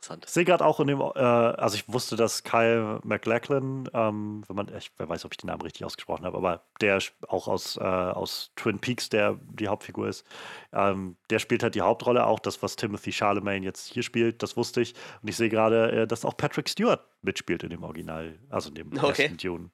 Interessant. 0.08 0.24
Ich 0.26 0.30
sehe 0.32 0.44
gerade 0.44 0.64
auch 0.64 0.80
in 0.80 0.86
dem, 0.86 1.00
äh, 1.00 1.18
also 1.20 1.76
ich 1.76 1.92
wusste, 1.92 2.16
dass 2.16 2.42
Kyle 2.42 3.00
MacLachlan, 3.04 3.88
ähm, 3.92 4.42
wenn 4.46 4.56
man, 4.56 4.68
ich 4.76 4.90
wer 4.96 5.08
weiß, 5.08 5.24
ob 5.24 5.32
ich 5.32 5.38
den 5.38 5.48
Namen 5.48 5.62
richtig 5.62 5.84
ausgesprochen 5.84 6.24
habe, 6.24 6.36
aber 6.36 6.62
der 6.80 6.98
auch 7.28 7.48
aus, 7.48 7.76
äh, 7.76 7.80
aus 7.82 8.52
Twin 8.56 8.78
Peaks, 8.78 9.08
der 9.08 9.38
die 9.42 9.68
Hauptfigur 9.68 10.08
ist, 10.08 10.24
ähm, 10.72 11.16
der 11.30 11.38
spielt 11.38 11.62
halt 11.62 11.74
die 11.74 11.82
Hauptrolle, 11.82 12.26
auch 12.26 12.38
das, 12.40 12.62
was 12.62 12.76
Timothy 12.76 13.12
Charlemagne 13.12 13.64
jetzt 13.64 13.92
hier 13.92 14.02
spielt, 14.02 14.42
das 14.42 14.56
wusste 14.56 14.80
ich. 14.80 14.94
Und 15.22 15.28
ich 15.28 15.36
sehe 15.36 15.48
gerade, 15.48 15.92
äh, 15.92 16.06
dass 16.06 16.24
auch 16.24 16.36
Patrick 16.36 16.68
Stewart 16.68 17.04
mitspielt 17.22 17.62
in 17.62 17.70
dem 17.70 17.82
Original, 17.82 18.38
also 18.48 18.70
in 18.70 18.74
dem 18.76 18.92
Okay. 18.92 19.08
ersten 19.08 19.36
Dune. 19.36 19.70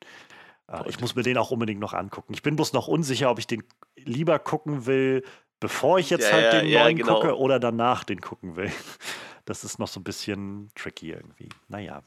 Äh, 0.69 0.89
ich 0.89 1.01
muss 1.01 1.15
mir 1.15 1.23
den 1.23 1.39
auch 1.39 1.51
unbedingt 1.51 1.81
noch 1.81 1.93
angucken. 1.95 2.35
Ich 2.35 2.43
bin 2.43 2.57
bloß 2.57 2.73
noch 2.73 2.89
unsicher, 2.89 3.31
ob 3.31 3.39
ich 3.39 3.47
den 3.47 3.63
lieber 3.97 4.39
gucken 4.39 4.87
will, 4.87 5.23
bevor 5.61 5.99
ich 5.99 6.11
jetzt 6.11 6.31
Ja, 6.31 6.33
halt 6.33 6.53
ja, 6.53 6.63
den 6.63 6.71
ja, 6.71 6.81
neuen 6.81 6.97
genau. 6.97 7.21
gucke 7.21 7.39
oder 7.39 7.59
danach 7.61 8.05
den 8.05 8.21
gucken 8.21 8.57
will. 8.57 8.71
Das 9.45 9.65
ist 9.65 9.79
noch 9.79 9.89
so 9.89 10.01
ein 10.01 10.05
bisschen 10.05 10.71
tricky 10.75 11.11
irgendwie. 11.11 11.49
Naja. 11.69 12.03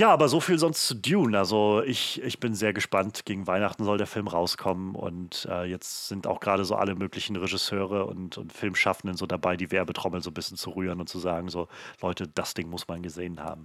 Ja, 0.00 0.08
aber 0.10 0.30
so 0.30 0.40
viel 0.40 0.58
sonst 0.58 0.86
zu 0.86 0.94
Dune. 0.94 1.36
Also 1.36 1.82
ich, 1.82 2.22
ich 2.22 2.40
bin 2.40 2.54
sehr 2.54 2.72
gespannt. 2.72 3.26
Gegen 3.26 3.46
Weihnachten 3.46 3.84
soll 3.84 3.98
der 3.98 4.06
Film 4.06 4.28
rauskommen 4.28 4.94
und 4.94 5.46
äh, 5.50 5.64
jetzt 5.64 6.08
sind 6.08 6.26
auch 6.26 6.40
gerade 6.40 6.64
so 6.64 6.74
alle 6.74 6.94
möglichen 6.94 7.36
Regisseure 7.36 8.06
und, 8.06 8.38
und 8.38 8.50
Filmschaffenden 8.50 9.18
so 9.18 9.26
dabei, 9.26 9.58
die 9.58 9.70
Werbetrommel 9.70 10.22
so 10.22 10.30
ein 10.30 10.34
bisschen 10.34 10.56
zu 10.56 10.70
rühren 10.70 11.00
und 11.00 11.10
zu 11.10 11.18
sagen, 11.18 11.50
so 11.50 11.68
Leute, 12.00 12.26
das 12.28 12.54
Ding 12.54 12.70
muss 12.70 12.88
man 12.88 13.02
gesehen 13.02 13.40
haben. 13.40 13.64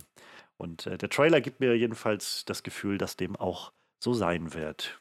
Und 0.57 0.87
äh, 0.87 0.97
der 0.97 1.09
Trailer 1.09 1.39
gibt 1.39 1.61
mir 1.61 1.77
jedenfalls 1.77 2.43
das 2.43 2.63
Gefühl, 2.63 2.97
dass 2.97 3.15
dem 3.15 3.37
auch 3.37 3.71
so 4.03 4.13
sein 4.13 4.53
wird. 4.53 4.99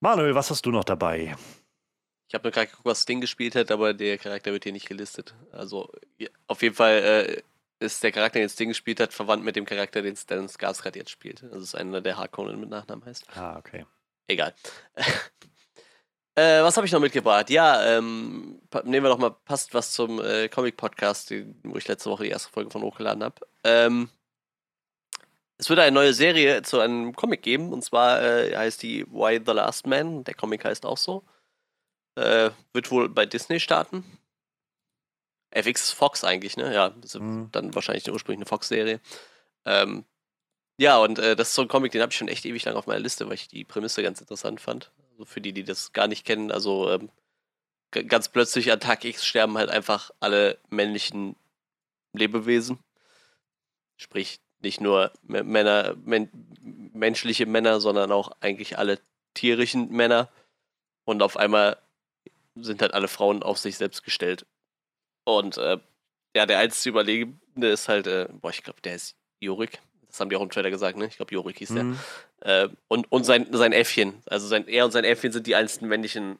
Manuel, 0.00 0.34
was 0.34 0.50
hast 0.50 0.64
du 0.64 0.70
noch 0.70 0.84
dabei? 0.84 1.36
Ich 2.30 2.34
habe 2.34 2.44
nur 2.44 2.52
gerade 2.52 2.68
geguckt, 2.68 2.86
was 2.86 3.02
Sting 3.02 3.20
gespielt 3.20 3.56
hat, 3.56 3.72
aber 3.72 3.92
der 3.92 4.16
Charakter 4.16 4.52
wird 4.52 4.62
hier 4.62 4.72
nicht 4.72 4.86
gelistet. 4.86 5.34
Also 5.50 5.90
ja, 6.16 6.28
auf 6.46 6.62
jeden 6.62 6.76
Fall 6.76 7.42
äh, 7.82 7.84
ist 7.84 8.04
der 8.04 8.12
Charakter, 8.12 8.38
den 8.38 8.48
Sting 8.48 8.68
gespielt 8.68 9.00
hat, 9.00 9.12
verwandt 9.12 9.42
mit 9.42 9.56
dem 9.56 9.64
Charakter, 9.64 10.00
den 10.00 10.14
Stan 10.14 10.46
Skarsgård 10.46 10.94
jetzt 10.94 11.10
spielt. 11.10 11.42
Also 11.42 11.58
ist 11.58 11.74
einer, 11.74 12.00
der 12.00 12.16
Harkonnen 12.18 12.60
mit 12.60 12.68
Nachnamen 12.68 13.04
heißt. 13.04 13.24
Ah, 13.36 13.58
okay. 13.58 13.84
Egal. 14.28 14.54
äh, 16.36 16.62
was 16.62 16.76
habe 16.76 16.86
ich 16.86 16.92
noch 16.92 17.00
mitgebracht? 17.00 17.50
Ja, 17.50 17.96
ähm, 17.96 18.62
nehmen 18.84 19.04
wir 19.04 19.10
doch 19.10 19.18
mal, 19.18 19.34
passt 19.44 19.74
was 19.74 19.90
zum 19.90 20.22
äh, 20.24 20.48
Comic-Podcast, 20.48 21.34
wo 21.64 21.78
ich 21.78 21.88
letzte 21.88 22.10
Woche 22.10 22.22
die 22.22 22.30
erste 22.30 22.52
Folge 22.52 22.70
von 22.70 22.82
hochgeladen 22.82 23.24
habe. 23.24 23.44
Ähm, 23.64 24.08
es 25.58 25.68
wird 25.68 25.80
eine 25.80 25.90
neue 25.90 26.14
Serie 26.14 26.62
zu 26.62 26.78
einem 26.78 27.12
Comic 27.16 27.42
geben, 27.42 27.72
und 27.72 27.82
zwar 27.82 28.22
äh, 28.22 28.56
heißt 28.56 28.84
die 28.84 29.04
Why 29.06 29.40
the 29.44 29.50
Last 29.50 29.88
Man. 29.88 30.22
Der 30.22 30.34
Comic 30.34 30.64
heißt 30.64 30.86
auch 30.86 30.96
so. 30.96 31.24
Äh, 32.20 32.50
wird 32.72 32.90
wohl 32.90 33.08
bei 33.08 33.26
Disney 33.26 33.60
starten. 33.60 34.04
FX 35.50 35.84
ist 35.84 35.92
Fox 35.92 36.22
eigentlich, 36.22 36.56
ne? 36.56 36.72
Ja, 36.72 36.94
ist 37.02 37.18
Mhm. 37.18 37.48
dann 37.52 37.74
wahrscheinlich 37.74 38.04
eine 38.06 38.12
ursprüngliche 38.14 38.48
Fox-Serie. 38.48 39.00
Ähm, 39.64 40.04
ja, 40.78 40.98
und 40.98 41.18
äh, 41.18 41.34
das 41.36 41.48
ist 41.48 41.54
so 41.54 41.62
ein 41.62 41.68
Comic, 41.68 41.92
den 41.92 42.02
habe 42.02 42.10
ich 42.12 42.18
schon 42.18 42.28
echt 42.28 42.44
ewig 42.46 42.64
lang 42.64 42.76
auf 42.76 42.86
meiner 42.86 43.00
Liste, 43.00 43.26
weil 43.26 43.34
ich 43.34 43.48
die 43.48 43.64
Prämisse 43.64 44.02
ganz 44.02 44.20
interessant 44.20 44.60
fand. 44.60 44.92
Also 45.12 45.24
für 45.24 45.40
die, 45.40 45.52
die 45.52 45.64
das 45.64 45.92
gar 45.92 46.06
nicht 46.06 46.24
kennen, 46.24 46.52
also 46.52 46.90
ähm, 46.90 47.10
ganz 47.90 48.28
plötzlich 48.28 48.70
an 48.72 48.80
Tag 48.80 49.04
X 49.04 49.26
sterben 49.26 49.58
halt 49.58 49.70
einfach 49.70 50.10
alle 50.20 50.58
männlichen 50.70 51.36
Lebewesen. 52.12 52.78
Sprich, 53.96 54.40
nicht 54.62 54.80
nur 54.80 55.12
Männer, 55.22 55.94
men 56.04 56.30
menschliche 56.94 57.46
Männer, 57.46 57.80
sondern 57.80 58.12
auch 58.12 58.30
eigentlich 58.40 58.78
alle 58.78 58.98
tierischen 59.34 59.90
Männer. 59.90 60.28
Und 61.04 61.22
auf 61.22 61.36
einmal 61.36 61.78
sind 62.62 62.82
halt 62.82 62.94
alle 62.94 63.08
Frauen 63.08 63.42
auf 63.42 63.58
sich 63.58 63.76
selbst 63.76 64.02
gestellt. 64.02 64.46
Und 65.24 65.58
äh, 65.58 65.78
ja, 66.34 66.46
der 66.46 66.58
einzige 66.58 66.90
Überlebende 66.90 67.68
ist 67.68 67.88
halt, 67.88 68.06
äh, 68.06 68.28
boah, 68.30 68.50
ich 68.50 68.62
glaube, 68.62 68.80
der 68.82 68.94
ist 68.94 69.16
Jorik. 69.40 69.80
Das 70.06 70.20
haben 70.20 70.30
die 70.30 70.36
auch 70.36 70.42
im 70.42 70.50
Trailer 70.50 70.70
gesagt, 70.70 70.96
ne? 70.96 71.06
Ich 71.06 71.16
glaube, 71.16 71.34
Jorik 71.34 71.58
hieß 71.58 71.74
der. 71.74 71.84
Mhm. 71.84 71.98
Äh, 72.40 72.68
und 72.88 73.10
und 73.12 73.24
sein, 73.24 73.46
sein 73.52 73.72
Äffchen. 73.72 74.22
Also 74.26 74.48
sein, 74.48 74.66
er 74.66 74.84
und 74.84 74.90
sein 74.90 75.04
Äffchen 75.04 75.32
sind 75.32 75.46
die 75.46 75.54
einzigen 75.54 75.88
männlichen 75.88 76.38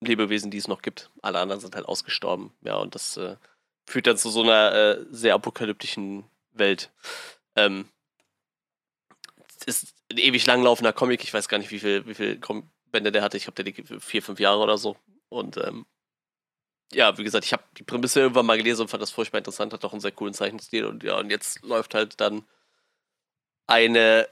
Lebewesen, 0.00 0.50
die 0.50 0.58
es 0.58 0.68
noch 0.68 0.82
gibt. 0.82 1.10
Alle 1.20 1.38
anderen 1.38 1.60
sind 1.60 1.74
halt 1.74 1.86
ausgestorben. 1.86 2.52
Ja, 2.62 2.76
und 2.76 2.94
das 2.94 3.16
äh, 3.16 3.36
führt 3.86 4.06
dann 4.06 4.16
zu 4.16 4.30
so 4.30 4.42
einer 4.42 4.72
äh, 4.72 5.04
sehr 5.10 5.34
apokalyptischen 5.34 6.24
Welt. 6.52 6.90
Ähm, 7.56 7.88
es 9.66 9.82
ist 9.82 9.94
ein 10.10 10.18
ewig 10.18 10.46
langlaufender 10.46 10.92
Comic. 10.92 11.22
Ich 11.22 11.34
weiß 11.34 11.48
gar 11.48 11.58
nicht, 11.58 11.70
wie 11.70 11.80
viel, 11.80 12.06
wie 12.06 12.14
viel 12.14 12.38
Com 12.38 12.70
Bände 12.90 13.12
der 13.12 13.22
hatte. 13.22 13.36
Ich 13.36 13.48
liegt 13.58 13.88
für 13.88 14.00
vier, 14.00 14.22
fünf 14.22 14.40
Jahre 14.40 14.60
oder 14.60 14.78
so. 14.78 14.96
Und 15.28 15.56
ähm, 15.58 15.86
ja, 16.92 17.16
wie 17.18 17.24
gesagt, 17.24 17.44
ich 17.44 17.52
habe 17.52 17.62
die 17.78 17.84
Prämisse 17.84 18.20
irgendwann 18.20 18.46
mal 18.46 18.56
gelesen 18.56 18.82
und 18.82 18.88
fand 18.88 19.02
das 19.02 19.10
furchtbar 19.10 19.38
interessant. 19.38 19.72
Hat 19.72 19.84
auch 19.84 19.92
einen 19.92 20.00
sehr 20.00 20.12
coolen 20.12 20.34
Zeichenstil. 20.34 20.84
Und 20.84 21.02
ja, 21.04 21.18
und 21.18 21.30
jetzt 21.30 21.62
läuft 21.62 21.94
halt 21.94 22.20
dann 22.20 22.44
eine 23.66 24.28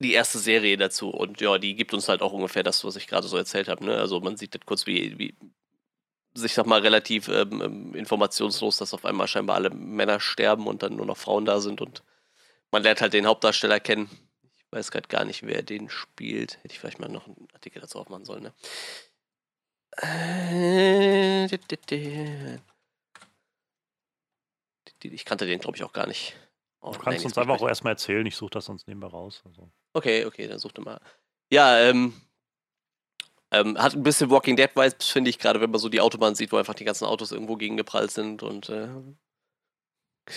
die 0.00 0.14
erste 0.14 0.38
Serie 0.38 0.76
dazu 0.78 1.10
und 1.10 1.40
ja, 1.40 1.58
die 1.58 1.74
gibt 1.74 1.92
uns 1.92 2.08
halt 2.08 2.22
auch 2.22 2.32
ungefähr 2.32 2.62
das, 2.62 2.84
was 2.84 2.96
ich 2.96 3.06
gerade 3.06 3.28
so 3.28 3.36
erzählt 3.36 3.68
habe. 3.68 3.84
Ne? 3.84 3.96
Also 3.96 4.20
man 4.20 4.36
sieht 4.36 4.54
das 4.54 4.62
kurz, 4.64 4.86
wie, 4.86 5.18
wie 5.18 5.34
sich 6.34 6.54
sag 6.54 6.66
mal 6.66 6.80
relativ 6.80 7.28
ähm, 7.28 7.60
ähm, 7.62 7.94
informationslos, 7.94 8.78
dass 8.78 8.94
auf 8.94 9.04
einmal 9.04 9.28
scheinbar 9.28 9.56
alle 9.56 9.70
Männer 9.70 10.18
sterben 10.20 10.66
und 10.66 10.82
dann 10.82 10.96
nur 10.96 11.06
noch 11.06 11.18
Frauen 11.18 11.44
da 11.44 11.60
sind 11.60 11.80
und 11.82 12.02
man 12.70 12.82
lernt 12.82 13.00
halt 13.02 13.12
den 13.12 13.26
Hauptdarsteller 13.26 13.80
kennen. 13.80 14.08
Weiß 14.70 14.90
gerade 14.90 15.08
gar 15.08 15.24
nicht, 15.24 15.44
wer 15.44 15.62
den 15.62 15.90
spielt. 15.90 16.58
Hätte 16.58 16.72
ich 16.74 16.78
vielleicht 16.78 17.00
mal 17.00 17.08
noch 17.08 17.26
einen 17.26 17.48
Artikel 17.52 17.80
dazu 17.80 17.98
aufmachen 17.98 18.24
sollen. 18.24 18.44
Ne? 18.44 18.52
Äh, 20.02 21.48
Ich 25.02 25.24
kannte 25.24 25.46
den, 25.46 25.60
glaube 25.60 25.76
ich, 25.76 25.82
auch 25.84 25.92
gar 25.92 26.06
nicht. 26.06 26.36
Oh, 26.80 26.92
Du 26.92 26.92
nein, 26.92 27.04
kannst 27.04 27.18
jetzt 27.18 27.24
uns 27.24 27.38
einfach 27.38 27.60
auch 27.60 27.68
erstmal 27.68 27.94
erzählen, 27.94 28.24
ich 28.26 28.36
suche 28.36 28.50
das 28.50 28.66
sonst 28.66 28.86
nebenbei 28.86 29.08
raus. 29.08 29.42
Also. 29.44 29.70
Okay, 29.92 30.24
okay, 30.24 30.46
dann 30.46 30.58
such 30.58 30.72
du 30.72 30.82
mal. 30.82 31.00
Ja, 31.52 31.78
ähm, 31.80 32.14
ähm, 33.50 33.76
hat 33.76 33.94
ein 33.94 34.02
bisschen 34.02 34.30
Walking 34.30 34.56
Dead 34.56 34.70
Vibes, 34.74 35.08
finde 35.08 35.30
ich, 35.30 35.38
gerade 35.38 35.60
wenn 35.60 35.70
man 35.70 35.80
so 35.80 35.88
die 35.88 36.00
Autobahn 36.00 36.34
sieht, 36.34 36.52
wo 36.52 36.56
einfach 36.56 36.74
die 36.74 36.84
ganzen 36.84 37.06
Autos 37.06 37.32
irgendwo 37.32 37.56
gegengeprallt 37.56 38.12
sind 38.12 38.42
und 38.42 38.68
äh, 38.68 38.88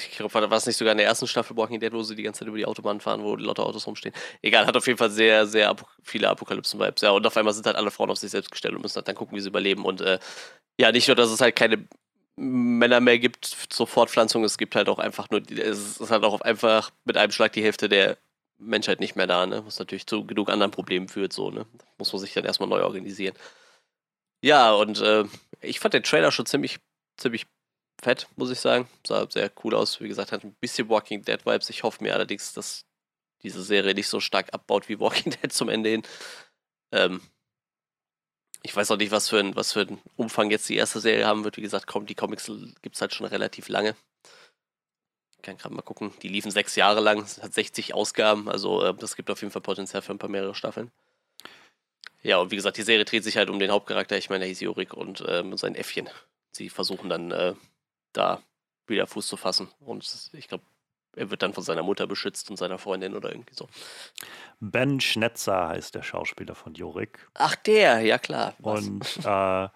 ich 0.09 0.17
glaube, 0.17 0.33
war 0.33 0.51
es 0.51 0.65
nicht 0.65 0.77
sogar 0.77 0.91
in 0.91 0.97
der 0.97 1.07
ersten 1.07 1.27
Staffel 1.27 1.55
Walking 1.57 1.79
Dead, 1.79 1.93
wo 1.93 2.03
sie 2.03 2.15
die 2.15 2.23
ganze 2.23 2.39
Zeit 2.39 2.47
über 2.47 2.57
die 2.57 2.65
Autobahn 2.65 2.99
fahren, 2.99 3.23
wo 3.23 3.35
lauter 3.35 3.65
Autos 3.65 3.87
rumstehen. 3.87 4.13
Egal, 4.41 4.65
hat 4.65 4.75
auf 4.75 4.87
jeden 4.87 4.97
Fall 4.97 5.09
sehr, 5.11 5.45
sehr 5.45 5.69
ap 5.69 5.85
viele 6.03 6.29
Apokalypsen-Vibes. 6.29 7.01
Ja, 7.01 7.11
und 7.11 7.25
auf 7.25 7.37
einmal 7.37 7.53
sind 7.53 7.65
halt 7.65 7.75
alle 7.75 7.91
Frauen 7.91 8.09
auf 8.09 8.17
sich 8.17 8.31
selbst 8.31 8.51
gestellt 8.51 8.75
und 8.75 8.81
müssen 8.81 8.95
halt 8.95 9.07
dann 9.07 9.15
gucken, 9.15 9.35
wie 9.37 9.41
sie 9.41 9.49
überleben. 9.49 9.85
Und 9.85 10.01
äh, 10.01 10.19
ja, 10.79 10.91
nicht 10.91 11.07
nur, 11.07 11.15
dass 11.15 11.29
es 11.29 11.41
halt 11.41 11.55
keine 11.55 11.87
Männer 12.35 12.99
mehr 12.99 13.19
gibt 13.19 13.45
zur 13.45 13.87
Fortpflanzung, 13.87 14.43
es 14.43 14.57
gibt 14.57 14.75
halt 14.75 14.89
auch 14.89 14.99
einfach 14.99 15.29
nur, 15.29 15.41
es 15.49 15.99
ist 15.99 16.11
halt 16.11 16.23
auch 16.23 16.41
einfach 16.41 16.91
mit 17.05 17.17
einem 17.17 17.31
Schlag 17.31 17.53
die 17.53 17.63
Hälfte 17.63 17.89
der 17.89 18.17
Menschheit 18.57 18.99
nicht 18.99 19.15
mehr 19.15 19.27
da, 19.27 19.45
ne? 19.45 19.63
Was 19.65 19.79
natürlich 19.79 20.07
zu 20.07 20.25
genug 20.25 20.49
anderen 20.49 20.71
Problemen 20.71 21.09
führt, 21.09 21.33
so, 21.33 21.51
ne? 21.51 21.65
Muss 21.97 22.11
man 22.11 22.19
sich 22.21 22.33
dann 22.33 22.45
erstmal 22.45 22.69
neu 22.69 22.83
organisieren. 22.83 23.35
Ja, 24.43 24.73
und 24.73 24.99
äh, 25.01 25.25
ich 25.61 25.79
fand 25.79 25.93
den 25.93 26.03
Trailer 26.03 26.31
schon 26.31 26.45
ziemlich, 26.45 26.79
ziemlich 27.17 27.45
fett, 28.01 28.27
muss 28.35 28.51
ich 28.51 28.59
sagen. 28.59 28.87
Sah 29.05 29.29
sehr 29.29 29.51
cool 29.63 29.75
aus. 29.75 30.01
Wie 30.01 30.07
gesagt, 30.07 30.31
hat 30.31 30.43
ein 30.43 30.55
bisschen 30.55 30.89
Walking 30.89 31.23
Dead 31.23 31.45
Vibes. 31.45 31.69
Ich 31.69 31.83
hoffe 31.83 32.03
mir 32.03 32.13
allerdings, 32.13 32.53
dass 32.53 32.85
diese 33.43 33.61
Serie 33.61 33.93
nicht 33.93 34.07
so 34.07 34.19
stark 34.19 34.53
abbaut 34.53 34.89
wie 34.89 34.99
Walking 34.99 35.31
Dead 35.41 35.51
zum 35.51 35.69
Ende 35.69 35.89
hin. 35.89 36.03
Ähm, 36.91 37.21
ich 38.63 38.75
weiß 38.75 38.91
auch 38.91 38.97
nicht, 38.97 39.11
was 39.11 39.29
für, 39.29 39.39
ein, 39.39 39.55
was 39.55 39.73
für 39.73 39.81
einen 39.81 40.01
Umfang 40.15 40.49
jetzt 40.49 40.69
die 40.69 40.77
erste 40.77 41.01
Serie 41.01 41.27
haben 41.27 41.43
wird. 41.43 41.57
Wie 41.57 41.61
gesagt, 41.61 41.85
kommt, 41.85 42.09
die 42.09 42.15
Comics 42.15 42.49
gibt 42.81 42.95
es 42.95 43.01
halt 43.01 43.13
schon 43.13 43.27
relativ 43.27 43.67
lange. 43.67 43.95
Ich 45.35 45.41
kann 45.41 45.57
gerade 45.57 45.75
mal 45.75 45.81
gucken. 45.81 46.13
Die 46.21 46.29
liefen 46.29 46.51
sechs 46.51 46.77
Jahre 46.77 47.01
lang, 47.01 47.25
hat 47.41 47.53
60 47.53 47.93
Ausgaben. 47.93 48.47
Also 48.49 48.81
äh, 48.81 48.93
das 48.93 49.17
gibt 49.17 49.29
auf 49.29 49.41
jeden 49.41 49.51
Fall 49.51 49.61
Potenzial 49.61 50.01
für 50.01 50.13
ein 50.13 50.19
paar 50.19 50.29
mehrere 50.29 50.55
Staffeln. 50.55 50.91
Ja, 52.21 52.37
und 52.37 52.51
wie 52.51 52.55
gesagt, 52.55 52.77
die 52.77 52.83
Serie 52.83 53.03
dreht 53.03 53.25
sich 53.25 53.35
halt 53.35 53.49
um 53.49 53.59
den 53.59 53.69
Hauptcharakter. 53.71 54.17
Ich 54.17 54.29
meine, 54.29 54.39
der 54.39 54.47
hieß 54.47 54.61
Jorik 54.61 54.93
und 54.93 55.21
ähm, 55.27 55.57
sein 55.57 55.75
Äffchen. 55.75 56.09
Sie 56.53 56.69
versuchen 56.69 57.09
dann 57.09 57.31
äh, 57.31 57.53
da 58.13 58.41
wieder 58.87 59.07
Fuß 59.07 59.27
zu 59.27 59.37
fassen. 59.37 59.69
Und 59.79 60.29
ich 60.33 60.47
glaube, 60.47 60.63
er 61.15 61.29
wird 61.29 61.41
dann 61.41 61.53
von 61.53 61.63
seiner 61.63 61.83
Mutter 61.83 62.07
beschützt 62.07 62.49
und 62.49 62.57
seiner 62.57 62.77
Freundin 62.77 63.15
oder 63.15 63.29
irgendwie 63.29 63.53
so. 63.53 63.67
Ben 64.59 64.99
Schnetzer 64.99 65.69
heißt 65.69 65.95
der 65.95 66.03
Schauspieler 66.03 66.55
von 66.55 66.73
Jorik. 66.73 67.27
Ach, 67.35 67.55
der, 67.55 68.01
ja 68.01 68.17
klar. 68.17 68.55
Was? 68.59 68.87
Und 68.87 69.19
äh, 69.23 69.67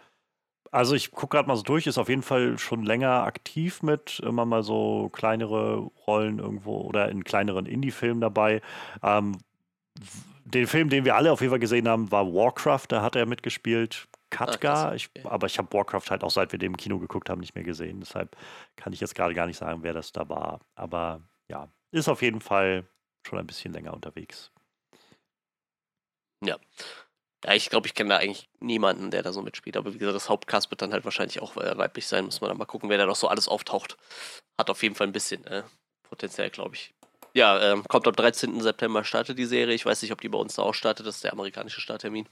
also 0.71 0.95
ich 0.95 1.11
gucke 1.11 1.37
gerade 1.37 1.47
mal 1.47 1.55
so 1.55 1.63
durch, 1.63 1.87
ist 1.87 1.97
auf 1.97 2.09
jeden 2.09 2.23
Fall 2.23 2.57
schon 2.57 2.83
länger 2.83 3.23
aktiv 3.23 3.83
mit 3.83 4.19
immer 4.19 4.45
mal 4.45 4.63
so 4.63 5.09
kleinere 5.09 5.77
Rollen 6.07 6.39
irgendwo 6.39 6.81
oder 6.81 7.09
in 7.09 7.23
kleineren 7.23 7.65
Indie-Filmen 7.65 8.21
dabei. 8.21 8.61
Ähm, 9.03 9.37
den 10.45 10.67
Film, 10.67 10.89
den 10.89 11.05
wir 11.05 11.15
alle 11.15 11.31
auf 11.31 11.41
jeden 11.41 11.51
Fall 11.51 11.59
gesehen 11.59 11.87
haben, 11.87 12.11
war 12.11 12.33
Warcraft, 12.33 12.85
da 12.89 13.01
hat 13.01 13.15
er 13.15 13.25
mitgespielt. 13.25 14.07
Katka, 14.29 14.57
krass, 14.57 14.95
ich, 14.95 15.09
okay. 15.15 15.27
aber 15.27 15.47
ich 15.47 15.57
habe 15.57 15.71
Warcraft 15.71 16.09
halt 16.09 16.23
auch 16.23 16.31
seit 16.31 16.51
wir 16.51 16.59
den 16.59 16.73
im 16.73 16.77
Kino 16.77 16.99
geguckt 16.99 17.29
haben 17.29 17.39
nicht 17.39 17.55
mehr 17.55 17.63
gesehen. 17.63 17.99
Deshalb 18.01 18.35
kann 18.75 18.91
ich 18.91 18.99
jetzt 18.99 19.15
gerade 19.15 19.33
gar 19.33 19.47
nicht 19.47 19.57
sagen, 19.57 19.83
wer 19.83 19.93
das 19.93 20.11
da 20.11 20.27
war. 20.27 20.59
Aber 20.75 21.21
ja, 21.47 21.71
ist 21.91 22.09
auf 22.09 22.21
jeden 22.21 22.41
Fall 22.41 22.85
schon 23.25 23.39
ein 23.39 23.47
bisschen 23.47 23.73
länger 23.73 23.93
unterwegs. 23.93 24.51
Ja, 26.43 26.57
ich 27.53 27.69
glaube, 27.69 27.87
ich 27.87 27.93
kenne 27.93 28.09
da 28.09 28.17
eigentlich 28.17 28.49
niemanden, 28.59 29.11
der 29.11 29.23
da 29.23 29.31
so 29.31 29.41
mitspielt. 29.41 29.77
Aber 29.77 29.93
wie 29.93 29.97
gesagt, 29.97 30.15
das 30.15 30.29
Hauptcast 30.29 30.71
wird 30.71 30.81
dann 30.81 30.91
halt 30.91 31.05
wahrscheinlich 31.05 31.41
auch 31.41 31.55
äh, 31.57 31.77
weiblich 31.77 32.07
sein. 32.07 32.25
Muss 32.25 32.41
man 32.41 32.49
dann 32.49 32.57
mal 32.57 32.65
gucken, 32.65 32.89
wer 32.89 32.97
da 32.97 33.05
noch 33.05 33.15
so 33.15 33.27
alles 33.27 33.47
auftaucht. 33.47 33.97
Hat 34.59 34.69
auf 34.69 34.83
jeden 34.83 34.95
Fall 34.95 35.07
ein 35.07 35.13
bisschen 35.13 35.45
äh, 35.45 35.63
Potenzial, 36.03 36.49
glaube 36.49 36.75
ich. 36.75 36.93
Ja, 37.33 37.61
ähm, 37.61 37.83
kommt 37.87 38.07
am 38.07 38.15
13. 38.15 38.59
September 38.61 39.03
startet 39.03 39.37
die 39.37 39.45
Serie. 39.45 39.75
Ich 39.75 39.85
weiß 39.85 40.01
nicht, 40.01 40.11
ob 40.11 40.21
die 40.21 40.29
bei 40.29 40.39
uns 40.39 40.55
da 40.55 40.63
auch 40.63 40.73
startet. 40.73 41.05
Das 41.05 41.15
ist 41.15 41.23
der 41.23 41.33
amerikanische 41.33 41.81
Starttermin. 41.81 42.27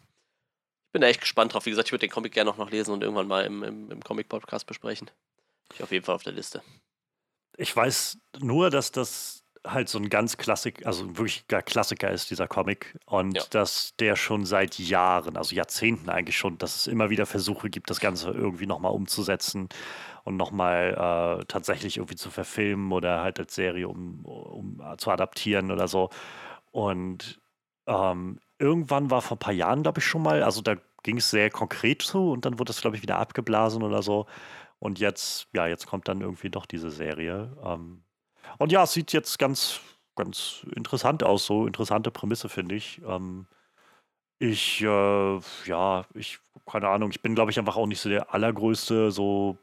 Bin 0.96 1.02
da 1.02 1.10
echt 1.10 1.20
gespannt 1.20 1.54
drauf. 1.54 1.66
Wie 1.66 1.72
gesagt, 1.72 1.89
ich 1.89 1.91
würde 1.91 2.08
den 2.08 2.10
Comic 2.10 2.32
gerne 2.32 2.50
auch 2.50 2.56
noch 2.56 2.72
lesen 2.72 2.93
und 2.93 3.04
irgendwann 3.04 3.28
mal 3.28 3.43
im, 3.43 3.64
im, 3.64 3.91
im 3.91 4.02
Comic-Podcast 4.02 4.66
besprechen. 4.66 5.12
Ich 5.74 5.84
auf 5.84 5.91
jeden 5.91 6.06
Fall 6.06 6.16
auf 6.16 6.24
der 6.24 6.32
Liste. 6.32 6.62
Ich 7.58 7.76
weiß 7.76 8.18
nur, 8.39 8.70
dass 8.70 8.93
das 8.93 9.43
halt 9.66 9.89
so 9.89 9.98
ein 10.00 10.08
ganz 10.08 10.38
Klassik, 10.38 10.86
also 10.86 11.04
ein 11.04 11.18
wirklicher 11.18 11.62
Klassiker 11.64 12.10
ist, 12.12 12.32
dieser 12.32 12.48
Comic. 12.48 12.98
Und 13.08 13.36
Ja. 13.36 13.43
dass 13.50 13.93
der 14.00 14.16
schon 14.16 14.46
seit 14.46 14.80
Jahren, 14.80 15.36
also 15.36 15.54
Jahrzehnten 15.54 16.10
eigentlich 16.10 16.38
schon, 16.38 16.58
dass 16.60 16.78
es 16.78 16.88
immer 16.88 17.10
wieder 17.10 17.26
Versuche 17.26 17.70
gibt, 17.70 17.89
das 17.89 18.00
Ganze 18.00 18.30
irgendwie 18.30 18.66
nochmal 18.66 18.93
umzusetzen 18.93 19.68
und 20.24 20.38
nochmal 20.38 21.41
äh, 21.41 21.46
tatsächlich 21.50 21.98
irgendwie 21.98 22.16
zu 22.16 22.32
verfilmen 22.32 22.93
oder 22.93 23.22
halt 23.22 23.38
als 23.38 23.54
Serie 23.54 23.89
um, 23.89 24.24
um 24.24 24.82
zu 24.98 25.12
adaptieren 25.12 25.72
oder 25.72 25.89
so. 25.89 26.10
Und 26.72 27.41
ähm, 27.86 28.39
irgendwann 28.60 29.12
war 29.12 29.22
vor 29.22 29.38
ein 29.38 29.39
paar 29.39 29.53
Jahren, 29.53 29.84
glaube 29.84 29.99
ich, 29.99 30.06
schon 30.06 30.24
mal, 30.24 30.43
also 30.43 30.62
da 30.62 30.76
ging 31.03 31.18
es 31.18 31.30
sehr 31.32 31.49
konkret 31.49 32.01
zu 32.01 32.32
und 32.32 32.45
dann 32.45 32.60
wurde 32.60 32.72
es, 32.72 32.82
glaube 32.82 32.95
ich, 32.97 33.03
wieder 33.03 33.18
abgeblasen 33.20 33.84
oder 33.84 34.01
so. 34.03 34.28
Und 34.80 34.99
jetzt, 34.99 35.47
ja, 35.53 35.68
jetzt 35.68 35.88
kommt 35.88 36.08
dann 36.08 36.22
irgendwie 36.22 36.49
doch 36.49 36.66
diese 36.66 36.91
Serie. 36.91 37.56
Ähm, 37.64 38.03
und 38.60 38.72
ja, 38.72 38.84
es 38.84 38.93
sieht 38.93 39.14
jetzt 39.14 39.39
ganz, 39.39 39.82
ganz 40.16 40.66
interessant 40.76 41.24
aus, 41.24 41.45
so 41.45 41.68
interessante 41.68 42.12
Prämisse, 42.12 42.49
finde 42.49 42.76
ich. 42.76 43.01
Ähm, 43.08 43.47
Ich, 44.39 44.82
äh, 44.82 45.39
ja, 45.66 46.06
ich, 46.14 46.39
keine 46.66 46.89
Ahnung, 46.89 47.10
ich 47.12 47.22
bin, 47.22 47.36
glaube 47.36 47.51
ich, 47.51 47.60
einfach 47.60 47.78
auch 47.78 47.88
nicht 47.88 48.01
so 48.01 48.10
der 48.10 48.34
allergrößte, 48.34 49.12
so 49.12 49.58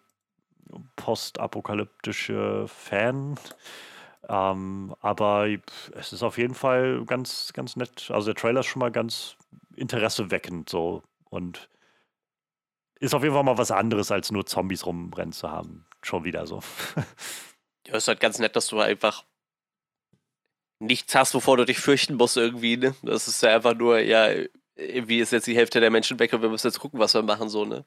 postapokalyptische 0.97 2.67
Fan. 2.69 3.37
Ähm, 4.29 4.95
aber 5.01 5.49
es 5.95 6.13
ist 6.13 6.23
auf 6.23 6.39
jeden 6.39 6.55
Fall 6.55 7.05
ganz, 7.07 7.53
ganz 7.53 7.77
nett. 7.77 8.11
Also 8.11 8.33
der 8.33 8.41
Trailer 8.41 8.61
ist 8.61 8.67
schon 8.67 8.81
mal 8.81 8.93
ganz 8.93 9.37
interesseweckend 9.77 10.69
so 10.69 11.03
und 11.29 11.69
ist 13.01 13.15
auf 13.15 13.23
jeden 13.23 13.35
Fall 13.35 13.43
mal 13.43 13.59
was 13.59 13.73
anderes, 13.73 14.13
als 14.13 14.31
nur 14.31 14.47
Zombies 14.47 14.87
rumrennen 14.87 15.33
zu 15.33 15.51
haben. 15.51 15.87
Schon 16.03 16.25
wieder 16.25 16.47
so. 16.47 16.61
Ja, 17.89 17.97
ist 17.97 18.07
halt 18.07 18.21
ganz 18.21 18.39
nett, 18.39 18.55
dass 18.55 18.69
du 18.69 18.79
einfach 18.79 19.25
nichts 20.79 21.15
hast, 21.15 21.35
wovor 21.35 21.57
du 21.57 21.65
dich 21.65 21.79
fürchten 21.79 22.15
musst 22.15 22.37
irgendwie, 22.37 22.77
ne? 22.77 22.95
Das 23.03 23.29
ist 23.29 23.43
ja 23.43 23.55
einfach 23.55 23.75
nur, 23.75 23.99
ja, 23.99 24.29
irgendwie 24.77 25.21
ist 25.21 25.33
jetzt 25.33 25.47
die 25.47 25.57
Hälfte 25.57 25.81
der 25.81 25.91
Menschen 25.91 26.19
weg 26.19 26.33
und 26.33 26.43
wir 26.43 26.49
müssen 26.49 26.67
jetzt 26.67 26.81
gucken, 26.81 26.99
was 26.99 27.15
wir 27.15 27.23
machen, 27.23 27.49
so, 27.49 27.65
ne? 27.65 27.85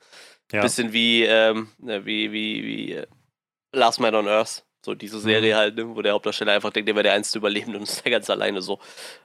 Ja. 0.52 0.62
Bisschen 0.62 0.94
wie, 0.94 1.24
ähm, 1.24 1.70
ne, 1.78 2.06
wie, 2.06 2.32
wie, 2.32 2.64
wie 2.64 2.92
äh, 2.94 3.08
Last 3.72 4.00
Man 4.00 4.16
on 4.16 4.28
Earth. 4.28 4.66
So 4.86 4.94
diese 4.94 5.20
Serie 5.20 5.56
mhm. 5.56 5.58
halt, 5.58 5.76
ne? 5.76 5.96
wo 5.96 6.02
der 6.04 6.14
Hauptdarsteller 6.14 6.54
einfach 6.54 6.72
denkt, 6.72 6.88
der 6.88 6.96
wäre 6.96 7.04
der 7.04 7.14
Einzige 7.14 7.40
Überlebende 7.40 7.80
und 7.80 7.84
ist 7.84 8.06
der 8.06 8.12
ganz 8.12 8.30
alleine 8.30 8.62
so. 8.62 8.80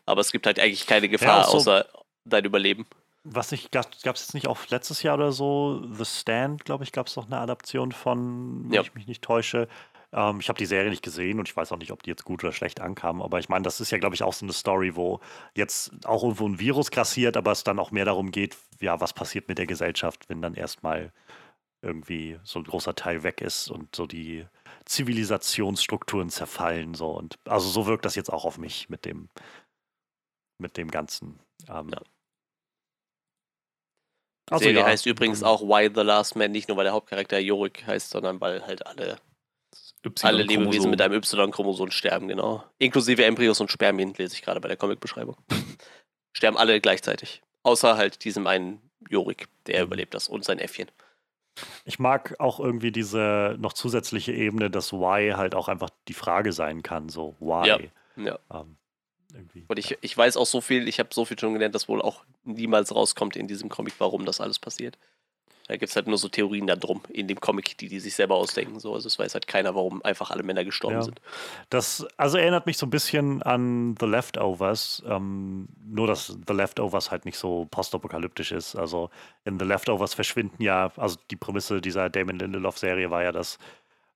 Aber 0.06 0.22
es 0.22 0.32
gibt 0.32 0.46
halt 0.46 0.58
eigentlich 0.58 0.86
keine 0.86 1.08
Gefahr, 1.08 1.42
ja, 1.42 1.44
so 1.44 1.58
außer 1.58 1.86
dein 2.24 2.46
Überleben. 2.46 2.86
Was 3.24 3.52
ich, 3.52 3.70
gab 3.70 3.92
es 3.92 4.02
jetzt 4.02 4.32
nicht 4.32 4.46
auch 4.46 4.58
letztes 4.70 5.02
Jahr 5.02 5.16
oder 5.16 5.32
so, 5.32 5.84
The 5.92 6.06
Stand, 6.06 6.64
glaube 6.64 6.84
ich, 6.84 6.92
gab 6.92 7.08
es 7.08 7.16
noch 7.16 7.26
eine 7.26 7.36
Adaption 7.36 7.92
von, 7.92 8.64
wenn 8.64 8.72
ja. 8.72 8.80
ich 8.80 8.94
mich 8.94 9.06
nicht 9.06 9.20
täusche. 9.20 9.68
Ähm, 10.14 10.40
ich 10.40 10.48
habe 10.48 10.56
die 10.56 10.64
Serie 10.64 10.88
nicht 10.88 11.02
gesehen 11.02 11.38
und 11.38 11.46
ich 11.46 11.54
weiß 11.54 11.70
auch 11.72 11.76
nicht, 11.76 11.92
ob 11.92 12.02
die 12.02 12.08
jetzt 12.08 12.24
gut 12.24 12.42
oder 12.42 12.54
schlecht 12.54 12.80
ankam. 12.80 13.20
Aber 13.20 13.38
ich 13.38 13.50
meine, 13.50 13.62
das 13.62 13.82
ist 13.82 13.90
ja, 13.90 13.98
glaube 13.98 14.14
ich, 14.14 14.22
auch 14.22 14.32
so 14.32 14.46
eine 14.46 14.54
Story, 14.54 14.96
wo 14.96 15.20
jetzt 15.54 15.92
auch 16.06 16.22
irgendwo 16.22 16.48
ein 16.48 16.58
Virus 16.58 16.90
grassiert, 16.90 17.36
aber 17.36 17.52
es 17.52 17.64
dann 17.64 17.78
auch 17.78 17.90
mehr 17.90 18.06
darum 18.06 18.30
geht, 18.30 18.56
ja, 18.80 18.98
was 19.02 19.12
passiert 19.12 19.48
mit 19.48 19.58
der 19.58 19.66
Gesellschaft, 19.66 20.30
wenn 20.30 20.40
dann 20.40 20.54
erstmal 20.54 21.12
irgendwie 21.82 22.38
so 22.44 22.60
ein 22.60 22.64
großer 22.64 22.94
Teil 22.94 23.22
weg 23.22 23.42
ist 23.42 23.70
und 23.70 23.94
so 23.94 24.06
die 24.06 24.46
Zivilisationsstrukturen 24.90 26.30
zerfallen. 26.30 26.94
So. 26.94 27.10
Und 27.10 27.38
also 27.44 27.68
so 27.68 27.86
wirkt 27.86 28.04
das 28.04 28.16
jetzt 28.16 28.32
auch 28.32 28.44
auf 28.44 28.58
mich 28.58 28.88
mit 28.88 29.04
dem, 29.04 29.28
mit 30.58 30.76
dem 30.76 30.90
Ganzen. 30.90 31.38
Ähm, 31.68 31.90
ja. 31.90 32.02
Also, 34.50 34.64
Serie 34.64 34.80
ja, 34.80 34.86
heißt 34.86 35.06
übrigens 35.06 35.44
auch 35.44 35.62
Why 35.62 35.90
the 35.94 36.00
Last 36.00 36.34
Man, 36.34 36.50
nicht 36.50 36.68
nur 36.68 36.76
weil 36.76 36.84
der 36.84 36.92
Hauptcharakter 36.92 37.38
Jorik 37.38 37.86
heißt, 37.86 38.10
sondern 38.10 38.40
weil 38.40 38.66
halt 38.66 38.84
alle 38.84 39.18
alle 40.22 40.42
Lebewesen 40.42 40.90
mit 40.90 41.00
einem 41.00 41.14
Y-Chromosom 41.14 41.90
sterben, 41.90 42.26
genau. 42.26 42.64
Inklusive 42.78 43.22
Embryos 43.24 43.60
und 43.60 43.70
Spermien, 43.70 44.14
lese 44.14 44.34
ich 44.34 44.42
gerade 44.42 44.60
bei 44.60 44.68
der 44.68 44.78
Comic-Beschreibung. 44.78 45.36
sterben 46.32 46.56
alle 46.56 46.80
gleichzeitig. 46.80 47.42
Außer 47.62 47.96
halt 47.96 48.24
diesem 48.24 48.46
einen 48.46 48.80
Jorik, 49.08 49.46
der 49.66 49.80
mhm. 49.80 49.86
überlebt 49.86 50.14
das 50.14 50.28
und 50.28 50.44
sein 50.44 50.58
Äffchen. 50.58 50.90
Ich 51.84 51.98
mag 51.98 52.36
auch 52.38 52.60
irgendwie 52.60 52.92
diese 52.92 53.56
noch 53.58 53.72
zusätzliche 53.72 54.32
Ebene, 54.32 54.70
dass 54.70 54.92
Why 54.92 55.32
halt 55.36 55.54
auch 55.54 55.68
einfach 55.68 55.90
die 56.08 56.14
Frage 56.14 56.52
sein 56.52 56.82
kann, 56.82 57.08
so 57.08 57.34
Why. 57.40 57.66
Ja. 57.66 57.78
ja. 58.16 58.38
Ähm, 58.50 58.76
und 59.68 59.78
ich, 59.78 59.96
ich 60.00 60.16
weiß 60.16 60.36
auch 60.36 60.46
so 60.46 60.60
viel, 60.60 60.88
ich 60.88 60.98
habe 60.98 61.10
so 61.12 61.24
viel 61.24 61.38
schon 61.38 61.52
gelernt, 61.52 61.74
dass 61.74 61.88
wohl 61.88 62.02
auch 62.02 62.24
niemals 62.44 62.94
rauskommt 62.94 63.36
in 63.36 63.46
diesem 63.46 63.68
Comic, 63.68 63.94
warum 63.98 64.24
das 64.24 64.40
alles 64.40 64.58
passiert. 64.58 64.98
Da 65.70 65.76
gibt 65.76 65.88
es 65.88 65.94
halt 65.94 66.08
nur 66.08 66.18
so 66.18 66.28
Theorien 66.28 66.66
da 66.66 66.74
drum 66.74 67.00
in 67.10 67.28
dem 67.28 67.40
Comic, 67.40 67.78
die 67.78 67.86
die 67.86 68.00
sich 68.00 68.16
selber 68.16 68.34
ausdenken. 68.34 68.80
So. 68.80 68.92
Also 68.92 69.06
es 69.06 69.20
weiß 69.20 69.34
halt 69.34 69.46
keiner, 69.46 69.76
warum 69.76 70.02
einfach 70.02 70.32
alle 70.32 70.42
Männer 70.42 70.64
gestorben 70.64 70.96
ja. 70.96 71.02
sind. 71.02 71.20
Das 71.68 72.04
also 72.16 72.38
erinnert 72.38 72.66
mich 72.66 72.76
so 72.76 72.86
ein 72.86 72.90
bisschen 72.90 73.40
an 73.44 73.94
The 74.00 74.06
Leftovers. 74.06 75.00
Ähm, 75.06 75.68
nur, 75.86 76.08
dass 76.08 76.36
The 76.44 76.52
Leftovers 76.52 77.12
halt 77.12 77.24
nicht 77.24 77.38
so 77.38 77.68
postapokalyptisch 77.70 78.50
ist. 78.50 78.74
Also 78.74 79.10
in 79.44 79.60
The 79.60 79.64
Leftovers 79.64 80.12
verschwinden 80.12 80.60
ja, 80.60 80.90
also 80.96 81.18
die 81.30 81.36
Prämisse 81.36 81.80
dieser 81.80 82.10
Damon 82.10 82.40
Lindelof-Serie 82.40 83.12
war 83.12 83.22
ja, 83.22 83.30
dass 83.30 83.58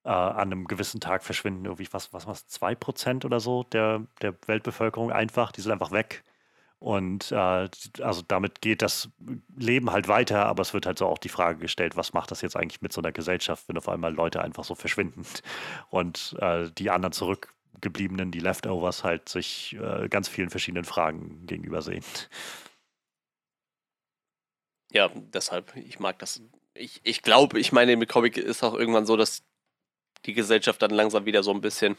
äh, 0.02 0.08
an 0.08 0.50
einem 0.50 0.66
gewissen 0.66 0.98
Tag 0.98 1.22
verschwinden 1.22 1.66
irgendwie, 1.66 1.86
was, 1.92 2.12
was 2.12 2.26
was, 2.26 2.48
zwei 2.48 2.74
Prozent 2.74 3.24
oder 3.24 3.38
so 3.38 3.62
der, 3.62 4.02
der 4.22 4.34
Weltbevölkerung 4.48 5.12
einfach. 5.12 5.52
Die 5.52 5.60
sind 5.60 5.70
einfach 5.70 5.92
weg. 5.92 6.24
Und 6.84 7.32
äh, 7.32 7.68
also 8.02 8.20
damit 8.28 8.60
geht 8.60 8.82
das 8.82 9.08
Leben 9.56 9.90
halt 9.90 10.06
weiter, 10.06 10.44
aber 10.44 10.60
es 10.60 10.74
wird 10.74 10.84
halt 10.84 10.98
so 10.98 11.06
auch 11.06 11.16
die 11.16 11.30
Frage 11.30 11.58
gestellt, 11.58 11.96
was 11.96 12.12
macht 12.12 12.30
das 12.30 12.42
jetzt 12.42 12.56
eigentlich 12.56 12.82
mit 12.82 12.92
so 12.92 13.00
einer 13.00 13.10
Gesellschaft, 13.10 13.66
wenn 13.68 13.78
auf 13.78 13.88
einmal 13.88 14.12
Leute 14.12 14.42
einfach 14.42 14.64
so 14.64 14.74
verschwinden 14.74 15.24
und 15.88 16.36
äh, 16.40 16.70
die 16.76 16.90
anderen 16.90 17.14
zurückgebliebenen, 17.14 18.30
die 18.32 18.40
Leftovers, 18.40 19.02
halt 19.02 19.30
sich 19.30 19.74
äh, 19.80 20.10
ganz 20.10 20.28
vielen 20.28 20.50
verschiedenen 20.50 20.84
Fragen 20.84 21.46
gegenüber 21.46 21.80
sehen. 21.80 22.04
Ja, 24.92 25.08
deshalb, 25.14 25.74
ich 25.76 25.98
mag 26.00 26.18
das. 26.18 26.42
Ich, 26.74 27.00
ich 27.02 27.22
glaube, 27.22 27.58
ich 27.58 27.72
meine, 27.72 27.92
im 27.92 28.06
Comic 28.06 28.36
ist 28.36 28.62
auch 28.62 28.74
irgendwann 28.74 29.06
so, 29.06 29.16
dass 29.16 29.42
die 30.26 30.34
Gesellschaft 30.34 30.82
dann 30.82 30.90
langsam 30.90 31.24
wieder 31.24 31.42
so 31.42 31.50
ein 31.50 31.62
bisschen 31.62 31.96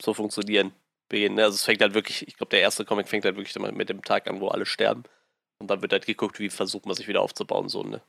so 0.00 0.12
funktionieren 0.12 0.72
beginnen. 1.12 1.36
Ne? 1.36 1.44
Also 1.44 1.54
es 1.54 1.64
fängt 1.64 1.80
halt 1.80 1.94
wirklich, 1.94 2.26
ich 2.26 2.36
glaube, 2.36 2.50
der 2.50 2.60
erste 2.60 2.84
Comic 2.84 3.06
fängt 3.06 3.24
halt 3.24 3.36
wirklich 3.36 3.56
mit 3.72 3.88
dem 3.88 4.02
Tag 4.02 4.28
an, 4.28 4.40
wo 4.40 4.48
alle 4.48 4.66
sterben. 4.66 5.04
Und 5.60 5.70
dann 5.70 5.80
wird 5.80 5.92
halt 5.92 6.06
geguckt, 6.06 6.40
wie 6.40 6.50
versucht 6.50 6.86
man 6.86 6.96
sich 6.96 7.06
wieder 7.06 7.20
aufzubauen, 7.20 7.68
so, 7.68 7.84
ne? 7.84 8.02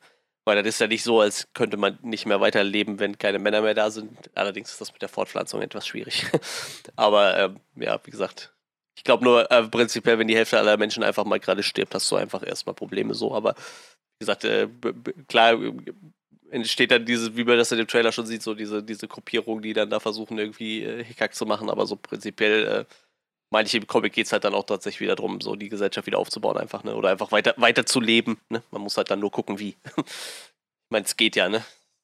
Weil 0.45 0.57
das 0.57 0.75
ist 0.75 0.81
ja 0.81 0.87
nicht 0.87 1.03
so, 1.03 1.21
als 1.21 1.47
könnte 1.53 1.77
man 1.77 1.99
nicht 2.01 2.25
mehr 2.25 2.41
weiterleben, 2.41 2.99
wenn 2.99 3.17
keine 3.17 3.39
Männer 3.39 3.61
mehr 3.61 3.75
da 3.75 3.91
sind. 3.91 4.29
Allerdings 4.35 4.71
ist 4.71 4.81
das 4.81 4.91
mit 4.91 5.01
der 5.01 5.07
Fortpflanzung 5.07 5.61
etwas 5.61 5.87
schwierig. 5.87 6.25
Aber 6.97 7.37
ähm, 7.37 7.59
ja, 7.75 7.97
wie 8.03 8.11
gesagt, 8.11 8.53
ich 8.97 9.05
glaube 9.05 9.23
nur 9.23 9.49
äh, 9.51 9.63
prinzipiell, 9.63 10.19
wenn 10.19 10.27
die 10.27 10.35
Hälfte 10.35 10.57
aller 10.57 10.75
Menschen 10.75 11.03
einfach 11.03 11.23
mal 11.23 11.39
gerade 11.39 11.63
stirbt, 11.63 11.95
hast 11.95 12.11
du 12.11 12.17
einfach 12.17 12.45
erstmal 12.45 12.75
Probleme 12.75 13.13
so. 13.13 13.33
Aber 13.33 13.55
wie 13.55 14.25
gesagt, 14.25 14.43
äh, 14.43 14.67
klar 15.29 15.57
entsteht 16.53 16.91
dann 16.91 17.05
diese, 17.05 17.35
wie 17.35 17.43
man 17.43 17.57
das 17.57 17.71
in 17.71 17.79
dem 17.79 17.87
Trailer 17.87 18.11
schon 18.11 18.25
sieht, 18.25 18.43
so 18.43 18.53
diese, 18.53 18.83
diese 18.83 19.07
Gruppierung, 19.07 19.61
die 19.61 19.73
dann 19.73 19.89
da 19.89 19.99
versuchen, 19.99 20.37
irgendwie 20.37 20.83
äh, 20.83 21.03
Hickhack 21.03 21.33
zu 21.33 21.45
machen, 21.45 21.69
aber 21.69 21.87
so 21.87 21.95
prinzipiell, 21.95 22.65
äh, 22.65 22.85
meine 23.49 23.67
ich, 23.67 23.75
im 23.75 23.87
Comic 23.87 24.13
geht 24.13 24.27
es 24.27 24.33
halt 24.33 24.43
dann 24.43 24.53
auch 24.53 24.65
tatsächlich 24.65 25.01
wieder 25.01 25.15
darum, 25.15 25.41
so 25.41 25.55
die 25.55 25.69
Gesellschaft 25.69 26.05
wieder 26.05 26.19
aufzubauen, 26.19 26.57
einfach, 26.57 26.83
ne? 26.83 26.95
Oder 26.95 27.09
einfach 27.09 27.31
weiter, 27.31 27.53
weiter 27.57 27.85
zu 27.85 27.99
leben, 27.99 28.39
ne? 28.49 28.63
Man 28.71 28.81
muss 28.81 28.97
halt 28.97 29.09
dann 29.09 29.19
nur 29.19 29.31
gucken, 29.31 29.59
wie. 29.59 29.75
ich 29.97 30.89
meine, 30.89 31.05
es 31.05 31.17
geht 31.17 31.35
ja, 31.35 31.49
ne? 31.49 31.57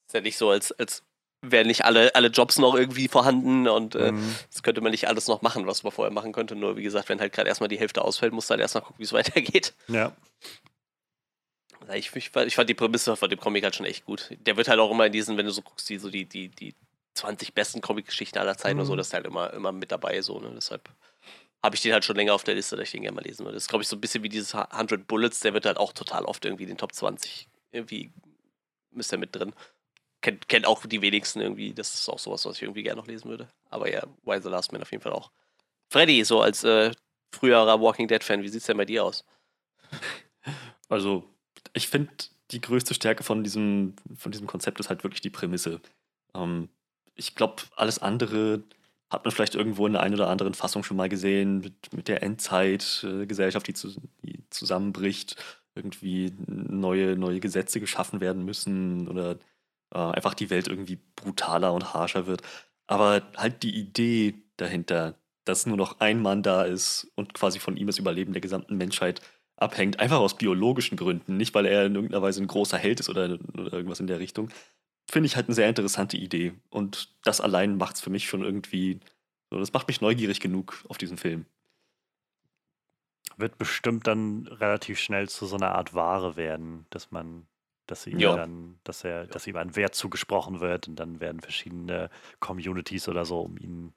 Ist 0.07 0.13
ja 0.13 0.21
nicht 0.21 0.37
so, 0.37 0.49
als, 0.49 0.71
als 0.73 1.03
wären 1.41 1.67
nicht 1.67 1.85
alle, 1.85 2.13
alle 2.15 2.27
Jobs 2.29 2.57
noch 2.57 2.75
irgendwie 2.75 3.07
vorhanden 3.07 3.67
und 3.67 3.95
äh, 3.95 4.11
mhm. 4.11 4.35
das 4.51 4.63
könnte 4.63 4.81
man 4.81 4.91
nicht 4.91 5.07
alles 5.07 5.27
noch 5.27 5.41
machen, 5.41 5.67
was 5.67 5.83
man 5.83 5.91
vorher 5.91 6.13
machen 6.13 6.33
könnte. 6.33 6.55
Nur 6.55 6.75
wie 6.75 6.83
gesagt, 6.83 7.07
wenn 7.09 7.19
halt 7.19 7.33
gerade 7.33 7.47
erstmal 7.47 7.69
die 7.69 7.79
Hälfte 7.79 8.03
ausfällt, 8.03 8.33
muss 8.33 8.47
dann 8.47 8.59
erstmal 8.59 8.83
gucken, 8.83 8.99
wie 8.99 9.03
es 9.03 9.13
weitergeht. 9.13 9.73
Ja. 9.87 10.15
Ich, 11.93 12.15
ich, 12.15 12.31
ich, 12.35 12.55
fand 12.55 12.69
die 12.69 12.73
Prämisse 12.73 13.15
von 13.15 13.29
dem 13.29 13.39
Comic 13.39 13.63
halt 13.63 13.75
schon 13.75 13.85
echt 13.85 14.05
gut. 14.05 14.29
Der 14.45 14.57
wird 14.57 14.67
halt 14.67 14.79
auch 14.79 14.91
immer 14.91 15.05
in 15.05 15.11
diesen, 15.11 15.37
wenn 15.37 15.45
du 15.45 15.51
so 15.51 15.61
guckst, 15.61 15.89
die, 15.89 15.97
so 15.97 16.09
die, 16.09 16.25
die, 16.25 16.49
die 16.49 16.75
20 17.15 17.53
besten 17.53 17.81
Comic-Geschichten 17.81 18.37
aller 18.37 18.57
Zeiten 18.57 18.75
mhm. 18.75 18.81
und 18.81 18.87
so, 18.87 18.95
das 18.95 19.07
ist 19.07 19.13
halt 19.13 19.25
immer, 19.25 19.51
immer 19.53 19.71
mit 19.71 19.91
dabei, 19.91 20.21
so, 20.21 20.39
ne? 20.39 20.51
Deshalb 20.55 20.89
habe 21.63 21.75
ich 21.75 21.81
den 21.81 21.91
halt 21.91 22.05
schon 22.05 22.15
länger 22.15 22.33
auf 22.33 22.43
der 22.43 22.55
Liste, 22.55 22.75
dass 22.75 22.85
ich 22.85 22.91
den 22.91 23.01
gerne 23.01 23.15
mal 23.15 23.23
lesen 23.23 23.45
würde. 23.45 23.55
Das 23.55 23.63
ist, 23.63 23.69
glaube 23.69 23.83
ich, 23.83 23.87
so 23.89 23.97
ein 23.97 24.01
bisschen 24.01 24.23
wie 24.23 24.29
dieses 24.29 24.55
100 24.55 25.07
Bullets, 25.07 25.41
der 25.41 25.53
wird 25.53 25.65
halt 25.65 25.77
auch 25.77 25.91
total 25.91 26.25
oft 26.25 26.45
irgendwie 26.45 26.63
in 26.63 26.69
den 26.69 26.77
Top 26.77 26.93
20 26.93 27.49
irgendwie 27.71 28.11
ist 28.95 29.11
der 29.11 29.19
mit 29.19 29.35
drin. 29.35 29.53
Kennt, 30.21 30.49
kennt 30.49 30.65
auch 30.65 30.85
die 30.85 31.01
wenigsten 31.01 31.39
irgendwie, 31.39 31.73
das 31.73 31.93
ist 31.93 32.09
auch 32.09 32.19
sowas, 32.19 32.45
was 32.45 32.57
ich 32.57 32.63
irgendwie 32.63 32.83
gerne 32.83 32.99
noch 32.99 33.07
lesen 33.07 33.29
würde. 33.29 33.49
Aber 33.69 33.89
ja, 33.89 34.03
Why 34.23 34.41
the 34.41 34.49
Last 34.49 34.71
Man 34.71 34.81
auf 34.81 34.91
jeden 34.91 35.03
Fall 35.03 35.13
auch. 35.13 35.31
Freddy, 35.89 36.23
so 36.23 36.41
als 36.41 36.63
äh, 36.63 36.91
früherer 37.31 37.79
Walking 37.79 38.07
Dead-Fan, 38.07 38.41
wie 38.43 38.49
sieht 38.49 38.61
es 38.61 38.67
denn 38.67 38.77
bei 38.77 38.85
dir 38.85 39.03
aus? 39.03 39.25
Also, 40.89 41.23
ich 41.73 41.87
finde, 41.87 42.11
die 42.51 42.61
größte 42.61 42.93
Stärke 42.93 43.23
von 43.23 43.43
diesem, 43.43 43.95
von 44.15 44.31
diesem 44.31 44.47
Konzept 44.47 44.79
ist 44.79 44.89
halt 44.89 45.03
wirklich 45.03 45.21
die 45.21 45.29
Prämisse. 45.29 45.81
Ähm, 46.33 46.69
ich 47.15 47.35
glaube, 47.35 47.63
alles 47.75 47.99
andere 47.99 48.63
hat 49.09 49.25
man 49.25 49.31
vielleicht 49.31 49.55
irgendwo 49.55 49.87
in 49.87 49.93
der 49.93 50.03
einen 50.03 50.15
oder 50.15 50.29
anderen 50.29 50.53
Fassung 50.53 50.83
schon 50.83 50.97
mal 50.97 51.09
gesehen, 51.09 51.59
mit, 51.59 51.93
mit 51.93 52.07
der 52.07 52.23
Endzeitgesellschaft, 52.23 53.67
äh, 53.67 53.71
die, 53.71 53.73
zu, 53.73 53.89
die 54.23 54.43
zusammenbricht, 54.49 55.35
irgendwie 55.75 56.33
neue, 56.47 57.15
neue 57.15 57.39
Gesetze 57.39 57.79
geschaffen 57.79 58.21
werden 58.21 58.45
müssen 58.45 59.07
oder 59.07 59.37
äh, 59.93 59.97
einfach 59.97 60.33
die 60.33 60.49
Welt 60.49 60.67
irgendwie 60.67 60.99
brutaler 61.15 61.73
und 61.73 61.93
harscher 61.93 62.27
wird. 62.27 62.41
Aber 62.87 63.23
halt 63.37 63.63
die 63.63 63.75
Idee 63.75 64.43
dahinter, 64.57 65.15
dass 65.45 65.65
nur 65.65 65.77
noch 65.77 65.99
ein 65.99 66.21
Mann 66.21 66.43
da 66.43 66.63
ist 66.63 67.11
und 67.15 67.33
quasi 67.33 67.59
von 67.59 67.77
ihm 67.77 67.87
das 67.87 67.97
Überleben 67.97 68.33
der 68.33 68.41
gesamten 68.41 68.77
Menschheit 68.77 69.21
abhängt, 69.61 69.99
einfach 69.99 70.19
aus 70.19 70.37
biologischen 70.37 70.97
Gründen, 70.97 71.37
nicht 71.37 71.53
weil 71.53 71.65
er 71.65 71.85
in 71.85 71.95
irgendeiner 71.95 72.21
Weise 72.21 72.41
ein 72.41 72.47
großer 72.47 72.77
Held 72.77 72.99
ist 72.99 73.09
oder, 73.09 73.37
oder 73.53 73.73
irgendwas 73.73 73.99
in 73.99 74.07
der 74.07 74.19
Richtung, 74.19 74.49
finde 75.09 75.27
ich 75.27 75.35
halt 75.35 75.47
eine 75.47 75.55
sehr 75.55 75.69
interessante 75.69 76.17
Idee. 76.17 76.53
Und 76.69 77.15
das 77.23 77.41
allein 77.41 77.77
macht 77.77 77.95
es 77.95 78.01
für 78.01 78.09
mich 78.09 78.27
schon 78.27 78.43
irgendwie, 78.43 78.99
so, 79.49 79.59
das 79.59 79.73
macht 79.73 79.87
mich 79.87 80.01
neugierig 80.01 80.39
genug 80.39 80.85
auf 80.87 80.97
diesen 80.97 81.17
Film. 81.17 81.45
Wird 83.37 83.57
bestimmt 83.57 84.07
dann 84.07 84.47
relativ 84.47 84.99
schnell 84.99 85.29
zu 85.29 85.45
so 85.45 85.55
einer 85.55 85.75
Art 85.75 85.93
Ware 85.93 86.35
werden, 86.35 86.85
dass 86.89 87.11
man, 87.11 87.47
dass 87.87 88.05
ihm 88.05 88.19
ja. 88.19 88.35
dann, 88.35 88.79
dass 88.83 89.03
er, 89.03 89.27
dass 89.27 89.47
ihm 89.47 89.55
ein 89.55 89.75
Wert 89.75 89.95
zugesprochen 89.95 90.59
wird 90.59 90.87
und 90.87 90.97
dann 90.97 91.19
werden 91.19 91.41
verschiedene 91.41 92.09
Communities 92.39 93.07
oder 93.07 93.25
so 93.25 93.41
um 93.41 93.57
ihn 93.57 93.93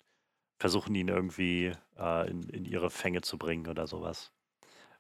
versuchen, 0.59 0.95
ihn 0.95 1.09
irgendwie 1.09 1.73
äh, 1.99 2.31
in, 2.31 2.43
in 2.45 2.65
ihre 2.65 2.89
Fänge 2.89 3.21
zu 3.21 3.37
bringen 3.37 3.67
oder 3.67 3.87
sowas. 3.87 4.33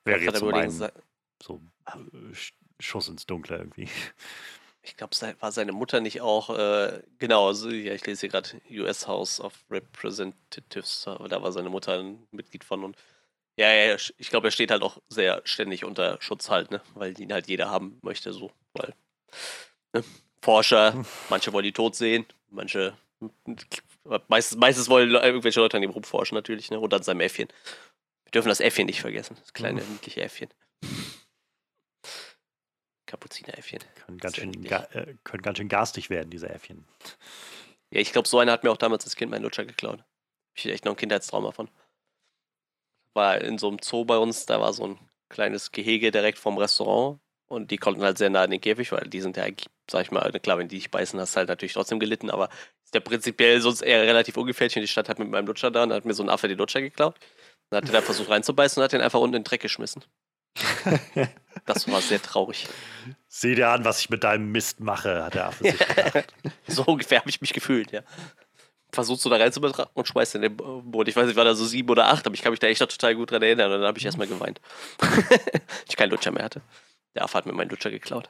Wäre 0.05 0.20
jetzt 0.20 0.39
so 0.39 0.51
mein 0.51 0.70
so 0.70 1.61
äh, 1.87 2.35
Schuss 2.81 3.09
ins 3.09 3.27
Dunkle 3.27 3.59
irgendwie. 3.59 3.89
Ich 4.85 4.97
glaube, 4.97 5.15
war 5.39 5.53
seine 5.53 5.70
Mutter 5.70 6.01
nicht 6.01 6.20
auch, 6.23 6.51
äh, 6.51 7.03
genau, 7.19 7.47
also, 7.47 7.70
ja, 7.70 7.95
ich 7.95 8.05
lese 8.05 8.23
hier 8.23 8.31
gerade 8.31 8.61
US 8.70 9.07
House 9.07 9.41
of 9.41 9.55
Representatives, 9.70 11.05
da 11.05 11.43
war 11.43 11.53
seine 11.53 11.69
Mutter 11.69 12.01
ein 12.01 12.27
Mitglied 12.33 12.65
von 12.65 12.83
und 12.83 12.97
ja, 13.57 13.70
ja, 13.73 13.97
ich 14.16 14.31
glaube, 14.31 14.49
er 14.49 14.51
steht 14.51 14.70
halt 14.70 14.83
auch 14.83 14.99
sehr 15.09 15.43
ständig 15.45 15.85
unter 15.85 16.16
Schutz 16.20 16.49
halt, 16.49 16.70
ne? 16.70 16.81
Weil 16.95 17.19
ihn 17.20 17.33
halt 17.33 17.49
jeder 17.49 17.69
haben 17.69 17.99
möchte, 18.03 18.33
so. 18.33 18.51
Weil 18.73 18.95
ne? 19.93 20.03
Forscher, 20.41 20.95
hm. 20.95 21.05
manche 21.31 21.53
wollen 21.53 21.65
die 21.65 21.73
tot 21.73 21.95
sehen, 21.95 22.24
manche 22.49 22.97
meistens, 24.29 24.59
meistens 24.59 24.89
wollen 24.89 25.11
irgendwelche 25.11 25.61
Leute 25.61 25.77
an 25.77 25.83
ihm 25.83 25.91
rumforschen 25.91 26.35
natürlich, 26.35 26.70
ne? 26.70 26.81
Und 26.81 26.95
an 26.95 27.03
seinem 27.03 27.20
Äffchen. 27.20 27.49
Wir 28.33 28.41
dürfen 28.41 28.49
das 28.49 28.61
Äffchen 28.61 28.87
nicht 28.87 29.03
vergessen, 29.03 29.37
das 29.39 29.53
kleine, 29.53 29.83
niedliche 29.83 30.23
Äffchen. 30.23 30.49
Kapuzineräffchen. 33.05 33.81
Können 34.07 34.17
ganz, 34.17 34.37
schön, 34.37 34.65
äh, 34.65 35.15
können 35.23 35.43
ganz 35.43 35.59
schön 35.59 35.69
garstig 35.69 36.09
werden, 36.09 36.31
diese 36.31 36.49
Äffchen. 36.49 36.89
Ja, 37.91 38.01
ich 38.01 38.11
glaube, 38.11 38.27
so 38.27 38.39
einer 38.39 38.53
hat 38.53 38.65
mir 38.65 38.71
auch 38.71 38.79
damals 38.79 39.05
als 39.05 39.17
Kind 39.17 39.31
meinen 39.31 39.43
Lutscher 39.43 39.67
geklaut. 39.67 40.03
Ich 40.55 40.65
echt 40.65 40.87
noch 40.87 40.95
ein 40.95 40.97
Kindheitstrauma 40.97 41.53
von 41.53 41.69
war 43.15 43.39
in 43.43 43.59
so 43.59 43.69
einem 43.69 43.79
Zoo 43.83 44.07
bei 44.07 44.17
uns, 44.17 44.47
da 44.47 44.61
war 44.63 44.73
so 44.73 44.87
ein 44.87 44.99
kleines 45.29 45.71
Gehege 45.71 46.11
direkt 46.11 46.39
vom 46.39 46.57
Restaurant 46.57 47.21
und 47.47 47.71
die 47.71 47.77
konnten 47.77 48.03
halt 48.03 48.17
sehr 48.17 48.31
nah 48.31 48.45
an 48.45 48.51
den 48.51 48.63
Käfig, 48.63 48.93
weil 48.93 49.09
die 49.09 49.21
sind 49.21 49.37
ja, 49.37 49.45
sag 49.91 50.03
ich 50.03 50.11
mal, 50.11 50.33
klar, 50.41 50.57
wenn 50.57 50.69
die 50.69 50.77
dich 50.77 50.91
beißen, 50.91 51.21
hast 51.21 51.35
du 51.35 51.39
halt 51.39 51.49
natürlich 51.51 51.75
trotzdem 51.75 52.01
gelitten, 52.01 52.31
aber 52.31 52.49
ist 52.85 52.95
ja 52.95 53.01
prinzipiell 53.01 53.61
sonst 53.61 53.83
eher 53.83 54.03
relativ 54.03 54.39
ungefährlich 54.39 54.77
und 54.77 54.83
die 54.83 54.89
Stadt 54.89 55.11
hat 55.11 55.19
mit 55.19 55.29
meinem 55.29 55.47
Lutscher 55.47 55.71
da 55.71 55.83
und 55.83 55.93
hat 55.93 56.05
mir 56.05 56.15
so 56.15 56.23
ein 56.23 56.31
Affe 56.31 56.49
den 56.49 56.59
Lutscher 56.59 56.81
geklaut. 56.81 57.19
Dann 57.73 57.82
hat 57.82 57.89
er 57.89 58.01
da 58.01 58.03
versucht 58.03 58.28
reinzubeißen 58.28 58.81
und 58.81 58.85
hat 58.85 58.93
den 58.93 59.01
einfach 59.01 59.20
unten 59.20 59.36
in 59.36 59.40
den 59.40 59.44
Dreck 59.44 59.62
geschmissen. 59.62 60.05
das 61.66 61.90
war 61.90 62.03
sehr 62.03 62.20
traurig. 62.20 62.69
Sieh 63.28 63.55
dir 63.55 63.70
an, 63.70 63.85
was 63.86 64.01
ich 64.01 64.11
mit 64.11 64.23
deinem 64.24 64.53
Mist 64.53 64.81
mache, 64.81 65.24
hat 65.24 65.35
der 65.35 65.47
Affe 65.47 65.65
sich 65.65 65.78
gedacht. 65.78 66.35
so 66.66 66.85
ungefähr 66.85 67.20
habe 67.20 67.31
ich 67.31 67.40
mich 67.40 67.55
gefühlt, 67.55 67.90
ja 67.90 68.03
versuchst 68.93 69.24
du 69.24 69.31
da 69.31 69.36
rein 69.36 69.53
zu 69.53 69.61
betrachten 69.61 69.90
und 69.94 70.07
schmeißt 70.07 70.35
in 70.35 70.43
den 70.43 70.57
Boot. 70.57 71.09
Ich 71.09 71.16
weiß 71.16 71.27
nicht, 71.27 71.36
war 71.36 71.44
da 71.44 71.55
so 71.55 71.65
sieben 71.65 71.89
oder 71.89 72.09
acht, 72.09 72.27
aber 72.27 72.35
ich 72.35 72.43
kann 72.43 72.53
mich 72.53 72.61
da 72.61 72.66
echt 72.66 72.81
noch 72.81 72.89
total 72.89 73.15
gut 73.15 73.31
dran 73.31 73.43
erinnern. 73.43 73.73
Und 73.73 73.78
dann 73.78 73.89
habe 73.89 73.99
ich 73.99 74.05
erstmal 74.05 74.27
geweint. 74.27 74.61
ich 75.89 75.97
keinen 75.97 76.11
Lutscher 76.11 76.31
mehr 76.31 76.44
hatte. 76.44 76.61
Der 77.15 77.24
Affe 77.24 77.39
hat 77.39 77.47
mir 77.47 77.53
meinen 77.53 77.70
Lutscher 77.70 77.90
geklaut. 77.90 78.28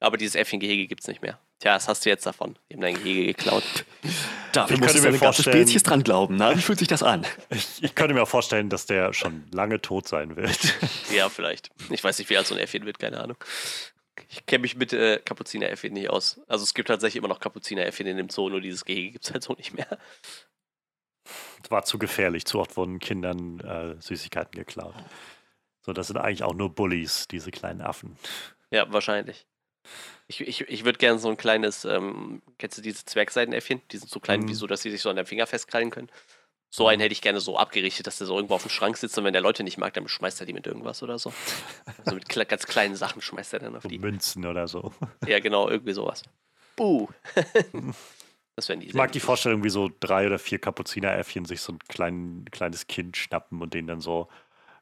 Aber 0.00 0.16
dieses 0.16 0.34
Äffchengehege 0.34 0.86
gibt 0.86 1.02
es 1.02 1.08
nicht 1.08 1.20
mehr. 1.20 1.38
Tja, 1.58 1.74
was 1.74 1.86
hast 1.86 2.04
du 2.04 2.08
jetzt 2.08 2.24
davon? 2.24 2.58
Die 2.68 2.74
haben 2.74 2.80
dein 2.80 2.94
Gehege 2.94 3.26
geklaut. 3.26 3.62
Dafür 4.52 4.76
ich 4.76 4.82
könnte 4.82 5.12
mir 5.12 5.18
ganze 5.18 5.42
Spezies 5.42 5.82
dran 5.82 6.02
glauben. 6.02 6.36
Na, 6.36 6.56
wie 6.56 6.62
fühlt 6.62 6.78
sich 6.78 6.88
das 6.88 7.02
an? 7.02 7.26
Ich, 7.50 7.82
ich 7.82 7.94
könnte 7.94 8.14
mir 8.14 8.22
auch 8.22 8.28
vorstellen, 8.28 8.70
dass 8.70 8.86
der 8.86 9.12
schon 9.12 9.44
lange 9.52 9.80
tot 9.80 10.08
sein 10.08 10.36
wird. 10.36 10.58
ja, 11.14 11.28
vielleicht. 11.28 11.70
Ich 11.90 12.02
weiß 12.02 12.18
nicht, 12.18 12.30
wie 12.30 12.38
alt 12.38 12.46
so 12.46 12.54
ein 12.54 12.60
Äffchen 12.60 12.86
wird, 12.86 12.98
keine 12.98 13.20
Ahnung. 13.20 13.36
Ich 14.30 14.46
kenne 14.46 14.62
mich 14.62 14.76
mit 14.76 14.92
äh, 14.92 15.20
Kapuzineräffchen 15.22 15.92
nicht 15.92 16.08
aus. 16.08 16.40
Also 16.48 16.64
es 16.64 16.74
gibt 16.74 16.88
tatsächlich 16.88 17.16
immer 17.16 17.28
noch 17.28 17.40
Kapuzineräffchen 17.40 18.06
in 18.06 18.16
dem 18.16 18.30
Zoo, 18.30 18.48
nur 18.48 18.60
dieses 18.60 18.84
Gehege 18.84 19.12
gibt 19.12 19.26
es 19.26 19.32
halt 19.32 19.42
so 19.42 19.52
nicht 19.54 19.74
mehr. 19.74 19.98
Es 21.62 21.70
war 21.70 21.84
zu 21.84 21.98
gefährlich. 21.98 22.46
Zu 22.46 22.60
oft 22.60 22.76
wurden 22.76 22.98
Kindern 22.98 23.60
äh, 23.60 24.00
Süßigkeiten 24.00 24.52
geklaut. 24.52 24.94
So, 25.82 25.92
das 25.92 26.06
sind 26.06 26.16
eigentlich 26.16 26.42
auch 26.42 26.54
nur 26.54 26.74
Bullies, 26.74 27.28
diese 27.28 27.50
kleinen 27.50 27.82
Affen. 27.82 28.16
Ja, 28.70 28.90
wahrscheinlich. 28.92 29.46
Ich, 30.28 30.40
ich, 30.40 30.60
ich 30.62 30.84
würde 30.84 30.98
gerne 30.98 31.18
so 31.18 31.28
ein 31.28 31.36
kleines, 31.36 31.84
ähm, 31.84 32.42
kennst 32.58 32.78
du 32.78 32.82
diese 32.82 33.04
Zwergseidenäffchen? 33.04 33.82
Die 33.90 33.96
sind 33.96 34.10
so 34.10 34.20
klein, 34.20 34.40
mhm. 34.40 34.48
wie 34.48 34.54
so, 34.54 34.66
dass 34.66 34.82
sie 34.82 34.90
sich 34.90 35.02
so 35.02 35.10
an 35.10 35.16
deinem 35.16 35.26
Finger 35.26 35.46
festkrallen 35.46 35.90
können. 35.90 36.10
So 36.72 36.86
einen 36.86 37.00
hätte 37.00 37.12
ich 37.12 37.20
gerne 37.20 37.40
so 37.40 37.58
abgerichtet, 37.58 38.06
dass 38.06 38.18
der 38.18 38.28
so 38.28 38.36
irgendwo 38.36 38.54
auf 38.54 38.62
dem 38.62 38.70
Schrank 38.70 38.96
sitzt 38.96 39.18
und 39.18 39.24
wenn 39.24 39.32
der 39.32 39.42
Leute 39.42 39.64
nicht 39.64 39.76
mag, 39.76 39.92
dann 39.92 40.06
schmeißt 40.06 40.40
er 40.40 40.46
die 40.46 40.52
mit 40.52 40.68
irgendwas 40.68 41.02
oder 41.02 41.18
so. 41.18 41.32
Also 42.04 42.14
mit 42.14 42.28
ganz 42.48 42.66
kleinen 42.66 42.94
Sachen 42.94 43.20
schmeißt 43.20 43.52
er 43.54 43.58
dann 43.58 43.76
auf 43.76 43.82
so 43.82 43.88
die. 43.88 43.98
Münzen 43.98 44.46
oder 44.46 44.68
so. 44.68 44.92
Ja, 45.26 45.40
genau, 45.40 45.68
irgendwie 45.68 45.92
sowas. 45.92 46.22
Buh. 46.76 47.08
das 48.56 48.68
wären 48.68 48.80
die 48.80 48.86
Ich 48.86 48.94
mag 48.94 49.10
die 49.10 49.20
Vorstellung, 49.20 49.64
wie 49.64 49.70
so 49.70 49.90
drei 49.98 50.26
oder 50.26 50.38
vier 50.38 50.60
Kapuzineräffchen 50.60 51.44
sich 51.44 51.60
so 51.60 51.72
ein 51.72 51.78
klein, 51.88 52.44
kleines 52.52 52.86
Kind 52.86 53.16
schnappen 53.16 53.60
und 53.60 53.74
den 53.74 53.88
dann 53.88 54.00
so 54.00 54.28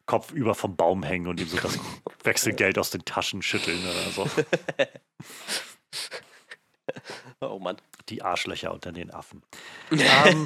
kopfüber 0.09 0.56
vom 0.56 0.74
Baum 0.74 1.05
hängen 1.05 1.28
und 1.28 1.39
ihm 1.39 1.47
so 1.47 1.59
das 1.59 1.78
Wechselgeld 2.24 2.78
aus 2.78 2.90
den 2.90 3.05
Taschen 3.05 3.43
schütteln 3.43 3.78
oder 3.85 4.10
so. 4.10 4.28
Oh 7.40 7.60
Mann. 7.60 7.76
Die 8.09 8.22
Arschlöcher 8.22 8.72
unter 8.72 8.90
den 8.90 9.12
Affen. 9.12 9.43
ähm, 9.93 10.44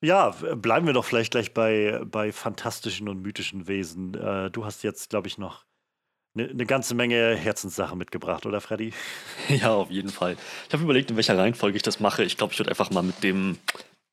ja, 0.00 0.30
bleiben 0.30 0.86
wir 0.86 0.94
doch 0.94 1.04
vielleicht 1.04 1.32
gleich 1.32 1.52
bei, 1.52 2.00
bei 2.06 2.32
fantastischen 2.32 3.06
und 3.08 3.20
mythischen 3.20 3.66
Wesen. 3.68 4.14
Äh, 4.14 4.50
du 4.50 4.64
hast 4.64 4.82
jetzt, 4.82 5.10
glaube 5.10 5.28
ich, 5.28 5.36
noch 5.36 5.66
eine 6.34 6.54
ne 6.54 6.64
ganze 6.64 6.94
Menge 6.94 7.34
Herzenssachen 7.36 7.98
mitgebracht, 7.98 8.46
oder 8.46 8.62
Freddy? 8.62 8.94
Ja, 9.48 9.74
auf 9.74 9.90
jeden 9.90 10.08
Fall. 10.08 10.38
Ich 10.68 10.72
habe 10.72 10.84
überlegt, 10.84 11.10
in 11.10 11.16
welcher 11.16 11.36
Reihenfolge 11.36 11.76
ich 11.76 11.82
das 11.82 12.00
mache. 12.00 12.24
Ich 12.24 12.38
glaube, 12.38 12.54
ich 12.54 12.58
würde 12.58 12.70
einfach 12.70 12.90
mal 12.90 13.02
mit 13.02 13.22
dem, 13.22 13.58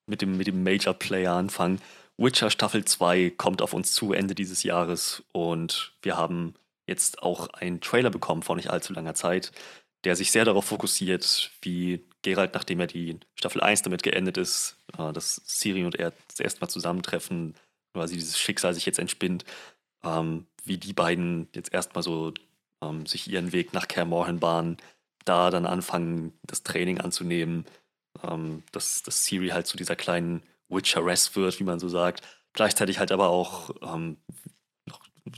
mit 0.07 0.21
dem, 0.21 0.35
mit 0.35 0.47
dem 0.47 0.63
Major 0.63 0.93
Player 0.93 1.33
anfangen. 1.33 1.79
Witcher 2.21 2.51
Staffel 2.51 2.85
2 2.85 3.31
kommt 3.31 3.61
auf 3.63 3.73
uns 3.73 3.93
zu 3.93 4.13
Ende 4.13 4.35
dieses 4.35 4.61
Jahres 4.61 5.23
und 5.31 5.93
wir 6.03 6.17
haben 6.17 6.53
jetzt 6.85 7.23
auch 7.23 7.47
einen 7.49 7.81
Trailer 7.81 8.11
bekommen 8.11 8.43
vor 8.43 8.55
nicht 8.55 8.69
allzu 8.69 8.93
langer 8.93 9.15
Zeit, 9.15 9.51
der 10.03 10.15
sich 10.15 10.31
sehr 10.31 10.45
darauf 10.45 10.65
fokussiert, 10.65 11.51
wie 11.61 12.03
Geralt, 12.21 12.53
nachdem 12.53 12.79
er 12.79 12.87
die 12.87 13.19
Staffel 13.35 13.61
1 13.61 13.81
damit 13.81 14.03
geendet 14.03 14.37
ist, 14.37 14.77
äh, 14.97 15.11
dass 15.11 15.41
Siri 15.45 15.83
und 15.83 15.95
er 15.95 16.13
das 16.37 16.61
Mal 16.61 16.67
zusammentreffen, 16.67 17.55
quasi 17.93 18.15
dieses 18.15 18.37
Schicksal 18.37 18.75
sich 18.75 18.85
jetzt 18.85 18.99
entspinnt, 18.99 19.43
ähm, 20.03 20.45
wie 20.63 20.77
die 20.77 20.93
beiden 20.93 21.47
jetzt 21.55 21.73
erstmal 21.73 22.03
so 22.03 22.33
ähm, 22.83 23.07
sich 23.07 23.31
ihren 23.31 23.51
Weg 23.51 23.73
nach 23.73 23.87
Kaer 23.87 24.05
bahnen, 24.05 24.77
da 25.25 25.49
dann 25.49 25.65
anfangen, 25.65 26.33
das 26.43 26.61
Training 26.61 26.99
anzunehmen, 26.99 27.65
ähm, 28.23 28.61
dass, 28.71 29.01
dass 29.01 29.25
Siri 29.25 29.49
halt 29.49 29.65
zu 29.65 29.77
dieser 29.77 29.95
kleinen 29.95 30.43
Witcheress 30.71 31.35
wird, 31.35 31.59
wie 31.59 31.63
man 31.63 31.79
so 31.79 31.89
sagt. 31.89 32.21
Gleichzeitig 32.53 32.99
halt 32.99 33.11
aber 33.11 33.29
auch 33.29 33.71
ähm, 33.81 34.17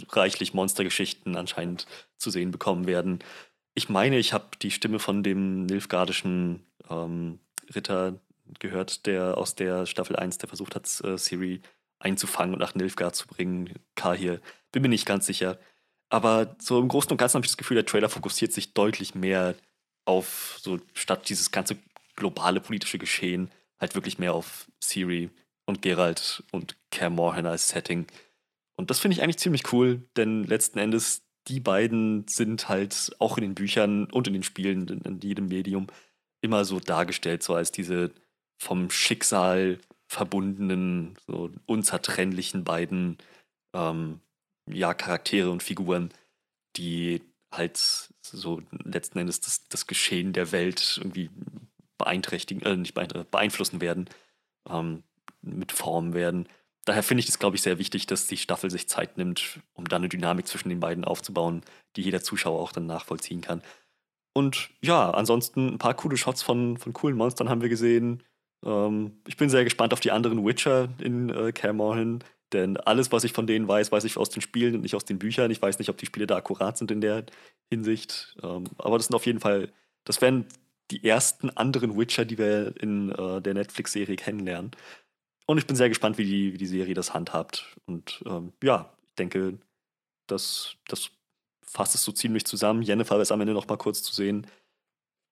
reichlich 0.09 0.53
Monstergeschichten 0.53 1.35
anscheinend 1.35 1.85
zu 2.17 2.29
sehen 2.29 2.51
bekommen 2.51 2.87
werden. 2.87 3.19
Ich 3.75 3.89
meine, 3.89 4.17
ich 4.17 4.33
habe 4.33 4.45
die 4.61 4.71
Stimme 4.71 4.99
von 4.99 5.23
dem 5.23 5.65
Nilfgaardischen 5.65 6.65
ähm, 6.89 7.39
Ritter 7.73 8.19
gehört, 8.59 9.05
der 9.05 9.37
aus 9.37 9.55
der 9.55 9.85
Staffel 9.85 10.15
1, 10.15 10.37
der 10.37 10.47
versucht 10.49 10.75
hat, 10.75 10.85
äh, 11.03 11.17
Siri 11.17 11.61
einzufangen 11.99 12.53
und 12.53 12.59
nach 12.59 12.75
Nilfgaard 12.75 13.15
zu 13.15 13.27
bringen. 13.27 13.73
Karl 13.95 14.17
hier. 14.17 14.41
Bin 14.71 14.81
mir 14.81 14.89
nicht 14.89 15.05
ganz 15.05 15.25
sicher. 15.25 15.57
Aber 16.09 16.55
so 16.59 16.79
im 16.79 16.89
Großen 16.89 17.11
und 17.11 17.17
Ganzen 17.17 17.35
habe 17.35 17.45
ich 17.45 17.51
das 17.51 17.57
Gefühl, 17.57 17.75
der 17.75 17.85
Trailer 17.85 18.09
fokussiert 18.09 18.53
sich 18.53 18.73
deutlich 18.73 19.15
mehr 19.15 19.55
auf, 20.05 20.57
so 20.61 20.79
statt 20.93 21.29
dieses 21.29 21.51
ganze 21.51 21.77
globale 22.15 22.59
politische 22.59 22.99
Geschehen, 22.99 23.49
halt 23.79 23.95
wirklich 23.95 24.19
mehr 24.19 24.33
auf 24.33 24.69
Siri 24.83 25.29
und 25.65 25.81
Geralt 25.81 26.43
und 26.51 26.77
Kaer 26.91 27.09
Morhen 27.09 27.45
als 27.45 27.69
Setting. 27.69 28.07
Und 28.75 28.89
das 28.89 28.99
finde 28.99 29.15
ich 29.15 29.23
eigentlich 29.23 29.37
ziemlich 29.37 29.71
cool, 29.71 30.03
denn 30.17 30.43
letzten 30.43 30.79
Endes, 30.79 31.23
die 31.47 31.59
beiden 31.59 32.25
sind 32.27 32.69
halt 32.69 33.15
auch 33.19 33.37
in 33.37 33.43
den 33.43 33.55
Büchern 33.55 34.05
und 34.05 34.27
in 34.27 34.33
den 34.33 34.43
Spielen, 34.43 34.87
in, 34.87 35.01
in 35.01 35.19
jedem 35.19 35.47
Medium, 35.47 35.87
immer 36.41 36.65
so 36.65 36.79
dargestellt, 36.79 37.43
so 37.43 37.55
als 37.55 37.71
diese 37.71 38.11
vom 38.59 38.89
Schicksal 38.89 39.79
verbundenen, 40.07 41.15
so 41.27 41.49
unzertrennlichen 41.65 42.63
beiden 42.63 43.17
ähm, 43.73 44.19
ja, 44.69 44.93
Charaktere 44.93 45.49
und 45.49 45.63
Figuren, 45.63 46.09
die 46.75 47.21
halt 47.51 47.77
so 48.21 48.61
letzten 48.83 49.19
Endes 49.19 49.41
das, 49.41 49.67
das 49.67 49.87
Geschehen 49.87 50.33
der 50.33 50.51
Welt 50.51 50.97
irgendwie 51.01 51.29
beeinträchtigen, 51.97 52.63
äh, 52.63 52.75
nicht 52.75 52.93
beeinflussen 52.93 53.81
werden, 53.81 54.09
ähm, 54.69 55.03
mit 55.41 55.71
Formen 55.71 56.13
werden. 56.13 56.47
Daher 56.85 57.03
finde 57.03 57.19
ich 57.19 57.29
es, 57.29 57.39
glaube 57.39 57.55
ich, 57.55 57.61
sehr 57.61 57.79
wichtig, 57.79 58.07
dass 58.07 58.27
die 58.27 58.37
Staffel 58.37 58.69
sich 58.69 58.89
Zeit 58.89 59.17
nimmt, 59.17 59.59
um 59.73 59.85
da 59.87 59.95
eine 59.95 60.09
Dynamik 60.09 60.47
zwischen 60.47 60.69
den 60.69 60.81
beiden 60.81 61.05
aufzubauen, 61.05 61.61
die 61.95 62.01
jeder 62.01 62.21
Zuschauer 62.21 62.59
auch 62.59 62.71
dann 62.73 62.85
nachvollziehen 62.85 63.41
kann. 63.41 63.61
Und 64.33 64.69
ja, 64.81 65.11
ansonsten 65.11 65.67
ein 65.67 65.77
paar 65.77 65.93
coole 65.93 66.17
Shots 66.17 66.41
von, 66.41 66.77
von 66.77 66.91
coolen 66.93 67.15
Monstern 67.15 67.49
haben 67.49 67.61
wir 67.61 67.69
gesehen. 67.69 68.23
Ähm, 68.65 69.21
ich 69.27 69.37
bin 69.37 69.49
sehr 69.49 69.63
gespannt 69.63 69.93
auf 69.93 69.99
die 69.99 70.11
anderen 70.11 70.45
Witcher 70.45 70.89
in 70.99 71.29
äh, 71.29 71.51
Caermorhen, 71.53 72.23
denn 72.51 72.77
alles, 72.77 73.11
was 73.11 73.23
ich 73.23 73.33
von 73.33 73.47
denen 73.47 73.67
weiß, 73.67 73.91
weiß 73.91 74.03
ich 74.03 74.17
aus 74.17 74.29
den 74.29 74.41
Spielen 74.41 74.75
und 74.75 74.81
nicht 74.81 74.95
aus 74.95 75.05
den 75.05 75.19
Büchern. 75.19 75.51
Ich 75.51 75.61
weiß 75.61 75.79
nicht, 75.79 75.89
ob 75.89 75.97
die 75.97 76.05
Spiele 76.05 76.27
da 76.27 76.35
akkurat 76.35 76.77
sind 76.77 76.91
in 76.91 77.01
der 77.01 77.25
Hinsicht. 77.69 78.35
Ähm, 78.43 78.65
aber 78.77 78.97
das 78.97 79.07
sind 79.07 79.15
auf 79.15 79.25
jeden 79.25 79.39
Fall, 79.39 79.71
das 80.03 80.21
werden 80.21 80.47
die 80.91 81.03
ersten 81.03 81.49
anderen 81.51 81.97
Witcher, 81.97 82.25
die 82.25 82.37
wir 82.37 82.73
in 82.79 83.11
äh, 83.11 83.41
der 83.41 83.53
Netflix-Serie 83.53 84.15
kennenlernen. 84.15 84.71
Und 85.45 85.57
ich 85.57 85.67
bin 85.67 85.75
sehr 85.75 85.89
gespannt, 85.89 86.17
wie 86.17 86.25
die, 86.25 86.53
wie 86.53 86.57
die 86.57 86.65
Serie 86.65 86.93
das 86.93 87.13
handhabt. 87.13 87.75
Und 87.85 88.23
ähm, 88.25 88.53
ja, 88.63 88.93
ich 89.09 89.15
denke, 89.15 89.57
das, 90.27 90.75
das 90.87 91.11
fasst 91.61 91.95
es 91.95 92.03
so 92.03 92.11
ziemlich 92.11 92.45
zusammen. 92.45 92.81
Jennifer 92.81 93.19
ist 93.19 93.31
am 93.31 93.41
Ende 93.41 93.53
noch 93.53 93.67
mal 93.67 93.77
kurz 93.77 94.03
zu 94.03 94.13
sehen. 94.13 94.47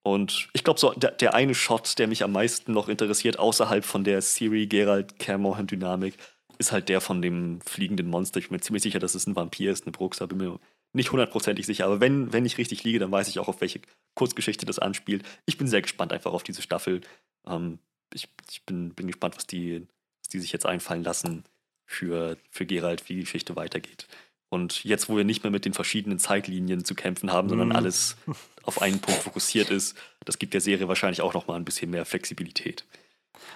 Und 0.04 0.50
ich 0.54 0.64
glaube, 0.64 0.80
so 0.80 0.92
der, 0.94 1.12
der, 1.12 1.34
eine 1.36 1.54
Shot, 1.54 2.00
der 2.00 2.08
mich 2.08 2.24
am 2.24 2.32
meisten 2.32 2.74
noch 2.74 2.90
interessiert, 2.90 3.38
außerhalb 3.38 3.86
von 3.86 4.04
der 4.04 4.22
Siri 4.22 4.66
Gerald 4.66 5.20
Cameron 5.20 5.68
Dynamik, 5.68 6.18
ist 6.58 6.72
halt 6.72 6.90
der 6.90 7.02
von 7.02 7.22
dem 7.22 7.62
fliegenden 7.62 8.08
Monster. 8.08 8.40
Ich 8.40 8.50
bin 8.50 8.56
mir 8.56 8.62
ziemlich 8.62 8.84
sicher, 8.84 9.00
dass 9.00 9.16
es 9.16 9.28
ein 9.28 9.36
Vampir 9.36 9.72
ist, 9.72 9.84
eine 9.84 9.92
Bruxa, 9.92 10.26
bin 10.26 10.40
mir 10.40 10.60
nicht 10.94 11.12
hundertprozentig 11.12 11.66
sicher, 11.66 11.86
aber 11.86 12.00
wenn, 12.00 12.34
wenn 12.34 12.46
ich 12.46 12.58
richtig 12.58 12.84
liege, 12.84 13.00
dann 13.00 13.12
weiß 13.12 13.28
ich 13.30 13.40
auch, 13.40 13.48
auf 13.48 13.62
welche 13.62 13.82
Kurzgeschichte 14.16 14.66
das 14.66 14.80
anspielt. 14.80 15.24
Ich 15.46 15.58
bin 15.58 15.68
sehr 15.68 15.82
gespannt 15.82 16.12
einfach 16.14 16.34
auf 16.34 16.44
diese 16.44 16.62
Staffel. 16.62 17.02
Ähm, 17.48 17.80
ich 18.14 18.28
ich 18.50 18.66
bin, 18.66 18.94
bin 18.94 19.08
gespannt, 19.08 19.38
was 19.38 19.48
die, 19.48 19.88
was 20.22 20.30
die 20.30 20.40
sich 20.40 20.52
jetzt 20.52 20.66
einfallen 20.66 21.04
lassen 21.04 21.46
für, 21.86 22.38
für 22.50 22.66
Gerald, 22.66 23.08
wie 23.10 23.16
die 23.16 23.22
Geschichte 23.22 23.56
weitergeht. 23.56 24.08
Und 24.50 24.84
jetzt, 24.84 25.08
wo 25.08 25.16
wir 25.16 25.24
nicht 25.24 25.44
mehr 25.44 25.52
mit 25.52 25.64
den 25.64 25.74
verschiedenen 25.74 26.20
Zeitlinien 26.20 26.84
zu 26.84 26.94
kämpfen 26.94 27.32
haben, 27.32 27.48
sondern 27.48 27.70
Mm. 27.70 27.76
alles 27.78 28.18
auf 28.64 28.82
einen 28.82 29.00
Punkt 29.00 29.22
fokussiert 29.24 29.70
ist, 29.70 29.96
das 30.26 30.40
gibt 30.40 30.54
der 30.54 30.60
Serie 30.60 30.90
wahrscheinlich 30.90 31.22
auch 31.22 31.34
noch 31.34 31.48
mal 31.48 31.56
ein 31.56 31.64
bisschen 31.64 31.90
mehr 31.90 32.06
Flexibilität. 32.06 32.86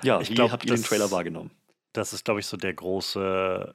Ja, 0.03 0.21
Ich 0.21 0.29
wie 0.29 0.35
glaub, 0.35 0.51
habt 0.51 0.63
ihr 0.65 0.73
den 0.73 0.83
Trailer 0.83 1.11
wahrgenommen? 1.11 1.51
Das 1.95 2.11
ist, 2.11 2.25
glaube 2.25 2.41
ich, 2.41 2.45
so 2.45 2.57
der 2.57 2.73
große, 2.73 3.73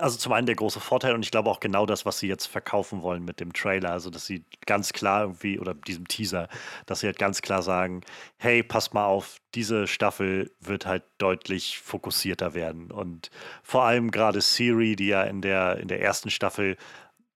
also 0.00 0.18
zum 0.18 0.32
einen 0.32 0.46
der 0.46 0.56
große 0.56 0.80
Vorteil 0.80 1.14
und 1.14 1.24
ich 1.24 1.30
glaube 1.30 1.48
auch 1.48 1.60
genau 1.60 1.86
das, 1.86 2.04
was 2.04 2.18
sie 2.18 2.26
jetzt 2.26 2.46
verkaufen 2.46 3.02
wollen 3.02 3.24
mit 3.24 3.38
dem 3.38 3.52
Trailer. 3.52 3.92
Also, 3.92 4.10
dass 4.10 4.26
sie 4.26 4.44
ganz 4.66 4.92
klar 4.92 5.22
irgendwie, 5.22 5.58
oder 5.58 5.74
diesem 5.74 6.08
Teaser, 6.08 6.48
dass 6.86 7.00
sie 7.00 7.06
halt 7.06 7.18
ganz 7.18 7.42
klar 7.42 7.62
sagen, 7.62 8.00
hey, 8.38 8.62
pass 8.62 8.92
mal 8.92 9.04
auf, 9.04 9.36
diese 9.54 9.86
Staffel 9.86 10.50
wird 10.60 10.86
halt 10.86 11.04
deutlich 11.18 11.78
fokussierter 11.78 12.54
werden. 12.54 12.90
Und 12.90 13.30
vor 13.62 13.84
allem 13.84 14.10
gerade 14.10 14.40
Siri, 14.40 14.96
die 14.96 15.08
ja 15.08 15.22
in 15.22 15.40
der, 15.40 15.78
in 15.78 15.86
der 15.86 16.00
ersten 16.00 16.30
Staffel 16.30 16.76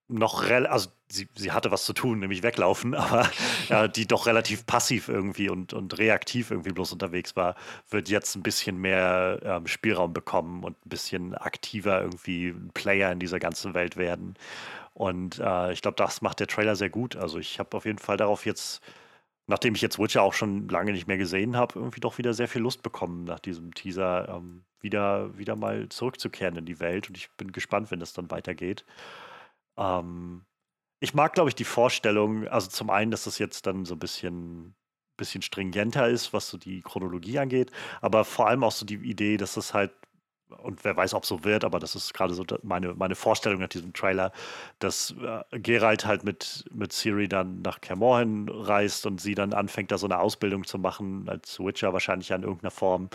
noch 0.07 0.47
rel 0.47 0.67
also 0.67 0.89
sie, 1.09 1.27
sie 1.35 1.51
hatte 1.51 1.71
was 1.71 1.85
zu 1.85 1.93
tun, 1.93 2.19
nämlich 2.19 2.43
weglaufen, 2.43 2.93
aber 2.95 3.29
ja, 3.69 3.87
die 3.87 4.07
doch 4.07 4.27
relativ 4.27 4.65
passiv 4.65 5.07
irgendwie 5.09 5.49
und, 5.49 5.73
und 5.73 5.97
reaktiv 5.97 6.51
irgendwie 6.51 6.71
bloß 6.71 6.93
unterwegs 6.93 7.35
war, 7.35 7.55
wird 7.89 8.09
jetzt 8.09 8.35
ein 8.35 8.43
bisschen 8.43 8.77
mehr 8.77 9.39
ähm, 9.43 9.67
Spielraum 9.67 10.13
bekommen 10.13 10.63
und 10.63 10.73
ein 10.85 10.89
bisschen 10.89 11.35
aktiver 11.35 12.01
irgendwie 12.01 12.49
ein 12.49 12.71
Player 12.73 13.11
in 13.11 13.19
dieser 13.19 13.39
ganzen 13.39 13.73
Welt 13.73 13.97
werden. 13.97 14.35
Und 14.93 15.39
äh, 15.39 15.73
ich 15.73 15.81
glaube, 15.81 15.97
das 15.97 16.21
macht 16.21 16.39
der 16.39 16.47
Trailer 16.47 16.75
sehr 16.75 16.89
gut. 16.89 17.15
Also 17.15 17.37
ich 17.37 17.59
habe 17.59 17.75
auf 17.75 17.85
jeden 17.85 17.99
Fall 17.99 18.17
darauf 18.17 18.45
jetzt, 18.45 18.81
nachdem 19.47 19.75
ich 19.75 19.81
jetzt 19.81 19.99
Witcher 19.99 20.21
auch 20.23 20.33
schon 20.33 20.69
lange 20.69 20.93
nicht 20.93 21.07
mehr 21.07 21.17
gesehen 21.17 21.57
habe, 21.57 21.79
irgendwie 21.79 21.99
doch 21.99 22.17
wieder 22.17 22.33
sehr 22.33 22.47
viel 22.47 22.61
Lust 22.61 22.81
bekommen, 22.81 23.25
nach 23.25 23.39
diesem 23.39 23.73
Teaser 23.73 24.29
ähm, 24.29 24.63
wieder, 24.79 25.37
wieder 25.37 25.55
mal 25.57 25.89
zurückzukehren 25.89 26.55
in 26.57 26.65
die 26.65 26.79
Welt. 26.79 27.09
Und 27.09 27.17
ich 27.17 27.29
bin 27.31 27.51
gespannt, 27.51 27.91
wenn 27.91 27.99
das 27.99 28.13
dann 28.13 28.31
weitergeht. 28.31 28.85
Ähm, 29.77 30.45
ich 30.99 31.13
mag, 31.13 31.33
glaube 31.33 31.49
ich, 31.49 31.55
die 31.55 31.65
Vorstellung, 31.65 32.47
also 32.47 32.69
zum 32.69 32.89
einen, 32.89 33.11
dass 33.11 33.25
das 33.25 33.37
jetzt 33.39 33.67
dann 33.67 33.85
so 33.85 33.95
ein 33.95 33.99
bisschen, 33.99 34.75
bisschen 35.17 35.41
stringenter 35.41 36.07
ist, 36.09 36.33
was 36.33 36.49
so 36.49 36.57
die 36.57 36.81
Chronologie 36.81 37.39
angeht, 37.39 37.71
aber 38.01 38.25
vor 38.25 38.47
allem 38.47 38.63
auch 38.63 38.71
so 38.71 38.85
die 38.85 38.95
Idee, 38.95 39.37
dass 39.37 39.55
das 39.55 39.73
halt, 39.73 39.91
und 40.59 40.83
wer 40.83 40.95
weiß, 40.95 41.13
ob 41.13 41.25
so 41.25 41.43
wird, 41.43 41.63
aber 41.65 41.79
das 41.79 41.95
ist 41.95 42.13
gerade 42.13 42.33
so 42.33 42.45
meine, 42.63 42.93
meine 42.95 43.15
Vorstellung 43.15 43.59
nach 43.59 43.67
diesem 43.67 43.93
Trailer, 43.93 44.31
dass 44.79 45.13
äh, 45.21 45.59
Geralt 45.59 46.05
halt 46.05 46.23
mit, 46.23 46.65
mit 46.71 46.93
Ciri 46.93 47.27
dann 47.27 47.61
nach 47.61 47.81
Kermorhen 47.81 48.47
reist 48.49 49.05
und 49.05 49.19
sie 49.21 49.35
dann 49.35 49.53
anfängt, 49.53 49.91
da 49.91 49.97
so 49.97 50.07
eine 50.07 50.19
Ausbildung 50.19 50.65
zu 50.65 50.77
machen, 50.79 51.27
als 51.29 51.59
Witcher 51.59 51.93
wahrscheinlich 51.93 52.29
ja 52.29 52.35
in 52.37 52.43
irgendeiner 52.43 52.71
Form. 52.71 53.09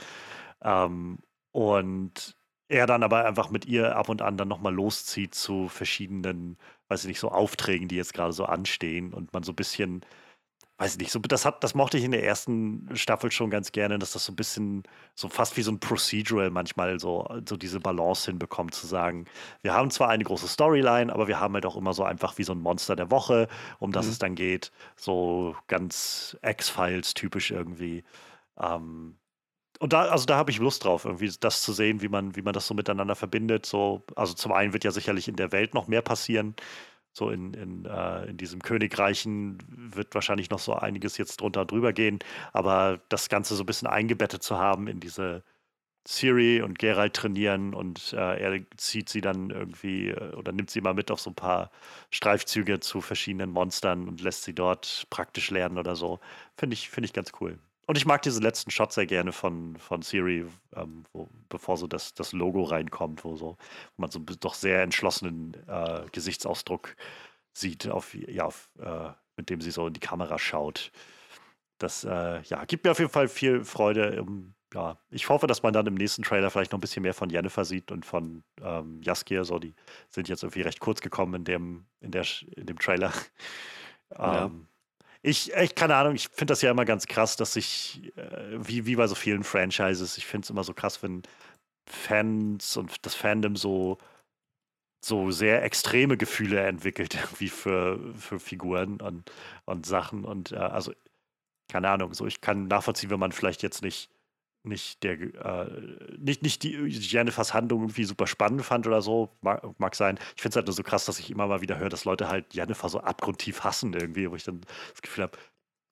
Ähm, 0.63 1.19
und 1.53 2.37
er 2.71 2.87
dann 2.87 3.03
aber 3.05 3.27
einfach 3.27 3.51
mit 3.51 3.67
ihr 3.67 3.97
ab 3.97 4.09
und 4.09 4.23
an 4.23 4.39
dann 4.39 4.49
nochmal 4.49 4.75
loszieht 4.75 5.35
zu 5.35 5.69
verschiedenen, 5.69 6.59
weiß 6.89 7.03
ich 7.05 7.09
nicht, 7.09 7.21
so 7.21 7.31
Aufträgen, 7.33 7.89
die 7.89 7.97
jetzt 7.97 8.15
gerade 8.15 8.33
so 8.33 8.47
anstehen 8.47 9.15
und 9.15 9.33
man 9.35 9.43
so 9.45 9.53
ein 9.53 9.57
bisschen, 9.57 10.05
weiß 10.79 10.93
ich 10.95 10.99
nicht, 10.99 11.13
so, 11.13 11.19
das 11.21 11.45
hat, 11.45 11.63
das 11.65 11.75
mochte 11.75 11.99
ich 11.99 12.05
in 12.05 12.13
der 12.13 12.25
ersten 12.25 12.89
Staffel 12.97 13.31
schon 13.33 13.51
ganz 13.51 13.73
gerne, 13.73 13.99
dass 13.99 14.13
das 14.13 14.25
so 14.25 14.33
ein 14.33 14.37
bisschen, 14.37 14.85
so 15.15 15.29
fast 15.29 15.57
wie 15.59 15.63
so 15.63 15.73
ein 15.73 15.81
Procedural 15.81 16.51
manchmal 16.51 16.99
so, 17.01 17.29
so 17.49 17.57
diese 17.59 17.81
Balance 17.81 18.31
hinbekommt, 18.31 18.75
zu 18.75 18.87
sagen, 18.87 19.27
wir 19.63 19.75
haben 19.75 19.91
zwar 19.91 20.09
eine 20.11 20.25
große 20.25 20.49
Storyline, 20.49 21.13
aber 21.13 21.29
wir 21.29 21.41
haben 21.41 21.55
halt 21.55 21.67
auch 21.67 21.77
immer 21.77 21.95
so 21.95 22.05
einfach 22.05 22.39
wie 22.39 22.45
so 22.45 22.53
ein 22.53 22.61
Monster 22.61 22.97
der 22.97 23.11
Woche, 23.11 23.49
um 23.79 23.93
das 23.93 24.07
Mhm. 24.07 24.11
es 24.11 24.19
dann 24.19 24.35
geht, 24.37 24.73
so 24.97 25.57
ganz 25.69 26.37
X-Files 26.43 27.15
typisch 27.15 27.51
irgendwie. 27.51 28.05
Ähm, 28.59 29.20
und 29.81 29.93
da, 29.95 30.03
also 30.11 30.27
da 30.27 30.37
habe 30.37 30.51
ich 30.53 30.59
Lust 30.59 30.85
drauf, 30.85 31.05
irgendwie 31.07 31.33
das 31.41 31.63
zu 31.63 31.73
sehen, 31.73 32.03
wie 32.03 32.09
man, 32.09 32.37
wie 32.37 32.43
man 32.43 32.53
das 32.55 32.67
so 32.67 32.75
miteinander 32.75 33.17
verbindet. 33.17 33.67
So, 33.67 34.05
also 34.17 34.35
zum 34.35 34.53
einen 34.53 34.73
wird 34.75 34.85
ja 34.85 34.93
sicherlich 34.93 35.29
in 35.29 35.37
der 35.37 35.53
Welt 35.53 35.75
noch 35.75 35.89
mehr 35.89 36.03
passieren. 36.03 36.55
So 37.13 37.31
in, 37.31 37.55
in, 37.55 37.87
äh, 37.87 38.27
in 38.27 38.37
diesem 38.39 38.63
Königreichen 38.63 39.59
wird 39.69 40.15
wahrscheinlich 40.15 40.51
noch 40.51 40.61
so 40.61 40.75
einiges 40.75 41.19
jetzt 41.19 41.41
drunter 41.43 41.63
und 41.63 41.71
drüber 41.73 41.93
gehen. 41.95 42.21
Aber 42.53 43.01
das 43.11 43.29
Ganze 43.31 43.57
so 43.57 43.65
ein 43.65 43.67
bisschen 43.67 43.89
eingebettet 43.89 44.43
zu 44.43 44.59
haben 44.59 44.89
in 44.89 45.01
diese 45.01 45.45
Siri 46.09 46.63
und 46.63 46.79
Geralt 46.79 47.15
trainieren 47.15 47.75
und 47.75 48.13
äh, 48.15 48.41
er 48.41 48.61
zieht 48.79 49.09
sie 49.11 49.21
dann 49.23 49.51
irgendwie 49.51 50.09
äh, 50.11 50.35
oder 50.37 50.53
nimmt 50.53 50.71
sie 50.71 50.81
mal 50.83 50.95
mit 50.95 51.11
auf 51.13 51.21
so 51.21 51.31
ein 51.31 51.35
paar 51.37 51.71
Streifzüge 52.11 52.81
zu 52.81 53.01
verschiedenen 53.03 53.51
Monstern 53.53 54.09
und 54.09 54.21
lässt 54.23 54.45
sie 54.45 54.55
dort 54.55 55.07
praktisch 55.11 55.51
lernen 55.51 55.79
oder 55.79 55.97
so. 55.97 56.21
Finde 56.57 56.75
ich, 56.75 56.91
finde 56.91 57.07
ich 57.07 57.13
ganz 57.15 57.33
cool. 57.41 57.59
Und 57.91 57.97
ich 57.97 58.07
mag 58.07 58.23
diese 58.23 58.41
letzten 58.41 58.71
Shots 58.71 58.95
sehr 58.95 59.07
gerne 59.07 59.33
von, 59.33 59.77
von 59.77 60.01
Siri, 60.03 60.47
ähm, 60.77 61.03
wo, 61.13 61.29
bevor 61.49 61.77
so 61.77 61.89
das, 61.89 62.15
das 62.15 62.33
Logo 62.33 62.63
reinkommt, 62.63 63.25
wo, 63.25 63.35
so, 63.35 63.57
wo 63.97 64.03
man 64.03 64.13
so 64.13 64.21
einen 64.21 64.27
doch 64.39 64.55
sehr 64.55 64.85
entschlossenen 64.85 65.57
äh, 65.67 66.03
Gesichtsausdruck 66.13 66.95
sieht, 67.53 67.89
auf, 67.89 68.15
ja, 68.15 68.45
auf, 68.45 68.71
äh, 68.79 69.09
mit 69.37 69.51
dem 69.51 69.61
sie 69.61 69.73
so 69.73 69.89
in 69.89 69.93
die 69.93 69.99
Kamera 69.99 70.39
schaut. 70.39 70.93
Das 71.79 72.05
äh, 72.05 72.41
ja, 72.43 72.65
gibt 72.65 72.85
mir 72.85 72.93
auf 72.93 73.01
jeden 73.01 73.11
Fall 73.11 73.27
viel 73.27 73.65
Freude. 73.65 74.19
Ähm, 74.19 74.55
ja, 74.73 74.97
ich 75.11 75.29
hoffe, 75.29 75.49
dass 75.49 75.65
man 75.65 75.73
dann 75.73 75.89
im 75.89 75.95
nächsten 75.95 76.23
Trailer 76.23 76.51
vielleicht 76.51 76.71
noch 76.71 76.79
ein 76.79 76.83
bisschen 76.83 77.03
mehr 77.03 77.13
von 77.13 77.29
Jennifer 77.29 77.65
sieht 77.65 77.91
und 77.91 78.07
von 78.07 78.45
ähm, 78.63 79.03
Jaskier. 79.03 79.45
So, 79.45 79.59
die 79.59 79.75
sind 80.11 80.29
jetzt 80.29 80.45
irgendwie 80.45 80.63
recht 80.63 80.79
kurz 80.79 81.01
gekommen 81.01 81.35
in 81.35 81.45
dem, 81.45 81.87
in 81.99 82.13
der, 82.13 82.25
in 82.55 82.67
dem 82.67 82.79
Trailer. 82.79 83.13
Ja. 84.17 84.47
Ähm, 84.47 84.69
ich, 85.23 85.53
ich, 85.53 85.75
keine 85.75 85.97
Ahnung, 85.97 86.15
ich 86.15 86.29
finde 86.29 86.53
das 86.53 86.63
ja 86.63 86.71
immer 86.71 86.85
ganz 86.85 87.07
krass, 87.07 87.37
dass 87.37 87.57
ich, 87.57 88.13
äh, 88.17 88.59
wie, 88.59 88.87
wie 88.87 88.97
bei 88.97 89.07
so 89.07 89.15
vielen 89.15 89.45
Franchises, 89.45 90.17
ich 90.17 90.27
finde 90.27 90.47
es 90.47 90.51
immer 90.51 90.65
so 90.65 90.73
krass, 90.75 91.03
wenn 91.03 91.23
Fans 91.89 92.77
und 92.77 93.05
das 93.05 93.15
Fandom 93.15 93.57
so, 93.57 93.99
so 95.05 95.31
sehr 95.31 95.63
extreme 95.65 96.17
Gefühle 96.17 96.61
entwickelt, 96.67 97.15
irgendwie 97.23 97.49
für, 97.49 98.15
für 98.15 98.41
Figuren 98.41 99.01
und, 99.01 99.31
und 99.67 99.87
Sachen. 99.87 100.25
Und 100.25 100.53
äh, 100.53 100.57
also, 100.57 100.93
keine 101.69 101.91
Ahnung, 101.91 102.15
so 102.15 102.27
ich 102.27 102.41
kann 102.41 102.69
nachvollziehen, 102.69 103.11
wenn 103.11 103.21
man 103.21 103.33
vielleicht 103.33 103.63
jetzt 103.63 103.83
nicht, 103.83 104.11
nicht 104.63 105.03
der 105.03 105.21
äh, 105.21 105.71
nicht, 106.19 106.43
nicht 106.43 106.63
die 106.63 106.87
Jennifers 106.89 107.55
Handlung 107.55 107.83
irgendwie 107.83 108.05
super 108.05 108.27
spannend 108.27 108.65
fand 108.65 108.87
oder 108.87 109.01
so, 109.03 109.31
mag, 109.41 109.63
mag 109.79 109.95
sein. 109.95 110.19
Ich 110.37 110.43
finde 110.43 110.51
es 110.51 110.57
halt 110.57 110.67
nur 110.67 110.75
so 110.75 110.83
krass, 110.83 111.07
dass 111.07 111.19
ich 111.19 111.31
immer 111.31 111.47
mal 111.47 111.61
wieder 111.63 111.79
höre, 111.79 111.89
dass 111.89 112.05
Leute 112.05 112.29
halt 112.29 112.53
Jennifer 112.53 112.89
so 112.89 113.01
abgrundtief 113.01 113.65
hassen 113.65 113.93
irgendwie, 113.95 114.31
wo 114.31 114.37
ich 114.37 114.45
dann 114.45 114.61
das 114.93 115.03
Gefühl 115.03 115.25
habe, 115.25 115.39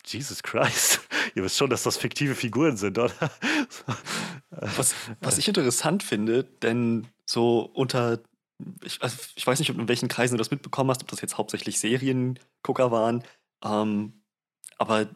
Jesus 0.04 0.42
Christ, 0.42 1.00
ihr 1.34 1.42
wisst 1.42 1.56
schon, 1.56 1.70
dass 1.70 1.82
das 1.82 1.96
fiktive 1.96 2.34
Figuren 2.34 2.76
sind, 2.76 2.98
oder? 2.98 3.12
Was, 4.50 4.94
was 5.20 5.38
ich 5.38 5.46
interessant 5.46 6.02
finde, 6.02 6.42
denn 6.42 7.06
so 7.26 7.70
unter, 7.74 8.18
ich, 8.82 9.00
also 9.02 9.16
ich 9.36 9.46
weiß 9.46 9.58
nicht, 9.58 9.68
in 9.68 9.88
welchen 9.88 10.08
Kreisen 10.08 10.34
du 10.34 10.38
das 10.38 10.50
mitbekommen 10.50 10.90
hast, 10.90 11.02
ob 11.02 11.08
das 11.08 11.20
jetzt 11.20 11.38
hauptsächlich 11.38 11.78
Seriengucker 11.78 12.90
waren, 12.90 13.22
ähm, 13.62 14.14
aber 14.78 15.06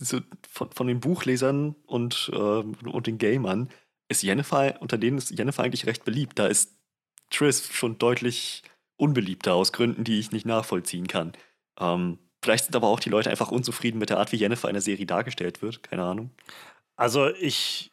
so 0.00 0.20
von, 0.48 0.70
von 0.72 0.86
den 0.86 1.00
Buchlesern 1.00 1.76
und, 1.86 2.30
ähm, 2.34 2.74
und 2.84 3.06
den 3.06 3.18
Gamern 3.18 3.68
ist 4.08 4.22
Jennifer, 4.22 4.80
unter 4.80 4.98
denen 4.98 5.18
ist 5.18 5.30
Jennifer 5.30 5.62
eigentlich 5.62 5.86
recht 5.86 6.04
beliebt. 6.04 6.38
Da 6.38 6.46
ist 6.46 6.74
Triss 7.30 7.72
schon 7.72 7.98
deutlich 7.98 8.62
unbeliebter 8.96 9.54
aus 9.54 9.72
Gründen, 9.72 10.02
die 10.02 10.18
ich 10.18 10.32
nicht 10.32 10.46
nachvollziehen 10.46 11.06
kann. 11.06 11.32
Ähm, 11.78 12.18
vielleicht 12.42 12.64
sind 12.64 12.76
aber 12.76 12.88
auch 12.88 13.00
die 13.00 13.10
Leute 13.10 13.30
einfach 13.30 13.50
unzufrieden 13.50 13.98
mit 13.98 14.10
der 14.10 14.18
Art, 14.18 14.32
wie 14.32 14.36
Jennifer 14.36 14.68
in 14.68 14.74
der 14.74 14.82
Serie 14.82 15.06
dargestellt 15.06 15.62
wird. 15.62 15.82
Keine 15.82 16.02
Ahnung. 16.02 16.30
Also 16.96 17.28
ich, 17.28 17.92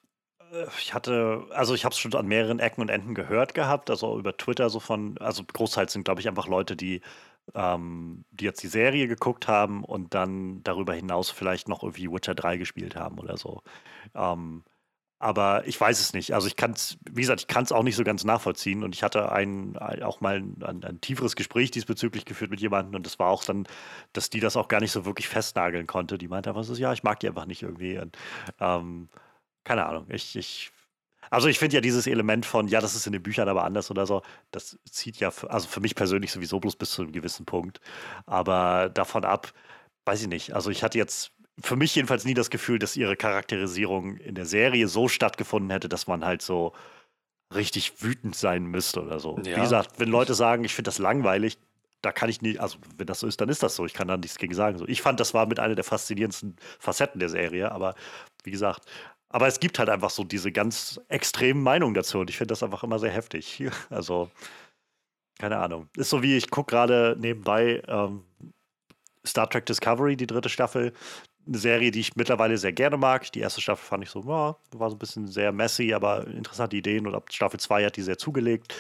äh, 0.52 0.66
ich 0.80 0.94
hatte, 0.94 1.46
also 1.52 1.76
ich 1.76 1.86
habe 1.86 1.94
es 1.94 2.00
schon 2.00 2.14
an 2.16 2.28
mehreren 2.28 2.60
Ecken 2.60 2.82
und 2.82 2.90
Enden 2.90 3.16
gehört 3.16 3.54
gehabt, 3.54 3.90
also 3.90 4.18
über 4.18 4.36
Twitter 4.36 4.70
so 4.70 4.80
von, 4.80 5.18
also 5.20 5.44
Großteils 5.44 5.94
sind, 5.94 6.06
glaube 6.06 6.22
ich, 6.22 6.28
einfach 6.28 6.48
Leute, 6.48 6.76
die, 6.76 7.02
ähm, 7.56 8.26
die 8.32 8.46
jetzt 8.46 8.64
die 8.64 8.68
Serie 8.68 9.08
geguckt 9.08 9.48
haben 9.48 9.84
und 9.84 10.14
dann 10.14 10.64
darüber 10.64 10.94
hinaus 10.94 11.30
vielleicht 11.32 11.68
noch 11.68 11.84
irgendwie 11.84 12.12
Witcher 12.12 12.36
3 12.36 12.58
gespielt 12.58 12.96
haben 12.96 13.20
oder 13.20 13.38
so. 13.38 13.62
Ähm, 14.16 14.64
aber 15.20 15.68
ich 15.68 15.80
weiß 15.82 16.00
es 16.00 16.14
nicht. 16.14 16.34
Also 16.34 16.48
ich 16.48 16.56
kann 16.56 16.72
es, 16.72 16.98
wie 17.10 17.22
gesagt, 17.22 17.42
ich 17.42 17.48
kann 17.48 17.64
es 17.64 17.72
auch 17.72 17.82
nicht 17.82 17.96
so 17.96 18.04
ganz 18.04 18.24
nachvollziehen. 18.24 18.84
Und 18.84 18.94
ich 18.94 19.02
hatte 19.02 19.32
ein, 19.32 19.76
ein 19.78 20.04
auch 20.04 20.22
mal 20.22 20.38
ein, 20.38 20.62
ein, 20.64 20.84
ein 20.84 21.02
tieferes 21.02 21.36
Gespräch 21.36 21.72
diesbezüglich 21.72 22.26
geführt 22.26 22.52
mit 22.52 22.62
jemandem 22.62 22.96
und 22.96 23.06
das 23.06 23.18
war 23.18 23.30
auch 23.30 23.44
dann, 23.44 23.68
dass 24.14 24.30
die 24.30 24.40
das 24.40 24.56
auch 24.56 24.68
gar 24.68 24.80
nicht 24.80 24.92
so 24.92 25.06
wirklich 25.06 25.28
festnageln 25.28 25.88
konnte. 25.88 26.20
Die 26.20 26.28
meinte 26.28 26.52
einfach 26.52 26.64
so, 26.64 26.76
ja, 26.76 26.94
ich 26.94 27.04
mag 27.04 27.20
die 27.20 27.28
einfach 27.30 27.48
nicht 27.48 27.64
irgendwie. 27.64 27.98
Und, 27.98 28.16
ähm, 28.60 29.10
keine 29.64 29.86
Ahnung. 29.88 30.06
Ich, 30.10 30.36
ich, 30.36 30.72
also 31.30 31.48
ich 31.48 31.60
finde 31.60 31.76
ja 31.76 31.82
dieses 31.82 32.08
Element 32.08 32.46
von, 32.46 32.68
ja, 32.68 32.82
das 32.82 32.96
ist 32.96 33.08
in 33.08 33.14
den 33.14 33.24
Büchern 33.24 33.50
aber 33.50 33.64
anders 33.64 33.92
oder 33.92 34.06
so, 34.06 34.22
das 34.52 34.78
zieht 34.90 35.18
ja, 35.18 35.32
für, 35.32 35.50
also 35.50 35.68
für 35.68 35.80
mich 35.80 35.96
persönlich 35.96 36.32
sowieso 36.32 36.60
bloß 36.60 36.76
bis 36.76 36.92
zu 36.92 37.02
einem 37.02 37.12
gewissen 37.12 37.46
Punkt. 37.46 37.80
Aber 38.26 38.90
davon 38.90 39.26
ab, 39.26 39.52
weiß 40.06 40.22
ich 40.22 40.28
nicht. 40.28 40.54
Also 40.54 40.70
ich 40.70 40.84
hatte 40.84 40.98
jetzt 40.98 41.32
für 41.60 41.76
mich 41.76 41.96
jedenfalls 41.96 42.26
nie 42.26 42.34
das 42.34 42.50
Gefühl, 42.50 42.80
dass 42.80 42.96
ihre 42.96 43.16
Charakterisierung 43.16 44.18
in 44.18 44.36
der 44.36 44.46
Serie 44.46 44.88
so 44.88 45.08
stattgefunden 45.08 45.72
hätte, 45.72 45.90
dass 45.90 46.08
man 46.08 46.24
halt 46.24 46.42
so 46.42 46.74
richtig 47.54 48.02
wütend 48.04 48.36
sein 48.36 48.66
müsste 48.66 49.02
oder 49.02 49.20
so. 49.20 49.38
Ja. 49.44 49.58
Wie 49.58 49.62
gesagt, 49.62 50.00
wenn 50.00 50.10
Leute 50.10 50.34
sagen, 50.34 50.64
ich 50.64 50.74
finde 50.74 50.90
das 50.90 51.00
langweilig, 51.00 51.58
da 52.02 52.12
kann 52.12 52.30
ich 52.30 52.42
nicht, 52.42 52.60
also 52.60 52.78
wenn 52.98 53.08
das 53.08 53.22
so 53.22 53.28
ist, 53.28 53.42
dann 53.42 53.50
ist 53.50 53.64
das 53.64 53.76
so. 53.76 53.86
Ich 53.86 53.94
kann 53.94 54.08
da 54.08 54.18
nichts 54.18 54.38
gegen 54.38 54.54
sagen. 54.54 54.78
So, 54.78 54.88
ich 54.88 55.02
fand, 55.02 55.20
das 55.20 55.34
war 55.34 55.48
mit 55.48 55.60
einer 55.60 55.76
der 55.76 55.84
faszinierendsten 55.84 56.56
Facetten 56.80 57.20
der 57.20 57.30
Serie, 57.30 57.72
aber 57.72 57.96
wie 58.44 58.52
gesagt, 58.52 58.88
aber 59.30 59.48
es 59.48 59.60
gibt 59.60 59.80
halt 59.80 59.90
einfach 59.90 60.10
so 60.10 60.24
diese 60.24 60.52
ganz 60.52 61.00
extremen 61.10 61.62
Meinungen 61.62 61.94
dazu 61.94 62.20
und 62.20 62.30
ich 62.30 62.38
finde 62.38 62.54
das 62.54 62.64
einfach 62.64 62.84
immer 62.84 63.00
sehr 63.00 63.12
heftig. 63.12 63.64
Also, 63.90 64.30
keine 65.40 65.58
Ahnung. 65.58 65.90
Ist 65.96 66.10
so 66.10 66.24
wie, 66.24 66.36
ich 66.38 66.50
gucke 66.50 66.72
gerade 66.72 67.16
nebenbei 67.20 67.82
ähm, 67.88 68.24
Star 69.26 69.50
Trek 69.50 69.66
Discovery, 69.66 70.16
die 70.18 70.28
dritte 70.28 70.50
Staffel. 70.50 70.94
Eine 71.46 71.58
Serie, 71.58 71.92
die 71.92 72.00
ich 72.00 72.16
mittlerweile 72.16 72.58
sehr 72.58 72.74
gerne 72.74 72.98
mag. 72.98 73.32
Die 73.32 73.40
erste 73.40 73.62
Staffel 73.62 73.86
fand 73.86 74.04
ich 74.04 74.10
so, 74.10 74.22
ja, 74.22 74.58
war 74.72 74.90
so 74.90 74.96
ein 74.96 75.00
bisschen 75.00 75.28
sehr 75.28 75.52
messy, 75.52 75.94
aber 75.94 76.28
interessante 76.28 76.76
Ideen. 76.78 77.08
Und 77.08 77.16
ab 77.16 77.32
Staffel 77.32 77.60
2 77.60 77.86
hat 77.86 77.98
die 77.98 78.02
sehr 78.02 78.18
zugelegt. 78.18 78.76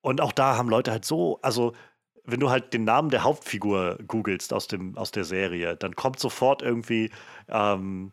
Und 0.00 0.20
auch 0.20 0.32
da 0.32 0.56
haben 0.56 0.68
Leute 0.68 0.90
halt 0.90 1.04
so, 1.04 1.38
also 1.42 1.72
wenn 2.24 2.40
du 2.40 2.50
halt 2.50 2.72
den 2.72 2.84
Namen 2.84 3.10
der 3.10 3.24
Hauptfigur 3.24 3.98
googelst 4.06 4.52
aus, 4.52 4.66
dem, 4.66 4.96
aus 4.96 5.10
der 5.10 5.24
Serie, 5.24 5.76
dann 5.76 5.96
kommt 5.96 6.18
sofort 6.18 6.62
irgendwie, 6.62 7.10
ähm, 7.48 8.12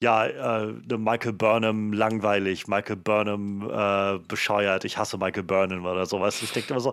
ja, 0.00 0.26
äh, 0.26 0.96
Michael 0.96 1.32
Burnham 1.32 1.92
langweilig, 1.92 2.68
Michael 2.68 2.96
Burnham 2.96 3.68
äh, 3.68 4.18
bescheuert, 4.26 4.84
ich 4.84 4.96
hasse 4.96 5.18
Michael 5.18 5.42
Burnham 5.42 5.84
oder 5.84 6.06
sowas. 6.06 6.40
Ich 6.42 6.52
denke 6.52 6.70
immer 6.70 6.80
so, 6.80 6.92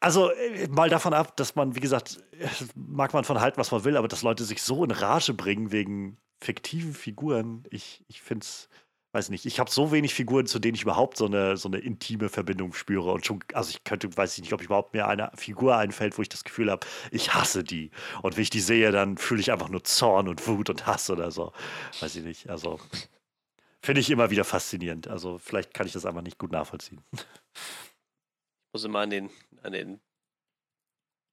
also 0.00 0.30
äh, 0.30 0.68
mal 0.68 0.90
davon 0.90 1.14
ab, 1.14 1.36
dass 1.36 1.54
man, 1.54 1.74
wie 1.74 1.80
gesagt, 1.80 2.22
mag 2.74 3.12
man 3.12 3.24
von 3.24 3.40
halten, 3.40 3.58
was 3.58 3.70
man 3.70 3.84
will, 3.84 3.96
aber 3.96 4.08
dass 4.08 4.22
Leute 4.22 4.44
sich 4.44 4.62
so 4.62 4.84
in 4.84 4.90
Rage 4.90 5.34
bringen 5.34 5.72
wegen 5.72 6.18
fiktiven 6.40 6.94
Figuren, 6.94 7.64
ich, 7.70 8.04
ich 8.08 8.22
finde 8.22 8.44
es 8.44 8.68
weiß 9.12 9.30
nicht, 9.30 9.44
ich 9.44 9.58
habe 9.58 9.70
so 9.70 9.90
wenig 9.90 10.14
Figuren, 10.14 10.46
zu 10.46 10.58
denen 10.58 10.76
ich 10.76 10.82
überhaupt 10.82 11.16
so 11.16 11.26
eine, 11.26 11.56
so 11.56 11.68
eine 11.68 11.78
intime 11.78 12.28
Verbindung 12.28 12.72
spüre. 12.72 13.12
Und 13.12 13.26
schon, 13.26 13.42
also 13.54 13.70
ich 13.70 13.82
könnte, 13.82 14.16
weiß 14.16 14.34
ich 14.34 14.42
nicht, 14.42 14.52
ob 14.52 14.60
ich 14.60 14.66
überhaupt 14.66 14.94
mir 14.94 15.08
eine 15.08 15.30
Figur 15.34 15.76
einfällt, 15.76 16.16
wo 16.16 16.22
ich 16.22 16.28
das 16.28 16.44
Gefühl 16.44 16.70
habe, 16.70 16.86
ich 17.10 17.34
hasse 17.34 17.64
die. 17.64 17.90
Und 18.22 18.36
wenn 18.36 18.42
ich 18.42 18.50
die 18.50 18.60
sehe, 18.60 18.92
dann 18.92 19.18
fühle 19.18 19.40
ich 19.40 19.50
einfach 19.50 19.68
nur 19.68 19.82
Zorn 19.82 20.28
und 20.28 20.46
Wut 20.46 20.70
und 20.70 20.86
Hass 20.86 21.10
oder 21.10 21.30
so. 21.30 21.52
Weiß 22.00 22.14
ich 22.14 22.24
nicht. 22.24 22.48
Also 22.48 22.78
finde 23.82 24.00
ich 24.00 24.10
immer 24.10 24.30
wieder 24.30 24.44
faszinierend. 24.44 25.08
Also 25.08 25.38
vielleicht 25.38 25.74
kann 25.74 25.86
ich 25.86 25.92
das 25.92 26.06
einfach 26.06 26.22
nicht 26.22 26.38
gut 26.38 26.52
nachvollziehen. 26.52 27.02
Ich 27.12 27.22
muss 28.72 28.84
immer 28.84 29.00
an 29.00 29.10
den, 29.10 29.30
an 29.62 29.72
den 29.72 30.00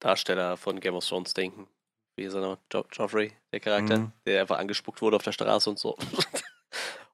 Darsteller 0.00 0.56
von 0.56 0.80
Game 0.80 0.94
of 0.94 1.06
Thrones 1.06 1.34
denken. 1.34 1.68
Wie 2.16 2.24
ist 2.24 2.34
er 2.34 2.40
noch? 2.40 2.58
Jo 2.72 2.84
Joffrey, 2.90 3.32
der 3.52 3.60
Charakter, 3.60 3.98
mhm. 3.98 4.12
der 4.26 4.40
einfach 4.40 4.58
angespuckt 4.58 5.00
wurde 5.00 5.14
auf 5.14 5.22
der 5.22 5.30
Straße 5.30 5.70
und 5.70 5.78
so. 5.78 5.96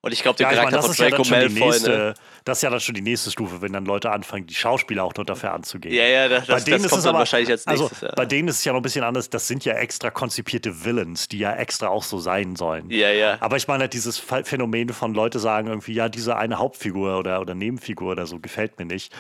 Und 0.04 0.12
ich 0.12 0.22
glaube, 0.22 0.36
der 0.36 0.52
ja, 0.52 0.56
Charakter 0.56 0.80
ich 0.80 0.86
mein, 0.86 0.94
von 0.94 1.06
Draco 1.08 1.22
ja 1.22 1.30
Malfoy, 1.30 1.60
nächste, 1.60 1.90
ne? 1.90 2.14
Das 2.44 2.58
ist 2.58 2.62
ja 2.62 2.68
dann 2.68 2.80
schon 2.80 2.94
die 2.94 3.00
nächste 3.00 3.30
Stufe, 3.30 3.62
wenn 3.62 3.72
dann 3.72 3.86
Leute 3.86 4.10
anfangen, 4.10 4.46
die 4.46 4.54
Schauspieler 4.54 5.02
auch 5.02 5.14
nur 5.14 5.24
dafür 5.24 5.54
anzugehen. 5.54 5.94
Ja, 5.94 6.04
ja, 6.04 6.28
das, 6.28 6.46
bei 6.46 6.60
denen 6.60 6.76
das 6.76 6.84
ist 6.84 6.90
kommt 6.90 6.98
es 6.98 7.04
dann 7.04 7.10
aber, 7.14 7.20
wahrscheinlich 7.20 7.50
als 7.50 7.66
also 7.66 7.84
nächstes. 7.84 8.02
Also, 8.02 8.12
ja. 8.12 8.14
Bei 8.14 8.26
denen 8.26 8.48
ist 8.48 8.58
es 8.58 8.64
ja 8.66 8.74
noch 8.74 8.80
ein 8.80 8.82
bisschen 8.82 9.02
anders. 9.02 9.30
Das 9.30 9.48
sind 9.48 9.64
ja 9.64 9.72
extra 9.72 10.10
konzipierte 10.10 10.84
Villains, 10.84 11.28
die 11.28 11.38
ja 11.38 11.54
extra 11.54 11.88
auch 11.88 12.02
so 12.02 12.18
sein 12.18 12.54
sollen. 12.54 12.90
Ja, 12.90 13.08
ja. 13.08 13.38
Aber 13.40 13.56
ich 13.56 13.66
meine, 13.66 13.88
dieses 13.88 14.18
Phänomen 14.18 14.90
von 14.90 15.14
Leute 15.14 15.38
sagen 15.38 15.68
irgendwie, 15.68 15.94
ja, 15.94 16.10
diese 16.10 16.36
eine 16.36 16.58
Hauptfigur 16.58 17.18
oder, 17.18 17.40
oder 17.40 17.54
Nebenfigur 17.54 18.12
oder 18.12 18.26
so 18.26 18.38
gefällt 18.40 18.78
mir 18.78 18.84
nicht. 18.84 19.10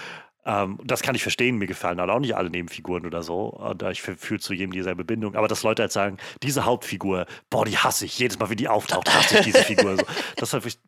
Ähm, 0.46 0.78
das 0.84 1.02
kann 1.02 1.14
ich 1.14 1.22
verstehen, 1.22 1.56
mir 1.56 1.66
gefallen 1.66 2.00
halt 2.00 2.10
auch 2.10 2.18
nicht 2.18 2.36
alle 2.36 2.50
Nebenfiguren 2.50 3.06
oder 3.06 3.22
so. 3.22 3.46
Und 3.46 3.82
ich 3.82 4.02
fühle 4.02 4.40
zu 4.40 4.52
jedem 4.52 4.72
dieselbe 4.72 5.04
Bindung. 5.04 5.34
Aber 5.36 5.48
dass 5.48 5.62
Leute 5.62 5.82
halt 5.82 5.92
sagen, 5.92 6.18
diese 6.42 6.64
Hauptfigur, 6.64 7.26
boah, 7.50 7.64
die 7.64 7.78
hasse 7.78 8.04
ich. 8.04 8.18
Jedes 8.18 8.38
Mal, 8.38 8.50
wenn 8.50 8.56
die 8.56 8.68
auftaucht, 8.68 9.12
hasse 9.12 9.38
ich 9.38 9.44
diese 9.46 9.62
Figur. 9.62 9.96
So. 9.96 10.04
Das 10.36 10.52
ist 10.52 10.64
halt, 10.64 10.78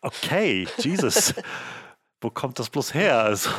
okay, 0.00 0.68
Jesus. 0.78 1.34
Wo 2.20 2.30
kommt 2.30 2.58
das 2.58 2.70
bloß 2.70 2.94
her? 2.94 3.18
Also. 3.20 3.50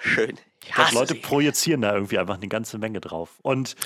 Schön. 0.00 0.38
Ich 0.62 0.72
glaube, 0.72 0.94
Leute 0.94 1.14
sie. 1.14 1.20
projizieren 1.20 1.82
da 1.82 1.94
irgendwie 1.94 2.18
einfach 2.18 2.36
eine 2.36 2.48
ganze 2.48 2.78
Menge 2.78 3.00
drauf. 3.00 3.38
Und 3.42 3.76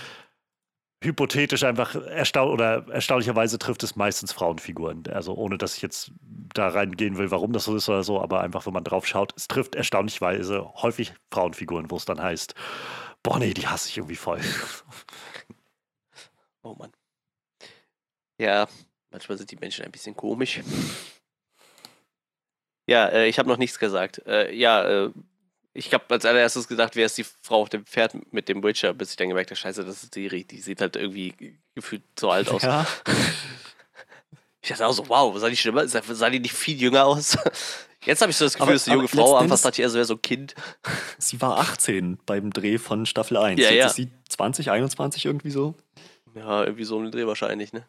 hypothetisch 1.05 1.65
einfach 1.65 1.95
erstau 1.95 2.51
oder 2.51 2.87
erstaunlicherweise 2.89 3.59
trifft 3.59 3.83
es 3.83 3.97
meistens 3.97 4.33
Frauenfiguren. 4.33 5.07
Also 5.09 5.35
ohne 5.35 5.59
dass 5.59 5.77
ich 5.77 5.83
jetzt 5.83 6.13
da 6.55 6.69
reingehen 6.69 7.19
will, 7.19 7.31
warum 7.31 7.53
das 7.53 7.65
so 7.65 7.77
ist 7.77 7.89
oder 7.89 8.03
so, 8.03 8.21
aber 8.21 8.41
einfach, 8.41 8.67
wenn 8.67 8.73
man 8.73 8.85
drauf 8.85 9.07
schaut, 9.07 9.33
es 9.37 9.49
trifft 9.49 9.75
erstaunlicherweise 9.75 10.73
häufig 10.75 11.13
Frauenfiguren, 11.31 11.91
wo 11.91 11.97
es 11.97 12.05
dann 12.05 12.23
heißt, 12.23 12.55
boah, 13.23 13.39
nee, 13.39 13.55
die 13.55 13.67
hasse 13.67 13.89
ich 13.89 13.97
irgendwie 13.99 14.17
voll. 14.17 14.41
Oh 16.67 16.75
Mann. 16.79 16.93
Ja, 18.39 18.67
manchmal 19.11 19.37
sind 19.37 19.51
die 19.51 19.57
Menschen 19.57 19.85
ein 19.85 19.93
bisschen 19.93 20.17
komisch. 20.17 20.63
Ja, 22.87 23.07
äh, 23.09 23.29
ich 23.29 23.39
habe 23.39 23.51
noch 23.51 23.59
nichts 23.59 23.79
gesagt. 23.79 24.23
Äh, 24.27 24.55
ja, 24.55 24.83
äh, 24.83 25.11
ich 25.75 25.93
habe 25.93 26.05
als 26.09 26.25
allererstes 26.25 26.69
gesagt, 26.69 26.95
wer 26.95 27.07
ist 27.07 27.19
die 27.19 27.27
Frau 27.43 27.63
auf 27.63 27.69
dem 27.69 27.85
Pferd 27.85 28.15
mit 28.33 28.49
dem 28.49 28.63
Witcher, 28.63 28.95
bis 28.95 29.11
ich 29.11 29.17
dann 29.17 29.29
gemerkt 29.29 29.51
habe, 29.51 29.57
scheiße, 29.57 29.85
das 29.85 30.05
ist 30.05 30.15
Siri. 30.15 30.45
Die 30.45 30.61
sieht 30.61 30.81
halt 30.81 30.95
irgendwie 30.95 31.59
gefühlt 31.75 32.03
so 32.19 32.31
alt 32.31 32.49
aus. 32.49 32.63
Ja. 32.63 32.87
Ich 34.63 34.71
dachte 34.71 34.87
auch 34.87 34.95
so, 34.95 35.07
wow, 35.11 35.39
sah 35.39 35.51
die 35.51 35.59
schlimmer? 35.59 35.87
Sah 35.87 36.31
die 36.31 36.41
nicht 36.41 36.55
viel 36.55 36.81
jünger 36.81 37.05
aus? 37.05 37.37
Jetzt 38.07 38.23
habe 38.23 38.31
ich 38.31 38.37
so 38.39 38.47
das 38.47 38.55
Gefühl, 38.55 38.73
dass 38.73 38.85
die 38.85 38.93
junge 38.93 39.09
Frau 39.09 39.37
anfangs 39.37 39.61
dachte 39.61 39.75
ich 39.75 39.81
eher 39.81 39.91
so, 39.91 39.97
wäre 39.97 40.07
so 40.07 40.15
ein 40.15 40.23
Kind. 40.23 40.55
Sie 41.19 41.39
war 41.43 41.59
18 41.59 42.17
beim 42.25 42.51
Dreh 42.51 42.79
von 42.79 43.05
Staffel 43.05 43.37
1. 43.37 43.61
Ja, 43.61 43.69
Jetzt 43.69 43.77
ja. 43.79 43.87
ist 43.89 43.97
sie 43.97 44.11
20, 44.31 44.71
21 44.71 45.27
irgendwie 45.27 45.51
so. 45.51 45.75
Ja, 46.35 46.65
irgendwie 46.65 46.85
so 46.85 46.99
ein 46.99 47.11
Dreh 47.11 47.27
wahrscheinlich, 47.27 47.75
ne? 47.75 47.85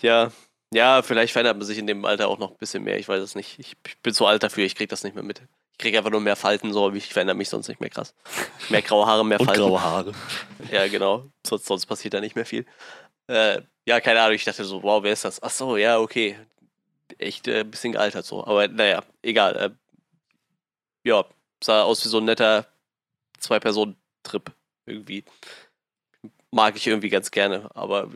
Ja, 0.00 0.32
ja, 0.72 1.02
vielleicht 1.02 1.32
verändert 1.32 1.58
man 1.58 1.66
sich 1.66 1.78
in 1.78 1.86
dem 1.86 2.04
Alter 2.04 2.28
auch 2.28 2.38
noch 2.38 2.50
ein 2.50 2.58
bisschen 2.58 2.82
mehr. 2.82 2.98
Ich 2.98 3.08
weiß 3.08 3.22
es 3.22 3.34
nicht. 3.36 3.58
Ich, 3.58 3.76
bin 4.02 4.12
zu 4.12 4.26
alt 4.26 4.42
dafür, 4.42 4.64
ich 4.64 4.74
kriege 4.74 4.88
das 4.88 5.04
nicht 5.04 5.14
mehr 5.14 5.24
mit. 5.24 5.42
Ich 5.78 5.82
kriege 5.82 5.98
einfach 5.98 6.10
nur 6.10 6.22
mehr 6.22 6.36
Falten, 6.36 6.72
so 6.72 6.90
ich 6.94 7.12
verändere 7.12 7.36
mich 7.36 7.50
sonst 7.50 7.68
nicht 7.68 7.80
mehr 7.82 7.90
krass. 7.90 8.14
Mehr 8.70 8.80
graue 8.80 9.06
Haare, 9.06 9.24
mehr 9.26 9.38
Und 9.40 9.46
Falten. 9.46 9.62
graue 9.62 9.80
Haare. 9.82 10.12
Ja, 10.72 10.88
genau. 10.88 11.26
Sonst, 11.46 11.66
sonst 11.66 11.84
passiert 11.84 12.14
da 12.14 12.20
nicht 12.20 12.34
mehr 12.34 12.46
viel. 12.46 12.64
Äh, 13.26 13.60
ja, 13.84 14.00
keine 14.00 14.20
Ahnung. 14.22 14.34
Ich 14.34 14.44
dachte 14.44 14.64
so, 14.64 14.82
wow, 14.82 15.02
wer 15.02 15.12
ist 15.12 15.24
das? 15.26 15.42
Ach 15.42 15.50
so, 15.50 15.76
ja, 15.76 15.98
okay. 15.98 16.38
Echt 17.18 17.46
äh, 17.46 17.60
ein 17.60 17.70
bisschen 17.70 17.92
gealtert 17.92 18.24
so. 18.24 18.44
Aber 18.46 18.66
naja, 18.68 19.02
egal. 19.22 19.56
Äh, 19.56 19.70
ja, 21.08 21.24
sah 21.62 21.82
aus 21.82 22.02
wie 22.04 22.08
so 22.08 22.18
ein 22.18 22.24
netter 22.24 22.66
Zwei-Personen-Trip 23.38 24.50
irgendwie. 24.86 25.24
Mag 26.50 26.74
ich 26.76 26.86
irgendwie 26.86 27.10
ganz 27.10 27.30
gerne. 27.30 27.68
Aber 27.74 28.08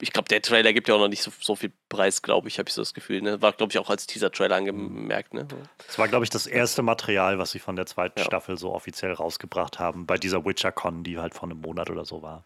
ich 0.00 0.12
glaube, 0.12 0.28
der 0.28 0.42
Trailer 0.42 0.72
gibt 0.72 0.88
ja 0.88 0.94
auch 0.94 0.98
noch 0.98 1.08
nicht 1.08 1.22
so, 1.22 1.30
so 1.40 1.56
viel 1.56 1.72
Preis, 1.88 2.22
glaube 2.22 2.48
ich, 2.48 2.58
habe 2.58 2.68
ich 2.68 2.74
so 2.74 2.82
das 2.82 2.94
Gefühl. 2.94 3.20
Ne? 3.22 3.40
War, 3.42 3.52
glaube 3.52 3.72
ich, 3.72 3.78
auch 3.78 3.90
als 3.90 4.06
Teaser-Trailer 4.06 4.56
angemerkt. 4.56 5.34
Ne? 5.34 5.46
Das 5.86 5.98
war, 5.98 6.08
glaube 6.08 6.24
ich, 6.24 6.30
das 6.30 6.46
erste 6.46 6.82
Material, 6.82 7.38
was 7.38 7.50
sie 7.50 7.58
von 7.58 7.76
der 7.76 7.86
zweiten 7.86 8.18
ja. 8.18 8.24
Staffel 8.24 8.56
so 8.58 8.72
offiziell 8.72 9.12
rausgebracht 9.12 9.78
haben, 9.78 10.06
bei 10.06 10.16
dieser 10.16 10.44
WitcherCon, 10.44 11.04
die 11.04 11.18
halt 11.18 11.34
vor 11.34 11.44
einem 11.44 11.60
Monat 11.60 11.90
oder 11.90 12.04
so 12.04 12.22
war. 12.22 12.44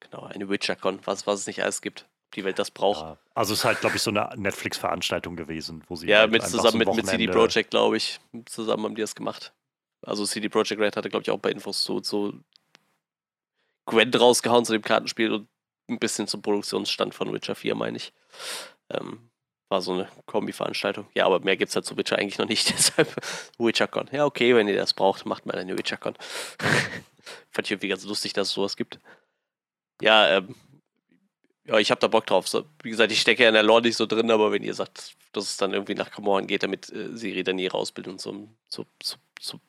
Genau, 0.00 0.24
eine 0.24 0.48
WitcherCon, 0.48 1.00
was, 1.04 1.26
was 1.26 1.40
es 1.40 1.46
nicht 1.46 1.62
alles 1.62 1.80
gibt. 1.80 2.06
Die 2.34 2.44
Welt 2.44 2.58
das 2.58 2.70
braucht. 2.70 3.02
Ja. 3.02 3.18
Also 3.34 3.52
es 3.52 3.60
ist 3.60 3.64
halt, 3.64 3.80
glaube 3.80 3.96
ich, 3.96 4.02
so 4.02 4.10
eine 4.10 4.30
Netflix-Veranstaltung 4.36 5.36
gewesen, 5.36 5.84
wo 5.88 5.96
sie. 5.96 6.08
Ja, 6.08 6.20
halt 6.20 6.32
mit, 6.32 6.42
zusammen 6.42 6.78
mit, 6.78 6.94
mit 6.94 7.06
CD 7.06 7.28
Projekt, 7.28 7.70
glaube 7.70 7.96
ich. 7.96 8.18
Zusammen 8.46 8.84
haben 8.84 8.94
die 8.94 9.00
das 9.00 9.14
gemacht. 9.14 9.52
Also 10.02 10.26
CD 10.26 10.48
Projekt 10.48 10.80
Red 10.80 10.96
hatte, 10.96 11.08
glaube 11.08 11.22
ich, 11.22 11.30
auch 11.30 11.38
bei 11.38 11.50
Infos 11.50 11.82
so, 11.82 12.02
so 12.02 12.32
Gwent 13.86 14.18
rausgehauen 14.18 14.64
zu 14.64 14.72
dem 14.72 14.82
Kartenspiel 14.82 15.32
und 15.32 15.48
ein 15.88 15.98
bisschen 15.98 16.26
zum 16.26 16.42
Produktionsstand 16.42 17.14
von 17.14 17.32
Witcher 17.32 17.54
4, 17.54 17.74
meine 17.74 17.96
ich. 17.96 18.12
Ähm, 18.90 19.30
war 19.68 19.82
so 19.82 19.92
eine 19.92 20.08
Kombi-Veranstaltung. 20.26 21.08
Ja, 21.14 21.26
aber 21.26 21.40
mehr 21.40 21.56
gibt 21.56 21.70
es 21.70 21.76
halt 21.76 21.84
zu 21.84 21.96
Witcher 21.96 22.18
eigentlich 22.18 22.38
noch 22.38 22.48
nicht. 22.48 22.70
Deshalb 22.76 23.14
WitcherCon. 23.58 24.08
Ja, 24.12 24.24
okay, 24.24 24.54
wenn 24.54 24.68
ihr 24.68 24.76
das 24.76 24.94
braucht, 24.94 25.26
macht 25.26 25.46
mal 25.46 25.58
eine 25.58 25.76
WitcherCon. 25.76 26.14
Fand 27.50 27.66
ich 27.66 27.72
irgendwie 27.72 27.88
ganz 27.88 28.04
lustig, 28.04 28.32
dass 28.32 28.48
es 28.48 28.54
sowas 28.54 28.76
gibt. 28.76 29.00
Ja, 30.00 30.36
ähm, 30.36 30.54
ja, 31.64 31.78
ich 31.78 31.90
habe 31.90 32.00
da 32.00 32.06
Bock 32.06 32.26
drauf. 32.26 32.46
So, 32.46 32.64
wie 32.82 32.90
gesagt, 32.90 33.10
ich 33.10 33.20
stecke 33.20 33.42
ja 33.42 33.48
in 33.48 33.54
der 33.54 33.64
Lore 33.64 33.82
nicht 33.82 33.96
so 33.96 34.06
drin, 34.06 34.30
aber 34.30 34.52
wenn 34.52 34.62
ihr 34.62 34.74
sagt, 34.74 35.16
dass 35.32 35.44
es 35.44 35.56
dann 35.56 35.72
irgendwie 35.72 35.94
nach 35.94 36.12
Come 36.12 36.46
geht, 36.46 36.62
damit 36.62 36.92
äh, 36.92 37.16
Siri 37.16 37.42
dann 37.42 37.58
ihre 37.58 37.76
Ausbildung 37.76 38.18
zum, 38.18 38.56
zu, 38.68 38.86
zu, 39.00 39.16
zu 39.40 39.60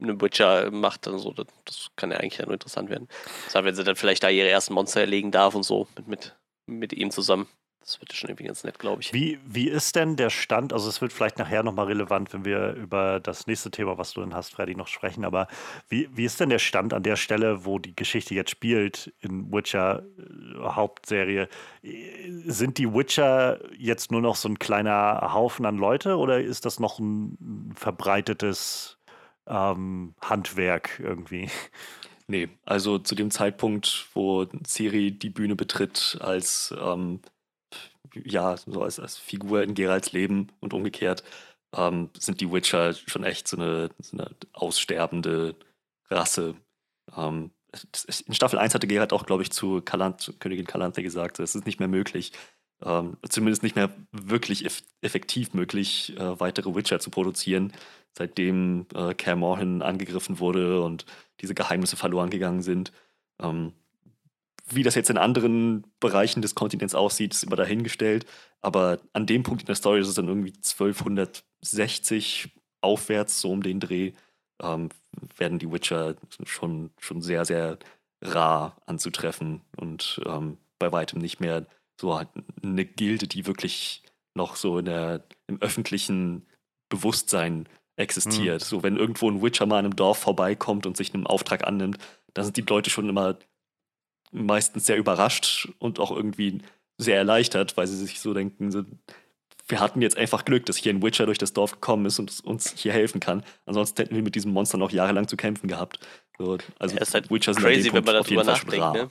einen 0.00 0.20
Witcher 0.20 0.70
macht, 0.70 1.06
dann 1.06 1.18
so, 1.18 1.32
das, 1.32 1.46
das 1.64 1.90
kann 1.96 2.10
ja 2.10 2.18
eigentlich 2.18 2.38
nur 2.38 2.52
interessant 2.52 2.90
werden. 2.90 3.08
Das 3.52 3.64
wenn 3.64 3.74
sie 3.74 3.84
dann 3.84 3.96
vielleicht 3.96 4.22
da 4.22 4.28
ihre 4.28 4.48
ersten 4.48 4.74
Monster 4.74 5.00
erlegen 5.00 5.30
darf 5.30 5.54
und 5.54 5.62
so 5.62 5.86
mit, 5.96 6.08
mit, 6.08 6.36
mit 6.66 6.92
ihm 6.92 7.10
zusammen. 7.10 7.48
Das 7.80 7.98
wird 7.98 8.12
schon 8.12 8.28
irgendwie 8.28 8.44
ganz 8.44 8.62
nett, 8.62 8.78
glaube 8.78 9.00
ich. 9.00 9.12
Wie, 9.14 9.40
wie 9.46 9.68
ist 9.68 9.96
denn 9.96 10.16
der 10.16 10.28
Stand? 10.28 10.74
Also, 10.74 10.88
es 10.88 11.00
wird 11.00 11.14
vielleicht 11.14 11.38
nachher 11.38 11.62
nochmal 11.62 11.86
relevant, 11.86 12.32
wenn 12.34 12.44
wir 12.44 12.74
über 12.74 13.20
das 13.20 13.46
nächste 13.46 13.70
Thema, 13.70 13.96
was 13.96 14.12
du 14.12 14.20
dann 14.20 14.34
hast, 14.34 14.52
Freddy, 14.52 14.76
noch 14.76 14.86
sprechen. 14.86 15.24
Aber 15.24 15.48
wie, 15.88 16.08
wie 16.12 16.26
ist 16.26 16.38
denn 16.40 16.50
der 16.50 16.58
Stand 16.58 16.92
an 16.92 17.02
der 17.02 17.16
Stelle, 17.16 17.64
wo 17.64 17.78
die 17.78 17.96
Geschichte 17.96 18.34
jetzt 18.34 18.50
spielt 18.50 19.12
in 19.20 19.50
Witcher 19.50 20.04
äh, 20.18 20.68
Hauptserie? 20.68 21.48
Sind 22.46 22.76
die 22.76 22.92
Witcher 22.92 23.58
jetzt 23.76 24.12
nur 24.12 24.20
noch 24.20 24.36
so 24.36 24.48
ein 24.48 24.58
kleiner 24.58 25.32
Haufen 25.32 25.64
an 25.64 25.78
Leute 25.78 26.16
oder 26.16 26.40
ist 26.40 26.66
das 26.66 26.80
noch 26.80 26.98
ein 26.98 27.72
verbreitetes 27.74 28.99
ähm, 29.50 30.14
Handwerk 30.22 31.00
irgendwie. 31.00 31.50
Nee, 32.26 32.48
also 32.64 32.98
zu 32.98 33.16
dem 33.16 33.32
Zeitpunkt, 33.32 34.06
wo 34.14 34.46
Ciri 34.64 35.10
die 35.10 35.30
Bühne 35.30 35.56
betritt 35.56 36.16
als 36.20 36.72
ähm, 36.80 37.20
ja, 38.14 38.56
so 38.56 38.82
als, 38.82 39.00
als 39.00 39.16
Figur 39.18 39.62
in 39.62 39.74
Geralds 39.74 40.12
Leben 40.12 40.48
und 40.60 40.72
umgekehrt, 40.72 41.24
ähm, 41.74 42.10
sind 42.18 42.40
die 42.40 42.52
Witcher 42.52 42.94
schon 42.94 43.24
echt 43.24 43.48
so 43.48 43.56
eine, 43.56 43.90
so 43.98 44.16
eine 44.16 44.30
aussterbende 44.52 45.56
Rasse. 46.08 46.54
Ähm, 47.16 47.50
in 48.26 48.34
Staffel 48.34 48.58
1 48.58 48.74
hatte 48.74 48.88
Gerard 48.88 49.12
auch, 49.12 49.26
glaube 49.26 49.42
ich, 49.42 49.52
zu, 49.52 49.80
Kalant, 49.80 50.34
Königin 50.40 50.66
Kalanthe 50.66 51.02
gesagt, 51.02 51.38
es 51.38 51.54
ist 51.54 51.66
nicht 51.66 51.78
mehr 51.78 51.88
möglich, 51.88 52.32
ähm, 52.82 53.16
zumindest 53.28 53.62
nicht 53.62 53.76
mehr 53.76 53.90
wirklich 54.12 54.64
eff 54.64 54.82
effektiv 55.02 55.54
möglich, 55.54 56.16
äh, 56.18 56.40
weitere 56.40 56.74
Witcher 56.74 56.98
zu 57.00 57.10
produzieren, 57.10 57.72
seitdem 58.16 58.86
äh, 58.94 59.14
Kaer 59.14 59.36
Morhen 59.36 59.82
angegriffen 59.82 60.38
wurde 60.38 60.82
und 60.82 61.06
diese 61.40 61.54
Geheimnisse 61.54 61.96
verloren 61.96 62.30
gegangen 62.30 62.62
sind. 62.62 62.92
Ähm, 63.40 63.72
wie 64.72 64.82
das 64.82 64.94
jetzt 64.94 65.10
in 65.10 65.18
anderen 65.18 65.84
Bereichen 65.98 66.42
des 66.42 66.54
Kontinents 66.54 66.94
aussieht, 66.94 67.34
ist 67.34 67.44
immer 67.44 67.56
dahingestellt. 67.56 68.26
Aber 68.60 68.98
an 69.12 69.26
dem 69.26 69.42
Punkt 69.42 69.62
in 69.62 69.66
der 69.66 69.74
Story 69.74 70.00
ist 70.00 70.08
es 70.08 70.14
dann 70.14 70.28
irgendwie 70.28 70.52
1260 70.52 72.50
aufwärts, 72.80 73.40
so 73.40 73.50
um 73.50 73.62
den 73.62 73.80
Dreh, 73.80 74.12
ähm, 74.62 74.90
werden 75.36 75.58
die 75.58 75.70
Witcher 75.72 76.16
schon, 76.44 76.90
schon 76.98 77.20
sehr, 77.22 77.44
sehr 77.44 77.78
rar 78.22 78.76
anzutreffen 78.86 79.62
und 79.76 80.20
ähm, 80.26 80.58
bei 80.78 80.92
weitem 80.92 81.20
nicht 81.20 81.40
mehr 81.40 81.66
so 82.00 82.12
eine 82.62 82.84
Gilde, 82.84 83.26
die 83.26 83.46
wirklich 83.46 84.02
noch 84.34 84.56
so 84.56 84.80
der, 84.80 85.24
im 85.46 85.60
öffentlichen 85.60 86.46
Bewusstsein 86.88 87.68
existiert. 88.00 88.62
Mhm. 88.62 88.64
So, 88.64 88.82
wenn 88.82 88.96
irgendwo 88.96 89.30
ein 89.30 89.42
Witcher 89.42 89.66
mal 89.66 89.78
in 89.78 89.86
einem 89.86 89.96
Dorf 89.96 90.18
vorbeikommt 90.18 90.86
und 90.86 90.96
sich 90.96 91.14
einem 91.14 91.26
Auftrag 91.26 91.66
annimmt, 91.66 91.98
dann 92.34 92.44
sind 92.44 92.56
die 92.56 92.62
Leute 92.62 92.90
schon 92.90 93.08
immer 93.08 93.36
meistens 94.32 94.86
sehr 94.86 94.96
überrascht 94.96 95.68
und 95.78 95.98
auch 95.98 96.10
irgendwie 96.10 96.62
sehr 96.98 97.16
erleichtert, 97.16 97.76
weil 97.76 97.86
sie 97.86 97.96
sich 97.96 98.20
so 98.20 98.34
denken, 98.34 98.70
so, 98.70 98.84
wir 99.66 99.80
hatten 99.80 100.02
jetzt 100.02 100.16
einfach 100.16 100.44
Glück, 100.44 100.66
dass 100.66 100.76
hier 100.76 100.92
ein 100.92 101.02
Witcher 101.02 101.26
durch 101.26 101.38
das 101.38 101.52
Dorf 101.52 101.72
gekommen 101.72 102.06
ist 102.06 102.18
und 102.18 102.40
uns 102.44 102.74
hier 102.76 102.92
helfen 102.92 103.20
kann. 103.20 103.44
Ansonsten 103.66 104.02
hätten 104.02 104.14
wir 104.14 104.22
mit 104.22 104.34
diesem 104.34 104.52
Monster 104.52 104.78
noch 104.78 104.90
jahrelang 104.90 105.28
zu 105.28 105.36
kämpfen 105.36 105.68
gehabt. 105.68 106.00
So, 106.38 106.58
also 106.78 106.96
ja, 106.96 107.02
ist 107.02 107.14
halt 107.14 107.30
Witcher 107.30 107.54
sind 107.54 107.62
crazy, 107.62 107.92
wenn 107.92 108.04
man 108.04 108.14
darüber 108.14 108.44
nachdenkt. 108.44 108.92
Ne? 108.94 109.10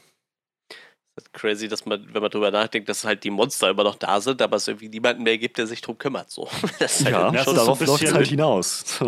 Crazy, 1.33 1.67
dass 1.67 1.85
man, 1.85 2.07
wenn 2.13 2.21
man 2.21 2.31
darüber 2.31 2.51
nachdenkt, 2.51 2.89
dass 2.89 3.03
halt 3.03 3.23
die 3.23 3.29
Monster 3.29 3.69
immer 3.69 3.83
noch 3.83 3.95
da 3.95 4.21
sind, 4.21 4.41
aber 4.41 4.57
es 4.57 4.67
irgendwie 4.67 4.89
niemanden 4.89 5.23
mehr 5.23 5.37
gibt, 5.37 5.57
der 5.57 5.67
sich 5.67 5.81
drum 5.81 5.97
kümmert. 5.97 6.29
So. 6.29 6.47
Das 6.79 7.03
halt 7.03 7.33
ja, 7.33 7.43
schon 7.43 7.55
darauf 7.55 7.79
läuft 7.85 8.03
es 8.03 8.13
halt 8.13 8.27
hinaus. 8.27 8.99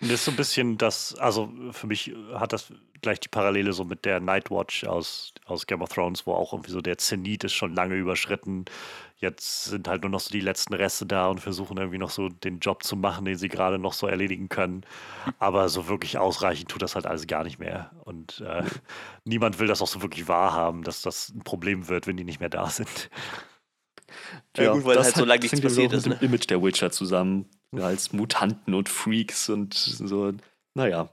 Das 0.00 0.10
ist 0.10 0.24
so 0.24 0.30
ein 0.32 0.36
bisschen 0.36 0.78
das, 0.78 1.14
also 1.18 1.52
für 1.70 1.86
mich 1.86 2.12
hat 2.34 2.52
das 2.52 2.72
gleich 3.02 3.20
die 3.20 3.28
Parallele 3.28 3.72
so 3.72 3.84
mit 3.84 4.04
der 4.04 4.20
Nightwatch 4.20 4.84
aus, 4.84 5.32
aus 5.44 5.66
Game 5.66 5.82
of 5.82 5.90
Thrones, 5.90 6.26
wo 6.26 6.32
auch 6.32 6.52
irgendwie 6.52 6.72
so 6.72 6.80
der 6.80 6.98
Zenit 6.98 7.44
ist 7.44 7.52
schon 7.52 7.74
lange 7.74 7.94
überschritten. 7.96 8.64
Jetzt 9.22 9.66
sind 9.66 9.86
halt 9.86 10.02
nur 10.02 10.10
noch 10.10 10.18
so 10.18 10.30
die 10.30 10.40
letzten 10.40 10.74
Reste 10.74 11.06
da 11.06 11.28
und 11.28 11.38
versuchen 11.38 11.76
irgendwie 11.76 11.98
noch 11.98 12.10
so 12.10 12.28
den 12.28 12.58
Job 12.58 12.82
zu 12.82 12.96
machen, 12.96 13.24
den 13.24 13.36
sie 13.36 13.48
gerade 13.48 13.78
noch 13.78 13.92
so 13.92 14.08
erledigen 14.08 14.48
können. 14.48 14.84
Aber 15.38 15.68
so 15.68 15.86
wirklich 15.86 16.18
ausreichend 16.18 16.68
tut 16.68 16.82
das 16.82 16.96
halt 16.96 17.06
alles 17.06 17.28
gar 17.28 17.44
nicht 17.44 17.60
mehr. 17.60 17.92
Und 18.04 18.40
äh, 18.40 18.64
niemand 19.24 19.60
will 19.60 19.68
das 19.68 19.80
auch 19.80 19.86
so 19.86 20.02
wirklich 20.02 20.26
wahrhaben, 20.26 20.82
dass 20.82 21.02
das 21.02 21.28
ein 21.28 21.44
Problem 21.44 21.88
wird, 21.88 22.08
wenn 22.08 22.16
die 22.16 22.24
nicht 22.24 22.40
mehr 22.40 22.48
da 22.48 22.68
sind. 22.68 23.10
Ja, 24.56 24.64
ja 24.64 24.72
gut, 24.72 24.84
weil 24.84 24.96
das 24.96 25.06
halt 25.06 25.16
so 25.16 25.24
lange 25.24 25.40
nichts 25.40 25.60
passiert 25.60 25.92
ist. 25.92 26.06
Mit 26.06 26.14
ne? 26.14 26.18
dem 26.18 26.28
Image 26.28 26.50
der 26.50 26.60
Witcher 26.60 26.90
zusammen 26.90 27.48
als 27.80 28.12
Mutanten 28.12 28.74
und 28.74 28.88
Freaks 28.88 29.48
und 29.48 29.72
so, 29.74 30.32
naja, 30.74 31.10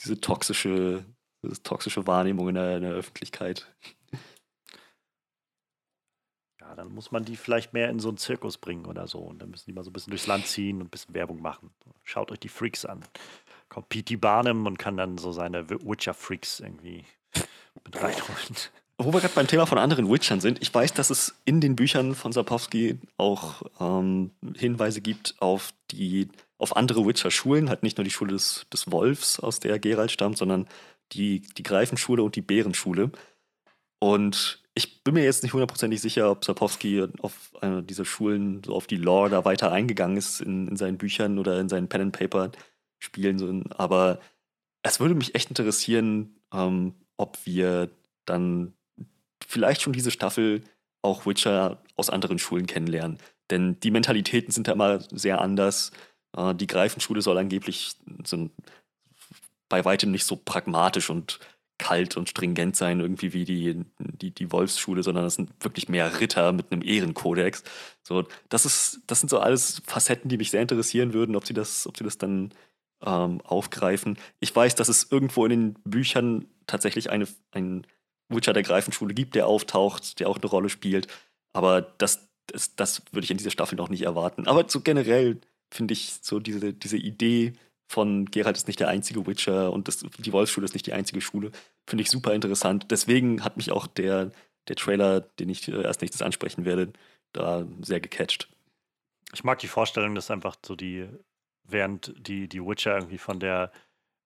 diese 0.00 0.20
toxische, 0.20 1.06
diese 1.42 1.62
toxische 1.62 2.06
Wahrnehmung 2.06 2.50
in 2.50 2.56
der, 2.56 2.76
in 2.76 2.82
der 2.82 2.92
Öffentlichkeit. 2.92 3.74
Ja, 6.68 6.74
dann 6.74 6.92
muss 6.92 7.12
man 7.12 7.24
die 7.24 7.36
vielleicht 7.36 7.72
mehr 7.72 7.90
in 7.90 8.00
so 8.00 8.08
einen 8.08 8.18
Zirkus 8.18 8.58
bringen 8.58 8.86
oder 8.86 9.06
so. 9.06 9.18
Und 9.18 9.40
dann 9.40 9.50
müssen 9.50 9.66
die 9.66 9.72
mal 9.72 9.84
so 9.84 9.90
ein 9.90 9.92
bisschen 9.92 10.10
durchs 10.10 10.26
Land 10.26 10.46
ziehen 10.46 10.80
und 10.80 10.86
ein 10.86 10.90
bisschen 10.90 11.14
Werbung 11.14 11.40
machen. 11.40 11.70
Schaut 12.02 12.32
euch 12.32 12.40
die 12.40 12.48
Freaks 12.48 12.84
an. 12.84 13.04
Kommt 13.68 13.88
P.T. 13.88 14.16
Barnum 14.16 14.66
und 14.66 14.78
kann 14.78 14.96
dann 14.96 15.18
so 15.18 15.32
seine 15.32 15.68
Witcher-Freaks 15.70 16.60
irgendwie 16.60 17.04
mit 17.84 17.96
reinholen. 17.96 18.56
Wo 18.98 19.12
wir 19.12 19.20
gerade 19.20 19.34
beim 19.34 19.46
Thema 19.46 19.66
von 19.66 19.78
anderen 19.78 20.10
Witchern 20.10 20.40
sind, 20.40 20.60
ich 20.62 20.74
weiß, 20.74 20.94
dass 20.94 21.10
es 21.10 21.36
in 21.44 21.60
den 21.60 21.76
Büchern 21.76 22.14
von 22.14 22.32
Sapowski 22.32 22.98
auch 23.18 23.62
ähm, 23.78 24.32
Hinweise 24.56 25.02
gibt 25.02 25.34
auf 25.38 25.72
die 25.90 26.28
auf 26.58 26.74
andere 26.74 27.06
Witcher-Schulen, 27.06 27.68
halt 27.68 27.82
nicht 27.82 27.98
nur 27.98 28.04
die 28.04 28.10
Schule 28.10 28.32
des, 28.32 28.66
des 28.72 28.90
Wolfs, 28.90 29.38
aus 29.38 29.60
der 29.60 29.78
Geralt 29.78 30.10
stammt, 30.10 30.38
sondern 30.38 30.66
die, 31.12 31.40
die 31.40 31.62
Greifenschule 31.62 32.22
und 32.22 32.34
die 32.34 32.40
Bärenschule. 32.40 33.10
Und 33.98 34.62
ich 34.76 35.02
bin 35.02 35.14
mir 35.14 35.24
jetzt 35.24 35.42
nicht 35.42 35.54
hundertprozentig 35.54 36.02
sicher, 36.02 36.30
ob 36.30 36.44
Sapowski 36.44 37.02
auf 37.22 37.50
eine 37.62 37.82
dieser 37.82 38.04
Schulen, 38.04 38.62
so 38.62 38.74
auf 38.74 38.86
die 38.86 38.98
Lore 38.98 39.30
da 39.30 39.44
weiter 39.46 39.72
eingegangen 39.72 40.18
ist 40.18 40.42
in, 40.42 40.68
in 40.68 40.76
seinen 40.76 40.98
Büchern 40.98 41.38
oder 41.38 41.58
in 41.58 41.70
seinen 41.70 41.88
Pen-and-Paper-Spielen. 41.88 43.72
Aber 43.72 44.20
es 44.82 45.00
würde 45.00 45.14
mich 45.14 45.34
echt 45.34 45.48
interessieren, 45.48 46.38
ähm, 46.52 46.94
ob 47.16 47.38
wir 47.46 47.88
dann 48.26 48.74
vielleicht 49.46 49.80
schon 49.80 49.94
diese 49.94 50.10
Staffel 50.10 50.62
auch 51.00 51.24
Witcher 51.24 51.82
aus 51.96 52.10
anderen 52.10 52.38
Schulen 52.38 52.66
kennenlernen. 52.66 53.16
Denn 53.48 53.80
die 53.80 53.90
Mentalitäten 53.90 54.52
sind 54.52 54.68
da 54.68 54.72
immer 54.72 55.00
sehr 55.10 55.40
anders. 55.40 55.90
Äh, 56.36 56.54
die 56.54 56.66
Greifenschule 56.66 57.22
soll 57.22 57.38
angeblich 57.38 57.94
so 58.24 58.50
bei 59.70 59.86
weitem 59.86 60.10
nicht 60.10 60.26
so 60.26 60.36
pragmatisch 60.36 61.08
und 61.08 61.40
kalt 61.78 62.16
und 62.16 62.28
stringent 62.28 62.76
sein, 62.76 63.00
irgendwie 63.00 63.32
wie 63.32 63.44
die, 63.44 63.84
die, 63.98 64.30
die 64.30 64.52
Wolfsschule, 64.52 65.02
sondern 65.02 65.24
das 65.24 65.34
sind 65.34 65.50
wirklich 65.60 65.88
mehr 65.88 66.20
Ritter 66.20 66.52
mit 66.52 66.72
einem 66.72 66.82
Ehrenkodex. 66.82 67.62
So, 68.02 68.24
das 68.48 68.64
ist, 68.64 69.00
das 69.06 69.20
sind 69.20 69.28
so 69.28 69.38
alles 69.38 69.82
Facetten, 69.86 70.28
die 70.28 70.38
mich 70.38 70.50
sehr 70.50 70.62
interessieren 70.62 71.12
würden, 71.12 71.36
ob 71.36 71.46
sie 71.46 71.54
das, 71.54 71.86
ob 71.86 71.96
sie 71.96 72.04
das 72.04 72.18
dann 72.18 72.52
ähm, 73.04 73.40
aufgreifen. 73.42 74.18
Ich 74.40 74.54
weiß, 74.54 74.74
dass 74.74 74.88
es 74.88 75.10
irgendwo 75.10 75.44
in 75.44 75.50
den 75.50 75.74
Büchern 75.84 76.46
tatsächlich 76.66 77.10
eine, 77.10 77.26
ein 77.52 77.86
Witcher 78.28 78.52
der 78.52 78.62
Greifenschule 78.62 79.14
gibt, 79.14 79.34
der 79.34 79.46
auftaucht, 79.46 80.18
der 80.20 80.28
auch 80.28 80.38
eine 80.38 80.46
Rolle 80.46 80.68
spielt. 80.68 81.08
Aber 81.52 81.82
das, 81.82 82.28
das, 82.46 82.74
das 82.74 83.02
würde 83.12 83.24
ich 83.24 83.30
in 83.30 83.38
dieser 83.38 83.50
Staffel 83.50 83.76
noch 83.76 83.88
nicht 83.88 84.02
erwarten. 84.02 84.46
Aber 84.46 84.68
so 84.68 84.80
generell 84.80 85.40
finde 85.70 85.92
ich 85.92 86.18
so 86.22 86.40
diese, 86.40 86.72
diese 86.72 86.96
Idee 86.96 87.52
von 87.88 88.26
Geralt 88.26 88.56
ist 88.56 88.66
nicht 88.66 88.80
der 88.80 88.88
einzige 88.88 89.26
Witcher 89.26 89.72
und 89.72 89.88
das, 89.88 89.98
die 89.98 90.32
Wolfsschule 90.32 90.64
ist 90.64 90.74
nicht 90.74 90.86
die 90.86 90.92
einzige 90.92 91.20
Schule, 91.20 91.52
finde 91.86 92.02
ich 92.02 92.10
super 92.10 92.34
interessant. 92.34 92.86
Deswegen 92.90 93.44
hat 93.44 93.56
mich 93.56 93.70
auch 93.70 93.86
der, 93.86 94.32
der 94.68 94.76
Trailer, 94.76 95.20
den 95.20 95.48
ich 95.48 95.68
äh, 95.68 95.82
erst 95.82 96.00
nächstes 96.00 96.22
ansprechen 96.22 96.64
werde, 96.64 96.92
da 97.32 97.66
sehr 97.80 98.00
gecatcht. 98.00 98.48
Ich 99.32 99.44
mag 99.44 99.58
die 99.58 99.68
Vorstellung, 99.68 100.14
dass 100.14 100.30
einfach 100.30 100.56
so 100.64 100.74
die, 100.74 101.08
während 101.64 102.14
die, 102.18 102.48
die 102.48 102.64
Witcher 102.64 102.94
irgendwie 102.94 103.18
von 103.18 103.38
der 103.38 103.70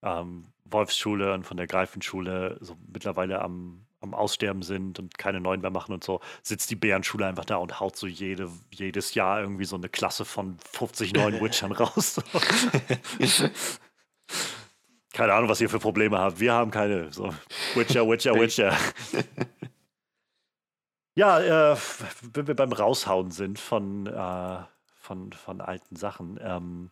ähm, 0.02 0.46
Wolfsschule 0.64 1.34
und 1.34 1.44
von 1.44 1.56
der 1.56 1.66
Greifenschule 1.66 2.58
so 2.60 2.76
mittlerweile 2.86 3.42
am 3.42 3.86
am 4.01 4.14
Aussterben 4.14 4.62
sind 4.62 4.98
und 4.98 5.18
keine 5.18 5.40
neuen 5.40 5.60
mehr 5.60 5.70
machen 5.70 5.93
und 5.93 6.02
so, 6.02 6.20
sitzt 6.43 6.70
die 6.70 6.77
Bärenschule 6.77 7.27
einfach 7.27 7.44
da 7.44 7.56
und 7.56 7.81
haut 7.81 7.97
so 7.97 8.06
jede, 8.06 8.51
jedes 8.70 9.14
Jahr 9.14 9.40
irgendwie 9.40 9.64
so 9.64 9.77
eine 9.77 9.89
Klasse 9.89 10.24
von 10.24 10.59
50 10.72 11.12
neuen 11.12 11.40
Witchern 11.40 11.72
raus. 11.72 12.20
keine 15.12 15.35
Ahnung, 15.35 15.51
was 15.51 15.60
ihr 15.60 15.68
für 15.68 15.78
Probleme 15.78 16.18
habt. 16.18 16.40
Wir 16.40 16.52
haben 16.52 16.70
keine. 16.70 17.12
So, 17.12 17.35
Witcher, 17.74 18.09
Witcher, 18.09 18.35
Witcher. 18.35 18.77
ja, 21.14 21.72
äh, 21.72 21.77
wenn 22.32 22.47
wir 22.47 22.56
beim 22.56 22.72
Raushauen 22.72 23.31
sind 23.31 23.59
von, 23.59 24.06
äh, 24.06 24.59
von, 24.97 25.32
von 25.32 25.60
alten 25.60 25.97
Sachen. 25.97 26.39
Ähm, 26.43 26.90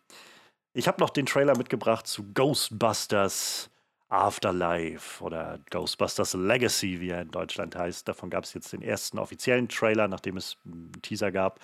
ich 0.75 0.87
habe 0.87 1.01
noch 1.01 1.11
den 1.11 1.27
Trailer 1.27 1.57
mitgebracht 1.57 2.07
zu 2.07 2.33
Ghostbusters 2.35 3.71
Afterlife 4.09 5.23
oder 5.23 5.59
Ghostbusters 5.71 6.35
Legacy, 6.35 7.01
wie 7.01 7.11
er 7.11 7.23
in 7.23 7.31
Deutschland 7.31 7.77
heißt. 7.77 8.09
Davon 8.09 8.31
gab 8.31 8.45
es 8.45 8.55
jetzt 8.55 8.73
den 8.73 8.83
ersten 8.83 9.19
offiziellen 9.19 9.69
Trailer, 9.69 10.09
nachdem 10.09 10.37
es 10.37 10.57
einen 10.65 10.93
Teaser 11.03 11.31
gab, 11.31 11.61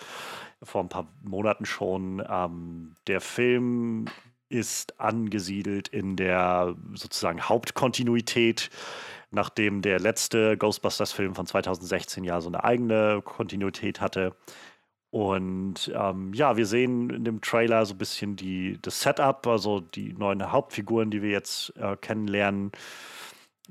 vor 0.63 0.83
ein 0.83 0.89
paar 0.89 1.09
Monaten 1.23 1.65
schon. 1.65 2.23
Ähm, 2.29 2.95
der 3.07 3.21
Film 3.21 4.07
ist 4.49 5.01
angesiedelt 5.01 5.89
in 5.89 6.17
der 6.17 6.77
sozusagen 6.95 7.41
Hauptkontinuität, 7.41 8.71
nachdem 9.31 9.83
der 9.83 9.99
letzte 9.99 10.57
Ghostbusters-Film 10.57 11.35
von 11.35 11.47
2016 11.47 12.25
ja 12.25 12.41
so 12.41 12.49
eine 12.49 12.63
eigene 12.63 13.23
Kontinuität 13.25 14.01
hatte. 14.01 14.37
Und 15.15 15.93
ähm, 15.95 16.35
ja, 16.35 16.57
wir 16.57 16.67
sehen 16.67 17.09
in 17.09 17.25
dem 17.25 17.41
Trailer 17.41 17.87
so 17.87 17.95
ein 17.95 17.99
bisschen 17.99 18.35
die, 18.35 18.81
das 18.83 19.01
Setup, 19.01 19.47
also 19.47 19.79
die 19.79 20.13
neuen 20.13 20.51
Hauptfiguren, 20.51 21.13
die 21.13 21.23
wir 21.23 21.31
jetzt 21.31 21.73
äh, 21.77 21.97
kennenlernen. 21.97 22.73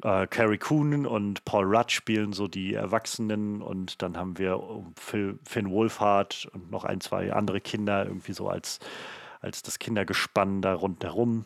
Äh, 0.04 0.26
Carrie 0.28 0.58
Coon 0.58 1.06
und 1.06 1.44
Paul 1.44 1.66
Rudd 1.66 1.92
spielen 1.92 2.32
so 2.32 2.48
die 2.48 2.76
Erwachsenen 2.76 3.62
und 3.62 4.02
dann 4.02 4.16
haben 4.16 4.38
wir 4.38 4.58
Phil, 4.96 5.38
Finn 5.44 5.70
Wolfhard 5.70 6.48
und 6.54 6.72
noch 6.72 6.86
ein, 6.86 7.02
zwei 7.02 7.34
andere 7.34 7.60
Kinder 7.60 8.06
irgendwie 8.06 8.32
so 8.32 8.48
als, 8.48 8.80
als 9.42 9.64
das 9.64 9.80
Kindergespann 9.80 10.62
da 10.62 10.74
rundherum. 10.74 11.44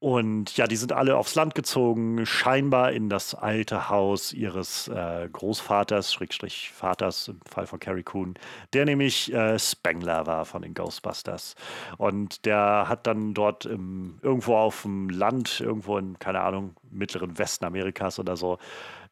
Und 0.00 0.56
ja, 0.56 0.68
die 0.68 0.76
sind 0.76 0.92
alle 0.92 1.16
aufs 1.16 1.34
Land 1.34 1.56
gezogen, 1.56 2.24
scheinbar 2.24 2.92
in 2.92 3.08
das 3.08 3.34
alte 3.34 3.88
Haus 3.88 4.32
ihres 4.32 4.86
äh, 4.86 5.28
Großvaters, 5.32 6.12
Schrägstrich 6.12 6.70
Vaters 6.70 7.26
im 7.26 7.40
Fall 7.40 7.66
von 7.66 7.80
Carrie 7.80 8.04
Coon, 8.04 8.34
der 8.72 8.84
nämlich 8.84 9.32
äh, 9.32 9.58
Spengler 9.58 10.24
war 10.24 10.44
von 10.44 10.62
den 10.62 10.72
Ghostbusters. 10.72 11.56
Und 11.96 12.46
der 12.46 12.84
hat 12.88 13.08
dann 13.08 13.34
dort 13.34 13.66
im, 13.66 14.20
irgendwo 14.22 14.54
auf 14.54 14.82
dem 14.82 15.10
Land, 15.10 15.60
irgendwo 15.60 15.98
in, 15.98 16.16
keine 16.20 16.42
Ahnung, 16.42 16.76
mittleren 16.92 17.36
Westen 17.36 17.64
Amerikas 17.64 18.20
oder 18.20 18.36
so, 18.36 18.58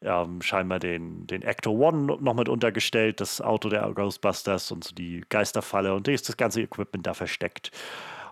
ähm, 0.01 0.41
scheinbar 0.41 0.79
den, 0.79 1.27
den 1.27 1.41
Ecto 1.41 1.71
One 1.71 2.17
noch 2.21 2.33
mit 2.33 2.47
untergestellt, 2.47 3.19
das 3.19 3.41
Auto 3.41 3.67
der 3.67 3.91
Ghostbusters 3.91 4.71
und 4.71 4.85
so 4.85 4.95
die 4.95 5.25
Geisterfalle 5.27 5.93
und 5.93 6.07
ist 6.07 6.29
das 6.29 6.37
ganze 6.37 6.61
Equipment 6.61 7.05
da 7.05 7.13
versteckt. 7.13 7.71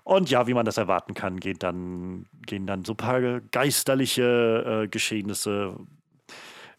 Und 0.06 0.30
ja, 0.30 0.45
wie 0.45 0.53
man 0.53 0.68
das 0.68 0.77
erwarten 0.77 1.15
kann, 1.15 1.40
gehen 1.40 1.57
dann, 1.57 2.27
gehen 2.45 2.68
dann 2.68 2.86
so 2.86 2.94
ein 2.94 2.98
paar 2.98 3.41
geisterliche 3.41 4.84
äh, 4.84 4.88
Geschehnisse 4.88 5.77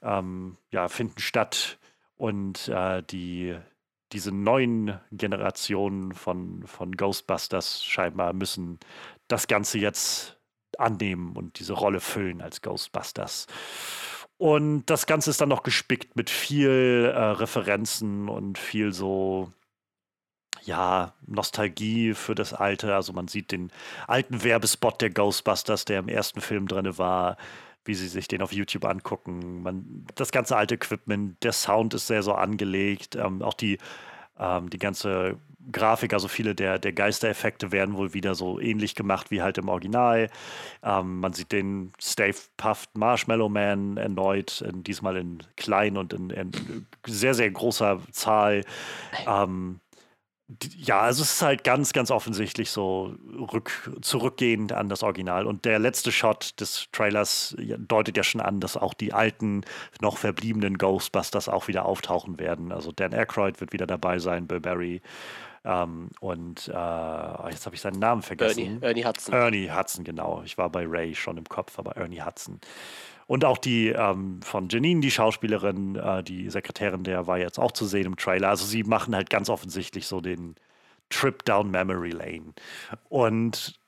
ähm, 0.01 0.57
ja, 0.71 0.87
finden 0.87 1.19
statt. 1.19 1.79
Und 2.15 2.69
äh, 2.69 3.03
die, 3.03 3.57
diese 4.13 4.31
neuen 4.31 5.01
Generationen 5.11 6.13
von, 6.13 6.69
von 6.69 6.93
Ghostbusters 6.93 7.85
scheinbar 7.85 8.33
müssen 8.33 8.79
das 9.27 9.49
Ganze 9.49 9.79
jetzt 9.79 10.39
annehmen 10.79 11.35
und 11.37 11.59
diese 11.59 11.73
Rolle 11.73 11.99
füllen 11.99 12.41
als 12.41 12.63
Ghostbusters. 12.63 13.49
Und 14.39 14.87
das 14.87 15.07
Ganze 15.07 15.31
ist 15.31 15.41
dann 15.41 15.49
noch 15.49 15.65
gespickt 15.65 16.15
mit 16.15 16.31
viel 16.31 17.11
äh, 17.13 17.19
Referenzen 17.19 18.29
und 18.29 18.57
viel 18.57 18.93
so 18.93 19.51
ja, 20.67 21.13
Nostalgie 21.27 22.15
für 22.15 22.35
das 22.35 22.53
Alte. 22.53 22.95
Also 22.95 23.13
man 23.13 23.29
sieht 23.29 23.53
den 23.53 23.71
alten 24.07 24.43
Werbespot 24.43 25.01
der 25.01 25.11
Ghostbusters, 25.11 25.85
der 25.85 26.01
im 26.01 26.09
ersten 26.09 26.41
Film 26.41 26.69
drin 26.69 26.99
war, 26.99 27.37
wie 27.85 27.95
sie 27.95 28.09
sich 28.09 28.29
den 28.29 28.43
auf 28.43 28.53
YouTube 28.53 28.85
angucken. 28.85 29.63
Man, 29.63 30.07
das 30.17 30.33
ganze 30.33 30.57
alte 30.57 30.75
Equipment, 30.75 31.43
der 31.43 31.53
Sound 31.53 31.95
ist 31.95 32.09
sehr 32.09 32.23
so 32.23 32.35
angelegt. 32.35 33.15
Ähm, 33.15 33.43
auch 33.43 33.55
die, 33.55 33.79
ähm, 34.39 34.69
die 34.69 34.79
ganze 34.79 35.39
Grafik, 35.71 36.13
also 36.13 36.29
viele 36.29 36.55
der, 36.55 36.79
der 36.79 36.93
Geistereffekte 36.93 37.73
werden 37.73 37.97
wohl 37.97 38.15
wieder 38.15 38.35
so 38.35 38.61
ähnlich 38.61 38.95
gemacht 38.95 39.31
wie 39.31 39.43
halt 39.43 39.59
im 39.59 39.69
Original. 39.69 40.31
Ähm, 40.83 41.21
man 41.21 41.33
sieht 41.33 41.53
den 41.53 41.93
Stave 42.01 42.37
Puffed 42.57 42.97
Marshmallow 42.97 43.49
Man 43.49 43.97
erneut, 43.97 44.61
in, 44.63 44.83
diesmal 44.83 45.17
in 45.17 45.43
klein 45.57 45.97
und 45.97 46.13
in, 46.13 46.31
in 46.31 46.53
sehr, 47.07 47.35
sehr 47.35 47.51
großer 47.51 48.01
Zahl. 48.13 48.65
Ähm, 49.27 49.81
ja, 50.77 51.01
also 51.01 51.23
es 51.23 51.35
ist 51.35 51.43
halt 51.43 51.65
ganz, 51.65 51.93
ganz 51.93 52.11
offensichtlich 52.13 52.71
so 52.71 53.17
rück, 53.53 53.91
zurückgehend 54.01 54.73
an 54.73 54.89
das 54.89 55.03
Original. 55.03 55.47
Und 55.47 55.65
der 55.65 55.81
letzte 55.81 56.13
Shot 56.13 56.61
des 56.61 56.89
Trailers 56.93 57.57
deutet 57.59 58.17
ja 58.17 58.23
schon 58.23 58.41
an, 58.41 58.61
dass 58.61 58.77
auch 58.77 58.95
die 58.95 59.13
alten, 59.13 59.65
noch 60.01 60.19
verbliebenen 60.19 60.79
Ghostbusters 60.79 61.49
auch 61.49 61.67
wieder 61.67 61.85
auftauchen 61.85 62.39
werden. 62.39 62.71
Also 62.71 62.93
Dan 62.93 63.13
Aykroyd 63.13 63.61
wird 63.61 63.73
wieder 63.73 63.87
dabei 63.87 64.21
sein, 64.21 64.47
Bill 64.47 64.61
Berry. 64.61 65.03
Ähm, 65.65 66.11
und 66.21 66.69
äh, 66.69 67.51
jetzt 67.51 67.67
habe 67.67 67.75
ich 67.75 67.81
seinen 67.81 67.99
Namen 67.99 68.23
vergessen. 68.23 68.61
Ernie, 68.61 68.79
Ernie 68.83 69.05
Hudson. 69.05 69.35
Ernie 69.35 69.71
Hudson, 69.73 70.05
genau. 70.05 70.43
Ich 70.45 70.57
war 70.57 70.71
bei 70.71 70.85
Ray 70.87 71.17
schon 71.17 71.39
im 71.39 71.45
Kopf, 71.45 71.77
aber 71.79 71.97
Ernie 71.97 72.23
Hudson. 72.23 72.61
Und 73.27 73.45
auch 73.45 73.59
die 73.59 73.89
ähm, 73.89 74.41
von 74.43 74.69
Janine, 74.69 75.01
die 75.01 75.11
Schauspielerin, 75.11 75.97
äh, 75.97 76.23
die 76.23 76.49
Sekretärin, 76.49 77.03
der 77.03 77.27
war 77.27 77.39
jetzt 77.39 77.59
auch 77.59 77.73
zu 77.73 77.85
sehen 77.87 78.07
im 78.07 78.17
Trailer. 78.17 78.51
Also 78.51 78.65
sie 78.67 78.85
machen 78.85 79.15
halt 79.15 79.31
ganz 79.31 79.49
offensichtlich 79.49 80.07
so 80.07 80.21
den 80.21 80.55
Trip 81.11 81.45
down 81.45 81.71
Memory 81.71 82.11
Lane. 82.11 82.55
Und 83.09 83.81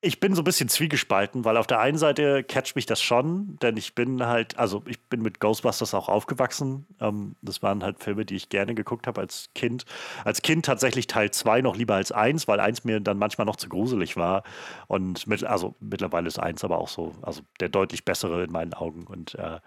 ich 0.00 0.20
bin 0.20 0.34
so 0.34 0.42
ein 0.42 0.44
bisschen 0.44 0.68
zwiegespalten, 0.68 1.44
weil 1.44 1.56
auf 1.56 1.66
der 1.66 1.80
einen 1.80 1.98
Seite 1.98 2.44
catcht 2.44 2.76
mich 2.76 2.86
das 2.86 3.02
schon, 3.02 3.56
denn 3.62 3.76
ich 3.76 3.96
bin 3.96 4.24
halt, 4.24 4.56
also 4.56 4.84
ich 4.86 5.00
bin 5.08 5.22
mit 5.22 5.40
Ghostbusters 5.40 5.92
auch 5.92 6.08
aufgewachsen. 6.08 6.86
Ähm, 7.00 7.34
das 7.42 7.62
waren 7.64 7.82
halt 7.82 7.98
Filme, 8.02 8.24
die 8.24 8.36
ich 8.36 8.48
gerne 8.48 8.76
geguckt 8.76 9.08
habe 9.08 9.20
als 9.20 9.48
Kind. 9.56 9.86
Als 10.24 10.42
Kind 10.42 10.64
tatsächlich 10.66 11.08
Teil 11.08 11.32
2 11.32 11.62
noch 11.62 11.76
lieber 11.76 11.96
als 11.96 12.12
1, 12.12 12.46
weil 12.46 12.60
1 12.60 12.84
mir 12.84 13.00
dann 13.00 13.18
manchmal 13.18 13.44
noch 13.46 13.56
zu 13.56 13.68
gruselig 13.68 14.16
war. 14.16 14.44
Und 14.86 15.26
mit, 15.26 15.42
also 15.42 15.74
mittlerweile 15.80 16.28
ist 16.28 16.38
1 16.38 16.62
aber 16.62 16.78
auch 16.78 16.88
so, 16.88 17.14
also 17.22 17.42
der 17.58 17.68
deutlich 17.68 18.04
bessere 18.04 18.44
in 18.44 18.52
meinen 18.52 18.74
Augen. 18.74 19.04
Und 19.04 19.34
äh, 19.34 19.58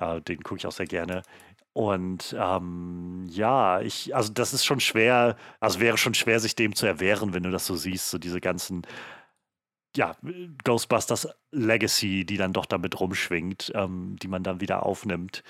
ja, 0.00 0.20
den 0.20 0.42
gucke 0.42 0.58
ich 0.58 0.66
auch 0.66 0.72
sehr 0.72 0.86
gerne. 0.86 1.22
Und 1.74 2.34
ähm, 2.38 3.26
ja, 3.28 3.82
ich, 3.82 4.16
also 4.16 4.32
das 4.32 4.54
ist 4.54 4.64
schon 4.64 4.80
schwer, 4.80 5.36
also 5.60 5.80
wäre 5.80 5.98
schon 5.98 6.14
schwer, 6.14 6.40
sich 6.40 6.56
dem 6.56 6.74
zu 6.74 6.86
erwehren, 6.86 7.34
wenn 7.34 7.42
du 7.42 7.50
das 7.50 7.66
so 7.66 7.76
siehst, 7.76 8.08
so 8.10 8.16
diese 8.16 8.40
ganzen 8.40 8.86
ja, 9.96 10.16
Ghostbusters 10.64 11.28
Legacy, 11.50 12.24
die 12.24 12.36
dann 12.36 12.52
doch 12.52 12.66
damit 12.66 12.98
rumschwingt, 13.00 13.72
ähm, 13.74 14.16
die 14.22 14.28
man 14.28 14.42
dann 14.42 14.60
wieder 14.60 14.84
aufnimmt. 14.84 15.42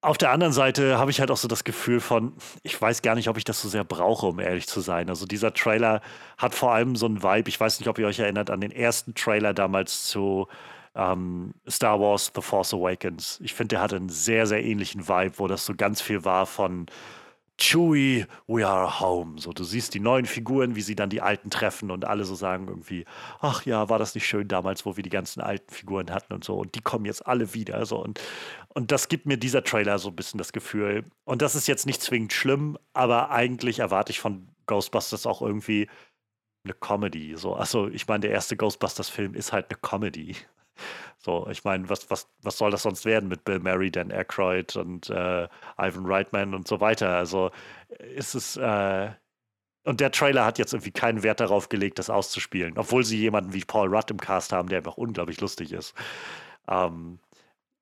Auf 0.00 0.18
der 0.18 0.32
anderen 0.32 0.52
Seite 0.52 0.98
habe 0.98 1.10
ich 1.10 1.20
halt 1.20 1.30
auch 1.30 1.38
so 1.38 1.48
das 1.48 1.64
Gefühl 1.64 1.98
von, 1.98 2.34
ich 2.62 2.80
weiß 2.80 3.00
gar 3.00 3.14
nicht, 3.14 3.28
ob 3.28 3.38
ich 3.38 3.44
das 3.44 3.62
so 3.62 3.70
sehr 3.70 3.84
brauche, 3.84 4.26
um 4.26 4.38
ehrlich 4.38 4.66
zu 4.66 4.80
sein. 4.80 5.08
Also 5.08 5.24
dieser 5.24 5.54
Trailer 5.54 6.02
hat 6.36 6.54
vor 6.54 6.72
allem 6.72 6.94
so 6.94 7.06
einen 7.06 7.22
Vibe. 7.22 7.48
Ich 7.48 7.58
weiß 7.58 7.80
nicht, 7.80 7.88
ob 7.88 7.98
ihr 7.98 8.06
euch 8.06 8.18
erinnert 8.18 8.50
an 8.50 8.60
den 8.60 8.70
ersten 8.70 9.14
Trailer 9.14 9.54
damals 9.54 10.04
zu 10.04 10.46
ähm, 10.94 11.54
Star 11.68 11.98
Wars 12.00 12.30
The 12.34 12.42
Force 12.42 12.74
Awakens. 12.74 13.40
Ich 13.42 13.54
finde, 13.54 13.76
der 13.76 13.80
hatte 13.80 13.96
einen 13.96 14.10
sehr, 14.10 14.46
sehr 14.46 14.62
ähnlichen 14.62 15.08
Vibe, 15.08 15.38
wo 15.38 15.48
das 15.48 15.64
so 15.64 15.74
ganz 15.74 16.02
viel 16.02 16.24
war 16.24 16.44
von 16.44 16.86
Chewie, 17.56 18.26
we 18.48 18.66
are 18.66 19.00
home. 19.00 19.40
So, 19.40 19.52
du 19.52 19.62
siehst 19.62 19.94
die 19.94 20.00
neuen 20.00 20.26
Figuren, 20.26 20.74
wie 20.74 20.82
sie 20.82 20.96
dann 20.96 21.10
die 21.10 21.20
alten 21.20 21.50
treffen 21.50 21.90
und 21.90 22.04
alle 22.04 22.24
so 22.24 22.34
sagen 22.34 22.66
irgendwie, 22.68 23.04
ach 23.40 23.64
ja, 23.64 23.88
war 23.88 23.98
das 23.98 24.14
nicht 24.14 24.26
schön 24.26 24.48
damals, 24.48 24.84
wo 24.84 24.96
wir 24.96 25.04
die 25.04 25.10
ganzen 25.10 25.40
alten 25.40 25.72
Figuren 25.72 26.10
hatten 26.10 26.32
und 26.32 26.42
so. 26.42 26.56
Und 26.56 26.74
die 26.74 26.80
kommen 26.80 27.04
jetzt 27.04 27.26
alle 27.26 27.54
wieder. 27.54 27.86
So. 27.86 28.02
Und, 28.02 28.20
und 28.70 28.90
das 28.90 29.08
gibt 29.08 29.26
mir 29.26 29.36
dieser 29.36 29.62
Trailer 29.62 29.98
so 29.98 30.08
ein 30.08 30.16
bisschen 30.16 30.38
das 30.38 30.52
Gefühl. 30.52 31.04
Und 31.24 31.42
das 31.42 31.54
ist 31.54 31.68
jetzt 31.68 31.86
nicht 31.86 32.02
zwingend 32.02 32.32
schlimm, 32.32 32.76
aber 32.92 33.30
eigentlich 33.30 33.78
erwarte 33.78 34.10
ich 34.10 34.20
von 34.20 34.48
Ghostbusters 34.66 35.26
auch 35.26 35.40
irgendwie 35.40 35.88
eine 36.64 36.74
Comedy. 36.74 37.36
So, 37.36 37.54
also 37.54 37.88
ich 37.88 38.08
meine, 38.08 38.20
der 38.22 38.30
erste 38.30 38.56
Ghostbusters-Film 38.56 39.34
ist 39.34 39.52
halt 39.52 39.70
eine 39.70 39.78
Comedy. 39.80 40.36
So, 41.18 41.48
ich 41.50 41.64
meine, 41.64 41.88
was, 41.88 42.10
was, 42.10 42.28
was 42.42 42.58
soll 42.58 42.70
das 42.70 42.82
sonst 42.82 43.04
werden 43.04 43.28
mit 43.28 43.44
Bill 43.44 43.58
Murray, 43.58 43.90
Dan 43.90 44.12
Aykroyd 44.12 44.76
und 44.76 45.08
äh, 45.10 45.48
Ivan 45.78 46.06
Reitman 46.06 46.54
und 46.54 46.68
so 46.68 46.80
weiter? 46.80 47.16
Also 47.16 47.50
ist 48.14 48.34
es. 48.34 48.56
Äh, 48.56 49.10
und 49.86 50.00
der 50.00 50.10
Trailer 50.10 50.46
hat 50.46 50.58
jetzt 50.58 50.72
irgendwie 50.72 50.92
keinen 50.92 51.22
Wert 51.22 51.40
darauf 51.40 51.68
gelegt, 51.68 51.98
das 51.98 52.08
auszuspielen, 52.08 52.78
obwohl 52.78 53.04
sie 53.04 53.18
jemanden 53.18 53.52
wie 53.52 53.64
Paul 53.64 53.94
Rudd 53.94 54.10
im 54.10 54.18
Cast 54.18 54.52
haben, 54.52 54.68
der 54.70 54.78
einfach 54.78 54.96
unglaublich 54.96 55.40
lustig 55.42 55.72
ist. 55.72 55.94
Ähm, 56.68 57.18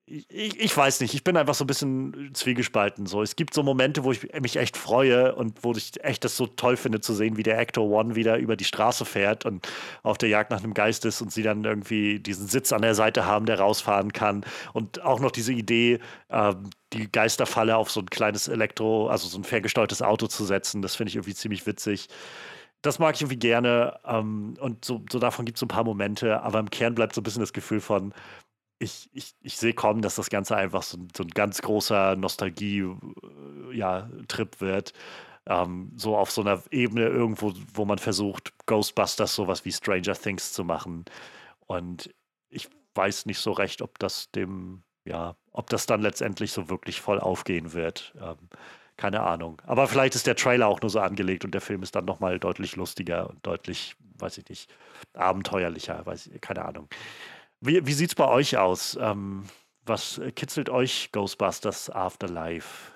ich, 0.06 0.60
ich, 0.60 0.76
weiß 0.76 1.00
nicht, 1.00 1.14
ich 1.14 1.22
bin 1.22 1.36
einfach 1.36 1.54
so 1.54 1.64
ein 1.64 1.68
bisschen 1.68 2.30
zwiegespalten. 2.34 3.06
So. 3.06 3.22
Es 3.22 3.36
gibt 3.36 3.54
so 3.54 3.62
Momente, 3.62 4.02
wo 4.02 4.10
ich 4.10 4.32
mich 4.40 4.56
echt 4.56 4.76
freue 4.76 5.34
und 5.34 5.62
wo 5.62 5.72
ich 5.72 6.02
echt 6.02 6.24
das 6.24 6.36
so 6.36 6.46
toll 6.48 6.76
finde 6.76 7.00
zu 7.00 7.14
sehen, 7.14 7.36
wie 7.36 7.44
der 7.44 7.58
Actor 7.58 7.88
One 7.88 8.16
wieder 8.16 8.36
über 8.38 8.56
die 8.56 8.64
Straße 8.64 9.04
fährt 9.04 9.46
und 9.46 9.66
auf 10.02 10.18
der 10.18 10.28
Jagd 10.28 10.50
nach 10.50 10.62
einem 10.62 10.74
Geist 10.74 11.04
ist 11.04 11.22
und 11.22 11.32
sie 11.32 11.44
dann 11.44 11.64
irgendwie 11.64 12.18
diesen 12.18 12.48
Sitz 12.48 12.72
an 12.72 12.82
der 12.82 12.96
Seite 12.96 13.26
haben, 13.26 13.46
der 13.46 13.60
rausfahren 13.60 14.12
kann. 14.12 14.44
Und 14.72 15.02
auch 15.02 15.20
noch 15.20 15.30
diese 15.30 15.52
Idee, 15.52 16.00
ähm, 16.30 16.70
die 16.92 17.10
Geisterfalle 17.10 17.76
auf 17.76 17.90
so 17.90 18.00
ein 18.00 18.10
kleines 18.10 18.48
Elektro, 18.48 19.08
also 19.08 19.28
so 19.28 19.38
ein 19.38 19.44
ferngesteuertes 19.44 20.02
Auto 20.02 20.26
zu 20.26 20.44
setzen, 20.44 20.82
das 20.82 20.96
finde 20.96 21.10
ich 21.10 21.16
irgendwie 21.16 21.34
ziemlich 21.34 21.66
witzig 21.66 22.08
das 22.84 22.98
mag 22.98 23.14
ich 23.14 23.22
irgendwie 23.22 23.38
gerne. 23.38 24.00
Ähm, 24.04 24.54
und 24.58 24.84
so, 24.84 25.04
so 25.08 25.20
davon 25.20 25.44
gibt 25.44 25.54
es 25.56 25.60
so 25.60 25.66
ein 25.66 25.68
paar 25.68 25.84
Momente, 25.84 26.42
aber 26.42 26.58
im 26.58 26.68
Kern 26.68 26.96
bleibt 26.96 27.14
so 27.14 27.20
ein 27.20 27.22
bisschen 27.22 27.38
das 27.38 27.52
Gefühl 27.52 27.80
von, 27.80 28.12
ich, 28.82 29.08
ich, 29.12 29.34
ich 29.40 29.56
sehe 29.56 29.74
kommen, 29.74 30.02
dass 30.02 30.16
das 30.16 30.28
Ganze 30.28 30.56
einfach 30.56 30.82
so, 30.82 30.98
so 31.16 31.22
ein 31.22 31.30
ganz 31.30 31.62
großer 31.62 32.16
Nostalgie-Trip 32.16 32.96
ja, 33.72 34.10
wird. 34.60 34.92
Ähm, 35.46 35.92
so 35.96 36.16
auf 36.16 36.30
so 36.30 36.40
einer 36.40 36.62
Ebene 36.70 37.06
irgendwo, 37.06 37.52
wo 37.74 37.84
man 37.84 37.98
versucht, 37.98 38.52
Ghostbusters 38.66 39.34
sowas 39.34 39.64
wie 39.64 39.72
Stranger 39.72 40.14
Things 40.14 40.52
zu 40.52 40.64
machen. 40.64 41.04
Und 41.66 42.14
ich 42.50 42.68
weiß 42.94 43.26
nicht 43.26 43.38
so 43.38 43.52
recht, 43.52 43.82
ob 43.82 43.98
das 43.98 44.30
dem, 44.32 44.82
ja, 45.04 45.36
ob 45.52 45.70
das 45.70 45.86
dann 45.86 46.02
letztendlich 46.02 46.52
so 46.52 46.68
wirklich 46.68 47.00
voll 47.00 47.20
aufgehen 47.20 47.72
wird. 47.72 48.14
Ähm, 48.20 48.36
keine 48.96 49.22
Ahnung. 49.22 49.60
Aber 49.64 49.88
vielleicht 49.88 50.14
ist 50.14 50.26
der 50.26 50.36
Trailer 50.36 50.68
auch 50.68 50.80
nur 50.80 50.90
so 50.90 51.00
angelegt 51.00 51.44
und 51.44 51.52
der 51.52 51.60
Film 51.60 51.82
ist 51.82 51.94
dann 51.96 52.04
nochmal 52.04 52.38
deutlich 52.38 52.76
lustiger 52.76 53.28
und 53.30 53.44
deutlich, 53.44 53.96
weiß 54.18 54.38
ich 54.38 54.48
nicht, 54.48 54.72
abenteuerlicher, 55.14 56.04
weiß 56.04 56.28
ich, 56.28 56.40
keine 56.40 56.64
Ahnung. 56.64 56.88
Wie, 57.64 57.86
wie 57.86 57.92
sieht 57.92 58.10
es 58.10 58.14
bei 58.14 58.28
euch 58.28 58.58
aus? 58.58 58.98
Ähm, 59.00 59.48
was 59.84 60.20
kitzelt 60.36 60.68
euch 60.68 61.10
Ghostbusters 61.12 61.90
Afterlife? 61.90 62.92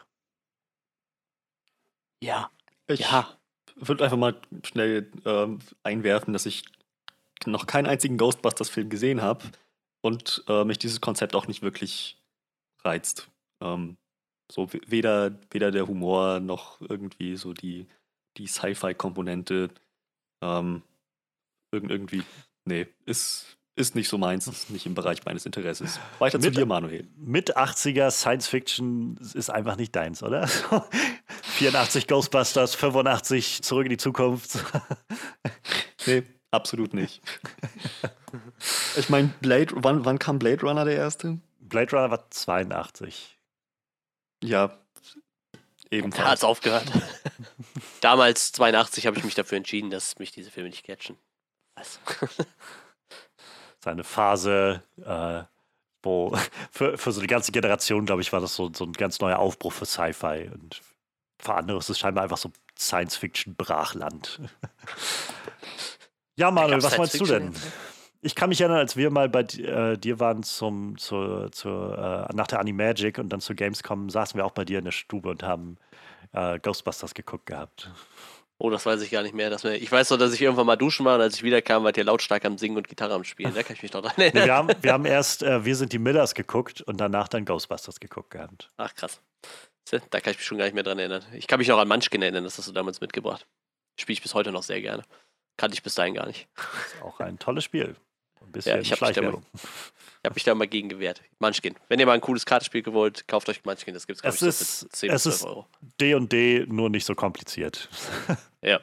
Ja. 2.21 2.51
Ich 2.89 3.01
ja. 3.01 3.39
würde 3.77 4.05
einfach 4.05 4.17
mal 4.17 4.41
schnell 4.65 5.11
ähm, 5.25 5.61
einwerfen, 5.83 6.33
dass 6.33 6.47
ich 6.47 6.65
noch 7.45 7.67
keinen 7.67 7.87
einzigen 7.87 8.19
Ghostbusters-Film 8.19 8.89
gesehen 8.89 9.23
habe 9.23 9.45
und 10.01 10.45
äh, 10.49 10.65
mich 10.65 10.79
dieses 10.79 11.01
Konzept 11.01 11.35
auch 11.35 11.47
nicht 11.47 11.63
wirklich 11.63 12.21
reizt. 12.85 13.31
Ähm, 13.61 13.97
so 14.51 14.69
weder, 14.73 15.39
weder 15.51 15.71
der 15.71 15.87
Humor 15.87 16.41
noch 16.41 16.81
irgendwie 16.81 17.37
so 17.37 17.53
die, 17.53 17.87
die 18.37 18.47
Sci-Fi-Komponente 18.47 19.71
ähm, 20.43 20.83
irgendwie 21.73 22.25
Nee, 22.67 22.89
ist, 23.05 23.56
ist 23.77 23.95
nicht 23.95 24.09
so 24.09 24.19
meins, 24.19 24.47
ist 24.49 24.71
nicht 24.71 24.87
im 24.87 24.95
Bereich 24.95 25.25
meines 25.25 25.47
Interesses. 25.47 26.01
Weiter 26.19 26.41
zu 26.41 26.47
Mit- 26.49 26.57
dir, 26.57 26.67
Manuel. 26.67 27.07
Mit 27.17 27.57
80er 27.57 28.11
Science 28.11 28.49
Fiction 28.49 29.17
ist 29.35 29.51
einfach 29.51 29.77
nicht 29.77 29.95
deins, 29.95 30.23
oder? 30.23 30.49
84 31.43 32.07
Ghostbusters, 32.09 32.75
85 32.75 33.63
Zurück 33.63 33.85
in 33.87 33.91
die 33.91 33.97
Zukunft. 33.99 34.59
Nee, 36.09 36.23
absolut 36.53 36.95
nicht. 36.95 37.21
ich 38.97 39.09
meine, 39.09 39.35
Blade, 39.41 39.73
wann, 39.75 40.05
wann 40.05 40.21
kam 40.21 40.39
Blade 40.39 40.61
Runner 40.61 40.85
der 40.85 40.95
erste? 40.95 41.41
Blade 41.59 41.91
Runner 41.97 42.13
war 42.13 42.31
82. 42.31 43.37
Ja, 44.45 44.69
Da 44.69 44.73
hat 45.53 45.59
ebenfalls. 45.91 46.41
es 46.41 46.45
aufgehört. 46.45 46.85
Damals, 48.01 48.53
82, 48.53 49.05
habe 49.09 49.19
ich 49.19 49.25
mich 49.25 49.35
dafür 49.35 49.57
entschieden, 49.59 49.91
dass 49.91 50.21
mich 50.21 50.31
diese 50.31 50.53
Filme 50.53 50.69
nicht 50.69 50.85
catchen. 50.85 51.17
Was? 51.75 51.99
Seine 53.87 54.03
Phase, 54.03 54.83
äh, 55.05 55.45
wo 56.03 56.37
für, 56.73 56.99
für 56.99 57.13
so 57.13 57.21
eine 57.21 57.29
ganze 57.29 57.53
Generation, 57.53 58.05
glaube 58.05 58.21
ich, 58.21 58.33
war 58.33 58.41
das 58.41 58.57
so, 58.57 58.69
so 58.75 58.85
ein 58.85 58.93
ganz 58.93 59.21
neuer 59.21 59.39
Aufbruch 59.39 59.73
für 59.73 59.87
Sci-Fi. 59.87 60.51
Und 60.53 60.83
für 61.39 61.55
andere 61.55 61.79
ist 61.79 61.89
es 61.89 61.97
scheinbar 61.97 62.25
einfach 62.25 62.37
so 62.37 62.51
Science-Fiction-Brachland. 62.77 64.41
ja, 66.35 66.51
Manuel, 66.51 66.83
was 66.83 66.99
meinst 66.99 67.21
du 67.21 67.27
denn? 67.27 67.55
Ich 68.23 68.35
kann 68.35 68.49
mich 68.49 68.61
erinnern, 68.61 68.79
als 68.79 68.97
wir 68.97 69.09
mal 69.11 69.29
bei 69.29 69.43
äh, 69.43 69.97
dir 69.97 70.19
waren 70.19 70.43
zum, 70.43 70.99
zur, 70.99 71.53
zur, 71.53 72.29
äh, 72.29 72.35
nach 72.35 72.49
der 72.49 72.59
Animagic 72.59 73.19
und 73.19 73.29
dann 73.29 73.41
zur 73.41 73.55
Gamescom, 73.55 74.11
saßen 74.11 74.37
wir 74.37 74.45
auch 74.45 74.51
bei 74.51 74.65
dir 74.65 74.81
in 74.81 74.85
der 74.85 74.91
Stube 74.91 75.29
und 75.29 75.45
haben 75.45 75.77
äh, 76.33 76.59
Ghostbusters 76.59 77.15
geguckt 77.15 77.47
gehabt. 77.47 77.89
Oh, 78.59 78.71
das 78.71 78.87
weiß 78.87 79.03
ich 79.03 79.11
gar 79.11 79.23
nicht 79.23 79.35
mehr. 79.35 79.51
Dass 79.51 79.65
mir, 79.65 79.77
ich 79.77 79.91
weiß 79.91 80.11
noch, 80.11 80.17
dass 80.17 80.33
ich 80.33 80.41
irgendwann 80.41 80.67
mal 80.67 80.77
duschen 80.77 81.05
war 81.05 81.17
und 81.17 81.21
als 81.21 81.37
ich 81.37 81.43
wiederkam, 81.43 81.85
war 81.85 81.97
ihr 81.97 82.05
lautstark 82.05 82.45
am 82.45 82.57
Singen 82.57 82.79
und 82.79 82.89
Gitarre 82.89 83.15
am 83.15 83.25
Spielen. 83.25 83.55
Da 83.55 83.63
kann 83.63 83.77
ich 83.77 83.83
mich 83.83 83.93
noch 83.93 84.03
dran 84.03 84.15
erinnern. 84.17 84.47
wir, 84.47 84.55
haben, 84.55 84.69
wir 84.81 84.93
haben 84.93 85.05
erst 85.07 85.43
äh, 85.43 85.65
Wir 85.65 85.77
sind 85.77 85.93
die 85.93 85.99
Millers 85.99 86.35
geguckt 86.35 86.81
und 86.81 86.99
danach 86.99 87.29
dann 87.29 87.45
Ghostbusters 87.45 88.01
geguckt 88.01 88.31
gehabt. 88.31 88.71
Ach, 88.77 88.95
krass. 88.95 89.21
Da 89.91 90.21
kann 90.21 90.33
ich 90.33 90.39
mich 90.39 90.47
schon 90.47 90.59
gar 90.59 90.65
nicht 90.65 90.75
mehr 90.75 90.83
dran 90.83 90.99
erinnern. 90.99 91.23
Ich 91.33 91.47
kann 91.47 91.59
mich 91.59 91.69
noch 91.69 91.79
an 91.79 91.87
Munchkin 91.87 92.21
erinnern, 92.23 92.45
das 92.45 92.59
hast 92.59 92.67
du 92.67 92.73
damals 92.73 93.01
mitgebracht. 93.01 93.47
Spiele 94.01 94.15
ich 94.15 94.23
bis 94.23 94.35
heute 94.35 94.51
noch 94.51 94.63
sehr 94.63 94.81
gerne. 94.81 95.05
Kannte 95.57 95.75
ich 95.75 95.83
bis 95.83 95.95
dahin 95.95 96.15
gar 96.15 96.27
nicht. 96.27 96.49
Ist 96.57 97.03
auch 97.03 97.21
ein 97.21 97.39
tolles 97.39 97.65
Spiel. 97.65 97.97
Ein 98.41 98.53
bisschen 98.53 98.77
Ja, 98.77 98.81
ich 98.81 98.91
mich 98.91 99.33
habe 100.27 100.35
mich 100.35 100.45
da 100.45 100.55
mal 100.55 100.69
gegen 100.69 100.89
gewehrt. 100.91 101.23
Munchkin. 101.39 101.75
Wenn 101.89 101.99
ihr 101.99 102.07
mal 102.07 102.13
ein 102.13 102.21
cooles 102.21 102.45
Kartenspiel 102.45 102.83
gewollt, 102.83 103.27
kauft 103.29 103.49
euch 103.49 103.65
Munchkin. 103.65 103.95
Das 103.95 104.07
gibt 104.07 104.23
Es 104.25 104.43
es, 104.43 104.61
ist- 104.61 104.81
für 104.81 104.89
10 104.91 105.11
es 105.11 105.23
12 105.23 105.35
ist- 105.35 105.45
Euro. 105.45 105.67
D 106.01 106.15
und 106.15 106.31
D, 106.33 106.67
nur 106.69 106.91
nicht 106.91 107.05
so 107.07 107.15
kompliziert. 107.15 107.89
Ja. 108.63 108.81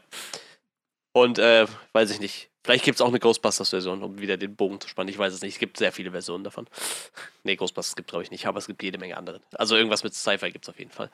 Und, 1.12 1.38
äh, 1.40 1.68
weiß 1.92 2.10
ich 2.12 2.20
nicht. 2.22 2.50
Vielleicht 2.64 2.86
gibt 2.86 2.96
es 2.96 3.02
auch 3.02 3.10
eine 3.10 3.20
Ghostbusters-Version, 3.20 4.02
um 4.02 4.20
wieder 4.20 4.38
den 4.38 4.56
Bogen 4.56 4.80
zu 4.80 4.88
spannen. 4.88 5.10
Ich 5.10 5.18
weiß 5.18 5.34
es 5.34 5.42
nicht. 5.42 5.54
Es 5.56 5.60
gibt 5.60 5.76
sehr 5.78 5.92
viele 5.92 6.12
Versionen 6.12 6.44
davon. 6.44 6.68
Nee, 7.44 7.58
Ghostbusters 7.58 7.98
gibt 7.98 8.10
glaube 8.10 8.24
ich 8.24 8.32
nicht, 8.32 8.46
aber 8.46 8.58
es 8.60 8.68
gibt 8.68 8.82
jede 8.82 8.98
Menge 8.98 9.18
andere. 9.18 9.42
Also 9.56 9.76
irgendwas 9.76 10.04
mit 10.06 10.14
Sci-Fi 10.16 10.50
gibt 10.52 10.64
es 10.64 10.70
auf 10.70 10.80
jeden 10.80 10.92
Fall. 10.92 11.10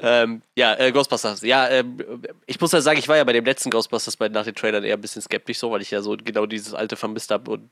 Ähm, 0.00 0.42
ja, 0.56 0.74
äh, 0.78 0.90
Ghostbusters. 0.90 1.42
Ja, 1.42 1.68
ähm, 1.68 1.98
ich 2.46 2.60
muss 2.60 2.72
ja 2.72 2.80
sagen, 2.80 2.98
ich 2.98 3.06
war 3.06 3.16
ja 3.16 3.22
bei 3.24 3.32
dem 3.32 3.44
letzten 3.44 3.70
Ghostbusters 3.70 4.16
bei, 4.16 4.28
nach 4.28 4.44
den 4.44 4.54
Trailern 4.56 4.82
eher 4.82 4.96
ein 4.96 5.00
bisschen 5.00 5.22
skeptisch 5.22 5.58
so, 5.58 5.70
weil 5.70 5.82
ich 5.82 5.90
ja 5.92 6.02
so 6.02 6.16
genau 6.16 6.46
dieses 6.46 6.74
alte 6.74 6.96
vermisst 6.96 7.30
habe 7.30 7.50
und 7.52 7.70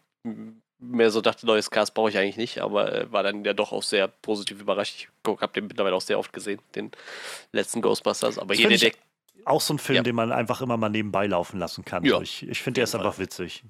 mir 0.78 1.10
so 1.10 1.20
dachte, 1.20 1.46
neues 1.46 1.70
Cast 1.70 1.94
brauche 1.94 2.10
ich 2.10 2.18
eigentlich 2.18 2.36
nicht, 2.36 2.58
aber 2.60 2.92
äh, 2.94 3.12
war 3.12 3.22
dann 3.22 3.44
ja 3.44 3.54
doch 3.54 3.72
auch 3.72 3.82
sehr 3.82 4.08
positiv 4.08 4.60
überrascht. 4.60 5.08
Ich 5.26 5.40
habe 5.40 5.52
den 5.52 5.66
mittlerweile 5.68 5.94
auch 5.96 6.00
sehr 6.02 6.18
oft 6.18 6.32
gesehen, 6.32 6.60
den 6.74 6.90
letzten 7.52 7.80
Ghostbusters. 7.82 8.38
Aber 8.38 8.54
find 8.54 8.80
der, 8.82 8.92
Auch 9.44 9.60
so 9.60 9.74
ein 9.74 9.78
Film, 9.78 9.96
Ja. 9.96 10.02
den 10.02 10.14
man 10.14 10.32
einfach 10.32 10.60
immer 10.60 10.76
mal 10.76 10.88
nebenbei 10.88 11.26
laufen 11.26 11.58
lassen 11.58 11.84
kann. 11.84 12.04
Ja, 12.04 12.16
So, 12.16 12.22
ich 12.22 12.46
ich 12.48 12.60
finde, 12.62 12.78
der 12.78 12.84
ist 12.84 12.92
Fall. 12.92 13.00
einfach 13.00 13.18
witzig. 13.18 13.64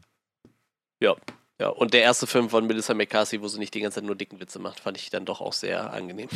Ja, 1.59 1.69
und 1.69 1.95
der 1.95 2.03
erste 2.03 2.27
Film 2.27 2.51
von 2.51 2.67
Melissa 2.67 2.93
McCarthy, 2.93 3.41
wo 3.41 3.49
sie 3.49 3.59
nicht 3.59 3.73
die 3.73 3.81
ganze 3.81 3.97
Zeit 3.97 4.05
nur 4.05 4.15
dicken 4.17 4.41
Witze 4.41 4.59
macht, 4.59 4.81
fand 4.81 4.99
ich 4.99 5.09
dann 5.09 5.25
doch 5.25 5.41
auch 5.41 5.55
sehr 5.55 5.91
angenehm. 5.93 6.29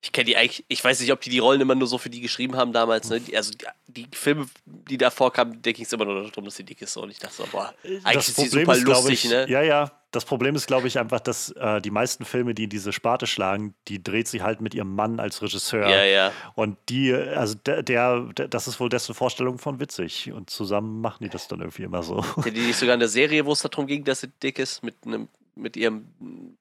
Ich 0.00 0.12
kenne 0.12 0.26
die 0.26 0.36
eigentlich, 0.36 0.64
ich 0.68 0.82
weiß 0.82 1.00
nicht, 1.00 1.12
ob 1.12 1.20
die 1.20 1.30
die 1.30 1.40
Rollen 1.40 1.60
immer 1.60 1.74
nur 1.74 1.88
so 1.88 1.98
für 1.98 2.08
die 2.08 2.20
geschrieben 2.20 2.56
haben 2.56 2.72
damals. 2.72 3.10
Ne? 3.10 3.20
Die, 3.20 3.36
also 3.36 3.50
die, 3.50 4.04
die 4.04 4.16
Filme, 4.16 4.46
die 4.64 4.96
davor 4.96 5.32
kamen, 5.32 5.60
da 5.60 5.72
ging 5.72 5.84
es 5.84 5.92
immer 5.92 6.04
nur 6.04 6.22
darum, 6.28 6.44
dass 6.44 6.54
sie 6.54 6.62
dick 6.62 6.80
ist. 6.82 6.96
Und 6.96 7.10
ich 7.10 7.18
dachte 7.18 7.34
so, 7.34 7.44
boah, 7.50 7.74
eigentlich 8.04 8.28
ist 8.28 8.38
die 8.38 8.48
super 8.48 8.76
lustig, 8.76 9.24
ich, 9.24 9.30
ne? 9.30 9.48
Ja, 9.48 9.62
ja. 9.62 9.90
Das 10.10 10.24
Problem 10.24 10.54
ist, 10.54 10.66
glaube 10.66 10.88
ich, 10.88 10.98
einfach, 10.98 11.20
dass 11.20 11.50
äh, 11.50 11.82
die 11.82 11.90
meisten 11.90 12.24
Filme, 12.24 12.54
die 12.54 12.64
in 12.64 12.70
diese 12.70 12.92
Sparte 12.92 13.26
schlagen, 13.26 13.74
die 13.88 14.02
dreht 14.02 14.26
sie 14.26 14.40
halt 14.40 14.62
mit 14.62 14.72
ihrem 14.72 14.94
Mann 14.94 15.20
als 15.20 15.42
Regisseur. 15.42 15.86
Ja, 15.86 16.04
ja. 16.04 16.32
Und 16.54 16.78
die, 16.88 17.12
also 17.12 17.56
der, 17.56 17.82
der, 17.82 18.20
der, 18.34 18.48
das 18.48 18.68
ist 18.68 18.80
wohl 18.80 18.88
dessen 18.88 19.14
Vorstellung 19.14 19.58
von 19.58 19.80
witzig. 19.80 20.32
Und 20.32 20.48
zusammen 20.48 21.00
machen 21.02 21.24
die 21.24 21.28
das 21.28 21.48
dann 21.48 21.60
irgendwie 21.60 21.82
immer 21.82 22.02
so. 22.02 22.24
Ihr 22.42 22.52
nicht 22.52 22.78
sogar 22.78 22.94
eine 22.94 23.08
Serie, 23.08 23.44
wo 23.44 23.52
es 23.52 23.60
darum 23.60 23.86
ging, 23.86 24.04
dass 24.04 24.20
sie 24.20 24.28
dick 24.28 24.58
ist, 24.58 24.82
mit 24.82 24.94
einem, 25.04 25.28
mit 25.58 25.76
ihrem, 25.76 26.06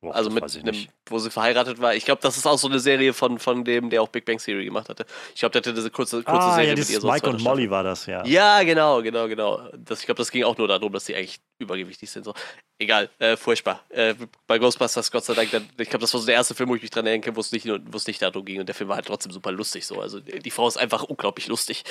Boah, 0.02 0.16
also 0.16 0.30
mit 0.30 0.44
einem, 0.44 0.88
wo 1.06 1.20
sie 1.20 1.30
verheiratet 1.30 1.80
war. 1.80 1.96
Ich 1.96 2.06
glaube, 2.06 2.22
das 2.22 2.38
ist 2.38 2.46
auch 2.46 2.58
so 2.58 2.68
eine 2.68 2.80
Serie 2.80 3.14
von, 3.14 3.40
von 3.40 3.64
dem, 3.64 3.90
der 3.90 4.02
auch 4.02 4.10
Big 4.10 4.26
Bang 4.26 4.38
Theory 4.38 4.66
gemacht 4.66 4.90
hatte. 4.90 5.06
Ich 5.34 5.40
glaube, 5.40 5.54
der 5.54 5.62
hatte 5.62 5.74
diese 5.74 5.92
kurze, 5.92 6.24
kurze 6.24 6.42
ah, 6.42 6.56
Serie 6.56 6.70
ja, 6.72 6.76
mit 6.76 6.90
ihr. 6.90 7.00
so 7.00 7.08
Mike 7.08 7.30
und 7.30 7.40
Staffel. 7.40 7.56
Molly 7.56 7.70
war 7.70 7.84
das, 7.84 8.06
ja. 8.06 8.26
Ja, 8.26 8.64
genau, 8.64 9.02
genau, 9.02 9.28
genau. 9.28 9.70
Das, 9.78 10.00
ich 10.00 10.06
glaube, 10.06 10.18
das 10.18 10.32
ging 10.32 10.44
auch 10.44 10.58
nur 10.58 10.68
darum, 10.68 10.92
dass 10.92 11.06
die 11.06 11.16
eigentlich 11.16 11.40
übergewichtig 11.60 12.10
sind. 12.10 12.26
So. 12.26 12.34
Egal, 12.80 13.10
äh, 13.20 13.38
furchtbar. 13.38 13.84
Äh, 13.90 14.16
bei 14.48 14.58
Ghostbusters, 14.58 15.12
Gott 15.12 15.26
sei 15.26 15.34
Dank, 15.34 15.52
dann, 15.52 15.70
ich 15.78 15.90
glaube, 15.90 16.02
das 16.02 16.14
war 16.14 16.20
so 16.20 16.26
der 16.26 16.36
erste 16.36 16.56
Film, 16.56 16.70
wo 16.70 16.76
ich 16.76 16.82
mich 16.82 16.92
dran 16.92 17.06
erinnere, 17.06 17.36
wo 17.36 17.40
es 17.40 17.52
nicht, 17.52 17.68
wo 17.68 17.98
es 17.98 18.08
nicht 18.08 18.22
darum 18.22 18.44
ging. 18.44 18.60
Und 18.60 18.68
der 18.68 18.76
Film 18.76 18.90
war 18.90 18.96
halt 18.96 19.06
trotzdem 19.06 19.32
super 19.32 19.52
lustig. 19.52 19.86
So. 19.86 20.02
Also 20.02 20.20
die 20.20 20.48
die 20.48 20.52
Frau 20.52 20.68
ist 20.68 20.78
einfach 20.78 21.04
unglaublich 21.04 21.48
lustig. 21.48 21.84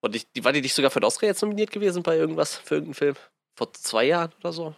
Und 0.00 0.16
ich, 0.16 0.30
die, 0.32 0.44
war 0.44 0.52
die 0.52 0.60
nicht 0.60 0.74
sogar 0.74 0.90
für 0.90 1.00
den 1.00 1.04
Oscar 1.04 1.26
jetzt 1.26 1.42
nominiert 1.42 1.70
gewesen 1.70 2.02
bei 2.02 2.16
irgendwas, 2.16 2.56
für 2.56 2.76
irgendeinen 2.76 2.94
Film? 2.94 3.16
Vor 3.54 3.72
zwei 3.74 4.04
Jahren 4.04 4.32
oder 4.40 4.52
so? 4.52 4.74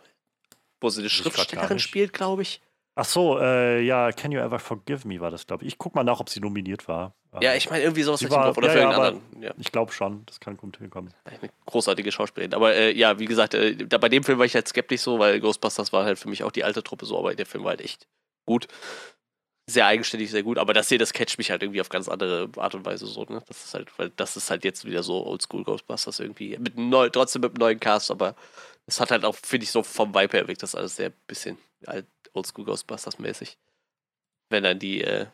Wo 0.80 0.88
sie 0.90 1.00
eine 1.00 1.08
Schriftstellerin 1.10 1.78
spielt, 1.78 2.12
glaube 2.12 2.42
ich. 2.42 2.60
Ach 2.96 3.04
so, 3.04 3.40
äh, 3.40 3.80
ja, 3.82 4.12
Can 4.12 4.30
You 4.30 4.38
Ever 4.40 4.60
Forgive 4.60 5.06
Me 5.08 5.18
war 5.20 5.30
das, 5.30 5.46
glaube 5.46 5.64
ich. 5.64 5.68
Ich 5.72 5.78
guck 5.78 5.96
mal 5.96 6.04
nach, 6.04 6.20
ob 6.20 6.28
sie 6.30 6.38
nominiert 6.40 6.86
war. 6.86 7.12
Ja, 7.40 7.50
Ähm, 7.50 7.58
ich 7.58 7.68
meine, 7.68 7.82
irgendwie 7.82 8.02
sowas 8.04 8.22
im 8.22 8.30
war- 8.30 8.56
oder 8.56 8.68
ja, 8.68 8.72
für 8.72 8.78
ja, 8.78 8.90
anderen. 8.90 9.42
Ja. 9.42 9.52
Ich 9.58 9.72
glaube 9.72 9.90
schon, 9.92 10.24
das 10.26 10.38
kann 10.38 10.56
gut 10.56 10.76
hinkommen. 10.76 11.12
eine 11.24 11.50
großartige 11.66 12.12
Schauspielerin. 12.12 12.54
Aber 12.54 12.72
äh, 12.74 12.92
ja, 12.92 13.18
wie 13.18 13.24
gesagt, 13.24 13.54
äh, 13.54 13.74
da, 13.74 13.98
bei 13.98 14.08
dem 14.08 14.22
Film 14.22 14.38
war 14.38 14.46
ich 14.46 14.54
halt 14.54 14.68
skeptisch 14.68 15.00
so, 15.00 15.18
weil 15.18 15.40
Ghostbusters 15.40 15.92
war 15.92 16.04
halt 16.04 16.20
für 16.20 16.28
mich 16.28 16.44
auch 16.44 16.52
die 16.52 16.62
alte 16.62 16.84
Truppe 16.84 17.04
so, 17.06 17.18
aber 17.18 17.34
der 17.34 17.46
Film 17.46 17.64
war 17.64 17.70
halt 17.70 17.80
echt 17.80 18.06
gut. 18.46 18.68
Sehr 19.68 19.86
eigenständig, 19.86 20.30
sehr 20.30 20.42
gut. 20.44 20.58
Aber 20.58 20.72
das 20.72 20.88
hier, 20.88 20.98
das 20.98 21.12
catcht 21.12 21.38
mich 21.38 21.50
halt 21.50 21.62
irgendwie 21.64 21.80
auf 21.80 21.88
ganz 21.88 22.08
andere 22.08 22.48
Art 22.58 22.76
und 22.76 22.84
Weise 22.84 23.06
so. 23.06 23.24
Ne? 23.24 23.42
Das 23.48 23.64
ist 23.64 23.74
halt, 23.74 23.88
weil 23.98 24.10
das 24.10 24.36
ist 24.36 24.50
halt 24.50 24.62
jetzt 24.62 24.84
wieder 24.84 25.02
so 25.02 25.26
Oldschool 25.26 25.64
Ghostbusters 25.64 26.20
irgendwie. 26.20 26.56
Mit 26.58 26.78
neu, 26.78 27.08
trotzdem 27.08 27.40
mit 27.42 27.52
einem 27.52 27.58
neuen 27.60 27.80
Cast, 27.80 28.12
aber 28.12 28.36
es 28.86 29.00
hat 29.00 29.10
halt 29.10 29.24
auch, 29.24 29.36
finde 29.36 29.64
ich, 29.64 29.70
so 29.70 29.82
vom 29.82 30.14
Vibe 30.14 30.36
her 30.36 30.48
wirkt 30.48 30.62
das 30.62 30.74
alles 30.74 30.96
sehr 30.96 31.10
bisschen 31.10 31.58
alt, 31.86 32.06
Oldschool 32.32 32.64
Ghostbusters 32.64 33.18
mäßig. 33.18 33.56
Wenn 34.50 34.62
dann 34.62 34.78
die, 34.78 35.02
äh, 35.02 35.26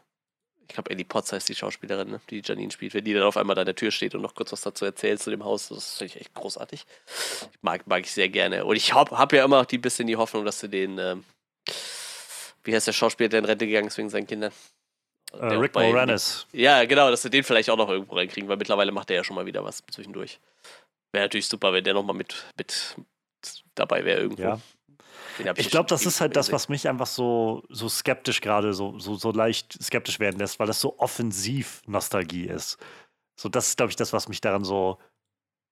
ich 0.68 0.74
glaube, 0.74 0.90
Ellie 0.90 1.04
Potts 1.04 1.32
heißt 1.32 1.48
die 1.48 1.54
Schauspielerin, 1.54 2.10
ne? 2.10 2.20
die 2.30 2.42
Janine 2.44 2.70
spielt, 2.70 2.94
wenn 2.94 3.04
die 3.04 3.12
dann 3.12 3.24
auf 3.24 3.36
einmal 3.36 3.56
da 3.56 3.62
an 3.62 3.66
der 3.66 3.74
Tür 3.74 3.90
steht 3.90 4.14
und 4.14 4.22
noch 4.22 4.34
kurz 4.34 4.52
was 4.52 4.60
dazu 4.60 4.84
erzählt 4.84 5.20
zu 5.20 5.30
dem 5.30 5.44
Haus, 5.44 5.68
das 5.68 5.98
finde 5.98 6.14
ich 6.14 6.20
echt 6.20 6.34
großartig. 6.34 6.86
Mag, 7.60 7.86
mag 7.86 8.02
ich 8.02 8.12
sehr 8.12 8.28
gerne. 8.28 8.64
Und 8.64 8.76
ich 8.76 8.92
habe 8.92 9.18
hab 9.18 9.32
ja 9.32 9.44
immer 9.44 9.64
die 9.64 9.78
bisschen 9.78 10.06
die 10.06 10.16
Hoffnung, 10.16 10.44
dass 10.44 10.60
sie 10.60 10.68
den, 10.68 10.98
ähm, 10.98 11.24
wie 12.62 12.74
heißt 12.74 12.86
der 12.86 12.92
Schauspieler, 12.92 13.28
der 13.28 13.40
in 13.40 13.44
Rente 13.46 13.66
gegangen 13.66 13.88
ist 13.88 13.98
wegen 13.98 14.10
seinen 14.10 14.26
Kindern? 14.26 14.52
Der 15.32 15.58
auch 15.58 15.62
Rick 15.62 15.74
Moranis. 15.74 16.46
Ja, 16.52 16.84
genau, 16.84 17.10
dass 17.10 17.22
sie 17.22 17.30
den 17.30 17.44
vielleicht 17.44 17.70
auch 17.70 17.76
noch 17.76 17.88
irgendwo 17.88 18.16
reinkriegen, 18.16 18.48
weil 18.48 18.56
mittlerweile 18.56 18.92
macht 18.92 19.10
er 19.10 19.16
ja 19.16 19.24
schon 19.24 19.36
mal 19.36 19.46
wieder 19.46 19.64
was 19.64 19.82
zwischendurch. 19.90 20.40
Wäre 21.12 21.24
natürlich 21.24 21.46
super, 21.46 21.72
wenn 21.72 21.84
der 21.84 21.94
nochmal 21.94 22.16
mit, 22.16 22.44
mit 22.56 22.96
dabei 23.74 24.04
wäre 24.04 24.20
irgendwo. 24.20 24.42
Ja. 24.42 24.60
Ich 25.56 25.70
glaube, 25.70 25.88
das 25.88 26.04
ist 26.06 26.20
halt 26.20 26.36
das, 26.36 26.52
was 26.52 26.68
mich 26.68 26.88
einfach 26.88 27.06
so, 27.06 27.62
so 27.68 27.88
skeptisch 27.88 28.40
gerade, 28.40 28.74
so, 28.74 28.98
so, 28.98 29.14
so 29.14 29.30
leicht 29.32 29.82
skeptisch 29.82 30.20
werden 30.20 30.38
lässt, 30.38 30.58
weil 30.58 30.66
das 30.66 30.80
so 30.80 30.98
offensiv 30.98 31.82
Nostalgie 31.86 32.46
ist. 32.46 32.78
So, 33.38 33.48
das 33.48 33.68
ist, 33.68 33.76
glaube 33.76 33.90
ich, 33.90 33.96
das, 33.96 34.12
was 34.12 34.28
mich 34.28 34.40
daran 34.40 34.64
so. 34.64 34.98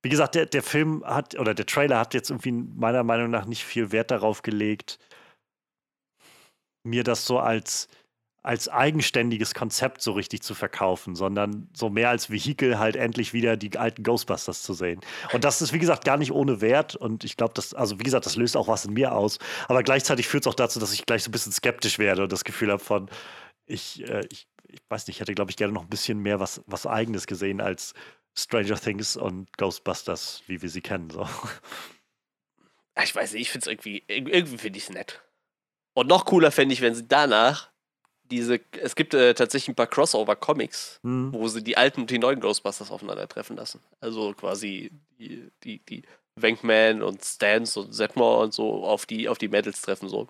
Wie 0.02 0.08
gesagt, 0.08 0.36
der, 0.36 0.46
der 0.46 0.62
Film 0.62 1.04
hat, 1.04 1.34
oder 1.38 1.54
der 1.54 1.66
Trailer 1.66 1.98
hat 1.98 2.14
jetzt 2.14 2.30
irgendwie 2.30 2.52
meiner 2.52 3.02
Meinung 3.02 3.30
nach 3.30 3.46
nicht 3.46 3.64
viel 3.64 3.90
Wert 3.90 4.10
darauf 4.10 4.42
gelegt, 4.42 4.98
mir 6.84 7.04
das 7.04 7.26
so 7.26 7.38
als, 7.38 7.88
als 8.42 8.68
eigenständiges 8.68 9.52
Konzept 9.52 10.00
so 10.00 10.12
richtig 10.12 10.42
zu 10.42 10.54
verkaufen, 10.54 11.14
sondern 11.14 11.68
so 11.74 11.90
mehr 11.90 12.08
als 12.08 12.30
Vehikel 12.30 12.78
halt 12.78 12.96
endlich 12.96 13.32
wieder 13.32 13.56
die 13.56 13.76
alten 13.76 14.02
Ghostbusters 14.04 14.62
zu 14.62 14.74
sehen. 14.74 15.00
Und 15.32 15.44
das 15.44 15.60
ist, 15.60 15.72
wie 15.72 15.78
gesagt, 15.78 16.04
gar 16.04 16.16
nicht 16.16 16.32
ohne 16.32 16.60
Wert. 16.60 16.96
Und 16.96 17.24
ich 17.24 17.36
glaube, 17.36 17.52
das, 17.54 17.74
also 17.74 17.98
wie 17.98 18.04
gesagt, 18.04 18.26
das 18.26 18.36
löst 18.36 18.56
auch 18.56 18.68
was 18.68 18.84
in 18.84 18.94
mir 18.94 19.12
aus. 19.12 19.38
Aber 19.66 19.82
gleichzeitig 19.82 20.28
führt 20.28 20.44
es 20.44 20.46
auch 20.46 20.54
dazu, 20.54 20.78
dass 20.80 20.92
ich 20.92 21.04
gleich 21.04 21.24
so 21.24 21.28
ein 21.28 21.32
bisschen 21.32 21.52
skeptisch 21.52 21.98
werde 21.98 22.22
und 22.22 22.32
das 22.32 22.44
Gefühl 22.44 22.70
habe 22.70 22.82
von, 22.82 23.10
ich, 23.66 24.08
äh, 24.08 24.24
ich, 24.30 24.46
ich 24.68 24.80
weiß 24.88 25.06
nicht, 25.06 25.16
ich 25.16 25.20
hätte, 25.20 25.34
glaube 25.34 25.50
ich, 25.50 25.56
gerne 25.56 25.72
noch 25.72 25.82
ein 25.82 25.90
bisschen 25.90 26.20
mehr 26.20 26.40
was, 26.40 26.62
was 26.66 26.86
Eigenes 26.86 27.26
gesehen 27.26 27.60
als 27.60 27.92
Stranger 28.36 28.80
Things 28.80 29.16
und 29.16 29.54
Ghostbusters, 29.58 30.42
wie 30.46 30.62
wir 30.62 30.70
sie 30.70 30.80
kennen. 30.80 31.10
So. 31.10 31.28
Ich 33.02 33.14
weiß 33.14 33.32
nicht, 33.32 33.42
ich 33.42 33.50
finde 33.50 33.64
es 33.64 33.66
irgendwie, 33.66 34.04
irg- 34.08 34.28
irgendwie 34.28 34.58
finde 34.58 34.78
ich 34.78 34.84
es 34.84 34.90
nett. 34.90 35.22
Und 35.94 36.06
noch 36.06 36.24
cooler 36.24 36.52
fände 36.52 36.72
ich, 36.72 36.80
wenn 36.80 36.94
sie 36.94 37.08
danach 37.08 37.70
diese, 38.30 38.60
es 38.80 38.94
gibt 38.94 39.14
äh, 39.14 39.34
tatsächlich 39.34 39.68
ein 39.68 39.74
paar 39.74 39.86
Crossover-Comics, 39.86 41.00
Hm. 41.02 41.32
wo 41.32 41.48
sie 41.48 41.62
die 41.62 41.76
alten 41.76 42.02
und 42.02 42.10
die 42.10 42.18
neuen 42.18 42.40
Ghostbusters 42.40 42.90
aufeinandertreffen 42.90 43.56
lassen. 43.56 43.80
Also 44.00 44.32
quasi 44.34 44.90
die, 45.18 45.50
die, 45.64 45.78
die 45.80 46.02
Wankman 46.36 47.02
und 47.02 47.24
Stans 47.24 47.76
und 47.76 47.92
Zetmore 47.92 48.44
und 48.44 48.54
so 48.54 48.84
auf 48.84 49.06
die, 49.06 49.28
auf 49.28 49.38
die 49.38 49.48
Medals 49.48 49.82
treffen. 49.82 50.08
So. 50.08 50.28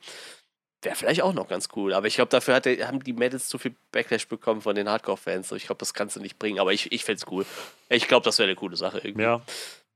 Wäre 0.82 0.94
vielleicht 0.94 1.22
auch 1.22 1.34
noch 1.34 1.48
ganz 1.48 1.68
cool. 1.76 1.92
Aber 1.92 2.06
ich 2.06 2.14
glaube, 2.14 2.30
dafür 2.30 2.54
hat 2.54 2.64
der, 2.64 2.86
haben 2.86 3.02
die 3.02 3.12
Medals 3.12 3.48
zu 3.48 3.58
viel 3.58 3.74
Backlash 3.92 4.28
bekommen 4.28 4.62
von 4.62 4.74
den 4.76 4.88
Hardcore-Fans. 4.88 5.52
Ich 5.52 5.66
glaube, 5.66 5.80
das 5.80 5.92
kannst 5.92 6.16
du 6.16 6.20
nicht 6.20 6.38
bringen. 6.38 6.60
Aber 6.60 6.72
ich, 6.72 6.92
ich 6.92 7.04
fände 7.04 7.20
es 7.24 7.30
cool. 7.30 7.44
Ich 7.88 8.06
glaube, 8.08 8.24
das 8.24 8.38
wäre 8.38 8.48
eine 8.48 8.56
coole 8.56 8.76
Sache 8.76 8.98
irgendwie. 8.98 9.24
Ja. 9.24 9.42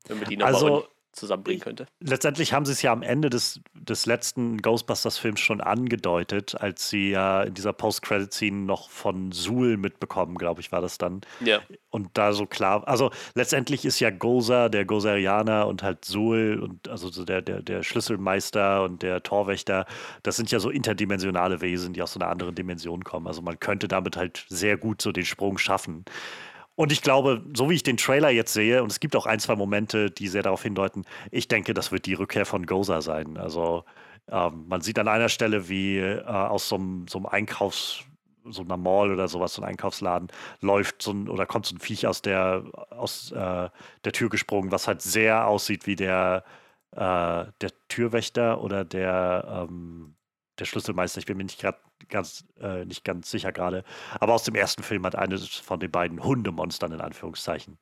Wenn 0.09 0.19
man 0.19 0.29
die 0.29 0.37
nochmal 0.37 0.55
Also, 0.55 0.89
zusammenbringen 1.13 1.61
könnte. 1.61 1.87
Letztendlich 2.01 2.53
haben 2.53 2.65
sie 2.65 2.73
es 2.73 2.83
ja 2.83 2.93
am 2.93 3.03
Ende 3.03 3.31
des, 3.31 3.61
des 3.75 4.07
letzten 4.07 4.59
Ghostbusters-Films 4.59 5.41
schon 5.41 5.61
angedeutet, 5.61 6.55
als 6.61 6.89
sie 6.89 7.11
ja 7.11 7.43
in 7.43 7.55
dieser 7.55 7.73
Post-Credit-Scene 7.73 8.57
noch 8.57 8.91
von 8.91 9.33
Suhl 9.33 9.77
mitbekommen, 9.77 10.37
glaube 10.37 10.61
ich, 10.61 10.73
war 10.73 10.81
das 10.81 10.99
dann. 10.99 11.21
Ja. 11.41 11.61
Und 11.91 12.11
da 12.15 12.33
so 12.33 12.47
klar, 12.47 12.87
also 12.89 13.11
letztendlich 13.35 13.85
ist 13.85 14.01
ja 14.01 14.11
Gozer, 14.11 14.71
der 14.71 14.85
Gozerianer 14.85 15.67
und 15.67 15.83
halt 15.83 16.05
Suhl 16.05 16.59
und 16.63 16.89
also 16.89 17.11
so 17.11 17.25
der, 17.25 17.43
der, 17.43 17.63
der 17.63 17.83
Schlüsselmeister 17.83 18.83
und 18.85 19.03
der 19.03 19.23
Torwächter, 19.23 19.87
das 20.23 20.37
sind 20.37 20.51
ja 20.51 20.59
so 20.59 20.71
interdimensionale 20.71 21.61
Wesen, 21.61 21.93
die 21.93 22.03
aus 22.03 22.13
so 22.13 22.21
einer 22.21 22.31
anderen 22.31 22.55
Dimension 22.55 23.05
kommen. 23.05 23.27
Also 23.27 23.43
man 23.43 23.61
könnte 23.61 23.89
damit 23.89 24.17
halt 24.17 24.47
sehr 24.49 24.77
gut 24.77 25.03
so 25.03 25.13
den 25.13 25.25
Sprung 25.25 25.59
schaffen. 25.59 26.05
Und 26.75 26.91
ich 26.93 27.03
glaube, 27.03 27.45
so 27.55 27.69
wie 27.69 27.75
ich 27.75 27.83
den 27.83 27.97
Trailer 27.99 28.31
jetzt 28.31 28.53
sehe, 28.53 28.83
und 28.83 28.91
es 28.91 29.01
gibt 29.01 29.15
auch 29.17 29.27
ein, 29.27 29.41
zwei 29.41 29.57
Momente, 29.57 30.11
die 30.11 30.29
sehr 30.29 30.43
darauf 30.43 30.63
hindeuten, 30.63 31.05
ich 31.31 31.49
denke, 31.49 31.75
das 31.75 31.93
wird 31.93 32.07
die 32.07 32.15
Rückkehr 32.15 32.47
von 32.47 32.67
Gozer 32.67 33.03
sein. 33.03 33.37
Also 33.37 33.85
ähm, 34.31 34.65
man 34.69 34.81
sieht 34.81 34.99
an 34.99 35.09
einer 35.09 35.29
Stelle, 35.29 35.69
wie 35.69 35.99
äh, 35.99 36.25
aus 36.25 36.69
so 36.69 36.77
einem, 36.77 37.07
so 37.09 37.19
Einkaufs- 37.21 38.05
so 38.45 38.63
einer 38.63 38.77
Mall 38.77 39.13
oder 39.13 39.29
sowas, 39.29 39.55
so 39.55 39.63
ein 39.63 39.69
Einkaufsladen, 39.69 40.29
läuft 40.61 41.03
so 41.03 41.13
ein 41.13 41.29
oder 41.29 41.47
kommt 41.47 41.67
so 41.67 41.77
ein 41.77 41.79
Viech 41.79 42.07
aus 42.07 42.23
der, 42.23 42.65
aus 42.91 43.31
äh, 43.33 43.69
der 44.05 44.13
Tür 44.13 44.31
gesprungen, 44.31 44.73
was 44.73 44.89
halt 44.89 45.03
sehr 45.03 45.47
aussieht 45.47 45.87
wie 45.87 45.97
der, 45.97 46.45
äh, 46.93 46.99
der 47.61 47.71
Türwächter 47.89 48.61
oder 48.63 48.85
der, 48.85 49.69
ähm, 49.69 50.17
der 50.59 50.65
Schlüsselmeister. 50.65 51.19
Ich 51.19 51.27
bin 51.27 51.37
mir 51.37 51.45
nicht 51.45 51.61
grad, 51.61 51.79
ganz, 52.09 52.45
äh, 52.61 52.85
nicht 52.85 53.05
ganz 53.05 53.31
sicher 53.31 53.53
gerade. 53.53 53.85
Aber 54.21 54.35
aus 54.35 54.45
dem 54.45 54.55
ersten 54.55 54.83
Film 54.83 55.05
hat 55.07 55.17
eines 55.17 55.49
von 55.49 55.81
den 55.81 55.91
beiden 55.91 56.23
Hundemonstern 56.23 56.93
in 56.93 57.01
Anführungszeichen. 57.01 57.79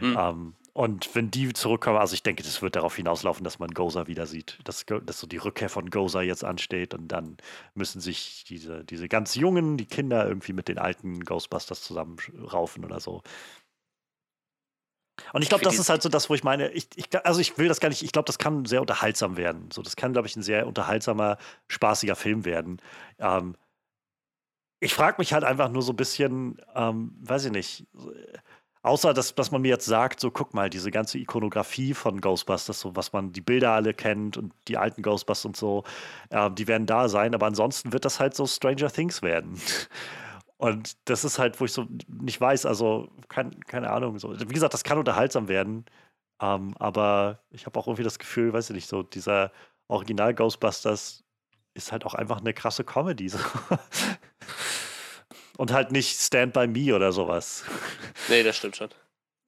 Mhm. 0.00 0.16
Ähm, 0.18 0.54
und 0.78 1.12
wenn 1.16 1.28
die 1.32 1.52
zurückkommen, 1.54 1.98
also 1.98 2.14
ich 2.14 2.22
denke, 2.22 2.44
das 2.44 2.62
wird 2.62 2.76
darauf 2.76 2.94
hinauslaufen, 2.94 3.42
dass 3.42 3.58
man 3.58 3.70
Gozer 3.70 4.06
wieder 4.06 4.26
sieht, 4.26 4.60
dass, 4.62 4.86
dass 4.86 5.18
so 5.18 5.26
die 5.26 5.38
Rückkehr 5.38 5.68
von 5.68 5.90
Gozer 5.90 6.22
jetzt 6.22 6.44
ansteht 6.44 6.94
und 6.94 7.08
dann 7.08 7.36
müssen 7.74 8.00
sich 8.00 8.44
diese, 8.48 8.84
diese 8.84 9.08
ganz 9.08 9.34
Jungen, 9.34 9.76
die 9.76 9.86
Kinder 9.86 10.24
irgendwie 10.28 10.52
mit 10.52 10.68
den 10.68 10.78
alten 10.78 11.24
Ghostbusters 11.24 11.82
zusammenraufen 11.82 12.84
oder 12.84 13.00
so. 13.00 13.22
Und 15.32 15.42
ich 15.42 15.48
glaube, 15.48 15.64
das 15.64 15.78
ist 15.78 15.88
halt 15.88 16.02
so 16.02 16.08
das, 16.08 16.30
wo 16.30 16.34
ich 16.34 16.44
meine, 16.44 16.70
ich, 16.70 16.88
ich, 16.96 17.06
also 17.26 17.40
ich 17.40 17.58
will 17.58 17.68
das 17.68 17.80
gar 17.80 17.88
nicht, 17.88 18.02
ich 18.02 18.12
glaube, 18.12 18.26
das 18.26 18.38
kann 18.38 18.64
sehr 18.64 18.80
unterhaltsam 18.80 19.36
werden. 19.36 19.70
So, 19.72 19.82
das 19.82 19.96
kann, 19.96 20.12
glaube 20.12 20.28
ich, 20.28 20.36
ein 20.36 20.42
sehr 20.42 20.66
unterhaltsamer, 20.66 21.38
spaßiger 21.68 22.16
Film 22.16 22.44
werden. 22.44 22.80
Ähm, 23.18 23.56
ich 24.80 24.94
frage 24.94 25.16
mich 25.18 25.32
halt 25.32 25.44
einfach 25.44 25.68
nur 25.68 25.82
so 25.82 25.92
ein 25.92 25.96
bisschen, 25.96 26.60
ähm, 26.74 27.16
weiß 27.20 27.46
ich 27.46 27.52
nicht, 27.52 27.86
außer 28.82 29.12
dass, 29.12 29.34
dass 29.34 29.50
man 29.50 29.62
mir 29.62 29.68
jetzt 29.68 29.86
sagt, 29.86 30.20
so 30.20 30.30
guck 30.30 30.54
mal, 30.54 30.70
diese 30.70 30.90
ganze 30.90 31.18
Ikonografie 31.18 31.94
von 31.94 32.20
Ghostbusters, 32.20 32.80
so 32.80 32.94
was 32.94 33.12
man, 33.12 33.32
die 33.32 33.40
Bilder 33.40 33.72
alle 33.72 33.92
kennt 33.94 34.36
und 34.36 34.52
die 34.68 34.76
alten 34.76 35.02
Ghostbusters 35.02 35.46
und 35.46 35.56
so, 35.56 35.84
äh, 36.30 36.50
die 36.50 36.68
werden 36.68 36.86
da 36.86 37.08
sein, 37.08 37.34
aber 37.34 37.46
ansonsten 37.46 37.92
wird 37.92 38.04
das 38.04 38.20
halt 38.20 38.34
so 38.34 38.46
Stranger 38.46 38.90
Things 38.90 39.22
werden. 39.22 39.60
Und 40.58 40.96
das 41.08 41.24
ist 41.24 41.38
halt, 41.38 41.58
wo 41.60 41.64
ich 41.64 41.72
so 41.72 41.86
nicht 42.08 42.40
weiß, 42.40 42.66
also 42.66 43.10
kein, 43.28 43.58
keine 43.64 43.90
Ahnung, 43.90 44.18
so. 44.18 44.38
Wie 44.38 44.54
gesagt, 44.54 44.74
das 44.74 44.84
kann 44.84 44.98
unterhaltsam 44.98 45.48
werden, 45.48 45.86
ähm, 46.42 46.74
aber 46.78 47.40
ich 47.50 47.64
habe 47.64 47.78
auch 47.78 47.86
irgendwie 47.86 48.02
das 48.02 48.18
Gefühl, 48.18 48.52
weiß 48.52 48.70
ich 48.70 48.74
nicht, 48.74 48.88
so 48.88 49.04
dieser 49.04 49.52
Original 49.86 50.34
Ghostbusters 50.34 51.22
ist 51.74 51.92
halt 51.92 52.04
auch 52.04 52.14
einfach 52.14 52.40
eine 52.40 52.52
krasse 52.52 52.84
Comedy. 52.84 53.28
So. 53.28 53.38
Und 55.58 55.72
halt 55.72 55.92
nicht 55.92 56.20
Stand 56.20 56.52
by 56.52 56.66
Me 56.66 56.94
oder 56.94 57.12
sowas. 57.12 57.64
Nee, 58.28 58.42
das 58.42 58.56
stimmt 58.56 58.76
schon. 58.76 58.88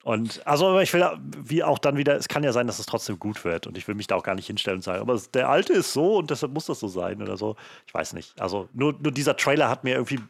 Und 0.03 0.45
also 0.47 0.81
ich 0.81 0.93
will 0.95 1.07
wie 1.21 1.63
auch 1.63 1.79
dann 1.79 1.97
wieder, 1.97 2.17
es 2.17 2.27
kann 2.27 2.43
ja 2.43 2.53
sein, 2.53 2.67
dass 2.67 2.79
es 2.79 2.87
trotzdem 2.87 3.19
gut 3.19 3.45
wird 3.45 3.67
und 3.67 3.77
ich 3.77 3.87
will 3.87 3.95
mich 3.95 4.07
da 4.07 4.17
auch 4.17 4.23
gar 4.23 4.35
nicht 4.35 4.47
hinstellen 4.47 4.79
und 4.79 4.83
sagen, 4.83 5.03
aber 5.03 5.21
der 5.35 5.51
alte 5.51 5.75
ist 5.75 5.93
so 5.93 6.17
und 6.17 6.31
deshalb 6.31 6.53
muss 6.53 6.67
das 6.67 6.81
so 6.81 6.89
sein 6.89 7.21
oder 7.21 7.37
so. 7.37 7.57
Ich 7.87 7.93
weiß 7.93 8.15
nicht. 8.15 8.41
Also 8.41 8.69
nur, 8.73 8.95
nur 8.95 9.13
dieser 9.13 9.37
Trailer 9.37 9.69
hat 9.69 9.85
mir 9.85 9.95
irgendwie 9.95 10.21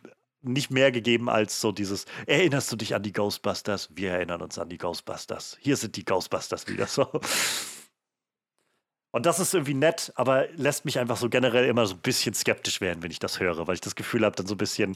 nicht 0.43 0.71
mehr 0.71 0.93
gegeben 0.93 1.29
als 1.29 1.61
so 1.61 1.73
dieses, 1.73 2.07
erinnerst 2.27 2.71
du 2.73 2.77
dich 2.77 2.95
an 2.95 3.03
die 3.03 3.13
Ghostbusters? 3.13 3.91
Wir 3.95 4.13
erinnern 4.13 4.43
uns 4.43 4.59
an 4.59 4.69
die 4.69 4.79
Ghostbusters. 4.79 5.57
Hier 5.61 5.77
sind 5.77 5.97
die 5.97 6.05
Ghostbusters 6.05 6.67
wieder 6.69 6.87
so. 6.87 7.09
Und 9.13 9.27
das 9.27 9.41
ist 9.41 9.55
irgendwie 9.55 9.75
nett, 9.75 10.13
aber 10.15 10.49
lässt 10.53 10.85
mich 10.85 11.01
einfach 11.01 11.17
so 11.17 11.29
generell 11.29 11.65
immer 11.65 11.85
so 11.87 11.95
ein 11.95 12.01
bisschen 12.01 12.33
skeptisch 12.33 12.81
werden, 12.81 13.03
wenn 13.03 13.11
ich 13.11 13.19
das 13.19 13.41
höre, 13.41 13.67
weil 13.67 13.75
ich 13.75 13.81
das 13.81 13.97
Gefühl 13.97 14.25
habe, 14.25 14.37
dann 14.37 14.47
so 14.47 14.55
ein 14.55 14.59
bisschen, 14.59 14.95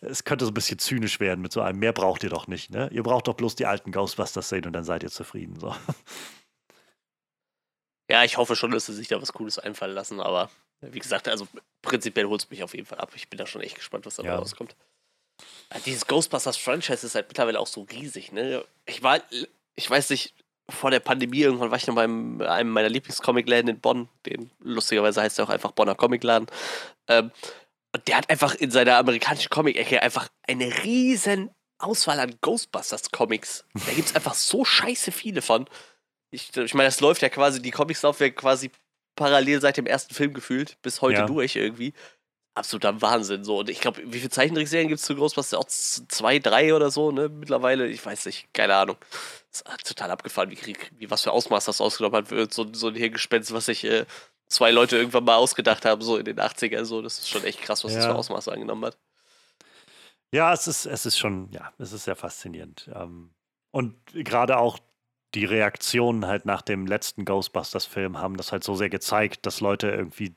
es 0.00 0.24
könnte 0.24 0.46
so 0.46 0.50
ein 0.50 0.54
bisschen 0.54 0.78
zynisch 0.78 1.20
werden 1.20 1.42
mit 1.42 1.52
so 1.52 1.60
einem, 1.60 1.78
mehr 1.78 1.92
braucht 1.92 2.24
ihr 2.24 2.30
doch 2.30 2.46
nicht, 2.46 2.70
ne? 2.70 2.88
Ihr 2.90 3.02
braucht 3.02 3.28
doch 3.28 3.34
bloß 3.34 3.56
die 3.56 3.66
alten 3.66 3.92
Ghostbusters 3.92 4.48
sehen 4.48 4.64
und 4.64 4.72
dann 4.72 4.84
seid 4.84 5.02
ihr 5.02 5.10
zufrieden. 5.10 5.60
So. 5.60 5.76
Ja, 8.10 8.24
ich 8.24 8.38
hoffe 8.38 8.56
schon, 8.56 8.70
dass 8.70 8.86
sie 8.86 8.94
sich 8.94 9.08
da 9.08 9.20
was 9.20 9.34
Cooles 9.34 9.58
einfallen 9.58 9.94
lassen, 9.94 10.20
aber 10.20 10.50
wie 10.80 10.98
gesagt, 10.98 11.28
also 11.28 11.46
prinzipiell 11.82 12.26
holt 12.26 12.42
es 12.42 12.50
mich 12.50 12.62
auf 12.62 12.74
jeden 12.74 12.86
Fall 12.86 12.98
ab. 12.98 13.12
Ich 13.14 13.28
bin 13.28 13.38
da 13.38 13.46
schon 13.46 13.60
echt 13.62 13.76
gespannt, 13.76 14.06
was 14.06 14.16
dabei 14.16 14.30
Ja. 14.30 14.38
rauskommt. 14.38 14.74
Ja, 15.72 15.78
Dieses 15.86 16.06
Ghostbusters-Franchise 16.06 17.06
ist 17.06 17.14
halt 17.14 17.28
mittlerweile 17.28 17.58
auch 17.60 17.66
so 17.66 17.82
riesig, 17.82 18.32
ne? 18.32 18.64
Ich 18.86 19.02
war, 19.02 19.20
ich 19.76 19.88
weiß 19.88 20.10
nicht, 20.10 20.34
vor 20.68 20.90
der 20.90 21.00
Pandemie 21.00 21.40
irgendwann 21.40 21.70
war 21.70 21.78
ich 21.78 21.86
noch 21.86 21.94
beim 21.94 22.40
einem 22.42 22.70
meiner 22.70 22.88
Lieblingscomic-Läden 22.88 23.68
in 23.68 23.80
Bonn, 23.80 24.08
den 24.26 24.50
lustigerweise 24.60 25.20
heißt 25.22 25.38
er 25.38 25.46
auch 25.46 25.50
einfach 25.50 25.72
Bonner 25.72 25.94
Comicladen. 25.94 26.46
Ähm, 27.08 27.30
und 27.92 28.06
der 28.06 28.18
hat 28.18 28.30
einfach 28.30 28.54
in 28.54 28.70
seiner 28.70 28.96
amerikanischen 28.98 29.48
Comic-Ecke 29.50 30.00
einfach 30.02 30.28
eine 30.46 30.66
riesen 30.84 31.50
Auswahl 31.78 32.20
an 32.20 32.36
Ghostbusters-Comics. 32.40 33.64
Da 33.86 33.92
gibt 33.92 34.08
es 34.10 34.14
einfach 34.14 34.34
so 34.34 34.64
scheiße 34.64 35.10
viele 35.12 35.42
von. 35.42 35.68
Ich, 36.30 36.54
ich 36.56 36.74
meine, 36.74 36.86
das 36.88 37.00
läuft 37.00 37.22
ja 37.22 37.28
quasi, 37.30 37.60
die 37.60 37.70
Comics 37.72 38.02
laufen 38.02 38.22
ja 38.22 38.30
quasi 38.30 38.70
parallel 39.20 39.60
seit 39.60 39.76
dem 39.76 39.86
ersten 39.86 40.14
Film 40.14 40.32
gefühlt, 40.34 40.80
bis 40.82 41.00
heute 41.02 41.20
Ja. 41.20 41.26
durch 41.26 41.54
irgendwie. 41.56 41.92
Absoluter 42.54 43.00
Wahnsinn. 43.00 43.44
So. 43.44 43.58
Und 43.60 43.70
ich 43.70 43.80
glaube, 43.80 44.00
wie 44.04 44.18
viele 44.18 44.30
Zeichentrickserien 44.30 44.88
gibt 44.88 44.98
es 44.98 45.06
zu 45.06 45.14
Ghostbusters? 45.14 45.58
Auch 45.58 45.66
zwei, 45.68 46.38
drei 46.40 46.74
oder 46.74 46.90
so, 46.90 47.12
ne? 47.12 47.28
Mittlerweile, 47.28 47.86
ich 47.86 48.04
weiß 48.04 48.26
nicht, 48.26 48.52
keine 48.52 48.74
Ahnung. 48.74 48.96
Das 49.52 49.60
ist 49.78 49.86
total 49.86 50.10
abgefahren, 50.10 50.50
wie, 50.50 50.58
wie 50.98 51.10
was 51.10 51.22
für 51.22 51.32
Ausmaß 51.32 51.66
das 51.66 51.80
ausgenommen 51.80 52.16
hat. 52.16 52.28
Für 52.28 52.48
So, 52.50 52.66
so 52.72 52.88
ein 52.88 52.94
Hirngespenst, 52.96 53.52
was 53.52 53.66
sich 53.66 53.84
äh, 53.84 54.04
zwei 54.48 54.70
Leute 54.72 54.96
irgendwann 54.96 55.24
mal 55.24 55.36
ausgedacht 55.36 55.84
haben, 55.84 56.02
so 56.02 56.16
in 56.16 56.24
den 56.24 56.40
80ern. 56.40 56.84
So. 56.84 57.02
Das 57.02 57.18
ist 57.20 57.28
schon 57.28 57.44
echt 57.44 57.62
krass, 57.62 57.84
was 57.84 57.94
das 57.94 58.04
Ja. 58.04 58.10
für 58.10 58.16
Ausmaße 58.18 58.50
angenommen 58.50 58.84
hat. 58.86 58.98
Ja, 60.32 60.52
es 60.52 60.66
ist, 60.66 60.86
es 60.86 61.06
ist 61.06 61.18
schon, 61.18 61.50
ja, 61.52 61.72
es 61.78 61.92
ist 61.92 62.04
sehr 62.04 62.16
faszinierend. 62.16 62.88
Ähm, 62.94 63.30
und 63.72 63.94
gerade 64.12 64.58
auch 64.58 64.78
die 65.34 65.44
Reaktionen 65.44 66.26
halt 66.26 66.46
nach 66.46 66.62
dem 66.62 66.86
letzten 66.86 67.24
Ghostbusters-Film 67.24 68.18
haben 68.18 68.36
das 68.36 68.52
halt 68.52 68.64
so 68.64 68.74
sehr 68.74 68.90
gezeigt, 68.90 69.46
dass 69.46 69.60
Leute 69.60 69.88
irgendwie, 69.90 70.34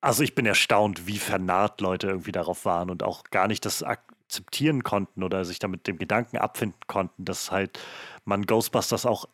also 0.00 0.22
ich 0.22 0.34
bin 0.34 0.46
erstaunt, 0.46 1.06
wie 1.06 1.18
vernarrt 1.18 1.80
Leute 1.80 2.08
irgendwie 2.08 2.32
darauf 2.32 2.64
waren 2.64 2.90
und 2.90 3.02
auch 3.02 3.24
gar 3.24 3.48
nicht 3.48 3.64
das 3.64 3.82
akzeptieren 3.82 4.84
konnten 4.84 5.22
oder 5.22 5.44
sich 5.44 5.58
damit 5.58 5.86
dem 5.86 5.98
Gedanken 5.98 6.36
abfinden 6.38 6.80
konnten, 6.86 7.24
dass 7.24 7.50
halt 7.50 7.78
man 8.24 8.46
Ghostbusters 8.46 9.06
auch 9.06 9.26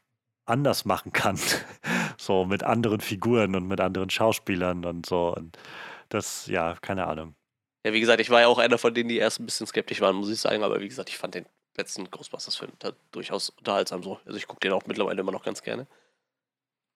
anders 0.45 0.85
machen 0.85 1.13
kann. 1.13 1.39
so 2.17 2.45
mit 2.45 2.63
anderen 2.63 3.01
Figuren 3.01 3.55
und 3.55 3.69
mit 3.69 3.81
anderen 3.81 4.11
Schauspielern 4.11 4.85
und 4.85 5.07
so. 5.07 5.35
Und 5.35 5.59
das, 6.09 6.47
ja, 6.47 6.77
keine 6.81 7.07
Ahnung. 7.07 7.35
Ja, 7.85 7.93
wie 7.93 8.01
gesagt, 8.01 8.21
ich 8.21 8.31
war 8.31 8.43
ja 8.43 8.47
auch 8.47 8.59
einer 8.59 8.79
von 8.79 8.95
denen, 8.95 9.09
die 9.09 9.19
erst 9.19 9.41
ein 9.41 9.47
bisschen 9.47 9.67
skeptisch 9.67 10.01
waren, 10.01 10.17
muss 10.17 10.31
ich 10.31 10.41
sagen. 10.41 10.63
Aber 10.63 10.81
wie 10.81 10.89
gesagt, 10.89 11.09
ich 11.09 11.19
fand 11.19 11.35
den 11.35 11.47
letzten 11.77 12.11
Ghostbusters-Film 12.11 12.73
da 12.79 12.93
durchaus 13.11 13.51
unterhaltsam 13.51 14.03
so. 14.03 14.21
Also 14.25 14.37
ich 14.37 14.47
gucke 14.47 14.61
den 14.61 14.73
auch 14.73 14.87
mittlerweile 14.87 15.21
immer 15.21 15.33
noch 15.33 15.45
ganz 15.45 15.63
gerne. 15.63 15.87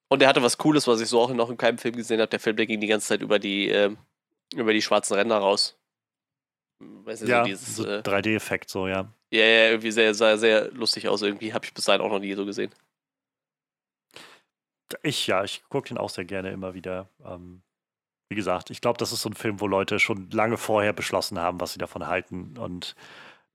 Und 0.08 0.20
der 0.20 0.28
hatte 0.28 0.42
was 0.42 0.58
Cooles, 0.58 0.86
was 0.86 1.00
ich 1.00 1.08
so 1.08 1.20
auch 1.20 1.30
noch 1.30 1.50
in 1.50 1.56
keinem 1.56 1.78
Film 1.78 1.96
gesehen 1.96 2.20
habe. 2.20 2.28
Der 2.28 2.40
Film, 2.40 2.56
der 2.56 2.66
ging 2.66 2.80
die 2.80 2.86
ganze 2.86 3.08
Zeit 3.08 3.22
über 3.22 3.38
die, 3.38 3.68
ähm, 3.68 3.98
über 4.54 4.72
die 4.72 4.82
schwarzen 4.82 5.14
Ränder 5.14 5.38
raus. 5.38 5.76
Weißt 6.78 7.22
du, 7.22 7.26
Ja, 7.26 7.42
so 7.42 7.48
dieses, 7.48 7.76
so 7.76 7.86
äh, 7.86 8.00
3D-Effekt, 8.00 8.70
so, 8.70 8.86
ja. 8.86 9.12
ja, 9.30 9.44
ja, 9.44 9.70
irgendwie 9.70 9.90
sehr, 9.90 10.14
sah 10.14 10.36
sehr 10.36 10.70
lustig 10.72 11.08
aus. 11.08 11.22
Irgendwie 11.22 11.52
habe 11.52 11.64
ich 11.64 11.74
bis 11.74 11.86
dahin 11.86 12.02
auch 12.02 12.10
noch 12.10 12.20
nie 12.20 12.34
so 12.34 12.44
gesehen. 12.44 12.72
Ich, 15.02 15.26
ja, 15.26 15.42
ich 15.42 15.64
gucke 15.68 15.88
den 15.88 15.98
auch 15.98 16.10
sehr 16.10 16.24
gerne 16.24 16.50
immer 16.52 16.74
wieder. 16.74 17.08
Ähm, 17.24 17.62
wie 18.28 18.36
gesagt, 18.36 18.70
ich 18.70 18.80
glaube, 18.80 18.98
das 18.98 19.12
ist 19.12 19.22
so 19.22 19.28
ein 19.28 19.34
Film, 19.34 19.60
wo 19.60 19.66
Leute 19.66 19.98
schon 19.98 20.30
lange 20.30 20.56
vorher 20.56 20.92
beschlossen 20.92 21.38
haben, 21.38 21.60
was 21.60 21.72
sie 21.72 21.78
davon 21.78 22.06
halten 22.06 22.56
und 22.58 22.94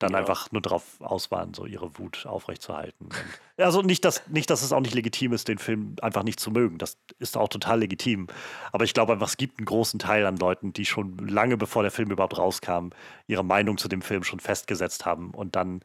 dann 0.02 0.11
Ja. 0.14 0.19
einfach 0.19 0.52
nur 0.52 0.61
darauf 0.61 0.99
aus 1.02 1.32
waren, 1.32 1.53
so 1.53 1.65
ihre 1.65 1.98
Wut 1.98 2.26
aufrechtzuerhalten. 2.26 3.06
Und, 3.06 3.15
also 3.57 3.82
nicht 3.82 4.03
dass, 4.06 4.28
nicht, 4.28 4.49
dass 4.49 4.61
es 4.61 4.72
auch 4.72 4.80
nicht 4.80 4.94
legitim 4.95 5.34
ist, 5.34 5.48
den 5.48 5.57
Film 5.57 5.95
einfach 6.02 6.23
nicht 6.23 6.40
zu 6.40 6.52
mögen. 6.52 6.78
Das 6.78 6.98
ist 7.19 7.38
auch 7.38 7.49
total 7.49 7.80
legitim. 7.80 8.28
Aber 8.72 8.84
ich 8.84 8.94
glaube 8.94 9.14
einfach, 9.14 9.28
es 9.28 9.38
gibt 9.38 9.60
einen 9.60 9.65
großen 9.65 9.99
Teil 9.99 10.26
an 10.26 10.38
Leuten, 10.38 10.73
die 10.73 10.86
schon 10.86 11.18
lange 11.18 11.57
bevor 11.57 11.84
der 11.84 11.91
Film 11.91 12.11
überhaupt 12.11 12.38
rauskam, 12.38 12.90
ihre 13.28 13.44
Meinung 13.44 13.78
zu 13.78 13.88
dem 13.88 14.02
Film 14.02 14.23
schon 14.23 14.40
festgesetzt 14.40 15.06
haben 15.06 15.32
und 15.32 15.56
dann 15.56 15.82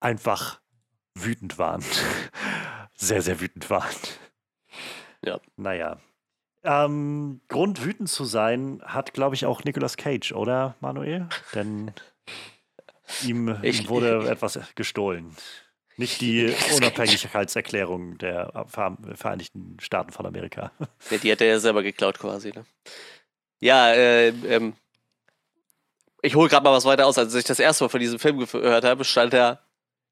einfach 0.00 0.60
wütend 1.14 1.58
waren. 1.58 1.84
sehr, 2.94 3.22
sehr 3.22 3.40
wütend 3.40 3.68
waren. 3.70 3.94
Ja. 5.24 5.40
Naja. 5.56 5.98
Ähm, 6.62 7.40
Grund 7.48 7.84
wütend 7.84 8.08
zu 8.10 8.24
sein 8.24 8.82
hat, 8.84 9.14
glaube 9.14 9.34
ich, 9.34 9.46
auch 9.46 9.64
Nicolas 9.64 9.96
Cage, 9.96 10.32
oder, 10.32 10.74
Manuel? 10.80 11.26
Denn 11.54 11.92
ihm, 13.24 13.58
Ich- 13.62 13.82
ihm 13.82 13.88
wurde 13.88 14.28
etwas 14.30 14.58
gestohlen. 14.74 15.36
Nicht 15.96 16.20
die. 16.20 16.54
Unabhängigkeitserklärung 16.76 18.16
der 18.18 18.64
Ver- 18.68 18.96
Vereinigten 19.14 19.76
Staaten 19.80 20.12
von 20.12 20.26
Amerika. 20.26 20.72
Ja, 21.10 21.18
die 21.18 21.32
hat 21.32 21.40
er 21.40 21.46
ja 21.48 21.58
selber 21.60 21.82
geklaut 21.82 22.18
quasi, 22.18 22.50
ne? 22.52 22.64
Ja, 23.60 23.92
äh, 23.92 24.28
ähm, 24.28 24.74
ich 26.22 26.34
hole 26.34 26.48
gerade 26.48 26.64
mal 26.64 26.72
was 26.72 26.84
weiter 26.86 27.06
aus. 27.06 27.18
Als 27.18 27.34
ich 27.34 27.44
das 27.44 27.58
erste 27.58 27.84
Mal 27.84 27.88
von 27.88 28.00
diesem 28.00 28.18
Film 28.18 28.38
gehört 28.38 28.84
habe, 28.84 29.04
stand 29.04 29.32
da, 29.34 29.62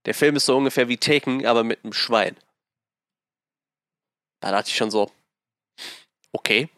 der 0.07 0.15
Film 0.15 0.37
ist 0.37 0.47
so 0.47 0.57
ungefähr 0.57 0.89
wie 0.89 0.97
Taken, 0.99 1.47
aber 1.47 1.65
mit 1.65 1.83
einem 1.85 1.93
Schwein. 1.93 2.37
Da 4.41 4.51
dachte 4.53 4.69
ich 4.71 4.77
schon 4.77 4.91
so, 4.91 5.11
okay. 6.33 6.69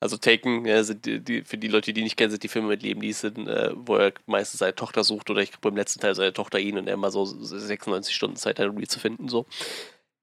Also 0.00 0.16
Taken, 0.16 0.64
ja, 0.64 0.82
sind 0.82 1.04
die, 1.04 1.20
die, 1.20 1.42
für 1.44 1.58
die 1.58 1.68
Leute, 1.68 1.92
die 1.92 2.02
nicht 2.02 2.16
kennen, 2.16 2.30
sind 2.30 2.42
die 2.42 2.48
Filme 2.48 2.68
mit 2.68 2.82
Liam 2.82 2.98
Neeson, 2.98 3.46
äh, 3.46 3.70
wo 3.74 3.96
er 3.96 4.12
meistens 4.26 4.58
seine 4.60 4.74
Tochter 4.74 5.04
sucht 5.04 5.28
oder 5.30 5.40
ich 5.42 5.50
glaube 5.52 5.68
im 5.68 5.76
letzten 5.76 6.00
Teil 6.00 6.14
seine 6.14 6.32
Tochter 6.32 6.58
ihn 6.58 6.78
und 6.78 6.86
er 6.88 6.94
immer 6.94 7.10
so 7.10 7.24
96 7.24 8.14
Stunden 8.14 8.36
Zeit 8.36 8.58
hat, 8.58 8.68
um 8.68 8.78
die 8.80 8.88
zu 8.88 8.98
finden. 8.98 9.28
So. 9.28 9.46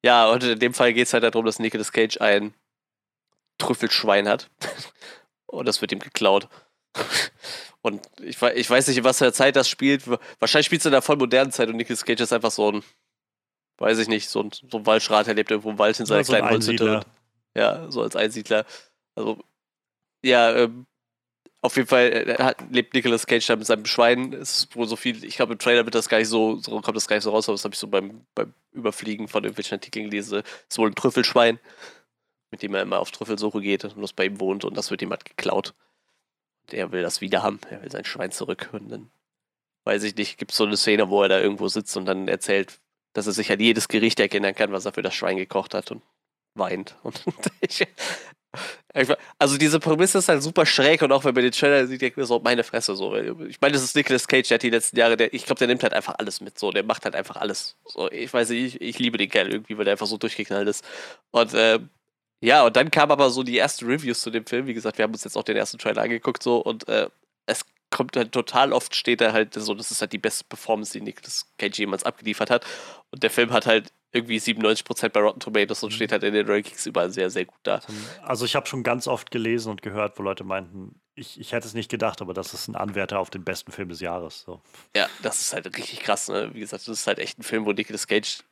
Ja, 0.03 0.29
und 0.29 0.43
in 0.43 0.59
dem 0.59 0.73
Fall 0.73 0.93
geht 0.93 1.07
es 1.07 1.13
halt 1.13 1.23
darum, 1.23 1.45
dass 1.45 1.59
Nicolas 1.59 1.91
Cage 1.91 2.19
ein 2.19 2.53
Trüffelschwein 3.57 4.27
hat. 4.27 4.49
Und 5.49 5.65
das 5.67 5.79
wird 5.81 5.91
ihm 5.93 5.99
geklaut. 5.99 6.49
Und 7.81 8.05
ich, 8.21 8.41
ich 8.41 8.69
weiß 8.69 8.87
nicht, 8.87 8.97
in 8.97 9.03
was 9.03 9.17
für 9.19 9.25
einer 9.25 9.33
Zeit 9.33 9.55
das 9.55 9.69
spielt. 9.69 10.03
Wahrscheinlich 10.39 10.65
spielt 10.65 10.81
es 10.81 10.85
in 10.85 10.91
der 10.91 11.01
voll 11.01 11.15
modernen 11.15 11.51
Zeit 11.51 11.69
und 11.69 11.77
Nicolas 11.77 12.03
Cage 12.03 12.19
ist 12.19 12.33
einfach 12.33 12.51
so 12.51 12.71
ein, 12.71 12.83
weiß 13.77 13.99
ich 13.99 14.07
nicht, 14.09 14.29
so 14.29 14.41
ein, 14.41 14.51
so 14.51 14.77
ein 14.79 14.85
Waldschrat, 14.85 15.27
er 15.27 15.35
lebt 15.35 15.49
irgendwo 15.51 15.69
im 15.69 15.79
Wald 15.79 15.97
in 15.99 16.05
seiner 16.05 16.23
so 16.25 16.33
ein 16.33 16.39
kleinen 16.39 16.51
Holzhütte. 16.53 16.83
Einsiedler. 16.83 16.97
und- 16.97 17.05
Ja, 17.55 17.91
so 17.91 18.01
als 18.01 18.15
Einsiedler. 18.17 18.65
Also, 19.15 19.41
ja, 20.23 20.55
ähm, 20.55 20.87
auf 21.61 21.75
jeden 21.75 21.87
Fall 21.87 22.11
äh, 22.11 22.43
hat, 22.43 22.57
lebt 22.71 22.93
Nicolas 22.93 23.25
Cage 23.25 23.45
da 23.45 23.55
mit 23.55 23.65
seinem 23.65 23.85
Schwein. 23.85 24.33
Es 24.33 24.59
ist 24.59 24.75
wohl 24.75 24.87
so 24.87 24.95
viel, 24.95 25.23
ich 25.23 25.35
glaube, 25.35 25.53
im 25.53 25.59
Trailer 25.59 25.85
wird 25.85 25.95
das 25.95 26.09
gar 26.09 26.19
nicht 26.19 26.27
so, 26.27 26.57
so 26.59 26.79
kommt 26.81 26.95
das 26.95 27.07
gar 27.07 27.15
nicht 27.15 27.23
so 27.23 27.31
raus, 27.31 27.49
aber 27.49 27.55
das 27.55 27.63
habe 27.63 27.73
ich 27.73 27.79
so 27.79 27.87
beim, 27.87 28.25
beim 28.35 28.53
Überfliegen 28.71 29.27
von 29.27 29.43
irgendwelchen 29.43 29.75
Artikeln 29.75 30.09
gelesen. 30.09 30.39
Es 30.39 30.51
ist 30.69 30.77
wohl 30.77 30.89
ein 30.89 30.95
Trüffelschwein, 30.95 31.59
mit 32.51 32.61
dem 32.61 32.73
er 32.75 32.83
immer 32.83 32.99
auf 32.99 33.11
Trüffelsuche 33.11 33.61
geht 33.61 33.85
und 33.85 34.01
das 34.01 34.13
bei 34.13 34.25
ihm 34.25 34.39
wohnt 34.39 34.65
und 34.65 34.77
das 34.77 34.91
wird 34.91 35.01
ihm 35.01 35.09
halt 35.09 35.25
geklaut. 35.25 35.73
Er 36.71 36.91
will 36.91 37.01
das 37.01 37.21
wieder 37.21 37.43
haben, 37.43 37.59
er 37.69 37.81
will 37.81 37.91
sein 37.91 38.05
Schwein 38.05 38.31
zurück 38.31 38.69
und 38.73 38.89
dann, 38.89 39.09
weiß 39.85 40.03
ich 40.03 40.15
nicht, 40.15 40.37
gibt 40.37 40.51
es 40.51 40.57
so 40.57 40.65
eine 40.65 40.77
Szene, 40.77 41.09
wo 41.09 41.23
er 41.23 41.29
da 41.29 41.39
irgendwo 41.39 41.67
sitzt 41.69 41.95
und 41.97 42.05
dann 42.05 42.27
erzählt, 42.27 42.79
dass 43.13 43.25
er 43.25 43.33
sich 43.33 43.51
an 43.51 43.59
jedes 43.59 43.87
Gericht 43.87 44.19
erinnern 44.19 44.53
kann, 44.53 44.71
was 44.71 44.85
er 44.85 44.93
für 44.93 45.01
das 45.01 45.15
Schwein 45.15 45.37
gekocht 45.37 45.73
hat 45.73 45.91
und 45.91 46.03
weint. 46.55 46.95
Und 47.03 47.23
ich, 47.61 47.87
Also 49.37 49.57
diese 49.57 49.79
Prämisse 49.79 50.17
ist 50.17 50.29
halt 50.29 50.41
super 50.41 50.65
schräg 50.65 51.01
und 51.01 51.11
auch 51.11 51.23
wenn 51.23 51.33
man 51.33 51.43
den 51.43 51.51
Trailer 51.51 51.85
sieht, 51.87 52.01
denkt 52.01 52.17
man 52.17 52.25
so, 52.25 52.39
meine 52.39 52.63
Fresse 52.63 52.95
so. 52.95 53.15
Ich 53.15 53.61
meine, 53.61 53.73
das 53.73 53.83
ist 53.83 53.95
Nicolas 53.95 54.27
Cage, 54.27 54.47
der 54.47 54.55
hat 54.55 54.63
die 54.63 54.69
letzten 54.69 54.97
Jahre, 54.97 55.17
der, 55.17 55.33
ich 55.33 55.45
glaube, 55.45 55.59
der 55.59 55.67
nimmt 55.67 55.83
halt 55.83 55.93
einfach 55.93 56.15
alles 56.17 56.41
mit, 56.41 56.57
so, 56.57 56.71
der 56.71 56.83
macht 56.83 57.05
halt 57.05 57.15
einfach 57.15 57.35
alles. 57.35 57.75
So, 57.85 58.09
ich 58.11 58.33
weiß 58.33 58.49
nicht, 58.49 58.75
ich, 58.75 58.81
ich 58.81 58.99
liebe 58.99 59.17
den 59.17 59.29
Kerl 59.29 59.51
irgendwie, 59.51 59.77
weil 59.77 59.85
der 59.85 59.93
einfach 59.93 60.07
so 60.07 60.17
durchgeknallt 60.17 60.67
ist. 60.67 60.83
Und 61.31 61.51
ähm, 61.55 61.89
ja, 62.41 62.65
und 62.65 62.75
dann 62.75 62.91
kamen 62.91 63.11
aber 63.11 63.29
so 63.29 63.43
die 63.43 63.57
ersten 63.57 63.85
Reviews 63.87 64.21
zu 64.21 64.29
dem 64.31 64.45
Film. 64.45 64.67
Wie 64.67 64.73
gesagt, 64.73 64.97
wir 64.97 65.03
haben 65.03 65.13
uns 65.13 65.23
jetzt 65.23 65.37
auch 65.37 65.43
den 65.43 65.57
ersten 65.57 65.77
Trailer 65.79 66.03
angeguckt 66.03 66.43
so 66.43 66.57
und 66.57 66.87
äh, 66.87 67.09
es 67.47 67.63
kommt 67.89 68.15
halt 68.17 68.31
total 68.31 68.73
oft 68.73 68.95
steht 68.95 69.21
da 69.21 69.31
halt 69.33 69.53
so, 69.53 69.73
das 69.73 69.91
ist 69.91 70.01
halt 70.01 70.13
die 70.13 70.17
beste 70.17 70.43
Performance, 70.43 70.93
die 70.93 71.01
Nicolas 71.01 71.47
Cage 71.57 71.79
jemals 71.79 72.03
abgeliefert 72.03 72.49
hat. 72.49 72.65
Und 73.11 73.23
der 73.23 73.29
Film 73.29 73.51
hat 73.51 73.65
halt 73.65 73.91
irgendwie 74.11 74.37
97% 74.37 75.09
bei 75.09 75.19
Rotten 75.19 75.39
Tomatoes 75.39 75.83
und 75.83 75.91
steht 75.91 76.11
halt 76.11 76.23
in 76.23 76.33
den 76.33 76.47
Rankings 76.47 76.85
überall 76.85 77.11
sehr, 77.11 77.29
sehr 77.29 77.45
gut 77.45 77.59
da. 77.63 77.81
Also 78.23 78.45
ich 78.45 78.55
habe 78.55 78.65
schon 78.67 78.83
ganz 78.83 79.07
oft 79.07 79.31
gelesen 79.31 79.71
und 79.71 79.81
gehört, 79.81 80.17
wo 80.17 80.23
Leute 80.23 80.43
meinten, 80.43 80.99
ich, 81.15 81.39
ich 81.39 81.51
hätte 81.51 81.67
es 81.67 81.73
nicht 81.73 81.89
gedacht, 81.89 82.21
aber 82.21 82.33
das 82.33 82.53
ist 82.53 82.67
ein 82.67 82.75
Anwärter 82.75 83.19
auf 83.19 83.29
den 83.29 83.43
besten 83.43 83.71
Film 83.71 83.89
des 83.89 83.99
Jahres. 83.99 84.43
So. 84.45 84.61
Ja, 84.95 85.09
das 85.21 85.41
ist 85.41 85.53
halt 85.53 85.65
richtig 85.77 86.01
krass, 86.01 86.29
ne? 86.29 86.53
Wie 86.53 86.59
gesagt, 86.59 86.87
das 86.87 86.99
ist 86.99 87.07
halt 87.07 87.19
echt 87.19 87.39
ein 87.39 87.43
Film, 87.43 87.65
wo 87.65 87.73
Nicolas 87.73 88.07
Cage 88.07 88.43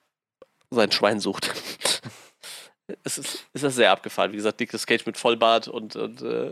sein 0.71 0.91
Schwein 0.91 1.19
sucht. 1.19 1.53
es 3.03 3.17
ist, 3.17 3.45
ist 3.53 3.63
das 3.63 3.75
sehr 3.75 3.91
abgefahren. 3.91 4.31
Wie 4.31 4.37
gesagt, 4.37 4.59
Nicolas 4.59 4.85
Cage 4.85 5.05
mit 5.05 5.17
Vollbart 5.17 5.67
und, 5.67 5.95
und 5.95 6.21
äh, 6.21 6.51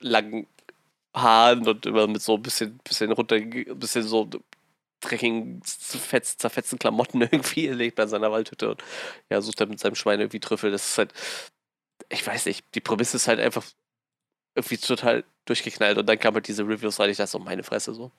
langen 0.00 0.46
Haaren 1.16 1.66
und 1.66 1.86
immer 1.86 2.06
mit 2.06 2.22
so 2.22 2.34
ein 2.36 2.42
bisschen, 2.42 2.78
bisschen 2.78 3.10
runter, 3.12 3.36
ein 3.36 3.78
bisschen 3.78 4.02
so 4.02 4.28
dreckigen, 5.00 5.60
zerfetz- 5.62 6.38
zerfetzten 6.38 6.78
Klamotten 6.78 7.20
irgendwie. 7.22 7.66
Er 7.66 7.74
lebt 7.74 7.96
bei 7.96 8.06
seiner 8.06 8.30
Waldhütte 8.30 8.70
und 8.70 8.82
ja, 9.30 9.40
sucht 9.40 9.60
dann 9.60 9.70
mit 9.70 9.80
seinem 9.80 9.94
Schwein 9.94 10.20
irgendwie 10.20 10.40
Trüffel. 10.40 10.70
Das 10.70 10.90
ist 10.90 10.98
halt, 10.98 11.12
ich 12.08 12.26
weiß 12.26 12.46
nicht, 12.46 12.64
die 12.74 12.80
Prämisse 12.80 13.16
ist 13.16 13.28
halt 13.28 13.40
einfach 13.40 13.64
irgendwie 14.54 14.78
total 14.78 15.24
durchgeknallt 15.44 15.98
und 15.98 16.06
dann 16.08 16.18
kam 16.18 16.34
halt 16.34 16.48
diese 16.48 16.66
Reviews 16.66 16.98
rein. 16.98 17.10
Ich 17.10 17.18
dachte 17.18 17.30
so, 17.32 17.38
meine 17.38 17.62
Fresse 17.62 17.94
so. 17.94 18.10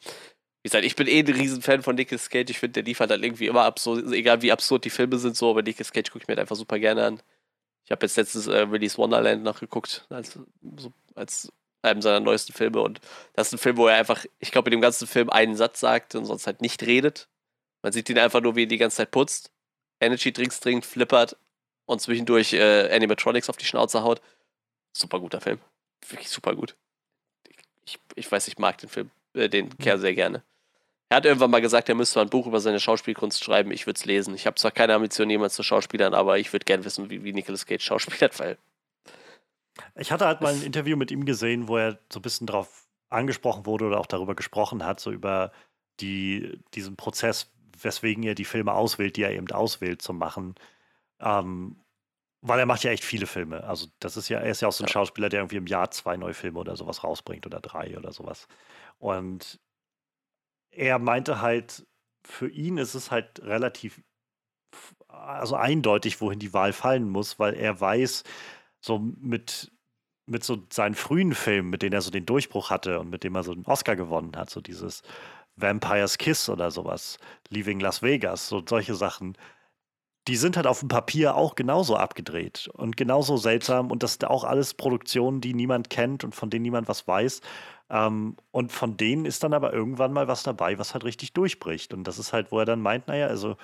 Wie 0.63 0.69
gesagt, 0.69 0.85
ich 0.85 0.95
bin 0.95 1.07
eh 1.07 1.19
ein 1.19 1.27
Riesenfan 1.27 1.83
von 1.83 1.95
Nicolas 1.95 2.29
Cage. 2.29 2.49
Ich 2.49 2.59
finde, 2.59 2.73
der 2.73 2.83
liefert 2.83 3.09
halt 3.11 3.23
irgendwie 3.23 3.47
immer 3.47 3.63
absurd, 3.63 4.11
egal 4.11 4.41
wie 4.41 4.51
absurd 4.51 4.85
die 4.85 4.89
Filme 4.89 5.17
sind, 5.17 5.35
so, 5.35 5.49
aber 5.49 5.61
Nicolas 5.61 5.91
Cage 5.91 6.09
gucke 6.11 6.23
ich 6.23 6.27
mir 6.27 6.33
halt 6.33 6.39
einfach 6.41 6.55
super 6.55 6.79
gerne 6.79 7.05
an. 7.05 7.21
Ich 7.85 7.91
habe 7.91 8.05
jetzt 8.05 8.17
letztens 8.17 8.47
äh, 8.47 8.69
Willy's 8.69 8.97
Wonderland 8.97 9.43
nachgeguckt, 9.43 10.05
als, 10.09 10.37
so, 10.77 10.93
als 11.15 11.51
einem 11.81 12.01
seiner 12.01 12.19
neuesten 12.19 12.53
Filme 12.53 12.81
und 12.81 12.99
das 13.33 13.47
ist 13.47 13.53
ein 13.53 13.57
Film, 13.59 13.77
wo 13.77 13.87
er 13.87 13.97
einfach, 13.97 14.25
ich 14.39 14.51
glaube, 14.51 14.69
in 14.69 14.71
dem 14.71 14.81
ganzen 14.81 15.07
Film 15.07 15.29
einen 15.29 15.55
Satz 15.55 15.79
sagt 15.79 16.15
und 16.15 16.25
sonst 16.25 16.47
halt 16.47 16.61
nicht 16.61 16.83
redet. 16.83 17.29
Man 17.81 17.93
sieht 17.93 18.09
ihn 18.09 18.19
einfach 18.19 18.41
nur, 18.41 18.55
wie 18.55 18.63
er 18.63 18.67
die 18.67 18.77
ganze 18.77 18.97
Zeit 18.97 19.11
putzt, 19.11 19.51
Energy 19.99 20.31
Drinks 20.31 20.59
trinkt, 20.59 20.85
flippert 20.85 21.37
und 21.85 22.01
zwischendurch 22.01 22.53
äh, 22.53 22.93
Animatronics 22.93 23.49
auf 23.49 23.57
die 23.57 23.65
Schnauze 23.65 24.03
haut. 24.03 24.21
Super 24.93 25.19
guter 25.19 25.41
Film. 25.41 25.59
Wirklich 26.07 26.29
super 26.29 26.55
gut. 26.55 26.75
Ich, 27.85 27.99
ich 28.15 28.31
weiß, 28.31 28.47
ich 28.47 28.57
mag 28.57 28.77
den 28.79 28.89
Film, 28.89 29.11
äh, 29.33 29.49
den 29.49 29.75
Kerl 29.77 29.99
sehr 29.99 30.13
gerne. 30.13 30.43
Er 31.09 31.17
hat 31.17 31.25
irgendwann 31.25 31.51
mal 31.51 31.61
gesagt, 31.61 31.87
er 31.87 31.95
müsste 31.95 32.19
mal 32.19 32.25
ein 32.25 32.29
Buch 32.29 32.47
über 32.47 32.59
seine 32.59 32.81
Schauspielkunst 32.81 33.41
schreiben. 33.41 33.71
Ich 33.71 33.85
würde 33.85 33.97
es 33.97 34.05
lesen. 34.05 34.35
Ich 34.35 34.45
habe 34.45 34.55
zwar 34.55 34.71
keine 34.71 34.93
Ambition, 34.93 35.29
jemals 35.29 35.55
zu 35.55 35.63
Schauspielern, 35.63 36.13
aber 36.13 36.37
ich 36.37 36.51
würde 36.51 36.65
gerne 36.65 36.83
wissen, 36.83 37.09
wie, 37.09 37.23
wie 37.23 37.31
Nicolas 37.31 37.65
Cage 37.65 37.83
schauspielert, 37.83 38.37
weil 38.39 38.57
Ich 39.95 40.11
hatte 40.11 40.25
halt 40.25 40.41
mal 40.41 40.53
ein 40.53 40.61
Interview 40.61 40.97
mit 40.97 41.11
ihm 41.11 41.25
gesehen, 41.25 41.67
wo 41.67 41.77
er 41.77 41.99
so 42.11 42.19
ein 42.19 42.21
bisschen 42.21 42.47
darauf 42.47 42.87
angesprochen 43.09 43.65
wurde 43.65 43.85
oder 43.85 43.99
auch 43.99 44.05
darüber 44.05 44.35
gesprochen 44.35 44.83
hat, 44.83 44.99
so 44.99 45.11
über 45.11 45.51
die, 45.99 46.59
diesen 46.73 46.95
Prozess, 46.95 47.51
weswegen 47.81 48.23
er 48.23 48.35
die 48.35 48.45
Filme 48.45 48.73
auswählt, 48.73 49.17
die 49.17 49.23
er 49.23 49.31
eben 49.31 49.49
auswählt 49.51 50.01
zu 50.01 50.13
machen. 50.13 50.55
Ähm, 51.19 51.77
weil 52.41 52.59
er 52.59 52.65
macht 52.65 52.83
ja 52.83 52.91
echt 52.91 53.03
viele 53.03 53.25
Filme. 53.25 53.63
Also 53.63 53.87
das 53.99 54.17
ist 54.17 54.29
ja, 54.29 54.39
er 54.39 54.51
ist 54.51 54.61
ja 54.61 54.67
auch 54.67 54.73
so 54.73 54.83
ein. 54.83 54.87
Schauspieler, 54.87 55.29
der 55.29 55.41
irgendwie 55.41 55.57
im 55.57 55.67
Jahr 55.67 55.91
zwei 55.91 56.17
neue 56.17 56.33
Filme 56.33 56.59
oder 56.59 56.75
sowas 56.75 57.03
rausbringt 57.03 57.45
oder 57.45 57.59
drei 57.59 57.97
oder 57.97 58.11
sowas. 58.11 58.47
Und 58.99 59.59
er 60.69 60.99
meinte 60.99 61.41
halt, 61.41 61.85
für 62.23 62.49
ihn 62.49 62.77
ist 62.77 62.93
es 62.93 63.09
halt 63.09 63.41
relativ, 63.41 64.01
also 65.07 65.55
eindeutig, 65.55 66.21
wohin 66.21 66.39
die 66.39 66.53
Wahl 66.53 66.73
fallen 66.73 67.09
muss, 67.09 67.39
weil 67.39 67.55
er 67.55 67.79
weiß, 67.79 68.23
so 68.87 68.99
mit, 68.99 69.71
mit 70.25 70.43
so 70.43 70.57
seinen 70.71 70.95
frühen 70.95 71.35
Filmen, 71.35 71.69
mit 71.69 71.81
denen 71.81 71.93
er 71.93 72.01
so 72.01 72.11
den 72.11 72.25
Durchbruch 72.25 72.71
hatte 72.71 72.99
und 72.99 73.09
mit 73.09 73.23
dem 73.23 73.35
er 73.35 73.43
so 73.43 73.51
einen 73.51 73.65
Oscar 73.65 73.95
gewonnen 73.95 74.35
hat, 74.35 74.49
so 74.49 74.61
dieses 74.61 75.03
Vampire's 75.55 76.17
Kiss 76.17 76.49
oder 76.49 76.71
sowas, 76.71 77.17
Leaving 77.49 77.79
Las 77.79 78.01
Vegas, 78.01 78.47
so 78.47 78.63
solche 78.67 78.95
Sachen, 78.95 79.37
die 80.27 80.35
sind 80.35 80.57
halt 80.57 80.67
auf 80.67 80.79
dem 80.81 80.89
Papier 80.89 81.35
auch 81.35 81.55
genauso 81.55 81.95
abgedreht 81.95 82.69
und 82.73 82.97
genauso 82.97 83.37
seltsam 83.37 83.91
und 83.91 84.03
das 84.03 84.13
sind 84.13 84.25
auch 84.25 84.43
alles 84.43 84.73
Produktionen, 84.73 85.39
die 85.39 85.53
niemand 85.53 85.89
kennt 85.89 86.23
und 86.23 86.35
von 86.35 86.49
denen 86.49 86.63
niemand 86.63 86.87
was 86.87 87.07
weiß. 87.07 87.41
Ähm, 87.89 88.35
und 88.51 88.73
von 88.73 88.97
denen 88.97 89.25
ist 89.25 89.43
dann 89.43 89.53
aber 89.53 89.71
irgendwann 89.71 90.11
mal 90.11 90.27
was 90.27 90.43
dabei, 90.43 90.77
was 90.77 90.93
halt 90.93 91.05
richtig 91.05 91.31
durchbricht. 91.33 91.93
Und 91.93 92.03
das 92.03 92.19
ist 92.19 92.33
halt, 92.33 92.51
wo 92.51 92.59
er 92.59 92.65
dann 92.65 92.81
meint, 92.81 93.07
naja, 93.07 93.27
also 93.27 93.55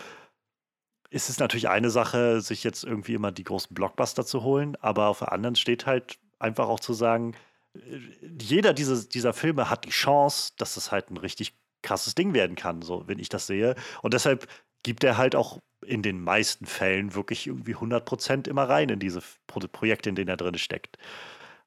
ist 1.14 1.30
es 1.30 1.38
natürlich 1.38 1.70
eine 1.70 1.92
Sache, 1.92 2.42
sich 2.42 2.64
jetzt 2.64 2.84
irgendwie 2.84 3.14
immer 3.14 3.32
die 3.32 3.44
großen 3.44 3.74
Blockbuster 3.74 4.26
zu 4.26 4.42
holen, 4.44 4.76
aber 4.82 5.08
auf 5.08 5.20
der 5.20 5.32
anderen 5.32 5.56
steht 5.56 5.86
halt 5.86 6.18
einfach 6.40 6.68
auch 6.68 6.80
zu 6.80 6.94
sagen, 6.94 7.36
äh, 7.76 8.00
jeder 8.42 8.74
diese, 8.74 9.08
dieser 9.08 9.34
Filme 9.34 9.70
hat 9.70 9.86
die 9.86 9.92
Chance, 9.92 10.54
dass 10.58 10.76
es 10.76 10.92
halt 10.92 11.12
ein 11.12 11.18
richtig 11.18 11.54
krasses 11.84 12.16
Ding 12.16 12.34
werden 12.34 12.56
kann, 12.56 12.82
so 12.82 13.08
wenn 13.08 13.20
ich 13.20 13.30
das 13.30 13.46
sehe. 13.46 13.76
Und 14.02 14.16
deshalb 14.16 14.48
gibt 14.82 15.04
er 15.04 15.18
halt 15.18 15.36
auch 15.36 15.60
in 15.86 16.02
den 16.02 16.20
meisten 16.20 16.66
Fällen 16.66 17.14
wirklich 17.14 17.46
irgendwie 17.46 17.76
100% 17.76 18.50
immer 18.50 18.68
rein 18.68 18.90
in 18.90 19.00
diese 19.00 19.22
Pro 19.46 19.60
Projekte, 19.60 20.10
in 20.10 20.16
denen 20.16 20.30
er 20.30 20.38
drin 20.38 20.58
steckt. 20.58 20.98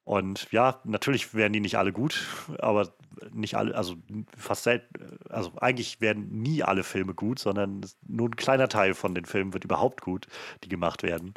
Und 0.06 0.46
ja, 0.52 0.80
natürlich 0.84 1.34
werden 1.34 1.52
die 1.52 1.58
nicht 1.58 1.78
alle 1.78 1.92
gut, 1.92 2.28
aber 2.60 2.94
nicht 3.32 3.56
alle, 3.56 3.74
also 3.74 3.96
fast 4.36 4.62
selten, 4.62 5.18
also 5.28 5.50
eigentlich 5.60 6.00
werden 6.00 6.42
nie 6.42 6.62
alle 6.62 6.84
Filme 6.84 7.12
gut, 7.12 7.40
sondern 7.40 7.80
nur 8.06 8.28
ein 8.28 8.36
kleiner 8.36 8.68
Teil 8.68 8.94
von 8.94 9.16
den 9.16 9.24
Filmen 9.24 9.52
wird 9.52 9.64
überhaupt 9.64 10.02
gut, 10.02 10.28
die 10.62 10.68
gemacht 10.68 11.02
werden. 11.02 11.34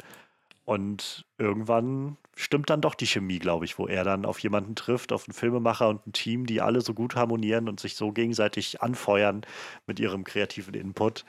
Und 0.64 1.26
irgendwann 1.36 2.16
stimmt 2.36 2.70
dann 2.70 2.80
doch 2.80 2.94
die 2.94 3.08
Chemie, 3.08 3.40
glaube 3.40 3.64
ich, 3.64 3.76
wo 3.76 3.88
er 3.88 4.04
dann 4.04 4.24
auf 4.24 4.38
jemanden 4.38 4.76
trifft, 4.76 5.12
auf 5.12 5.26
einen 5.26 5.34
Filmemacher 5.34 5.88
und 5.88 6.06
ein 6.06 6.12
Team, 6.12 6.46
die 6.46 6.60
alle 6.60 6.80
so 6.80 6.94
gut 6.94 7.16
harmonieren 7.16 7.68
und 7.68 7.80
sich 7.80 7.96
so 7.96 8.12
gegenseitig 8.12 8.80
anfeuern 8.82 9.40
mit 9.88 9.98
ihrem 9.98 10.22
kreativen 10.22 10.74
Input, 10.74 11.24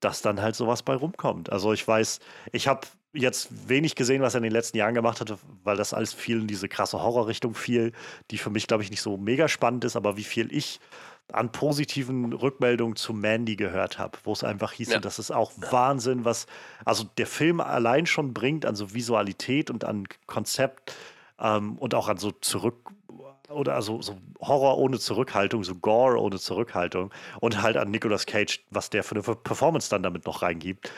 dass 0.00 0.22
dann 0.22 0.42
halt 0.42 0.56
sowas 0.56 0.82
bei 0.82 0.96
rumkommt. 0.96 1.52
Also 1.52 1.72
ich 1.72 1.86
weiß, 1.86 2.18
ich 2.50 2.66
habe 2.66 2.88
jetzt 3.12 3.68
wenig 3.68 3.94
gesehen, 3.94 4.22
was 4.22 4.34
er 4.34 4.38
in 4.38 4.44
den 4.44 4.52
letzten 4.52 4.76
Jahren 4.76 4.94
gemacht 4.94 5.20
hatte, 5.20 5.38
weil 5.64 5.76
das 5.76 5.94
alles 5.94 6.14
viel 6.14 6.40
in 6.40 6.46
diese 6.46 6.68
krasse 6.68 7.02
Horrorrichtung 7.02 7.54
fiel, 7.54 7.92
die 8.30 8.38
für 8.38 8.50
mich, 8.50 8.66
glaube 8.66 8.82
ich, 8.82 8.90
nicht 8.90 9.02
so 9.02 9.16
mega 9.16 9.48
spannend 9.48 9.84
ist, 9.84 9.96
aber 9.96 10.16
wie 10.16 10.24
viel 10.24 10.52
ich 10.54 10.80
an 11.32 11.52
positiven 11.52 12.32
Rückmeldungen 12.32 12.96
zu 12.96 13.12
Mandy 13.12 13.56
gehört 13.56 13.98
habe, 13.98 14.18
wo 14.24 14.32
es 14.32 14.44
einfach 14.44 14.72
hieß, 14.72 14.90
ja. 14.90 14.98
das 14.98 15.18
ist 15.18 15.30
auch 15.30 15.52
Wahnsinn, 15.70 16.24
was 16.24 16.46
also 16.84 17.04
der 17.04 17.26
Film 17.26 17.60
allein 17.60 18.06
schon 18.06 18.34
bringt 18.34 18.66
an 18.66 18.74
so 18.74 18.94
Visualität 18.94 19.70
und 19.70 19.84
an 19.84 20.08
Konzept 20.26 20.94
ähm, 21.38 21.78
und 21.78 21.94
auch 21.94 22.08
an 22.08 22.16
so 22.16 22.32
zurück 22.32 22.90
oder 23.48 23.74
also 23.74 24.00
so 24.00 24.16
Horror 24.40 24.78
ohne 24.78 24.98
Zurückhaltung, 24.98 25.64
so 25.64 25.74
Gore 25.74 26.20
ohne 26.20 26.38
Zurückhaltung 26.38 27.10
und 27.40 27.62
halt 27.62 27.76
an 27.76 27.90
Nicolas 27.90 28.26
Cage, 28.26 28.64
was 28.70 28.90
der 28.90 29.02
für 29.02 29.16
eine 29.16 29.22
Performance 29.22 29.90
dann 29.90 30.02
damit 30.02 30.26
noch 30.26 30.42
reingibt. 30.42 30.92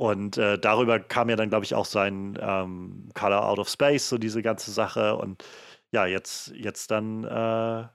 Und 0.00 0.38
äh, 0.38 0.58
darüber 0.58 0.98
kam 0.98 1.28
ja 1.28 1.36
dann, 1.36 1.50
glaube 1.50 1.66
ich, 1.66 1.74
auch 1.74 1.84
sein 1.84 2.38
ähm, 2.40 3.10
Color 3.12 3.46
Out 3.46 3.58
of 3.58 3.68
Space, 3.68 4.08
so 4.08 4.16
diese 4.16 4.40
ganze 4.40 4.70
Sache. 4.70 5.14
Und 5.16 5.44
ja, 5.92 6.06
jetzt, 6.06 6.52
jetzt 6.54 6.90
dann 6.90 7.24
äh, 7.24 7.86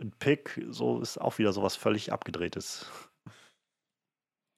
ein 0.00 0.12
Pick, 0.18 0.58
so 0.70 1.02
ist 1.02 1.18
auch 1.18 1.36
wieder 1.36 1.52
sowas 1.52 1.76
völlig 1.76 2.10
abgedrehtes. 2.10 2.86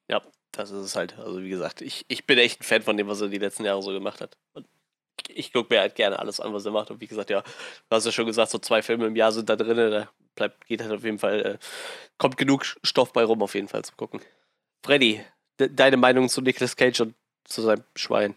Ja, 0.09 0.21
das 0.53 0.71
ist 0.71 0.85
es 0.85 0.95
halt. 0.95 1.19
Also 1.19 1.43
wie 1.43 1.49
gesagt, 1.49 1.81
ich, 1.81 2.05
ich 2.07 2.25
bin 2.25 2.37
echt 2.37 2.61
ein 2.61 2.63
Fan 2.63 2.81
von 2.81 2.95
dem, 2.95 3.09
was 3.09 3.19
er 3.19 3.27
die 3.27 3.37
letzten 3.37 3.65
Jahre 3.65 3.81
so 3.81 3.91
gemacht 3.91 4.21
hat. 4.21 4.37
Und 4.53 4.65
ich 5.27 5.51
gucke 5.51 5.75
mir 5.75 5.81
halt 5.81 5.95
gerne 5.95 6.17
alles 6.17 6.39
an, 6.39 6.53
was 6.53 6.65
er 6.65 6.71
macht. 6.71 6.89
Und 6.89 7.01
wie 7.01 7.07
gesagt, 7.07 7.29
ja, 7.29 7.41
du 7.41 7.95
hast 7.97 8.05
ja 8.05 8.13
schon 8.13 8.27
gesagt, 8.27 8.51
so 8.51 8.59
zwei 8.59 8.81
Filme 8.81 9.07
im 9.07 9.15
Jahr 9.17 9.33
sind 9.33 9.49
da 9.49 9.57
drin. 9.57 9.75
Da 9.75 10.09
bleibt, 10.35 10.65
geht 10.67 10.81
halt 10.81 10.93
auf 10.93 11.03
jeden 11.03 11.19
Fall, 11.19 11.45
äh, 11.45 11.57
kommt 12.17 12.37
genug 12.37 12.63
Stoff 12.81 13.11
bei 13.11 13.25
rum, 13.25 13.43
auf 13.43 13.55
jeden 13.55 13.67
Fall 13.67 13.83
zu 13.83 13.93
gucken. 13.97 14.21
Freddy, 14.85 15.21
de 15.59 15.69
deine 15.73 15.97
Meinung 15.97 16.29
zu 16.29 16.41
Nicolas 16.41 16.75
Cage 16.75 17.01
und 17.01 17.15
zu 17.45 17.61
seinem 17.61 17.83
Schwein? 17.95 18.35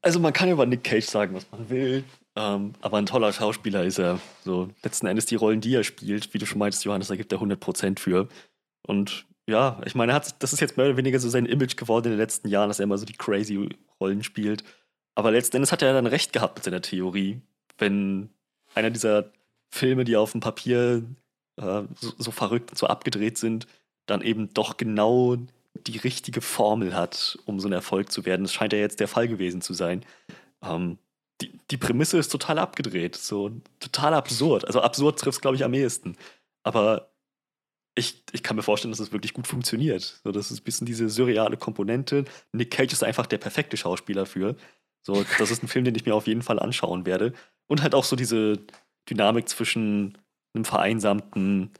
Also 0.00 0.18
man 0.18 0.32
kann 0.32 0.50
über 0.50 0.66
Nick 0.66 0.84
Cage 0.84 1.04
sagen, 1.04 1.34
was 1.34 1.46
man 1.52 1.70
will. 1.70 2.04
Ähm, 2.34 2.74
aber 2.80 2.98
ein 2.98 3.06
toller 3.06 3.32
Schauspieler 3.32 3.84
ist 3.84 3.98
er. 3.98 4.20
So, 4.44 4.68
letzten 4.82 5.06
Endes 5.06 5.26
die 5.26 5.36
Rollen, 5.36 5.60
die 5.60 5.74
er 5.74 5.84
spielt, 5.84 6.32
wie 6.34 6.38
du 6.38 6.46
schon 6.46 6.58
meintest, 6.58 6.84
Johannes, 6.84 7.08
da 7.08 7.16
gibt 7.16 7.32
er 7.32 7.38
100% 7.38 7.98
für. 7.98 8.28
Und 8.86 9.26
ja, 9.46 9.80
ich 9.84 9.94
meine, 9.94 10.14
hat, 10.14 10.42
das 10.42 10.52
ist 10.52 10.60
jetzt 10.60 10.76
mehr 10.76 10.86
oder 10.86 10.96
weniger 10.96 11.18
so 11.18 11.28
sein 11.28 11.46
Image 11.46 11.76
geworden 11.76 12.06
in 12.06 12.12
den 12.12 12.18
letzten 12.18 12.48
Jahren, 12.48 12.68
dass 12.68 12.80
er 12.80 12.84
immer 12.84 12.98
so 12.98 13.04
die 13.04 13.12
crazy 13.12 13.68
Rollen 14.00 14.22
spielt. 14.22 14.64
Aber 15.14 15.30
letzten 15.30 15.56
Endes 15.56 15.72
hat 15.72 15.82
er 15.82 15.92
dann 15.92 16.06
recht 16.06 16.32
gehabt 16.32 16.56
mit 16.56 16.64
seiner 16.64 16.80
Theorie. 16.80 17.40
Wenn 17.76 18.30
einer 18.74 18.90
dieser 18.90 19.30
Filme, 19.70 20.04
die 20.04 20.16
auf 20.16 20.32
dem 20.32 20.40
Papier 20.40 21.02
äh, 21.56 21.82
so, 22.00 22.12
so 22.18 22.30
verrückt 22.30 22.70
und 22.70 22.78
so 22.78 22.86
abgedreht 22.86 23.36
sind, 23.36 23.66
dann 24.06 24.22
eben 24.22 24.52
doch 24.54 24.76
genau 24.76 25.36
die 25.74 25.98
richtige 25.98 26.40
Formel 26.40 26.94
hat, 26.94 27.38
um 27.46 27.60
so 27.60 27.68
ein 27.68 27.72
Erfolg 27.72 28.12
zu 28.12 28.24
werden. 28.24 28.42
Das 28.42 28.52
scheint 28.52 28.72
ja 28.72 28.78
jetzt 28.78 29.00
der 29.00 29.08
Fall 29.08 29.28
gewesen 29.28 29.60
zu 29.62 29.74
sein. 29.74 30.04
Ähm, 30.62 30.98
die, 31.40 31.58
die 31.70 31.76
Prämisse 31.76 32.18
ist 32.18 32.28
total 32.28 32.58
abgedreht, 32.58 33.16
so 33.16 33.50
total 33.80 34.14
absurd. 34.14 34.66
Also 34.66 34.80
absurd 34.80 35.18
trifft 35.18 35.38
es, 35.38 35.40
glaube 35.40 35.56
ich, 35.56 35.64
am 35.64 35.74
ehesten. 35.74 36.16
Aber 36.62 37.12
ich, 37.94 38.22
ich 38.32 38.42
kann 38.42 38.56
mir 38.56 38.62
vorstellen, 38.62 38.92
dass 38.92 39.00
es 39.00 39.12
wirklich 39.12 39.34
gut 39.34 39.46
funktioniert. 39.46 40.20
So, 40.24 40.32
das 40.32 40.50
ist 40.50 40.60
ein 40.60 40.64
bisschen 40.64 40.86
diese 40.86 41.08
surreale 41.08 41.56
Komponente. 41.56 42.24
Nick 42.52 42.70
Cage 42.70 42.92
ist 42.92 43.04
einfach 43.04 43.26
der 43.26 43.38
perfekte 43.38 43.76
Schauspieler 43.76 44.24
für. 44.26 44.56
So, 45.02 45.24
das 45.38 45.50
ist 45.50 45.62
ein 45.62 45.68
Film, 45.68 45.84
den 45.84 45.96
ich 45.96 46.06
mir 46.06 46.14
auf 46.14 46.26
jeden 46.26 46.42
Fall 46.42 46.58
anschauen 46.58 47.06
werde. 47.06 47.32
Und 47.66 47.82
halt 47.82 47.94
auch 47.94 48.04
so 48.04 48.16
diese 48.16 48.58
Dynamik 49.10 49.48
zwischen 49.48 50.16
einem 50.54 50.64
vereinsamten, 50.64 51.70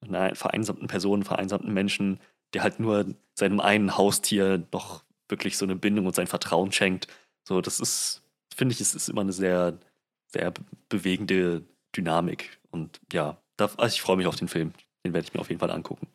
einer 0.00 0.34
vereinsamten 0.34 0.86
Person, 0.86 1.24
vereinsamten 1.24 1.72
Menschen, 1.72 2.20
der 2.54 2.62
halt 2.62 2.80
nur 2.80 3.14
seinem 3.34 3.60
einen 3.60 3.96
Haustier 3.96 4.66
noch 4.72 5.04
wirklich 5.28 5.56
so 5.56 5.64
eine 5.64 5.76
Bindung 5.76 6.06
und 6.06 6.14
sein 6.14 6.26
Vertrauen 6.26 6.72
schenkt. 6.72 7.06
So, 7.44 7.60
das 7.60 7.80
ist 7.80 8.22
finde 8.60 8.74
ich, 8.74 8.80
es 8.82 8.94
ist 8.94 9.08
immer 9.08 9.22
eine 9.22 9.32
sehr, 9.32 9.78
sehr 10.26 10.52
bewegende 10.90 11.62
Dynamik. 11.96 12.58
Und 12.70 13.00
ja, 13.10 13.38
da, 13.56 13.70
also 13.78 13.94
ich 13.94 14.02
freue 14.02 14.18
mich 14.18 14.26
auf 14.26 14.36
den 14.36 14.48
Film. 14.48 14.72
Den 15.04 15.14
werde 15.14 15.26
ich 15.26 15.32
mir 15.32 15.40
auf 15.40 15.48
jeden 15.48 15.60
Fall 15.60 15.70
angucken. 15.70 16.06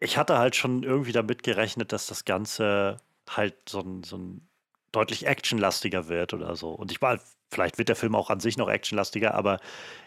Ich 0.00 0.18
hatte 0.18 0.36
halt 0.36 0.54
schon 0.54 0.82
irgendwie 0.82 1.12
damit 1.12 1.42
gerechnet, 1.42 1.92
dass 1.92 2.06
das 2.06 2.26
Ganze 2.26 2.98
halt 3.30 3.54
so 3.66 3.80
ein, 3.80 4.04
so 4.04 4.18
ein 4.18 4.46
deutlich 4.92 5.26
actionlastiger 5.26 6.08
wird 6.08 6.34
oder 6.34 6.56
so. 6.56 6.72
Und 6.72 6.92
ich 6.92 7.00
war, 7.00 7.18
vielleicht 7.50 7.78
wird 7.78 7.88
der 7.88 7.96
Film 7.96 8.14
auch 8.14 8.28
an 8.28 8.40
sich 8.40 8.58
noch 8.58 8.68
actionlastiger, 8.68 9.34
aber 9.34 9.60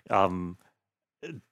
ähm, 0.10 0.58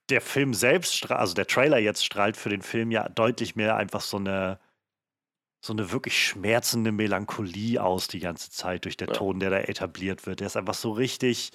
der 0.09 0.21
Film 0.21 0.53
selbst, 0.53 1.11
also 1.11 1.33
der 1.33 1.47
Trailer 1.47 1.79
jetzt 1.79 2.05
strahlt 2.05 2.37
für 2.37 2.49
den 2.49 2.61
Film 2.61 2.91
ja 2.91 3.09
deutlich 3.09 3.55
mehr 3.55 3.75
einfach 3.75 4.01
so 4.01 4.17
eine 4.17 4.59
so 5.65 5.73
eine 5.73 5.91
wirklich 5.91 6.27
schmerzende 6.27 6.91
Melancholie 6.91 7.81
aus 7.81 8.07
die 8.07 8.19
ganze 8.19 8.51
Zeit 8.51 8.85
durch 8.85 8.97
den 8.97 9.07
ja. 9.07 9.13
Ton, 9.15 9.39
der 9.39 9.49
da 9.49 9.57
etabliert 9.57 10.27
wird. 10.27 10.39
Der 10.39 10.47
ist 10.47 10.57
einfach 10.57 10.75
so 10.75 10.91
richtig, 10.91 11.51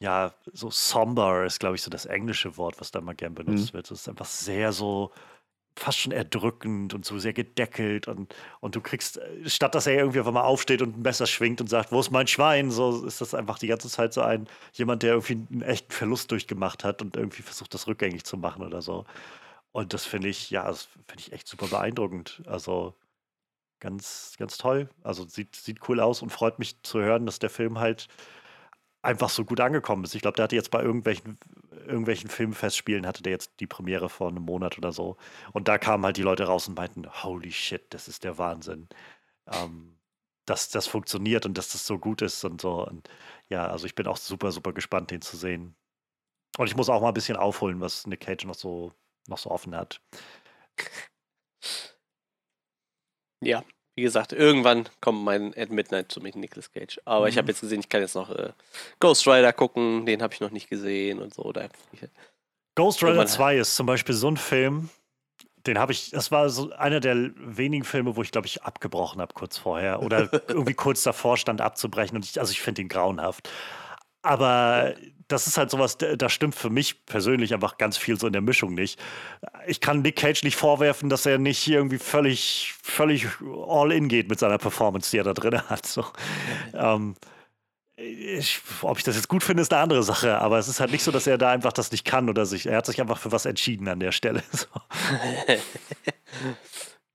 ja, 0.00 0.34
so 0.52 0.70
somber 0.70 1.46
ist, 1.46 1.60
glaube 1.60 1.76
ich, 1.76 1.82
so 1.82 1.90
das 1.90 2.04
englische 2.04 2.58
Wort, 2.58 2.78
was 2.78 2.90
da 2.90 3.00
mal 3.00 3.14
gern 3.14 3.34
benutzt 3.34 3.72
mhm. 3.72 3.78
wird. 3.78 3.90
Es 3.90 4.02
ist 4.02 4.08
einfach 4.08 4.26
sehr 4.26 4.72
so, 4.72 5.12
fast 5.76 5.98
schon 5.98 6.12
erdrückend 6.12 6.94
und 6.94 7.04
so 7.04 7.18
sehr 7.18 7.32
gedeckelt 7.32 8.08
und, 8.08 8.34
und 8.60 8.76
du 8.76 8.80
kriegst, 8.80 9.18
äh, 9.18 9.48
statt 9.48 9.74
dass 9.74 9.86
er 9.86 9.94
irgendwie 9.94 10.18
einfach 10.18 10.32
mal 10.32 10.42
aufsteht 10.42 10.82
und 10.82 10.98
ein 10.98 11.02
Messer 11.02 11.26
schwingt 11.26 11.60
und 11.60 11.68
sagt, 11.68 11.92
wo 11.92 12.00
ist 12.00 12.10
mein 12.10 12.26
Schwein, 12.26 12.70
so 12.70 13.04
ist 13.06 13.20
das 13.20 13.34
einfach 13.34 13.58
die 13.58 13.68
ganze 13.68 13.88
Zeit 13.88 14.12
so 14.12 14.22
ein, 14.22 14.48
jemand, 14.74 15.02
der 15.02 15.12
irgendwie 15.14 15.46
einen 15.50 15.62
echten 15.62 15.92
Verlust 15.92 16.30
durchgemacht 16.30 16.84
hat 16.84 17.02
und 17.02 17.16
irgendwie 17.16 17.42
versucht, 17.42 17.72
das 17.74 17.86
rückgängig 17.86 18.24
zu 18.24 18.36
machen 18.36 18.62
oder 18.64 18.82
so. 18.82 19.04
Und 19.72 19.94
das 19.94 20.04
finde 20.04 20.28
ich, 20.28 20.50
ja, 20.50 20.64
das 20.66 20.84
finde 21.06 21.22
ich 21.22 21.32
echt 21.32 21.46
super 21.48 21.68
beeindruckend. 21.68 22.42
Also 22.46 22.94
ganz, 23.80 24.34
ganz 24.38 24.58
toll. 24.58 24.88
Also 25.02 25.26
sieht, 25.26 25.56
sieht 25.56 25.88
cool 25.88 26.00
aus 26.00 26.22
und 26.22 26.30
freut 26.30 26.58
mich 26.58 26.82
zu 26.82 27.00
hören, 27.00 27.26
dass 27.26 27.38
der 27.38 27.50
Film 27.50 27.78
halt 27.78 28.08
einfach 29.02 29.30
so 29.30 29.44
gut 29.44 29.60
angekommen 29.60 30.04
ist. 30.04 30.14
Ich 30.14 30.22
glaube, 30.22 30.36
der 30.36 30.44
hatte 30.44 30.56
jetzt 30.56 30.70
bei 30.70 30.82
irgendwelchen, 30.82 31.38
irgendwelchen 31.80 32.30
Filmfestspielen, 32.30 33.06
hatte 33.06 33.22
der 33.22 33.32
jetzt 33.32 33.52
die 33.60 33.66
Premiere 33.66 34.08
vor 34.08 34.28
einem 34.28 34.42
Monat 34.44 34.78
oder 34.78 34.92
so. 34.92 35.16
Und 35.52 35.68
da 35.68 35.78
kamen 35.78 36.04
halt 36.04 36.16
die 36.16 36.22
Leute 36.22 36.44
raus 36.44 36.68
und 36.68 36.76
meinten, 36.76 37.06
holy 37.24 37.52
shit, 37.52 37.82
das 37.90 38.08
ist 38.08 38.24
der 38.24 38.38
Wahnsinn. 38.38 38.88
Ähm, 39.46 39.98
dass 40.46 40.70
das 40.70 40.86
funktioniert 40.86 41.46
und 41.46 41.58
dass 41.58 41.70
das 41.72 41.86
so 41.86 41.98
gut 41.98 42.22
ist 42.22 42.44
und 42.44 42.60
so. 42.60 42.86
Und 42.86 43.08
ja, 43.48 43.66
also 43.68 43.86
ich 43.86 43.94
bin 43.94 44.06
auch 44.06 44.16
super, 44.16 44.52
super 44.52 44.72
gespannt, 44.72 45.10
den 45.10 45.22
zu 45.22 45.36
sehen. 45.36 45.76
Und 46.58 46.66
ich 46.68 46.76
muss 46.76 46.88
auch 46.90 47.00
mal 47.02 47.08
ein 47.08 47.14
bisschen 47.14 47.36
aufholen, 47.36 47.80
was 47.80 48.06
Nick 48.06 48.20
Cage 48.20 48.44
noch 48.46 48.54
so 48.54 48.92
noch 49.28 49.38
so 49.38 49.50
offen 49.50 49.76
hat. 49.76 50.00
Ja, 53.42 53.64
wie 53.96 54.02
gesagt, 54.02 54.32
irgendwann 54.32 54.88
kommt 55.00 55.22
mein 55.22 55.56
At 55.56 55.70
Midnight 55.70 56.10
zu 56.12 56.20
mit 56.20 56.36
Nicolas 56.36 56.72
Cage. 56.72 57.00
Aber 57.04 57.26
mhm. 57.26 57.30
ich 57.30 57.38
habe 57.38 57.48
jetzt 57.48 57.60
gesehen, 57.60 57.80
ich 57.80 57.88
kann 57.88 58.00
jetzt 58.00 58.14
noch 58.14 58.30
äh, 58.30 58.50
Ghost 58.98 59.26
Rider 59.26 59.52
gucken, 59.52 60.06
den 60.06 60.22
habe 60.22 60.32
ich 60.34 60.40
noch 60.40 60.50
nicht 60.50 60.70
gesehen 60.70 61.20
und 61.20 61.34
so. 61.34 61.52
Da, 61.52 61.68
Ghost 62.74 63.02
Rider 63.02 63.26
2 63.26 63.58
ist 63.58 63.76
zum 63.76 63.86
Beispiel 63.86 64.14
so 64.14 64.28
ein 64.30 64.36
Film, 64.36 64.90
den 65.66 65.78
habe 65.78 65.92
ich, 65.92 66.10
das 66.10 66.30
war 66.30 66.48
so 66.48 66.72
einer 66.72 67.00
der 67.00 67.30
wenigen 67.36 67.84
Filme, 67.84 68.16
wo 68.16 68.22
ich 68.22 68.32
glaube 68.32 68.46
ich 68.46 68.62
abgebrochen 68.62 69.20
habe 69.20 69.34
kurz 69.34 69.58
vorher 69.58 70.02
oder 70.02 70.30
irgendwie 70.48 70.74
kurz 70.74 71.02
davor 71.02 71.36
stand 71.36 71.60
abzubrechen 71.60 72.16
und 72.16 72.24
ich, 72.24 72.40
also 72.40 72.52
ich 72.52 72.62
finde 72.62 72.82
ihn 72.82 72.88
grauenhaft. 72.88 73.50
Aber 74.22 74.94
das 75.32 75.46
ist 75.46 75.56
halt 75.56 75.70
sowas, 75.70 75.96
da 75.98 76.28
stimmt 76.28 76.54
für 76.54 76.70
mich 76.70 77.06
persönlich 77.06 77.54
einfach 77.54 77.78
ganz 77.78 77.96
viel 77.96 78.18
so 78.18 78.26
in 78.26 78.32
der 78.32 78.42
Mischung 78.42 78.74
nicht. 78.74 79.00
Ich 79.66 79.80
kann 79.80 80.02
Nick 80.02 80.16
Cage 80.16 80.42
nicht 80.42 80.56
vorwerfen, 80.56 81.08
dass 81.08 81.24
er 81.26 81.38
nicht 81.38 81.66
irgendwie 81.66 81.98
völlig, 81.98 82.74
völlig 82.82 83.26
all 83.66 83.92
in 83.92 84.08
geht 84.08 84.28
mit 84.28 84.38
seiner 84.38 84.58
Performance, 84.58 85.10
die 85.10 85.18
er 85.18 85.24
da 85.24 85.32
drin 85.32 85.62
hat. 85.68 85.86
So. 85.86 86.04
Ähm, 86.74 87.14
ich, 87.96 88.60
ob 88.82 88.98
ich 88.98 89.04
das 89.04 89.16
jetzt 89.16 89.28
gut 89.28 89.44
finde, 89.44 89.62
ist 89.62 89.72
eine 89.72 89.82
andere 89.82 90.02
Sache, 90.02 90.38
aber 90.38 90.58
es 90.58 90.68
ist 90.68 90.80
halt 90.80 90.90
nicht 90.90 91.04
so, 91.04 91.10
dass 91.10 91.26
er 91.26 91.38
da 91.38 91.50
einfach 91.50 91.72
das 91.72 91.92
nicht 91.92 92.04
kann 92.04 92.28
oder 92.28 92.46
sich, 92.46 92.66
er 92.66 92.78
hat 92.78 92.86
sich 92.86 93.00
einfach 93.00 93.18
für 93.18 93.30
was 93.30 93.44
entschieden 93.44 93.88
an 93.88 94.00
der 94.00 94.12
Stelle. 94.12 94.42
So. 94.52 94.66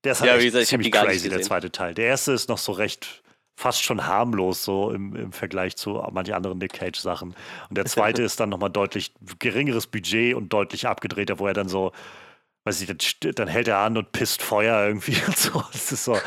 Der 0.03 0.11
ist 0.11 0.21
halt 0.21 0.31
ja, 0.31 0.39
wie 0.39 0.45
gesagt, 0.45 0.67
ziemlich 0.67 0.91
crazy, 0.91 1.29
der 1.29 1.41
zweite 1.41 1.71
Teil. 1.71 1.95
Der 1.95 2.05
erste 2.05 2.31
ist 2.33 2.47
noch 2.47 2.59
so 2.59 2.73
recht 2.73 3.23
fast 3.56 3.84
schon 3.84 4.06
harmlos 4.06 4.64
so 4.64 4.91
im, 4.91 5.15
im 5.15 5.32
Vergleich 5.32 5.76
zu 5.77 6.03
manchen 6.11 6.34
anderen 6.34 6.57
Nick 6.57 6.73
Cage 6.73 6.99
Sachen. 6.99 7.36
Und 7.69 7.77
der 7.77 7.86
zweite 7.86 8.22
ist 8.22 8.40
dann 8.40 8.49
nochmal 8.49 8.69
deutlich 8.69 9.14
geringeres 9.40 9.88
Budget 9.88 10.36
und 10.36 10.49
deutlich 10.49 10.88
abgedrehter, 10.88 11.40
wo 11.40 11.48
er 11.48 11.53
dann 11.53 11.69
so, 11.69 11.91
weiß 12.65 12.82
ich, 12.82 12.88
dann, 12.88 13.32
dann 13.34 13.48
hält 13.48 13.68
er 13.68 13.80
an 13.80 13.98
und 13.98 14.11
pisst 14.11 14.41
Feuer 14.41 14.86
irgendwie 14.88 15.15
und 15.27 15.38
so. 15.38 15.64
Es 15.73 15.91
ist 15.91 16.03
so, 16.03 16.19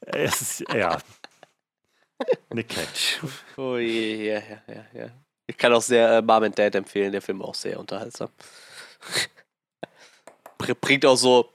es 0.00 0.42
ist, 0.42 0.64
ja. 0.74 0.98
Nick 2.52 2.68
Cage. 2.68 3.20
Oh 3.56 3.76
je, 3.76 4.28
ja, 4.28 4.38
ja, 4.40 4.62
ja, 4.74 5.00
ja. 5.00 5.10
Ich 5.46 5.56
kann 5.56 5.72
auch 5.72 5.82
sehr 5.82 6.18
äh, 6.18 6.22
Mom 6.22 6.42
and 6.44 6.58
Dad 6.58 6.74
empfehlen, 6.74 7.12
der 7.12 7.22
Film 7.22 7.42
auch 7.42 7.54
sehr 7.54 7.78
unterhaltsam. 7.78 8.30
Bringt 10.80 11.04
auch 11.04 11.16
so 11.16 11.52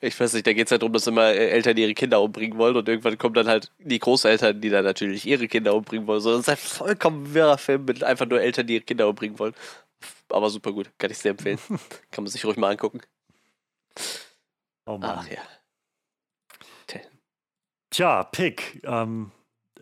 ich 0.00 0.18
weiß 0.18 0.34
nicht, 0.34 0.46
da 0.46 0.52
geht 0.52 0.66
es 0.66 0.70
halt 0.70 0.82
darum, 0.82 0.92
dass 0.92 1.06
immer 1.06 1.26
äh, 1.26 1.50
Eltern 1.50 1.76
ihre 1.76 1.94
Kinder 1.94 2.20
umbringen 2.20 2.58
wollen 2.58 2.76
und 2.76 2.88
irgendwann 2.88 3.18
kommen 3.18 3.34
dann 3.34 3.48
halt 3.48 3.72
die 3.78 3.98
Großeltern, 3.98 4.60
die 4.60 4.68
dann 4.68 4.84
natürlich 4.84 5.26
ihre 5.26 5.48
Kinder 5.48 5.74
umbringen 5.74 6.06
wollen. 6.06 6.20
So, 6.20 6.32
das 6.32 6.40
ist 6.40 6.48
ein 6.48 6.56
vollkommen 6.56 7.32
wirrer 7.34 7.58
Film 7.58 7.84
mit 7.86 8.04
einfach 8.04 8.26
nur 8.26 8.40
Eltern, 8.40 8.66
die 8.66 8.74
ihre 8.74 8.84
Kinder 8.84 9.08
umbringen 9.08 9.38
wollen. 9.38 9.54
Aber 10.28 10.50
super 10.50 10.72
gut, 10.72 10.90
kann 10.98 11.10
ich 11.10 11.18
sehr 11.18 11.32
empfehlen. 11.32 11.58
kann 12.10 12.24
man 12.24 12.30
sich 12.30 12.44
ruhig 12.44 12.56
mal 12.56 12.70
angucken. 12.70 13.00
Oh 14.86 14.98
Mann. 14.98 15.18
Ach 15.20 15.28
ja. 15.28 15.40
Tja, 17.90 18.22
Pick. 18.22 18.80
Ähm, 18.84 19.32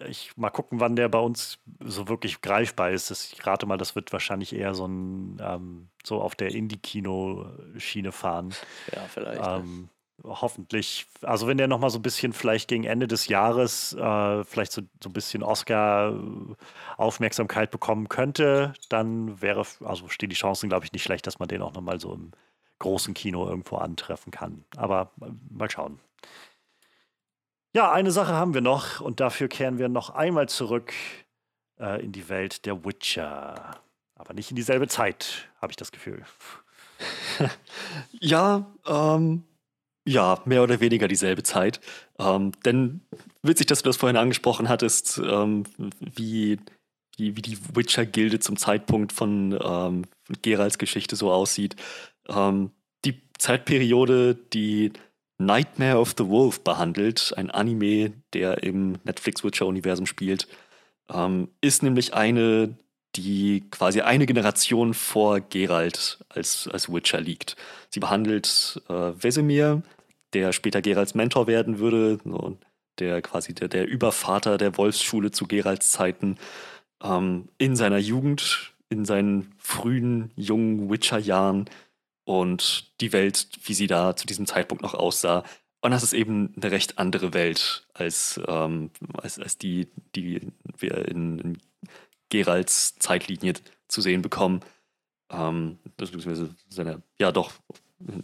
ich 0.07 0.37
mal 0.37 0.51
gucken, 0.51 0.81
wann 0.81 0.97
der 0.97 1.09
bei 1.09 1.19
uns 1.19 1.59
so 1.81 2.09
wirklich 2.09 2.41
greifbar 2.41 2.91
ist. 2.91 3.11
Ich 3.11 3.47
rate 3.47 3.67
mal, 3.67 3.79
das 3.79 3.95
wird 3.95 4.13
wahrscheinlich 4.13 4.55
eher 4.55 4.75
so 4.75 4.87
ein 4.87 5.39
ähm, 5.41 5.89
so 6.05 6.21
auf 6.21 6.35
der 6.35 6.55
Indie-Kino-Schiene 6.55 8.13
fahren. 8.13 8.55
Ja, 8.95 9.03
vielleicht. 9.09 9.47
Ähm, 9.47 9.89
hoffentlich, 10.25 11.07
also 11.23 11.47
wenn 11.47 11.59
der 11.59 11.69
nochmal 11.69 11.91
so 11.91 11.99
ein 11.99 12.03
bisschen 12.03 12.33
vielleicht 12.33 12.69
gegen 12.69 12.85
Ende 12.85 13.07
des 13.07 13.29
Jahres 13.29 13.93
äh, 13.93 14.45
vielleicht 14.45 14.73
so, 14.73 14.83
so 15.03 15.09
ein 15.09 15.13
bisschen 15.13 15.43
Oscar-Aufmerksamkeit 15.43 17.71
bekommen 17.71 18.09
könnte, 18.09 18.73
dann 18.89 19.41
wäre, 19.41 19.65
also 19.85 20.09
stehen 20.09 20.31
die 20.31 20.37
Chancen, 20.37 20.69
glaube 20.69 20.85
ich, 20.85 20.93
nicht 20.93 21.05
schlecht, 21.05 21.27
dass 21.27 21.39
man 21.39 21.49
den 21.49 21.63
auch 21.63 21.75
nochmal 21.75 22.01
so 22.01 22.13
im 22.13 22.33
großen 22.81 23.15
Kino 23.15 23.49
irgendwo 23.49 23.77
antreffen 23.77 24.33
kann. 24.33 24.65
Aber 24.77 25.13
äh, 25.21 25.27
mal 25.51 25.71
schauen. 25.71 26.01
Ja, 27.75 27.93
eine 27.93 28.11
Sache 28.11 28.33
haben 28.33 28.55
wir 28.55 28.61
noch 28.61 29.01
und 29.01 29.21
dafür 29.21 29.49
kehren 29.49 29.79
wir 29.79 29.89
noch 29.89 30.11
einmal 30.11 30.49
zurück 30.49 30.93
äh, 31.79 32.03
in 32.03 32.13
die 32.13 32.29
Welt 32.29 32.65
der 32.65 32.85
Witcher. 32.85 33.81
Aber 34.15 34.35
nicht 34.35 34.51
in 34.51 34.57
dieselbe 34.57 34.89
Zeit, 34.89 35.49
habe 35.61 35.71
ich 35.73 35.77
das 35.77 35.93
Gefühl. 35.93 36.25
ja, 38.13 38.67
ähm, 38.87 39.45
ja, 40.07 40.41
mehr 40.47 40.63
oder 40.63 40.81
weniger 40.81 41.07
dieselbe 41.07 41.43
Zeit. 41.43 41.81
Ähm, 42.19 42.53
denn 42.65 43.03
witzig, 43.43 43.67
dass 43.67 43.83
du 43.83 43.89
das 43.91 43.99
vorhin 43.99 44.17
angesprochen 44.17 44.69
hattest, 44.69 45.19
ähm, 45.19 45.65
wie, 45.77 46.59
wie, 47.17 47.37
wie 47.37 47.43
die 47.43 47.59
Witcher-Gilde 47.77 48.41
zum 48.41 48.57
Zeitpunkt 48.57 49.13
von, 49.13 49.53
ähm, 49.53 50.05
von 50.25 50.37
Geralds 50.41 50.79
Geschichte 50.79 51.15
so 51.15 51.31
aussieht. 51.31 51.77
Ähm, 52.29 52.71
die 53.05 53.21
Zeitperiode, 53.37 54.35
die 54.35 54.93
Nightmare 55.39 55.99
of 55.99 56.15
the 56.19 56.27
Wolf 56.27 56.61
behandelt, 56.61 57.33
ein 57.37 57.51
Anime, 57.51 58.13
der 58.33 58.63
im 58.63 58.99
Netflix-Witcher-Universum 59.05 60.07
spielt, 60.07 60.49
ähm, 61.11 61.49
ist 61.61 61.83
nämlich 61.83 62.13
eine, 62.15 62.77
die 63.15 63.65
quasi 63.71 64.01
eine 64.01 64.27
Generation 64.27 64.95
vor 64.95 65.41
Geralt 65.41 66.19
als, 66.29 66.69
als 66.69 66.93
Witcher 66.93 67.21
liegt. 67.21 67.57
Sie 67.91 68.01
behandelt 68.01 68.83
äh, 68.89 69.13
Vesemir, 69.17 69.83
der 70.33 70.53
später 70.53 70.83
Geralts 70.83 71.15
Mentor 71.15 71.47
werden 71.47 71.79
würde, 71.79 72.19
so, 72.25 72.59
der 72.99 73.23
quasi 73.23 73.55
der, 73.55 73.69
der 73.69 73.87
Übervater 73.87 74.59
der 74.59 74.77
Wolfsschule 74.77 75.31
zu 75.31 75.47
Geralts 75.47 75.93
Zeiten, 75.93 76.37
ähm, 77.03 77.49
in 77.59 77.77
seiner 77.77 77.99
Jugend, 77.99 78.73
in 78.91 79.05
seinen 79.05 79.53
frühen, 79.59 80.33
jungen 80.35 80.91
Witcher-Jahren 80.91 81.67
und 82.29 82.93
die 83.01 83.15
Welt, 83.15 83.49
wie 83.65 83.73
sie 83.73 83.87
da 83.87 84.15
zu 84.15 84.27
diesem 84.27 84.45
Zeitpunkt 84.45 84.83
noch 84.83 84.93
aussah. 84.93 85.45
Und 85.81 85.93
das 85.93 86.03
ist 86.03 86.13
eben 86.13 86.53
eine 86.61 86.71
recht 86.71 86.99
andere 86.99 87.33
Welt 87.33 87.87
als, 87.95 88.39
ähm, 88.47 88.91
als, 89.15 89.39
als 89.39 89.57
die, 89.57 89.89
die 90.15 90.53
wir 90.77 91.09
in, 91.09 91.39
in 91.39 91.59
Geralds 92.29 92.97
Zeitlinie 92.99 93.55
zu 93.89 94.03
sehen 94.03 94.21
bekommen. 94.21 94.61
Ähm, 95.31 95.79
beziehungsweise 95.97 96.55
seiner, 96.69 97.01
ja 97.19 97.33
doch, 97.33 97.53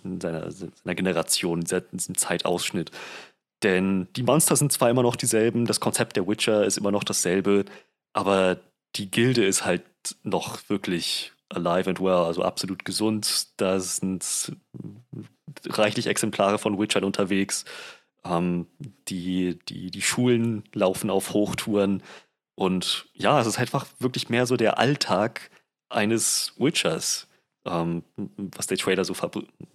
in 0.04 0.20
seiner, 0.20 0.50
seiner 0.50 0.94
Generation, 0.94 1.60
in 1.62 1.82
diesem 1.92 2.18
Zeitausschnitt. 2.18 2.90
Denn 3.62 4.08
die 4.16 4.22
Monster 4.22 4.56
sind 4.56 4.70
zwar 4.70 4.90
immer 4.90 5.02
noch 5.02 5.16
dieselben, 5.16 5.64
das 5.64 5.80
Konzept 5.80 6.16
der 6.16 6.28
Witcher 6.28 6.66
ist 6.66 6.76
immer 6.76 6.92
noch 6.92 7.04
dasselbe, 7.04 7.64
aber 8.12 8.58
die 8.96 9.10
Gilde 9.10 9.46
ist 9.46 9.64
halt 9.64 9.82
noch 10.22 10.68
wirklich 10.68 11.32
alive 11.54 11.88
and 11.88 12.00
well, 12.00 12.24
also 12.24 12.42
absolut 12.42 12.84
gesund. 12.84 13.48
Da 13.56 13.80
sind 13.80 14.56
reichlich 15.66 16.06
Exemplare 16.06 16.58
von 16.58 16.78
Witchern 16.78 17.04
unterwegs. 17.04 17.64
Ähm, 18.24 18.66
die, 19.08 19.58
die, 19.68 19.90
die 19.90 20.02
Schulen 20.02 20.64
laufen 20.72 21.10
auf 21.10 21.32
Hochtouren. 21.32 22.02
Und 22.54 23.06
ja, 23.14 23.40
es 23.40 23.46
ist 23.46 23.58
einfach 23.58 23.86
wirklich 23.98 24.28
mehr 24.28 24.46
so 24.46 24.56
der 24.56 24.78
Alltag 24.78 25.50
eines 25.88 26.54
Witchers, 26.56 27.28
ähm, 27.66 28.02
was 28.16 28.66
der 28.66 28.78
Trailer 28.78 29.04
so, 29.04 29.14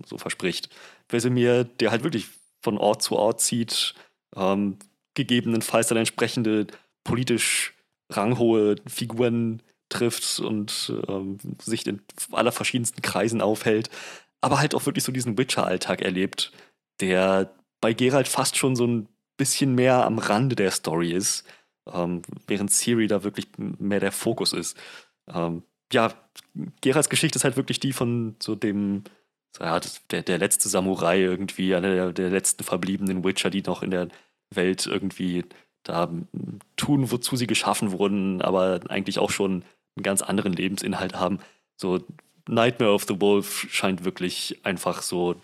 so 0.06 0.18
verspricht. 0.18 0.70
Wesemir, 1.10 1.64
der 1.64 1.92
halt 1.92 2.04
wirklich 2.04 2.28
von 2.62 2.78
Ort 2.78 3.02
zu 3.02 3.16
Ort 3.16 3.42
zieht, 3.42 3.94
ähm, 4.36 4.78
gegebenenfalls 5.14 5.88
dann 5.88 5.98
entsprechende 5.98 6.68
politisch 7.04 7.74
ranghohe 8.12 8.76
Figuren 8.88 9.62
trifft 9.90 10.40
und 10.40 10.94
ähm, 11.08 11.38
sich 11.62 11.86
in 11.88 12.02
aller 12.32 12.52
verschiedensten 12.52 13.02
Kreisen 13.02 13.42
aufhält, 13.42 13.90
aber 14.42 14.60
halt 14.60 14.76
auch 14.76 14.86
wirklich 14.86 15.04
so 15.04 15.12
diesen 15.12 15.38
Witcher-Alltag 15.38 16.02
erlebt, 16.02 16.52
der 17.02 17.54
bei 17.82 17.94
Geralt 17.94 18.28
fast 18.28 18.58
schon 18.58 18.76
so 18.76 18.86
ein 18.86 19.08
bisschen 19.38 19.76
mehr 19.76 20.06
am 20.06 20.20
Rande 20.20 20.56
der 20.56 20.72
Story 20.72 21.12
ist, 21.12 21.46
ähm, 21.92 22.22
während 22.48 22.72
Siri 22.72 23.08
da 23.08 23.24
wirklich 23.24 23.48
mehr 23.58 24.00
der 24.00 24.12
Fokus 24.12 24.54
ist. 24.54 24.78
Ähm, 25.28 25.64
ja, 25.92 26.14
Geralts 26.82 27.10
Geschichte 27.10 27.38
ist 27.38 27.44
halt 27.44 27.58
wirklich 27.58 27.80
die 27.80 27.94
von 27.94 28.36
so 28.40 28.56
dem, 28.56 29.04
ja, 29.60 29.80
der, 30.12 30.22
der 30.22 30.38
letzte 30.38 30.70
Samurai 30.70 31.20
irgendwie, 31.20 31.74
einer 31.74 31.94
der, 31.94 32.14
der 32.14 32.30
letzten 32.30 32.64
verbliebenen 32.64 33.24
Witcher, 33.24 33.50
die 33.50 33.64
noch 33.64 33.82
in 33.82 33.92
der 33.92 34.10
Welt 34.52 34.86
irgendwie 34.86 35.46
da 35.84 36.12
tun, 36.76 37.12
wozu 37.12 37.36
sie 37.36 37.48
geschaffen 37.48 37.92
wurden, 37.92 38.42
aber 38.42 38.82
eigentlich 38.90 39.20
auch 39.20 39.32
schon 39.32 39.64
einen 40.00 40.04
ganz 40.04 40.22
anderen 40.22 40.54
Lebensinhalt 40.54 41.16
haben. 41.16 41.40
So 41.76 42.00
Nightmare 42.48 42.94
of 42.94 43.06
the 43.08 43.20
Wolf 43.22 43.68
scheint 43.70 44.06
wirklich 44.06 44.60
einfach 44.64 45.02
so 45.02 45.36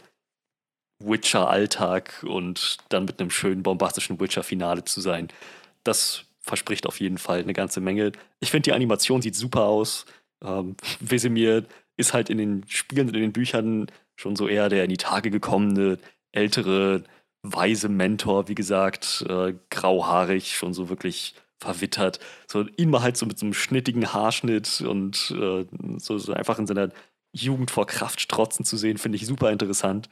Witcher-Alltag 0.99 2.23
und 2.27 2.77
dann 2.89 3.05
mit 3.05 3.19
einem 3.19 3.29
schönen 3.29 3.63
bombastischen 3.63 4.19
Witcher-Finale 4.19 4.85
zu 4.85 5.01
sein. 5.01 5.27
Das 5.83 6.25
verspricht 6.39 6.87
auf 6.87 6.99
jeden 6.99 7.17
Fall 7.17 7.39
eine 7.39 7.53
ganze 7.53 7.81
Menge. 7.81 8.11
Ich 8.39 8.51
finde, 8.51 8.63
die 8.63 8.73
Animation 8.73 9.21
sieht 9.21 9.35
super 9.35 9.63
aus. 9.63 10.05
Ähm, 10.43 10.75
Wesemir 10.99 11.65
ist 11.97 12.13
halt 12.13 12.29
in 12.29 12.37
den 12.37 12.63
Spielen 12.67 13.09
und 13.09 13.15
in 13.15 13.21
den 13.21 13.33
Büchern 13.33 13.87
schon 14.15 14.35
so 14.35 14.47
eher 14.47 14.69
der 14.69 14.83
in 14.83 14.89
die 14.89 14.97
Tage 14.97 15.31
gekommene, 15.31 15.97
ältere, 16.31 17.03
weise 17.41 17.89
Mentor, 17.89 18.47
wie 18.47 18.55
gesagt, 18.55 19.25
äh, 19.27 19.53
grauhaarig, 19.69 20.55
schon 20.55 20.73
so 20.73 20.89
wirklich 20.89 21.35
verwittert. 21.59 22.19
So 22.47 22.65
ihn 22.77 22.89
mal 22.89 23.01
halt 23.01 23.17
so 23.17 23.25
mit 23.25 23.39
so 23.39 23.45
einem 23.45 23.53
schnittigen 23.53 24.13
Haarschnitt 24.13 24.81
und 24.81 25.31
äh, 25.31 25.65
so, 25.97 26.17
so, 26.17 26.33
einfach 26.33 26.59
in 26.59 26.67
seiner 26.67 26.89
Jugend 27.33 27.71
vor 27.71 27.87
Kraft 27.87 28.21
strotzen 28.21 28.65
zu 28.65 28.77
sehen, 28.77 28.97
finde 28.97 29.17
ich 29.17 29.25
super 29.25 29.51
interessant. 29.51 30.09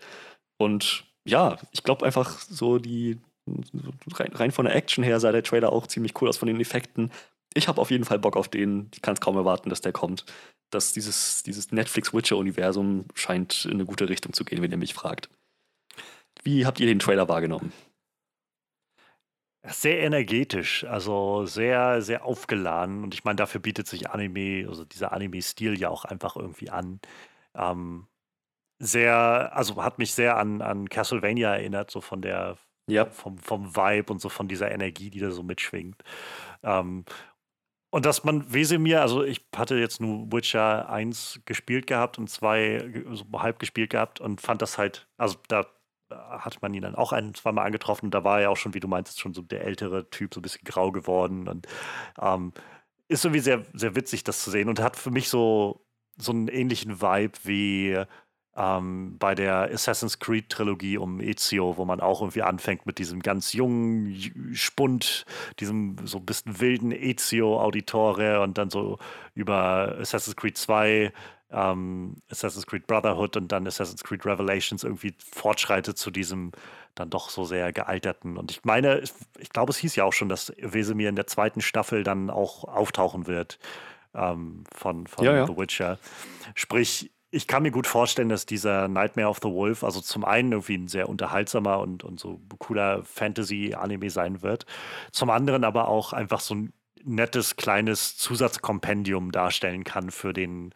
Und 0.57 1.05
ja, 1.25 1.57
ich 1.71 1.83
glaube 1.83 2.05
einfach 2.05 2.39
so 2.39 2.79
die 2.79 3.19
rein, 4.13 4.31
rein, 4.33 4.51
von 4.51 4.65
der 4.65 4.75
Action 4.75 5.03
her 5.03 5.19
sah 5.19 5.31
der 5.31 5.43
Trailer 5.43 5.71
auch 5.71 5.87
ziemlich 5.87 6.19
cool 6.21 6.29
aus 6.29 6.37
von 6.37 6.47
den 6.47 6.59
Effekten. 6.59 7.11
Ich 7.53 7.67
habe 7.67 7.79
auf 7.79 7.91
jeden 7.91 8.05
Fall 8.05 8.19
Bock 8.19 8.35
auf 8.35 8.47
den. 8.47 8.89
Ich 8.93 9.01
kann 9.01 9.13
es 9.13 9.21
kaum 9.21 9.35
erwarten, 9.35 9.69
dass 9.69 9.81
der 9.81 9.91
kommt. 9.91 10.25
Dass 10.71 10.93
dieses, 10.93 11.43
dieses 11.43 11.71
Netflix-Witcher-Universum 11.71 13.05
scheint 13.13 13.65
in 13.65 13.73
eine 13.73 13.85
gute 13.85 14.09
Richtung 14.09 14.33
zu 14.33 14.43
gehen, 14.43 14.61
wenn 14.61 14.71
ihr 14.71 14.77
mich 14.77 14.93
fragt. 14.93 15.29
Wie 16.43 16.65
habt 16.65 16.79
ihr 16.79 16.87
den 16.87 16.99
Trailer 16.99 17.29
wahrgenommen? 17.29 17.71
Sehr 19.65 20.01
energetisch, 20.01 20.83
also 20.83 21.45
sehr, 21.45 22.01
sehr 22.01 22.25
aufgeladen. 22.25 23.03
Und 23.03 23.13
ich 23.13 23.23
meine, 23.23 23.37
dafür 23.37 23.61
bietet 23.61 23.87
sich 23.87 24.09
Anime, 24.09 24.67
also 24.67 24.83
dieser 24.83 25.13
Anime-Stil 25.13 25.79
ja 25.79 25.89
auch 25.89 26.03
einfach 26.03 26.35
irgendwie 26.35 26.69
an. 26.69 26.99
Ähm, 27.55 28.07
sehr, 28.79 29.55
also 29.55 29.83
hat 29.83 29.99
mich 29.99 30.13
sehr 30.13 30.37
an, 30.37 30.61
an 30.61 30.89
Castlevania 30.89 31.53
erinnert, 31.55 31.91
so 31.91 32.01
von 32.01 32.21
der, 32.21 32.57
ja. 32.87 33.05
vom, 33.05 33.37
vom 33.37 33.75
Vibe 33.75 34.11
und 34.11 34.19
so 34.19 34.29
von 34.29 34.49
dieser 34.49 34.71
Energie, 34.71 35.09
die 35.09 35.19
da 35.19 35.31
so 35.31 35.43
mitschwingt. 35.43 36.03
Ähm, 36.63 37.05
und 37.91 38.05
dass 38.05 38.23
man 38.23 38.51
Wesemir, 38.51 39.01
also 39.01 39.23
ich 39.23 39.45
hatte 39.55 39.75
jetzt 39.75 40.01
nur 40.01 40.31
Witcher 40.31 40.89
1 40.89 41.41
gespielt 41.45 41.87
gehabt 41.87 42.17
und 42.17 42.29
2 42.29 43.05
so 43.11 43.25
halb 43.39 43.59
gespielt 43.59 43.91
gehabt 43.91 44.19
und 44.19 44.41
fand 44.41 44.61
das 44.61 44.77
halt, 44.77 45.07
also 45.17 45.37
da 45.47 45.65
hat 46.29 46.61
man 46.61 46.73
ihn 46.73 46.81
dann 46.81 46.95
auch 46.95 47.11
ein, 47.11 47.33
zweimal 47.33 47.65
angetroffen. 47.65 48.11
Da 48.11 48.23
war 48.23 48.41
er 48.41 48.51
auch 48.51 48.57
schon, 48.57 48.73
wie 48.73 48.79
du 48.79 48.87
meintest, 48.87 49.19
schon 49.19 49.33
so 49.33 49.41
der 49.41 49.63
ältere 49.63 50.09
Typ, 50.09 50.33
so 50.33 50.39
ein 50.39 50.43
bisschen 50.43 50.63
grau 50.63 50.91
geworden. 50.91 51.47
Und 51.47 51.67
ähm, 52.21 52.53
ist 53.07 53.25
irgendwie 53.25 53.41
sehr, 53.41 53.63
sehr 53.73 53.95
witzig, 53.95 54.23
das 54.23 54.43
zu 54.43 54.51
sehen. 54.51 54.69
Und 54.69 54.79
hat 54.81 54.95
für 54.95 55.11
mich 55.11 55.29
so, 55.29 55.85
so 56.17 56.31
einen 56.31 56.47
ähnlichen 56.47 57.01
Vibe 57.01 57.37
wie 57.43 58.03
ähm, 58.55 59.17
bei 59.17 59.35
der 59.35 59.71
Assassin's 59.71 60.19
Creed 60.19 60.49
Trilogie 60.49 60.97
um 60.97 61.19
Ezio, 61.19 61.77
wo 61.77 61.85
man 61.85 62.01
auch 62.01 62.21
irgendwie 62.21 62.43
anfängt 62.43 62.85
mit 62.85 62.99
diesem 62.99 63.21
ganz 63.21 63.53
jungen 63.53 64.53
Spund, 64.53 65.25
diesem 65.59 65.97
so 66.05 66.19
ein 66.19 66.25
bisschen 66.25 66.59
wilden 66.59 66.91
Ezio 66.91 67.59
Auditore 67.59 68.41
und 68.41 68.57
dann 68.57 68.69
so 68.69 68.99
über 69.33 69.97
Assassin's 69.99 70.35
Creed 70.35 70.57
2 70.57 71.11
ähm, 71.53 72.15
Assassin's 72.29 72.65
Creed 72.65 72.87
Brotherhood 72.87 73.37
und 73.37 73.51
dann 73.51 73.67
Assassin's 73.67 74.03
Creed 74.03 74.25
Revelations 74.25 74.83
irgendwie 74.83 75.15
fortschreitet 75.31 75.97
zu 75.97 76.11
diesem 76.11 76.51
dann 76.95 77.09
doch 77.09 77.29
so 77.29 77.45
sehr 77.45 77.71
gealterten. 77.73 78.37
Und 78.37 78.51
ich 78.51 78.63
meine, 78.63 79.03
ich 79.39 79.49
glaube, 79.49 79.71
es 79.71 79.77
hieß 79.77 79.95
ja 79.95 80.03
auch 80.03 80.13
schon, 80.13 80.29
dass 80.29 80.53
Wesemir 80.57 81.09
in 81.09 81.15
der 81.15 81.27
zweiten 81.27 81.61
Staffel 81.61 82.03
dann 82.03 82.29
auch 82.29 82.65
auftauchen 82.65 83.27
wird 83.27 83.59
ähm, 84.13 84.63
von, 84.73 85.07
von 85.07 85.25
ja, 85.25 85.33
ja. 85.33 85.47
The 85.47 85.57
Witcher. 85.57 85.97
Sprich, 86.55 87.11
ich 87.31 87.47
kann 87.47 87.63
mir 87.63 87.71
gut 87.71 87.87
vorstellen, 87.87 88.29
dass 88.29 88.45
dieser 88.45 88.87
Nightmare 88.87 89.27
of 89.27 89.39
the 89.41 89.49
Wolf, 89.49 89.83
also 89.83 90.01
zum 90.01 90.23
einen 90.23 90.51
irgendwie 90.51 90.75
ein 90.75 90.87
sehr 90.87 91.09
unterhaltsamer 91.09 91.79
und, 91.79 92.03
und 92.03 92.19
so 92.19 92.39
cooler 92.59 93.03
Fantasy-Anime 93.03 94.11
sein 94.11 94.43
wird, 94.43 94.67
zum 95.11 95.31
anderen 95.31 95.63
aber 95.63 95.87
auch 95.87 96.13
einfach 96.13 96.41
so 96.41 96.53
ein 96.53 96.73
nettes 97.03 97.55
kleines 97.55 98.17
Zusatzkompendium 98.17 99.31
darstellen 99.31 99.83
kann 99.83 100.11
für 100.11 100.31
den 100.31 100.73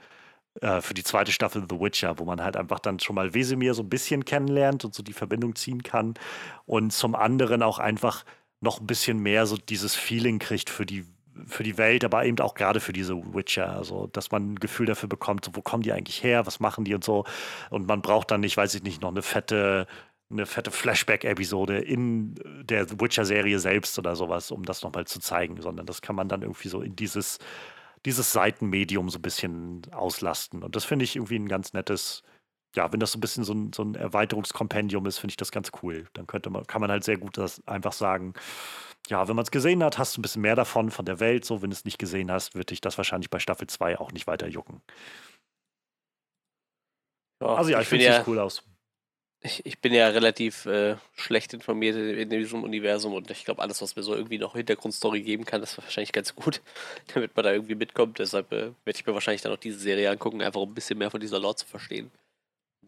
äh, 0.62 0.82
für 0.82 0.94
die 0.94 1.04
zweite 1.04 1.32
Staffel 1.32 1.66
The 1.70 1.80
Witcher, 1.80 2.18
wo 2.20 2.26
man 2.26 2.44
halt 2.44 2.58
einfach 2.58 2.80
dann 2.80 3.00
schon 3.00 3.16
mal 3.16 3.34
Wesemir 3.34 3.74
so 3.74 3.84
ein 3.84 3.90
bisschen 3.90 4.26
kennenlernt 4.26 4.86
und 4.86 4.94
so 4.94 5.04
die 5.04 5.14
Verbindung 5.14 5.56
ziehen 5.56 5.84
kann 5.84 6.16
und 6.66 6.92
zum 6.92 7.16
anderen 7.16 7.62
auch 7.62 7.80
einfach 7.80 8.26
noch 8.60 8.80
ein 8.80 8.88
bisschen 8.88 9.20
mehr 9.20 9.46
so 9.46 9.58
dieses 9.58 9.96
Feeling 9.96 10.40
kriegt 10.40 10.70
für 10.70 10.86
die 10.86 11.06
für 11.46 11.62
die 11.62 11.78
Welt, 11.78 12.04
aber 12.04 12.26
eben 12.26 12.40
auch 12.40 12.56
gerade 12.56 12.80
für 12.80 12.94
diese 12.94 13.16
Witcher. 13.16 13.70
Also, 13.70 14.08
dass 14.08 14.32
man 14.32 14.54
ein 14.54 14.60
Gefühl 14.60 14.88
dafür 14.88 15.08
bekommt, 15.08 15.46
so, 15.46 15.52
wo 15.54 15.62
kommen 15.62 15.84
die 15.84 15.94
eigentlich 15.94 16.24
her, 16.24 16.48
was 16.48 16.60
machen 16.60 16.84
die 16.84 16.96
und 16.96 17.04
so. 17.04 17.26
Und 17.70 17.88
man 17.88 18.02
braucht 18.02 18.32
dann 18.32 18.42
nicht, 18.42 18.58
weiß 18.58 18.74
ich 18.74 18.82
nicht, 18.82 19.04
noch 19.04 19.12
eine 19.12 19.22
fette, 19.22 19.86
eine 20.32 20.48
fette 20.48 20.72
Flashback-Episode 20.72 21.78
in 21.78 22.34
der 22.64 22.90
Witcher-Serie 23.00 23.60
selbst 23.60 23.98
oder 24.00 24.16
sowas, 24.16 24.50
um 24.50 24.64
das 24.64 24.82
nochmal 24.82 25.06
zu 25.06 25.20
zeigen, 25.20 25.62
sondern 25.62 25.86
das 25.86 26.02
kann 26.02 26.16
man 26.16 26.28
dann 26.28 26.42
irgendwie 26.42 26.70
so 26.70 26.82
in 26.82 26.96
dieses, 26.96 27.38
dieses 28.06 28.32
Seitenmedium 28.32 29.10
so 29.10 29.20
ein 29.20 29.22
bisschen 29.22 29.82
auslasten. 29.92 30.64
Und 30.64 30.76
das 30.76 30.86
finde 30.86 31.04
ich 31.06 31.16
irgendwie 31.16 31.38
ein 31.40 31.48
ganz 31.48 31.74
nettes, 31.74 32.24
ja, 32.76 32.92
wenn 32.94 33.00
das 33.00 33.12
so 33.12 33.18
ein 33.18 33.22
bisschen 33.22 33.44
so 33.44 33.54
ein, 33.54 33.74
so 33.74 33.84
ein 33.84 33.96
Erweiterungskompendium 33.96 35.06
ist, 35.06 35.18
finde 35.20 35.32
ich 35.32 35.38
das 35.38 35.52
ganz 35.52 35.72
cool. 35.82 36.08
Dann 36.14 36.28
könnte 36.28 36.50
man, 36.50 36.66
kann 36.68 36.82
man 36.82 36.92
halt 36.92 37.04
sehr 37.04 37.18
gut 37.18 37.38
das 37.38 37.66
einfach 37.68 37.94
sagen, 37.94 38.34
ja, 39.10 39.28
wenn 39.28 39.36
man 39.36 39.44
es 39.44 39.52
gesehen 39.52 39.84
hat, 39.84 39.98
hast 39.98 40.16
du 40.16 40.20
ein 40.20 40.24
bisschen 40.24 40.42
mehr 40.42 40.56
davon 40.56 40.92
von 40.92 41.06
der 41.06 41.20
Welt. 41.20 41.46
So, 41.46 41.62
wenn 41.62 41.70
du 41.70 41.76
es 41.76 41.86
nicht 41.86 41.98
gesehen 42.00 42.32
hast, 42.32 42.56
wird 42.56 42.70
dich 42.72 42.82
das 42.82 42.98
wahrscheinlich 42.98 43.30
bei 43.30 43.40
Staffel 43.40 43.68
2 43.68 43.98
auch 44.00 44.12
nicht 44.12 44.28
weiter 44.28 44.48
jucken. 44.48 44.82
Ja, 47.42 47.56
also 47.56 47.70
ja, 47.70 47.78
ich, 47.80 47.84
ich 47.84 47.90
finde 47.90 48.06
es 48.08 48.18
ja- 48.18 48.24
cool 48.28 48.40
aus. 48.40 48.64
Ich, 49.48 49.66
ich 49.66 49.80
bin 49.80 49.94
ja 49.94 50.10
relativ 50.10 50.66
äh, 50.66 50.98
schlecht 51.16 51.54
informiert 51.54 51.96
in 51.96 52.30
diesem 52.30 52.66
Universum 52.66 53.14
und 53.14 53.32
ich 53.32 53.46
glaube, 53.46 53.62
alles, 53.62 53.82
was 53.82 53.96
mir 53.96 54.04
so 54.04 54.14
irgendwie 54.14 54.38
noch 54.40 54.56
Hintergrundstory 54.56 55.22
geben 55.22 55.46
kann, 55.46 55.64
ist 55.64 55.78
wahrscheinlich 55.78 56.12
ganz 56.12 56.36
gut, 56.36 56.62
damit 57.14 57.34
man 57.34 57.46
da 57.46 57.54
irgendwie 57.54 57.76
mitkommt. 57.76 58.20
Deshalb 58.20 58.52
äh, 58.52 58.72
werde 58.84 59.00
ich 59.00 59.06
mir 59.06 59.14
wahrscheinlich 59.14 59.42
dann 59.42 59.54
auch 59.54 59.58
diese 59.58 59.80
Serie 59.80 60.12
angucken, 60.12 60.42
einfach 60.42 60.60
um 60.60 60.72
ein 60.72 60.76
bisschen 60.76 60.98
mehr 60.98 61.10
von 61.10 61.22
dieser 61.22 61.40
Lore 61.40 61.56
zu 61.56 61.66
verstehen. 61.66 62.12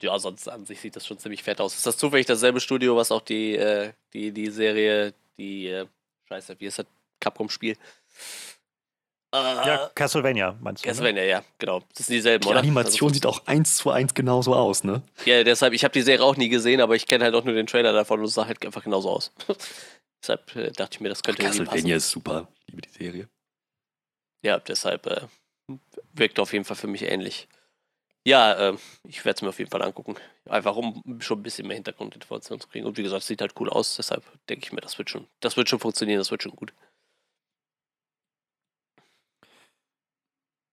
Ja, 0.01 0.19
sonst 0.19 0.49
an 0.49 0.65
sich 0.65 0.81
sieht 0.81 0.97
das 0.97 1.07
schon 1.07 1.17
ziemlich 1.17 1.43
fett 1.43 1.61
aus. 1.61 1.75
Ist 1.75 1.85
das 1.85 1.97
zufällig 1.97 2.25
dasselbe 2.25 2.59
Studio, 2.59 2.97
was 2.97 3.11
auch 3.11 3.21
die, 3.21 3.55
äh, 3.55 3.93
die, 4.13 4.31
die 4.31 4.49
Serie, 4.49 5.13
die, 5.37 5.67
äh, 5.67 5.85
scheiße, 6.27 6.59
wie 6.59 6.65
ist 6.65 6.79
das 6.79 6.85
Capcom-Spiel? 7.21 7.77
Äh, 9.31 9.37
Ja, 9.37 9.91
Castlevania 9.93 10.57
meinst 10.59 10.83
du? 10.83 10.87
Ne? 10.87 10.91
Castlevania, 10.91 11.23
ja, 11.23 11.43
genau. 11.59 11.81
Das 11.95 12.07
sind 12.07 12.15
dieselben, 12.15 12.43
Die 12.43 12.49
oder? 12.49 12.59
Animation 12.59 13.09
Also, 13.09 13.13
sieht 13.13 13.25
auch 13.25 13.45
eins 13.45 13.77
zu 13.77 13.91
eins 13.91 14.13
genauso 14.13 14.55
aus, 14.55 14.83
ne? 14.83 15.03
Ja, 15.25 15.43
deshalb, 15.43 15.73
ich 15.73 15.83
habe 15.83 15.91
die 15.91 16.01
Serie 16.01 16.25
auch 16.25 16.35
nie 16.35 16.49
gesehen, 16.49 16.81
aber 16.81 16.95
ich 16.95 17.05
kenne 17.05 17.23
halt 17.25 17.35
auch 17.35 17.43
nur 17.43 17.53
den 17.53 17.67
Trailer 17.67 17.93
davon 17.93 18.19
und 18.19 18.25
es 18.25 18.33
sah 18.33 18.45
halt 18.47 18.65
einfach 18.65 18.83
genauso 18.83 19.09
aus. 19.11 19.31
deshalb 20.23 20.55
äh, 20.55 20.71
dachte 20.71 20.95
ich 20.95 20.99
mir, 21.01 21.09
das 21.09 21.21
könnte 21.21 21.43
irgendwie 21.43 21.59
Castlevania 21.59 21.95
passen. 21.95 21.97
ist 21.97 22.09
super. 22.11 22.47
Ich 22.65 22.67
liebe 22.73 22.81
die 22.81 22.89
Serie. 22.89 23.29
Ja, 24.41 24.57
deshalb 24.59 25.05
äh, 25.07 25.21
wirkt 26.13 26.39
auf 26.39 26.53
jeden 26.53 26.65
Fall 26.65 26.77
für 26.77 26.87
mich 26.87 27.03
ähnlich. 27.03 27.47
Ja, 28.25 28.69
äh, 28.69 28.77
ich 29.07 29.23
werde 29.25 29.37
es 29.37 29.41
mir 29.41 29.49
auf 29.49 29.59
jeden 29.59 29.71
Fall 29.71 29.81
angucken. 29.81 30.15
Einfach 30.49 30.75
um 30.75 31.19
schon 31.19 31.39
ein 31.39 31.43
bisschen 31.43 31.67
mehr 31.67 31.75
Hintergrundinformationen 31.75 32.59
zu 32.61 32.67
kriegen. 32.67 32.85
Und 32.85 32.97
wie 32.97 33.03
gesagt, 33.03 33.21
es 33.21 33.27
sieht 33.27 33.41
halt 33.41 33.53
cool 33.59 33.69
aus, 33.69 33.95
deshalb 33.95 34.23
denke 34.49 34.65
ich 34.65 34.71
mir, 34.71 34.81
das 34.81 34.97
wird 34.97 35.09
schon, 35.09 35.27
das 35.39 35.55
wird 35.57 35.69
schon 35.69 35.79
funktionieren, 35.79 36.19
das 36.19 36.31
wird 36.31 36.43
schon 36.43 36.55
gut. 36.55 36.73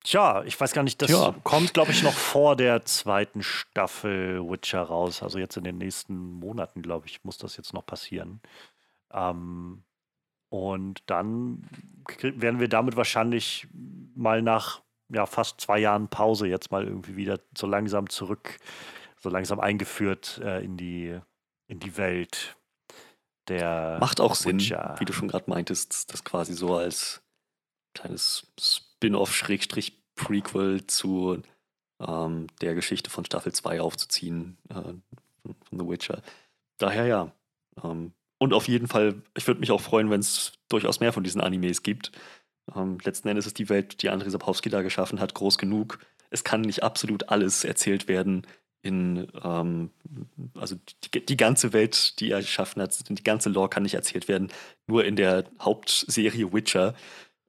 Tja, 0.07 0.41
ich 0.45 0.57
weiß 0.57 0.71
gar 0.71 0.83
nicht, 0.83 1.01
das 1.01 1.09
Tja. 1.09 1.35
kommt, 1.43 1.73
glaube 1.73 1.91
ich, 1.91 2.01
noch 2.01 2.13
vor 2.13 2.55
der 2.55 2.85
zweiten 2.85 3.43
Staffel 3.43 4.39
Witcher 4.49 4.81
raus. 4.81 5.21
Also 5.21 5.37
jetzt 5.37 5.57
in 5.57 5.65
den 5.65 5.77
nächsten 5.77 6.15
Monaten, 6.15 6.81
glaube 6.81 7.07
ich, 7.07 7.25
muss 7.25 7.37
das 7.37 7.57
jetzt 7.57 7.73
noch 7.73 7.85
passieren. 7.85 8.39
Ähm, 9.11 9.83
und 10.47 11.03
dann 11.07 11.67
werden 12.21 12.61
wir 12.61 12.69
damit 12.69 12.95
wahrscheinlich 12.95 13.67
mal 14.15 14.41
nach 14.41 14.81
ja, 15.09 15.25
fast 15.25 15.59
zwei 15.59 15.79
Jahren 15.79 16.07
Pause 16.07 16.47
jetzt 16.47 16.71
mal 16.71 16.85
irgendwie 16.85 17.17
wieder 17.17 17.41
so 17.57 17.67
langsam 17.67 18.09
zurück, 18.09 18.59
so 19.17 19.27
langsam 19.27 19.59
eingeführt 19.59 20.39
äh, 20.41 20.63
in 20.63 20.77
die, 20.77 21.19
in 21.67 21.81
die 21.81 21.97
Welt 21.97 22.55
der 23.49 23.97
Macht 23.99 24.21
auch 24.21 24.35
Sinn, 24.35 24.61
Witcher. 24.61 24.95
wie 24.99 25.05
du 25.05 25.11
schon 25.11 25.27
gerade 25.27 25.49
meintest, 25.49 26.13
das 26.13 26.23
quasi 26.23 26.53
so 26.53 26.77
als 26.77 27.21
kleines 27.93 28.47
Spin-off-Prequel 30.17 30.87
zu 30.87 31.41
ähm, 32.05 32.47
der 32.61 32.75
Geschichte 32.75 33.09
von 33.09 33.25
Staffel 33.25 33.53
2 33.53 33.81
aufzuziehen 33.81 34.57
äh, 34.69 34.73
von, 35.41 35.55
The 35.71 35.87
Witcher. 35.87 36.21
Daher 36.77 37.05
ja. 37.05 37.31
Ähm, 37.83 38.13
und 38.39 38.53
auf 38.53 38.67
jeden 38.67 38.87
Fall, 38.87 39.21
ich 39.35 39.47
würde 39.47 39.59
mich 39.59 39.71
auch 39.71 39.81
freuen, 39.81 40.09
wenn 40.09 40.19
es 40.19 40.53
durchaus 40.69 40.99
mehr 40.99 41.13
von 41.13 41.23
diesen 41.23 41.41
Animes 41.41 41.81
gibt. 41.81 42.11
Ähm, 42.75 42.97
letzten 43.03 43.27
Endes 43.29 43.47
ist 43.47 43.57
die 43.57 43.69
Welt, 43.69 44.01
die 44.01 44.11
André 44.11 44.29
Sapowski 44.29 44.69
da 44.69 44.81
geschaffen 44.81 45.19
hat, 45.19 45.33
groß 45.33 45.57
genug. 45.57 45.99
Es 46.29 46.43
kann 46.43 46.61
nicht 46.61 46.83
absolut 46.83 47.29
alles 47.29 47.63
erzählt 47.63 48.07
werden 48.07 48.45
in, 48.83 49.27
ähm, 49.43 49.89
also 50.53 50.75
die, 51.03 51.25
die 51.25 51.37
ganze 51.37 51.73
Welt, 51.73 52.19
die 52.19 52.31
er 52.31 52.41
geschaffen 52.41 52.81
hat, 52.81 53.09
die 53.09 53.23
ganze 53.23 53.49
Lore 53.49 53.69
kann 53.69 53.83
nicht 53.83 53.95
erzählt 53.95 54.27
werden, 54.27 54.51
nur 54.85 55.03
in 55.05 55.15
der 55.15 55.45
Hauptserie 55.59 56.53
Witcher. 56.53 56.93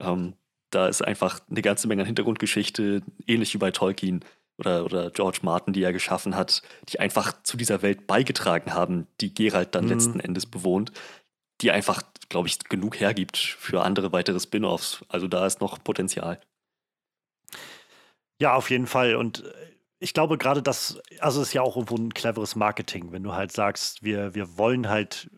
Ähm, 0.01 0.35
da 0.71 0.89
ist 0.89 1.03
einfach 1.03 1.41
eine 1.51 1.63
ganze 1.63 1.89
Menge 1.89 2.03
an 2.03 2.07
Hintergrundgeschichte, 2.07 3.03
ähnlich 3.27 3.55
wie 3.55 3.59
bei 3.59 3.71
Tolkien 3.71 4.25
oder, 4.59 4.85
oder 4.85 5.11
George 5.11 5.39
Martin, 5.43 5.73
die 5.73 5.83
er 5.83 5.93
geschaffen 5.93 6.35
hat, 6.37 6.63
die 6.89 7.01
einfach 7.01 7.43
zu 7.43 7.57
dieser 7.57 7.83
Welt 7.83 8.07
beigetragen 8.07 8.75
haben, 8.75 9.07
die 9.21 9.33
Geralt 9.33 9.75
dann 9.75 9.85
Mhm. 9.85 9.91
letzten 9.91 10.21
Endes 10.21 10.47
bewohnt, 10.47 10.93
die 11.61 11.71
einfach, 11.71 12.03
glaube 12.29 12.49
ich, 12.49 12.59
genug 12.59 13.01
hergibt 13.01 13.37
für 13.37 13.83
andere 13.83 14.13
weitere 14.13 14.39
Spin-offs. 14.41 15.05
Also 15.09 15.29
da 15.29 15.47
ist 15.47 15.61
noch 15.61 15.83
Potenzial. 15.83 16.41
Ja, 18.41 18.55
auf 18.55 18.71
jeden 18.71 18.87
Fall. 18.87 19.17
Und 19.17 19.45
äh, 19.45 19.53
ich 20.01 20.13
glaube 20.15 20.39
gerade 20.39 20.63
das, 20.63 21.01
also 21.19 21.41
es 21.41 21.49
ist 21.49 21.55
ja 21.55 21.63
auch 21.63 21.77
irgendwo 21.77 21.97
ein 21.97 22.15
cleveres 22.15 22.55
Marketing, 22.55 23.11
wenn 23.13 23.23
du 23.25 23.33
halt 23.35 23.53
sagst, 23.53 24.03
wir, 24.03 24.35
wir 24.35 24.57
wollen 24.57 24.89
halt 24.89 25.29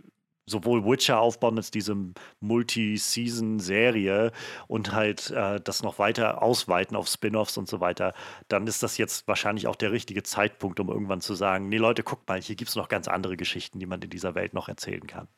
sowohl 0.50 0.84
Witcher 0.84 1.20
aufbauen 1.20 1.56
als 1.56 1.70
diese 1.70 1.96
Multi-Season-Serie 2.40 4.32
und 4.66 4.92
halt 4.92 5.30
äh, 5.30 5.60
das 5.60 5.82
noch 5.82 5.98
weiter 5.98 6.42
ausweiten 6.42 6.96
auf 6.96 7.08
Spin-offs 7.08 7.56
und 7.56 7.68
so 7.68 7.80
weiter, 7.80 8.12
dann 8.48 8.66
ist 8.66 8.82
das 8.82 8.98
jetzt 8.98 9.26
wahrscheinlich 9.28 9.66
auch 9.66 9.76
der 9.76 9.92
richtige 9.92 10.22
Zeitpunkt, 10.22 10.80
um 10.80 10.88
irgendwann 10.88 11.20
zu 11.20 11.34
sagen, 11.34 11.68
nee 11.68 11.78
Leute, 11.78 12.02
guckt 12.02 12.28
mal, 12.28 12.40
hier 12.40 12.56
gibt 12.56 12.70
es 12.70 12.76
noch 12.76 12.88
ganz 12.88 13.08
andere 13.08 13.36
Geschichten, 13.36 13.78
die 13.78 13.86
man 13.86 14.02
in 14.02 14.10
dieser 14.10 14.34
Welt 14.34 14.54
noch 14.54 14.68
erzählen 14.68 15.06
kann. 15.06 15.28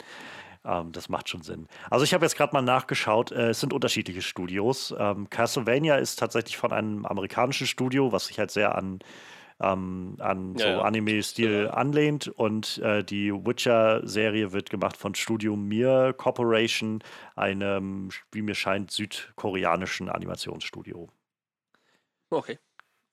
Ähm, 0.64 0.92
das 0.92 1.08
macht 1.08 1.28
schon 1.28 1.42
Sinn. 1.42 1.66
Also 1.90 2.04
ich 2.04 2.14
habe 2.14 2.24
jetzt 2.24 2.36
gerade 2.36 2.52
mal 2.52 2.62
nachgeschaut, 2.62 3.32
äh, 3.32 3.50
es 3.50 3.60
sind 3.60 3.72
unterschiedliche 3.72 4.22
Studios. 4.22 4.94
Ähm, 4.96 5.28
Castlevania 5.28 5.96
ist 5.96 6.18
tatsächlich 6.18 6.56
von 6.56 6.72
einem 6.72 7.04
amerikanischen 7.04 7.66
Studio, 7.66 8.12
was 8.12 8.26
sich 8.26 8.38
halt 8.38 8.50
sehr 8.50 8.74
an, 8.76 9.00
ähm, 9.62 10.16
an 10.20 10.56
Ja, 10.56 10.58
so 10.58 10.68
ja. 10.68 10.82
Anime-Stil 10.82 11.64
Ja. 11.64 11.70
anlehnt. 11.74 12.28
Und 12.28 12.78
äh, 12.78 13.04
die 13.04 13.32
Witcher-Serie 13.32 14.52
wird 14.52 14.70
gemacht 14.70 14.96
von 14.96 15.14
Studio 15.14 15.56
Mir 15.56 16.14
Corporation, 16.16 17.02
einem, 17.36 18.10
wie 18.32 18.42
mir 18.42 18.54
scheint, 18.54 18.90
südkoreanischen 18.90 20.08
Animationsstudio. 20.08 21.10
Okay. 22.30 22.58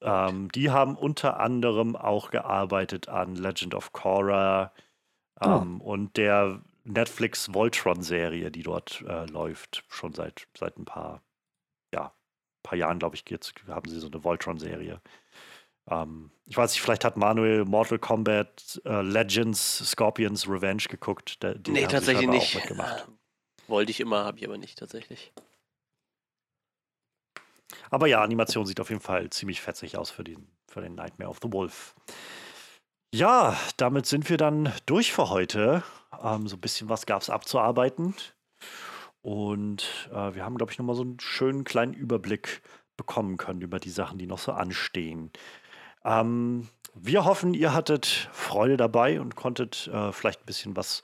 Ähm, 0.01 0.49
die 0.53 0.69
haben 0.71 0.95
unter 0.95 1.39
anderem 1.39 1.95
auch 1.95 2.31
gearbeitet 2.31 3.09
an 3.09 3.35
Legend 3.35 3.76
of 3.76 3.91
Korra 3.91 4.73
Ah. 5.41 5.61
ähm, 5.61 5.81
und 5.81 6.17
der 6.17 6.61
Netflix 6.85 7.53
Voltron-Serie, 7.53 8.51
die 8.51 8.63
dort 8.63 9.03
äh, 9.07 9.26
läuft, 9.27 9.85
schon 9.89 10.13
seit, 10.13 10.47
seit 10.57 10.77
ein 10.77 10.85
paar, 10.85 11.23
ja, 11.93 12.13
paar 12.63 12.77
Jahren, 12.77 12.99
glaube 12.99 13.15
ich, 13.17 13.26
jetzt 13.30 13.53
haben 13.67 13.89
sie 13.89 13.99
so 13.99 14.07
eine 14.07 14.23
Voltron-Serie. 14.23 15.01
Ähm, 15.90 16.32
ich 16.45 16.57
weiß 16.57 16.72
nicht, 16.72 16.82
vielleicht 16.82 17.06
hat 17.06 17.18
Manuel 17.18 17.66
Mortal 17.66 17.99
Kombat 17.99 18.82
äh, 18.86 19.02
Legends 19.02 19.90
Scorpions 19.90 20.48
Revenge 20.48 20.84
geguckt. 20.90 21.40
Die 21.44 21.72
nee, 21.72 21.88
tatsächlich 21.88 22.28
nicht. 22.28 22.57
Wollte 23.68 23.91
ich 23.91 23.99
immer, 23.99 24.26
habe 24.26 24.38
ich 24.38 24.45
aber 24.45 24.57
nicht 24.57 24.78
tatsächlich. 24.80 25.32
Aber 27.91 28.07
ja, 28.07 28.22
Animation 28.22 28.66
sieht 28.66 28.80
auf 28.80 28.90
jeden 28.90 29.02
Fall 29.02 29.30
ziemlich 29.30 29.61
fetzig 29.61 29.98
aus 29.98 30.10
für 30.10 30.24
den, 30.24 30.48
für 30.68 30.82
den 30.82 30.95
Nightmare 30.95 31.30
of 31.30 31.40
the 31.41 31.52
Wolf. 31.52 31.95
Ja, 33.14 33.57
damit 33.78 34.06
sind 34.06 34.30
wir 34.30 34.38
dann 34.38 34.72
durch 34.86 35.11
für 35.11 35.30
heute. 35.30 35.84
Ähm, 36.22 36.48
so 36.48 36.56
ein 36.56 36.61
bisschen 36.61 36.90
was 36.90 37.06
gab 37.06 37.22
es 37.22 37.30
abzuarbeiten. 37.30 38.16
Und 39.22 40.10
äh, 40.11 40.34
wir 40.34 40.45
haben, 40.45 40.57
glaube 40.57 40.72
ich, 40.72 40.78
nochmal 40.78 40.95
so 40.95 41.02
einen 41.02 41.20
schönen 41.20 41.64
kleinen 41.64 41.94
Überblick 41.94 42.61
bekommen 42.98 43.38
können 43.38 43.61
über 43.61 43.80
die 43.80 43.90
Sachen, 43.90 44.18
die 44.18 44.28
noch 44.28 44.40
so 44.40 44.52
anstehen. 44.52 45.32
Ähm, 46.05 46.67
wir 46.95 47.26
hoffen, 47.26 47.53
ihr 47.53 47.73
hattet 47.73 48.30
Freude 48.34 48.76
dabei 48.76 49.21
und 49.21 49.35
konntet 49.35 49.89
äh, 49.93 50.11
vielleicht 50.11 50.41
ein 50.41 50.45
bisschen 50.45 50.76
was 50.76 51.01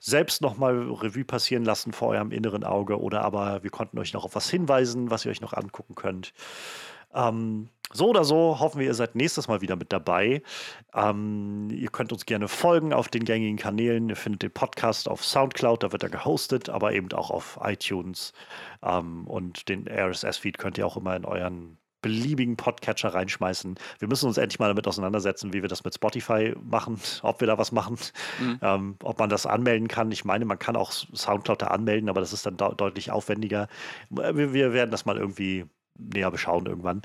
selbst 0.00 0.42
nochmal 0.42 0.90
Revue 0.90 1.24
passieren 1.24 1.64
lassen 1.64 1.92
vor 1.92 2.08
eurem 2.08 2.32
inneren 2.32 2.64
Auge 2.64 3.00
oder 3.00 3.22
aber 3.22 3.62
wir 3.62 3.70
konnten 3.70 3.98
euch 3.98 4.12
noch 4.12 4.24
auf 4.24 4.34
was 4.34 4.50
hinweisen, 4.50 5.10
was 5.10 5.24
ihr 5.24 5.30
euch 5.30 5.40
noch 5.40 5.52
angucken 5.52 5.94
könnt. 5.94 6.32
Ähm, 7.14 7.70
so 7.90 8.10
oder 8.10 8.24
so 8.24 8.60
hoffen 8.60 8.80
wir, 8.80 8.86
ihr 8.86 8.94
seid 8.94 9.14
nächstes 9.14 9.48
Mal 9.48 9.62
wieder 9.62 9.76
mit 9.76 9.92
dabei. 9.92 10.42
Ähm, 10.94 11.70
ihr 11.70 11.88
könnt 11.88 12.12
uns 12.12 12.26
gerne 12.26 12.48
folgen 12.48 12.92
auf 12.92 13.08
den 13.08 13.24
gängigen 13.24 13.56
Kanälen. 13.56 14.10
Ihr 14.10 14.16
findet 14.16 14.42
den 14.42 14.50
Podcast 14.52 15.08
auf 15.08 15.24
Soundcloud, 15.24 15.82
da 15.82 15.92
wird 15.92 16.02
er 16.02 16.10
gehostet, 16.10 16.68
aber 16.68 16.92
eben 16.92 17.10
auch 17.12 17.30
auf 17.30 17.58
iTunes. 17.62 18.34
Ähm, 18.82 19.26
und 19.26 19.68
den 19.70 19.88
RSS-Feed 19.88 20.58
könnt 20.58 20.76
ihr 20.76 20.86
auch 20.86 20.98
immer 20.98 21.16
in 21.16 21.24
euren 21.24 21.78
beliebigen 22.02 22.56
Podcatcher 22.56 23.14
reinschmeißen. 23.14 23.78
Wir 23.98 24.08
müssen 24.08 24.26
uns 24.26 24.36
endlich 24.36 24.58
mal 24.58 24.68
damit 24.68 24.86
auseinandersetzen, 24.86 25.52
wie 25.52 25.62
wir 25.62 25.68
das 25.68 25.84
mit 25.84 25.94
Spotify 25.94 26.54
machen, 26.62 27.00
ob 27.22 27.40
wir 27.40 27.46
da 27.46 27.58
was 27.58 27.72
machen, 27.72 27.98
mhm. 28.40 28.58
ähm, 28.62 28.96
ob 29.02 29.18
man 29.18 29.30
das 29.30 29.46
anmelden 29.46 29.88
kann. 29.88 30.10
Ich 30.12 30.24
meine, 30.24 30.44
man 30.44 30.58
kann 30.58 30.76
auch 30.76 30.92
Soundcloud 30.92 31.62
da 31.62 31.66
anmelden, 31.68 32.08
aber 32.08 32.20
das 32.20 32.32
ist 32.32 32.46
dann 32.46 32.56
deutlich 32.56 33.10
aufwendiger. 33.10 33.68
Wir, 34.10 34.52
wir 34.52 34.72
werden 34.72 34.90
das 34.90 35.04
mal 35.04 35.16
irgendwie 35.16 35.66
näher 35.98 36.30
beschauen 36.30 36.66
irgendwann. 36.66 37.02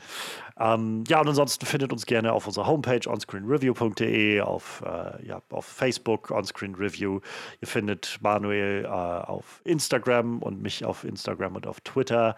Ähm, 0.57 1.03
ja, 1.07 1.19
und 1.19 1.27
ansonsten 1.27 1.65
findet 1.65 1.91
uns 1.91 2.05
gerne 2.05 2.31
auf 2.31 2.45
unserer 2.47 2.67
Homepage 2.67 3.09
onscreenreview.de, 3.09 4.41
auf, 4.41 4.83
äh, 4.85 5.25
ja, 5.25 5.41
auf 5.49 5.65
Facebook 5.65 6.31
onscreenreview. 6.31 7.19
Ihr 7.61 7.67
findet 7.67 8.19
Manuel 8.21 8.85
äh, 8.85 8.87
auf 8.87 9.61
Instagram 9.63 10.41
und 10.41 10.61
mich 10.61 10.85
auf 10.85 11.03
Instagram 11.03 11.55
und 11.55 11.67
auf 11.67 11.81
Twitter. 11.81 12.35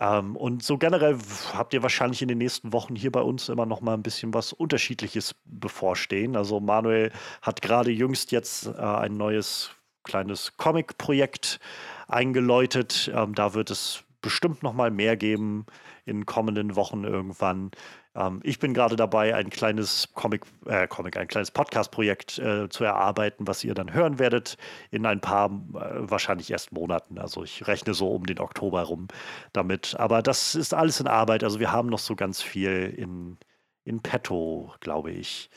Ähm, 0.00 0.36
und 0.36 0.62
so 0.62 0.78
generell 0.78 1.18
habt 1.54 1.74
ihr 1.74 1.82
wahrscheinlich 1.82 2.22
in 2.22 2.28
den 2.28 2.38
nächsten 2.38 2.72
Wochen 2.72 2.96
hier 2.96 3.12
bei 3.12 3.22
uns 3.22 3.48
immer 3.48 3.66
noch 3.66 3.82
mal 3.82 3.94
ein 3.94 4.02
bisschen 4.02 4.32
was 4.32 4.52
Unterschiedliches 4.52 5.34
bevorstehen. 5.44 6.36
Also 6.36 6.60
Manuel 6.60 7.12
hat 7.42 7.60
gerade 7.60 7.90
jüngst 7.90 8.32
jetzt 8.32 8.66
äh, 8.66 8.72
ein 8.80 9.16
neues 9.16 9.70
kleines 10.02 10.56
Comic-Projekt 10.56 11.60
eingeläutet. 12.08 13.10
Ähm, 13.14 13.34
da 13.34 13.54
wird 13.54 13.70
es 13.70 14.04
bestimmt 14.20 14.62
noch 14.62 14.72
mal 14.72 14.90
mehr 14.90 15.16
geben 15.16 15.66
in 16.04 16.26
kommenden 16.26 16.76
Wochen 16.76 17.04
irgendwann. 17.04 17.70
Ähm, 18.14 18.40
ich 18.42 18.58
bin 18.58 18.74
gerade 18.74 18.96
dabei, 18.96 19.34
ein 19.34 19.50
kleines 19.50 20.08
Comic, 20.14 20.42
äh, 20.66 20.86
Comic, 20.88 21.16
ein 21.16 21.28
kleines 21.28 21.50
Podcast-Projekt 21.50 22.38
äh, 22.38 22.68
zu 22.68 22.84
erarbeiten, 22.84 23.46
was 23.46 23.64
ihr 23.64 23.74
dann 23.74 23.92
hören 23.92 24.18
werdet 24.18 24.56
in 24.90 25.06
ein 25.06 25.20
paar, 25.20 25.46
äh, 25.46 26.10
wahrscheinlich 26.10 26.50
erst 26.50 26.72
Monaten. 26.72 27.18
Also 27.18 27.44
ich 27.44 27.66
rechne 27.66 27.94
so 27.94 28.08
um 28.08 28.26
den 28.26 28.40
Oktober 28.40 28.82
rum 28.82 29.08
damit. 29.52 29.96
Aber 29.98 30.22
das 30.22 30.54
ist 30.54 30.74
alles 30.74 31.00
in 31.00 31.06
Arbeit. 31.06 31.44
Also 31.44 31.60
wir 31.60 31.72
haben 31.72 31.88
noch 31.88 31.98
so 31.98 32.16
ganz 32.16 32.42
viel 32.42 32.94
in, 32.96 33.38
in 33.84 34.00
petto, 34.00 34.74
glaube 34.80 35.12
ich. 35.12 35.50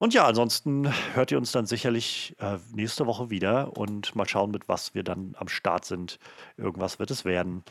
Und 0.00 0.14
ja, 0.14 0.24
ansonsten 0.24 0.90
hört 1.12 1.30
ihr 1.30 1.36
uns 1.36 1.52
dann 1.52 1.66
sicherlich 1.66 2.34
äh, 2.40 2.56
nächste 2.72 3.06
Woche 3.06 3.28
wieder 3.28 3.76
und 3.76 4.16
mal 4.16 4.26
schauen, 4.26 4.50
mit 4.50 4.66
was 4.66 4.94
wir 4.94 5.02
dann 5.02 5.34
am 5.38 5.48
Start 5.48 5.84
sind. 5.84 6.18
Irgendwas 6.56 6.98
wird 6.98 7.10
es 7.10 7.26
werden. 7.26 7.64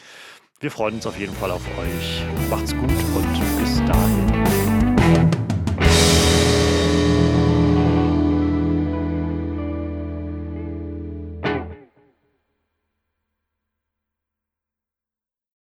Wir 0.60 0.70
freuen 0.70 0.96
uns 0.96 1.08
auf 1.08 1.18
jeden 1.18 1.34
Fall 1.34 1.50
auf 1.50 1.66
euch. 1.80 2.22
Macht's 2.52 2.76
gut 2.76 2.84
und 2.84 3.60
bis 3.60 3.78
dahin. 3.80 4.79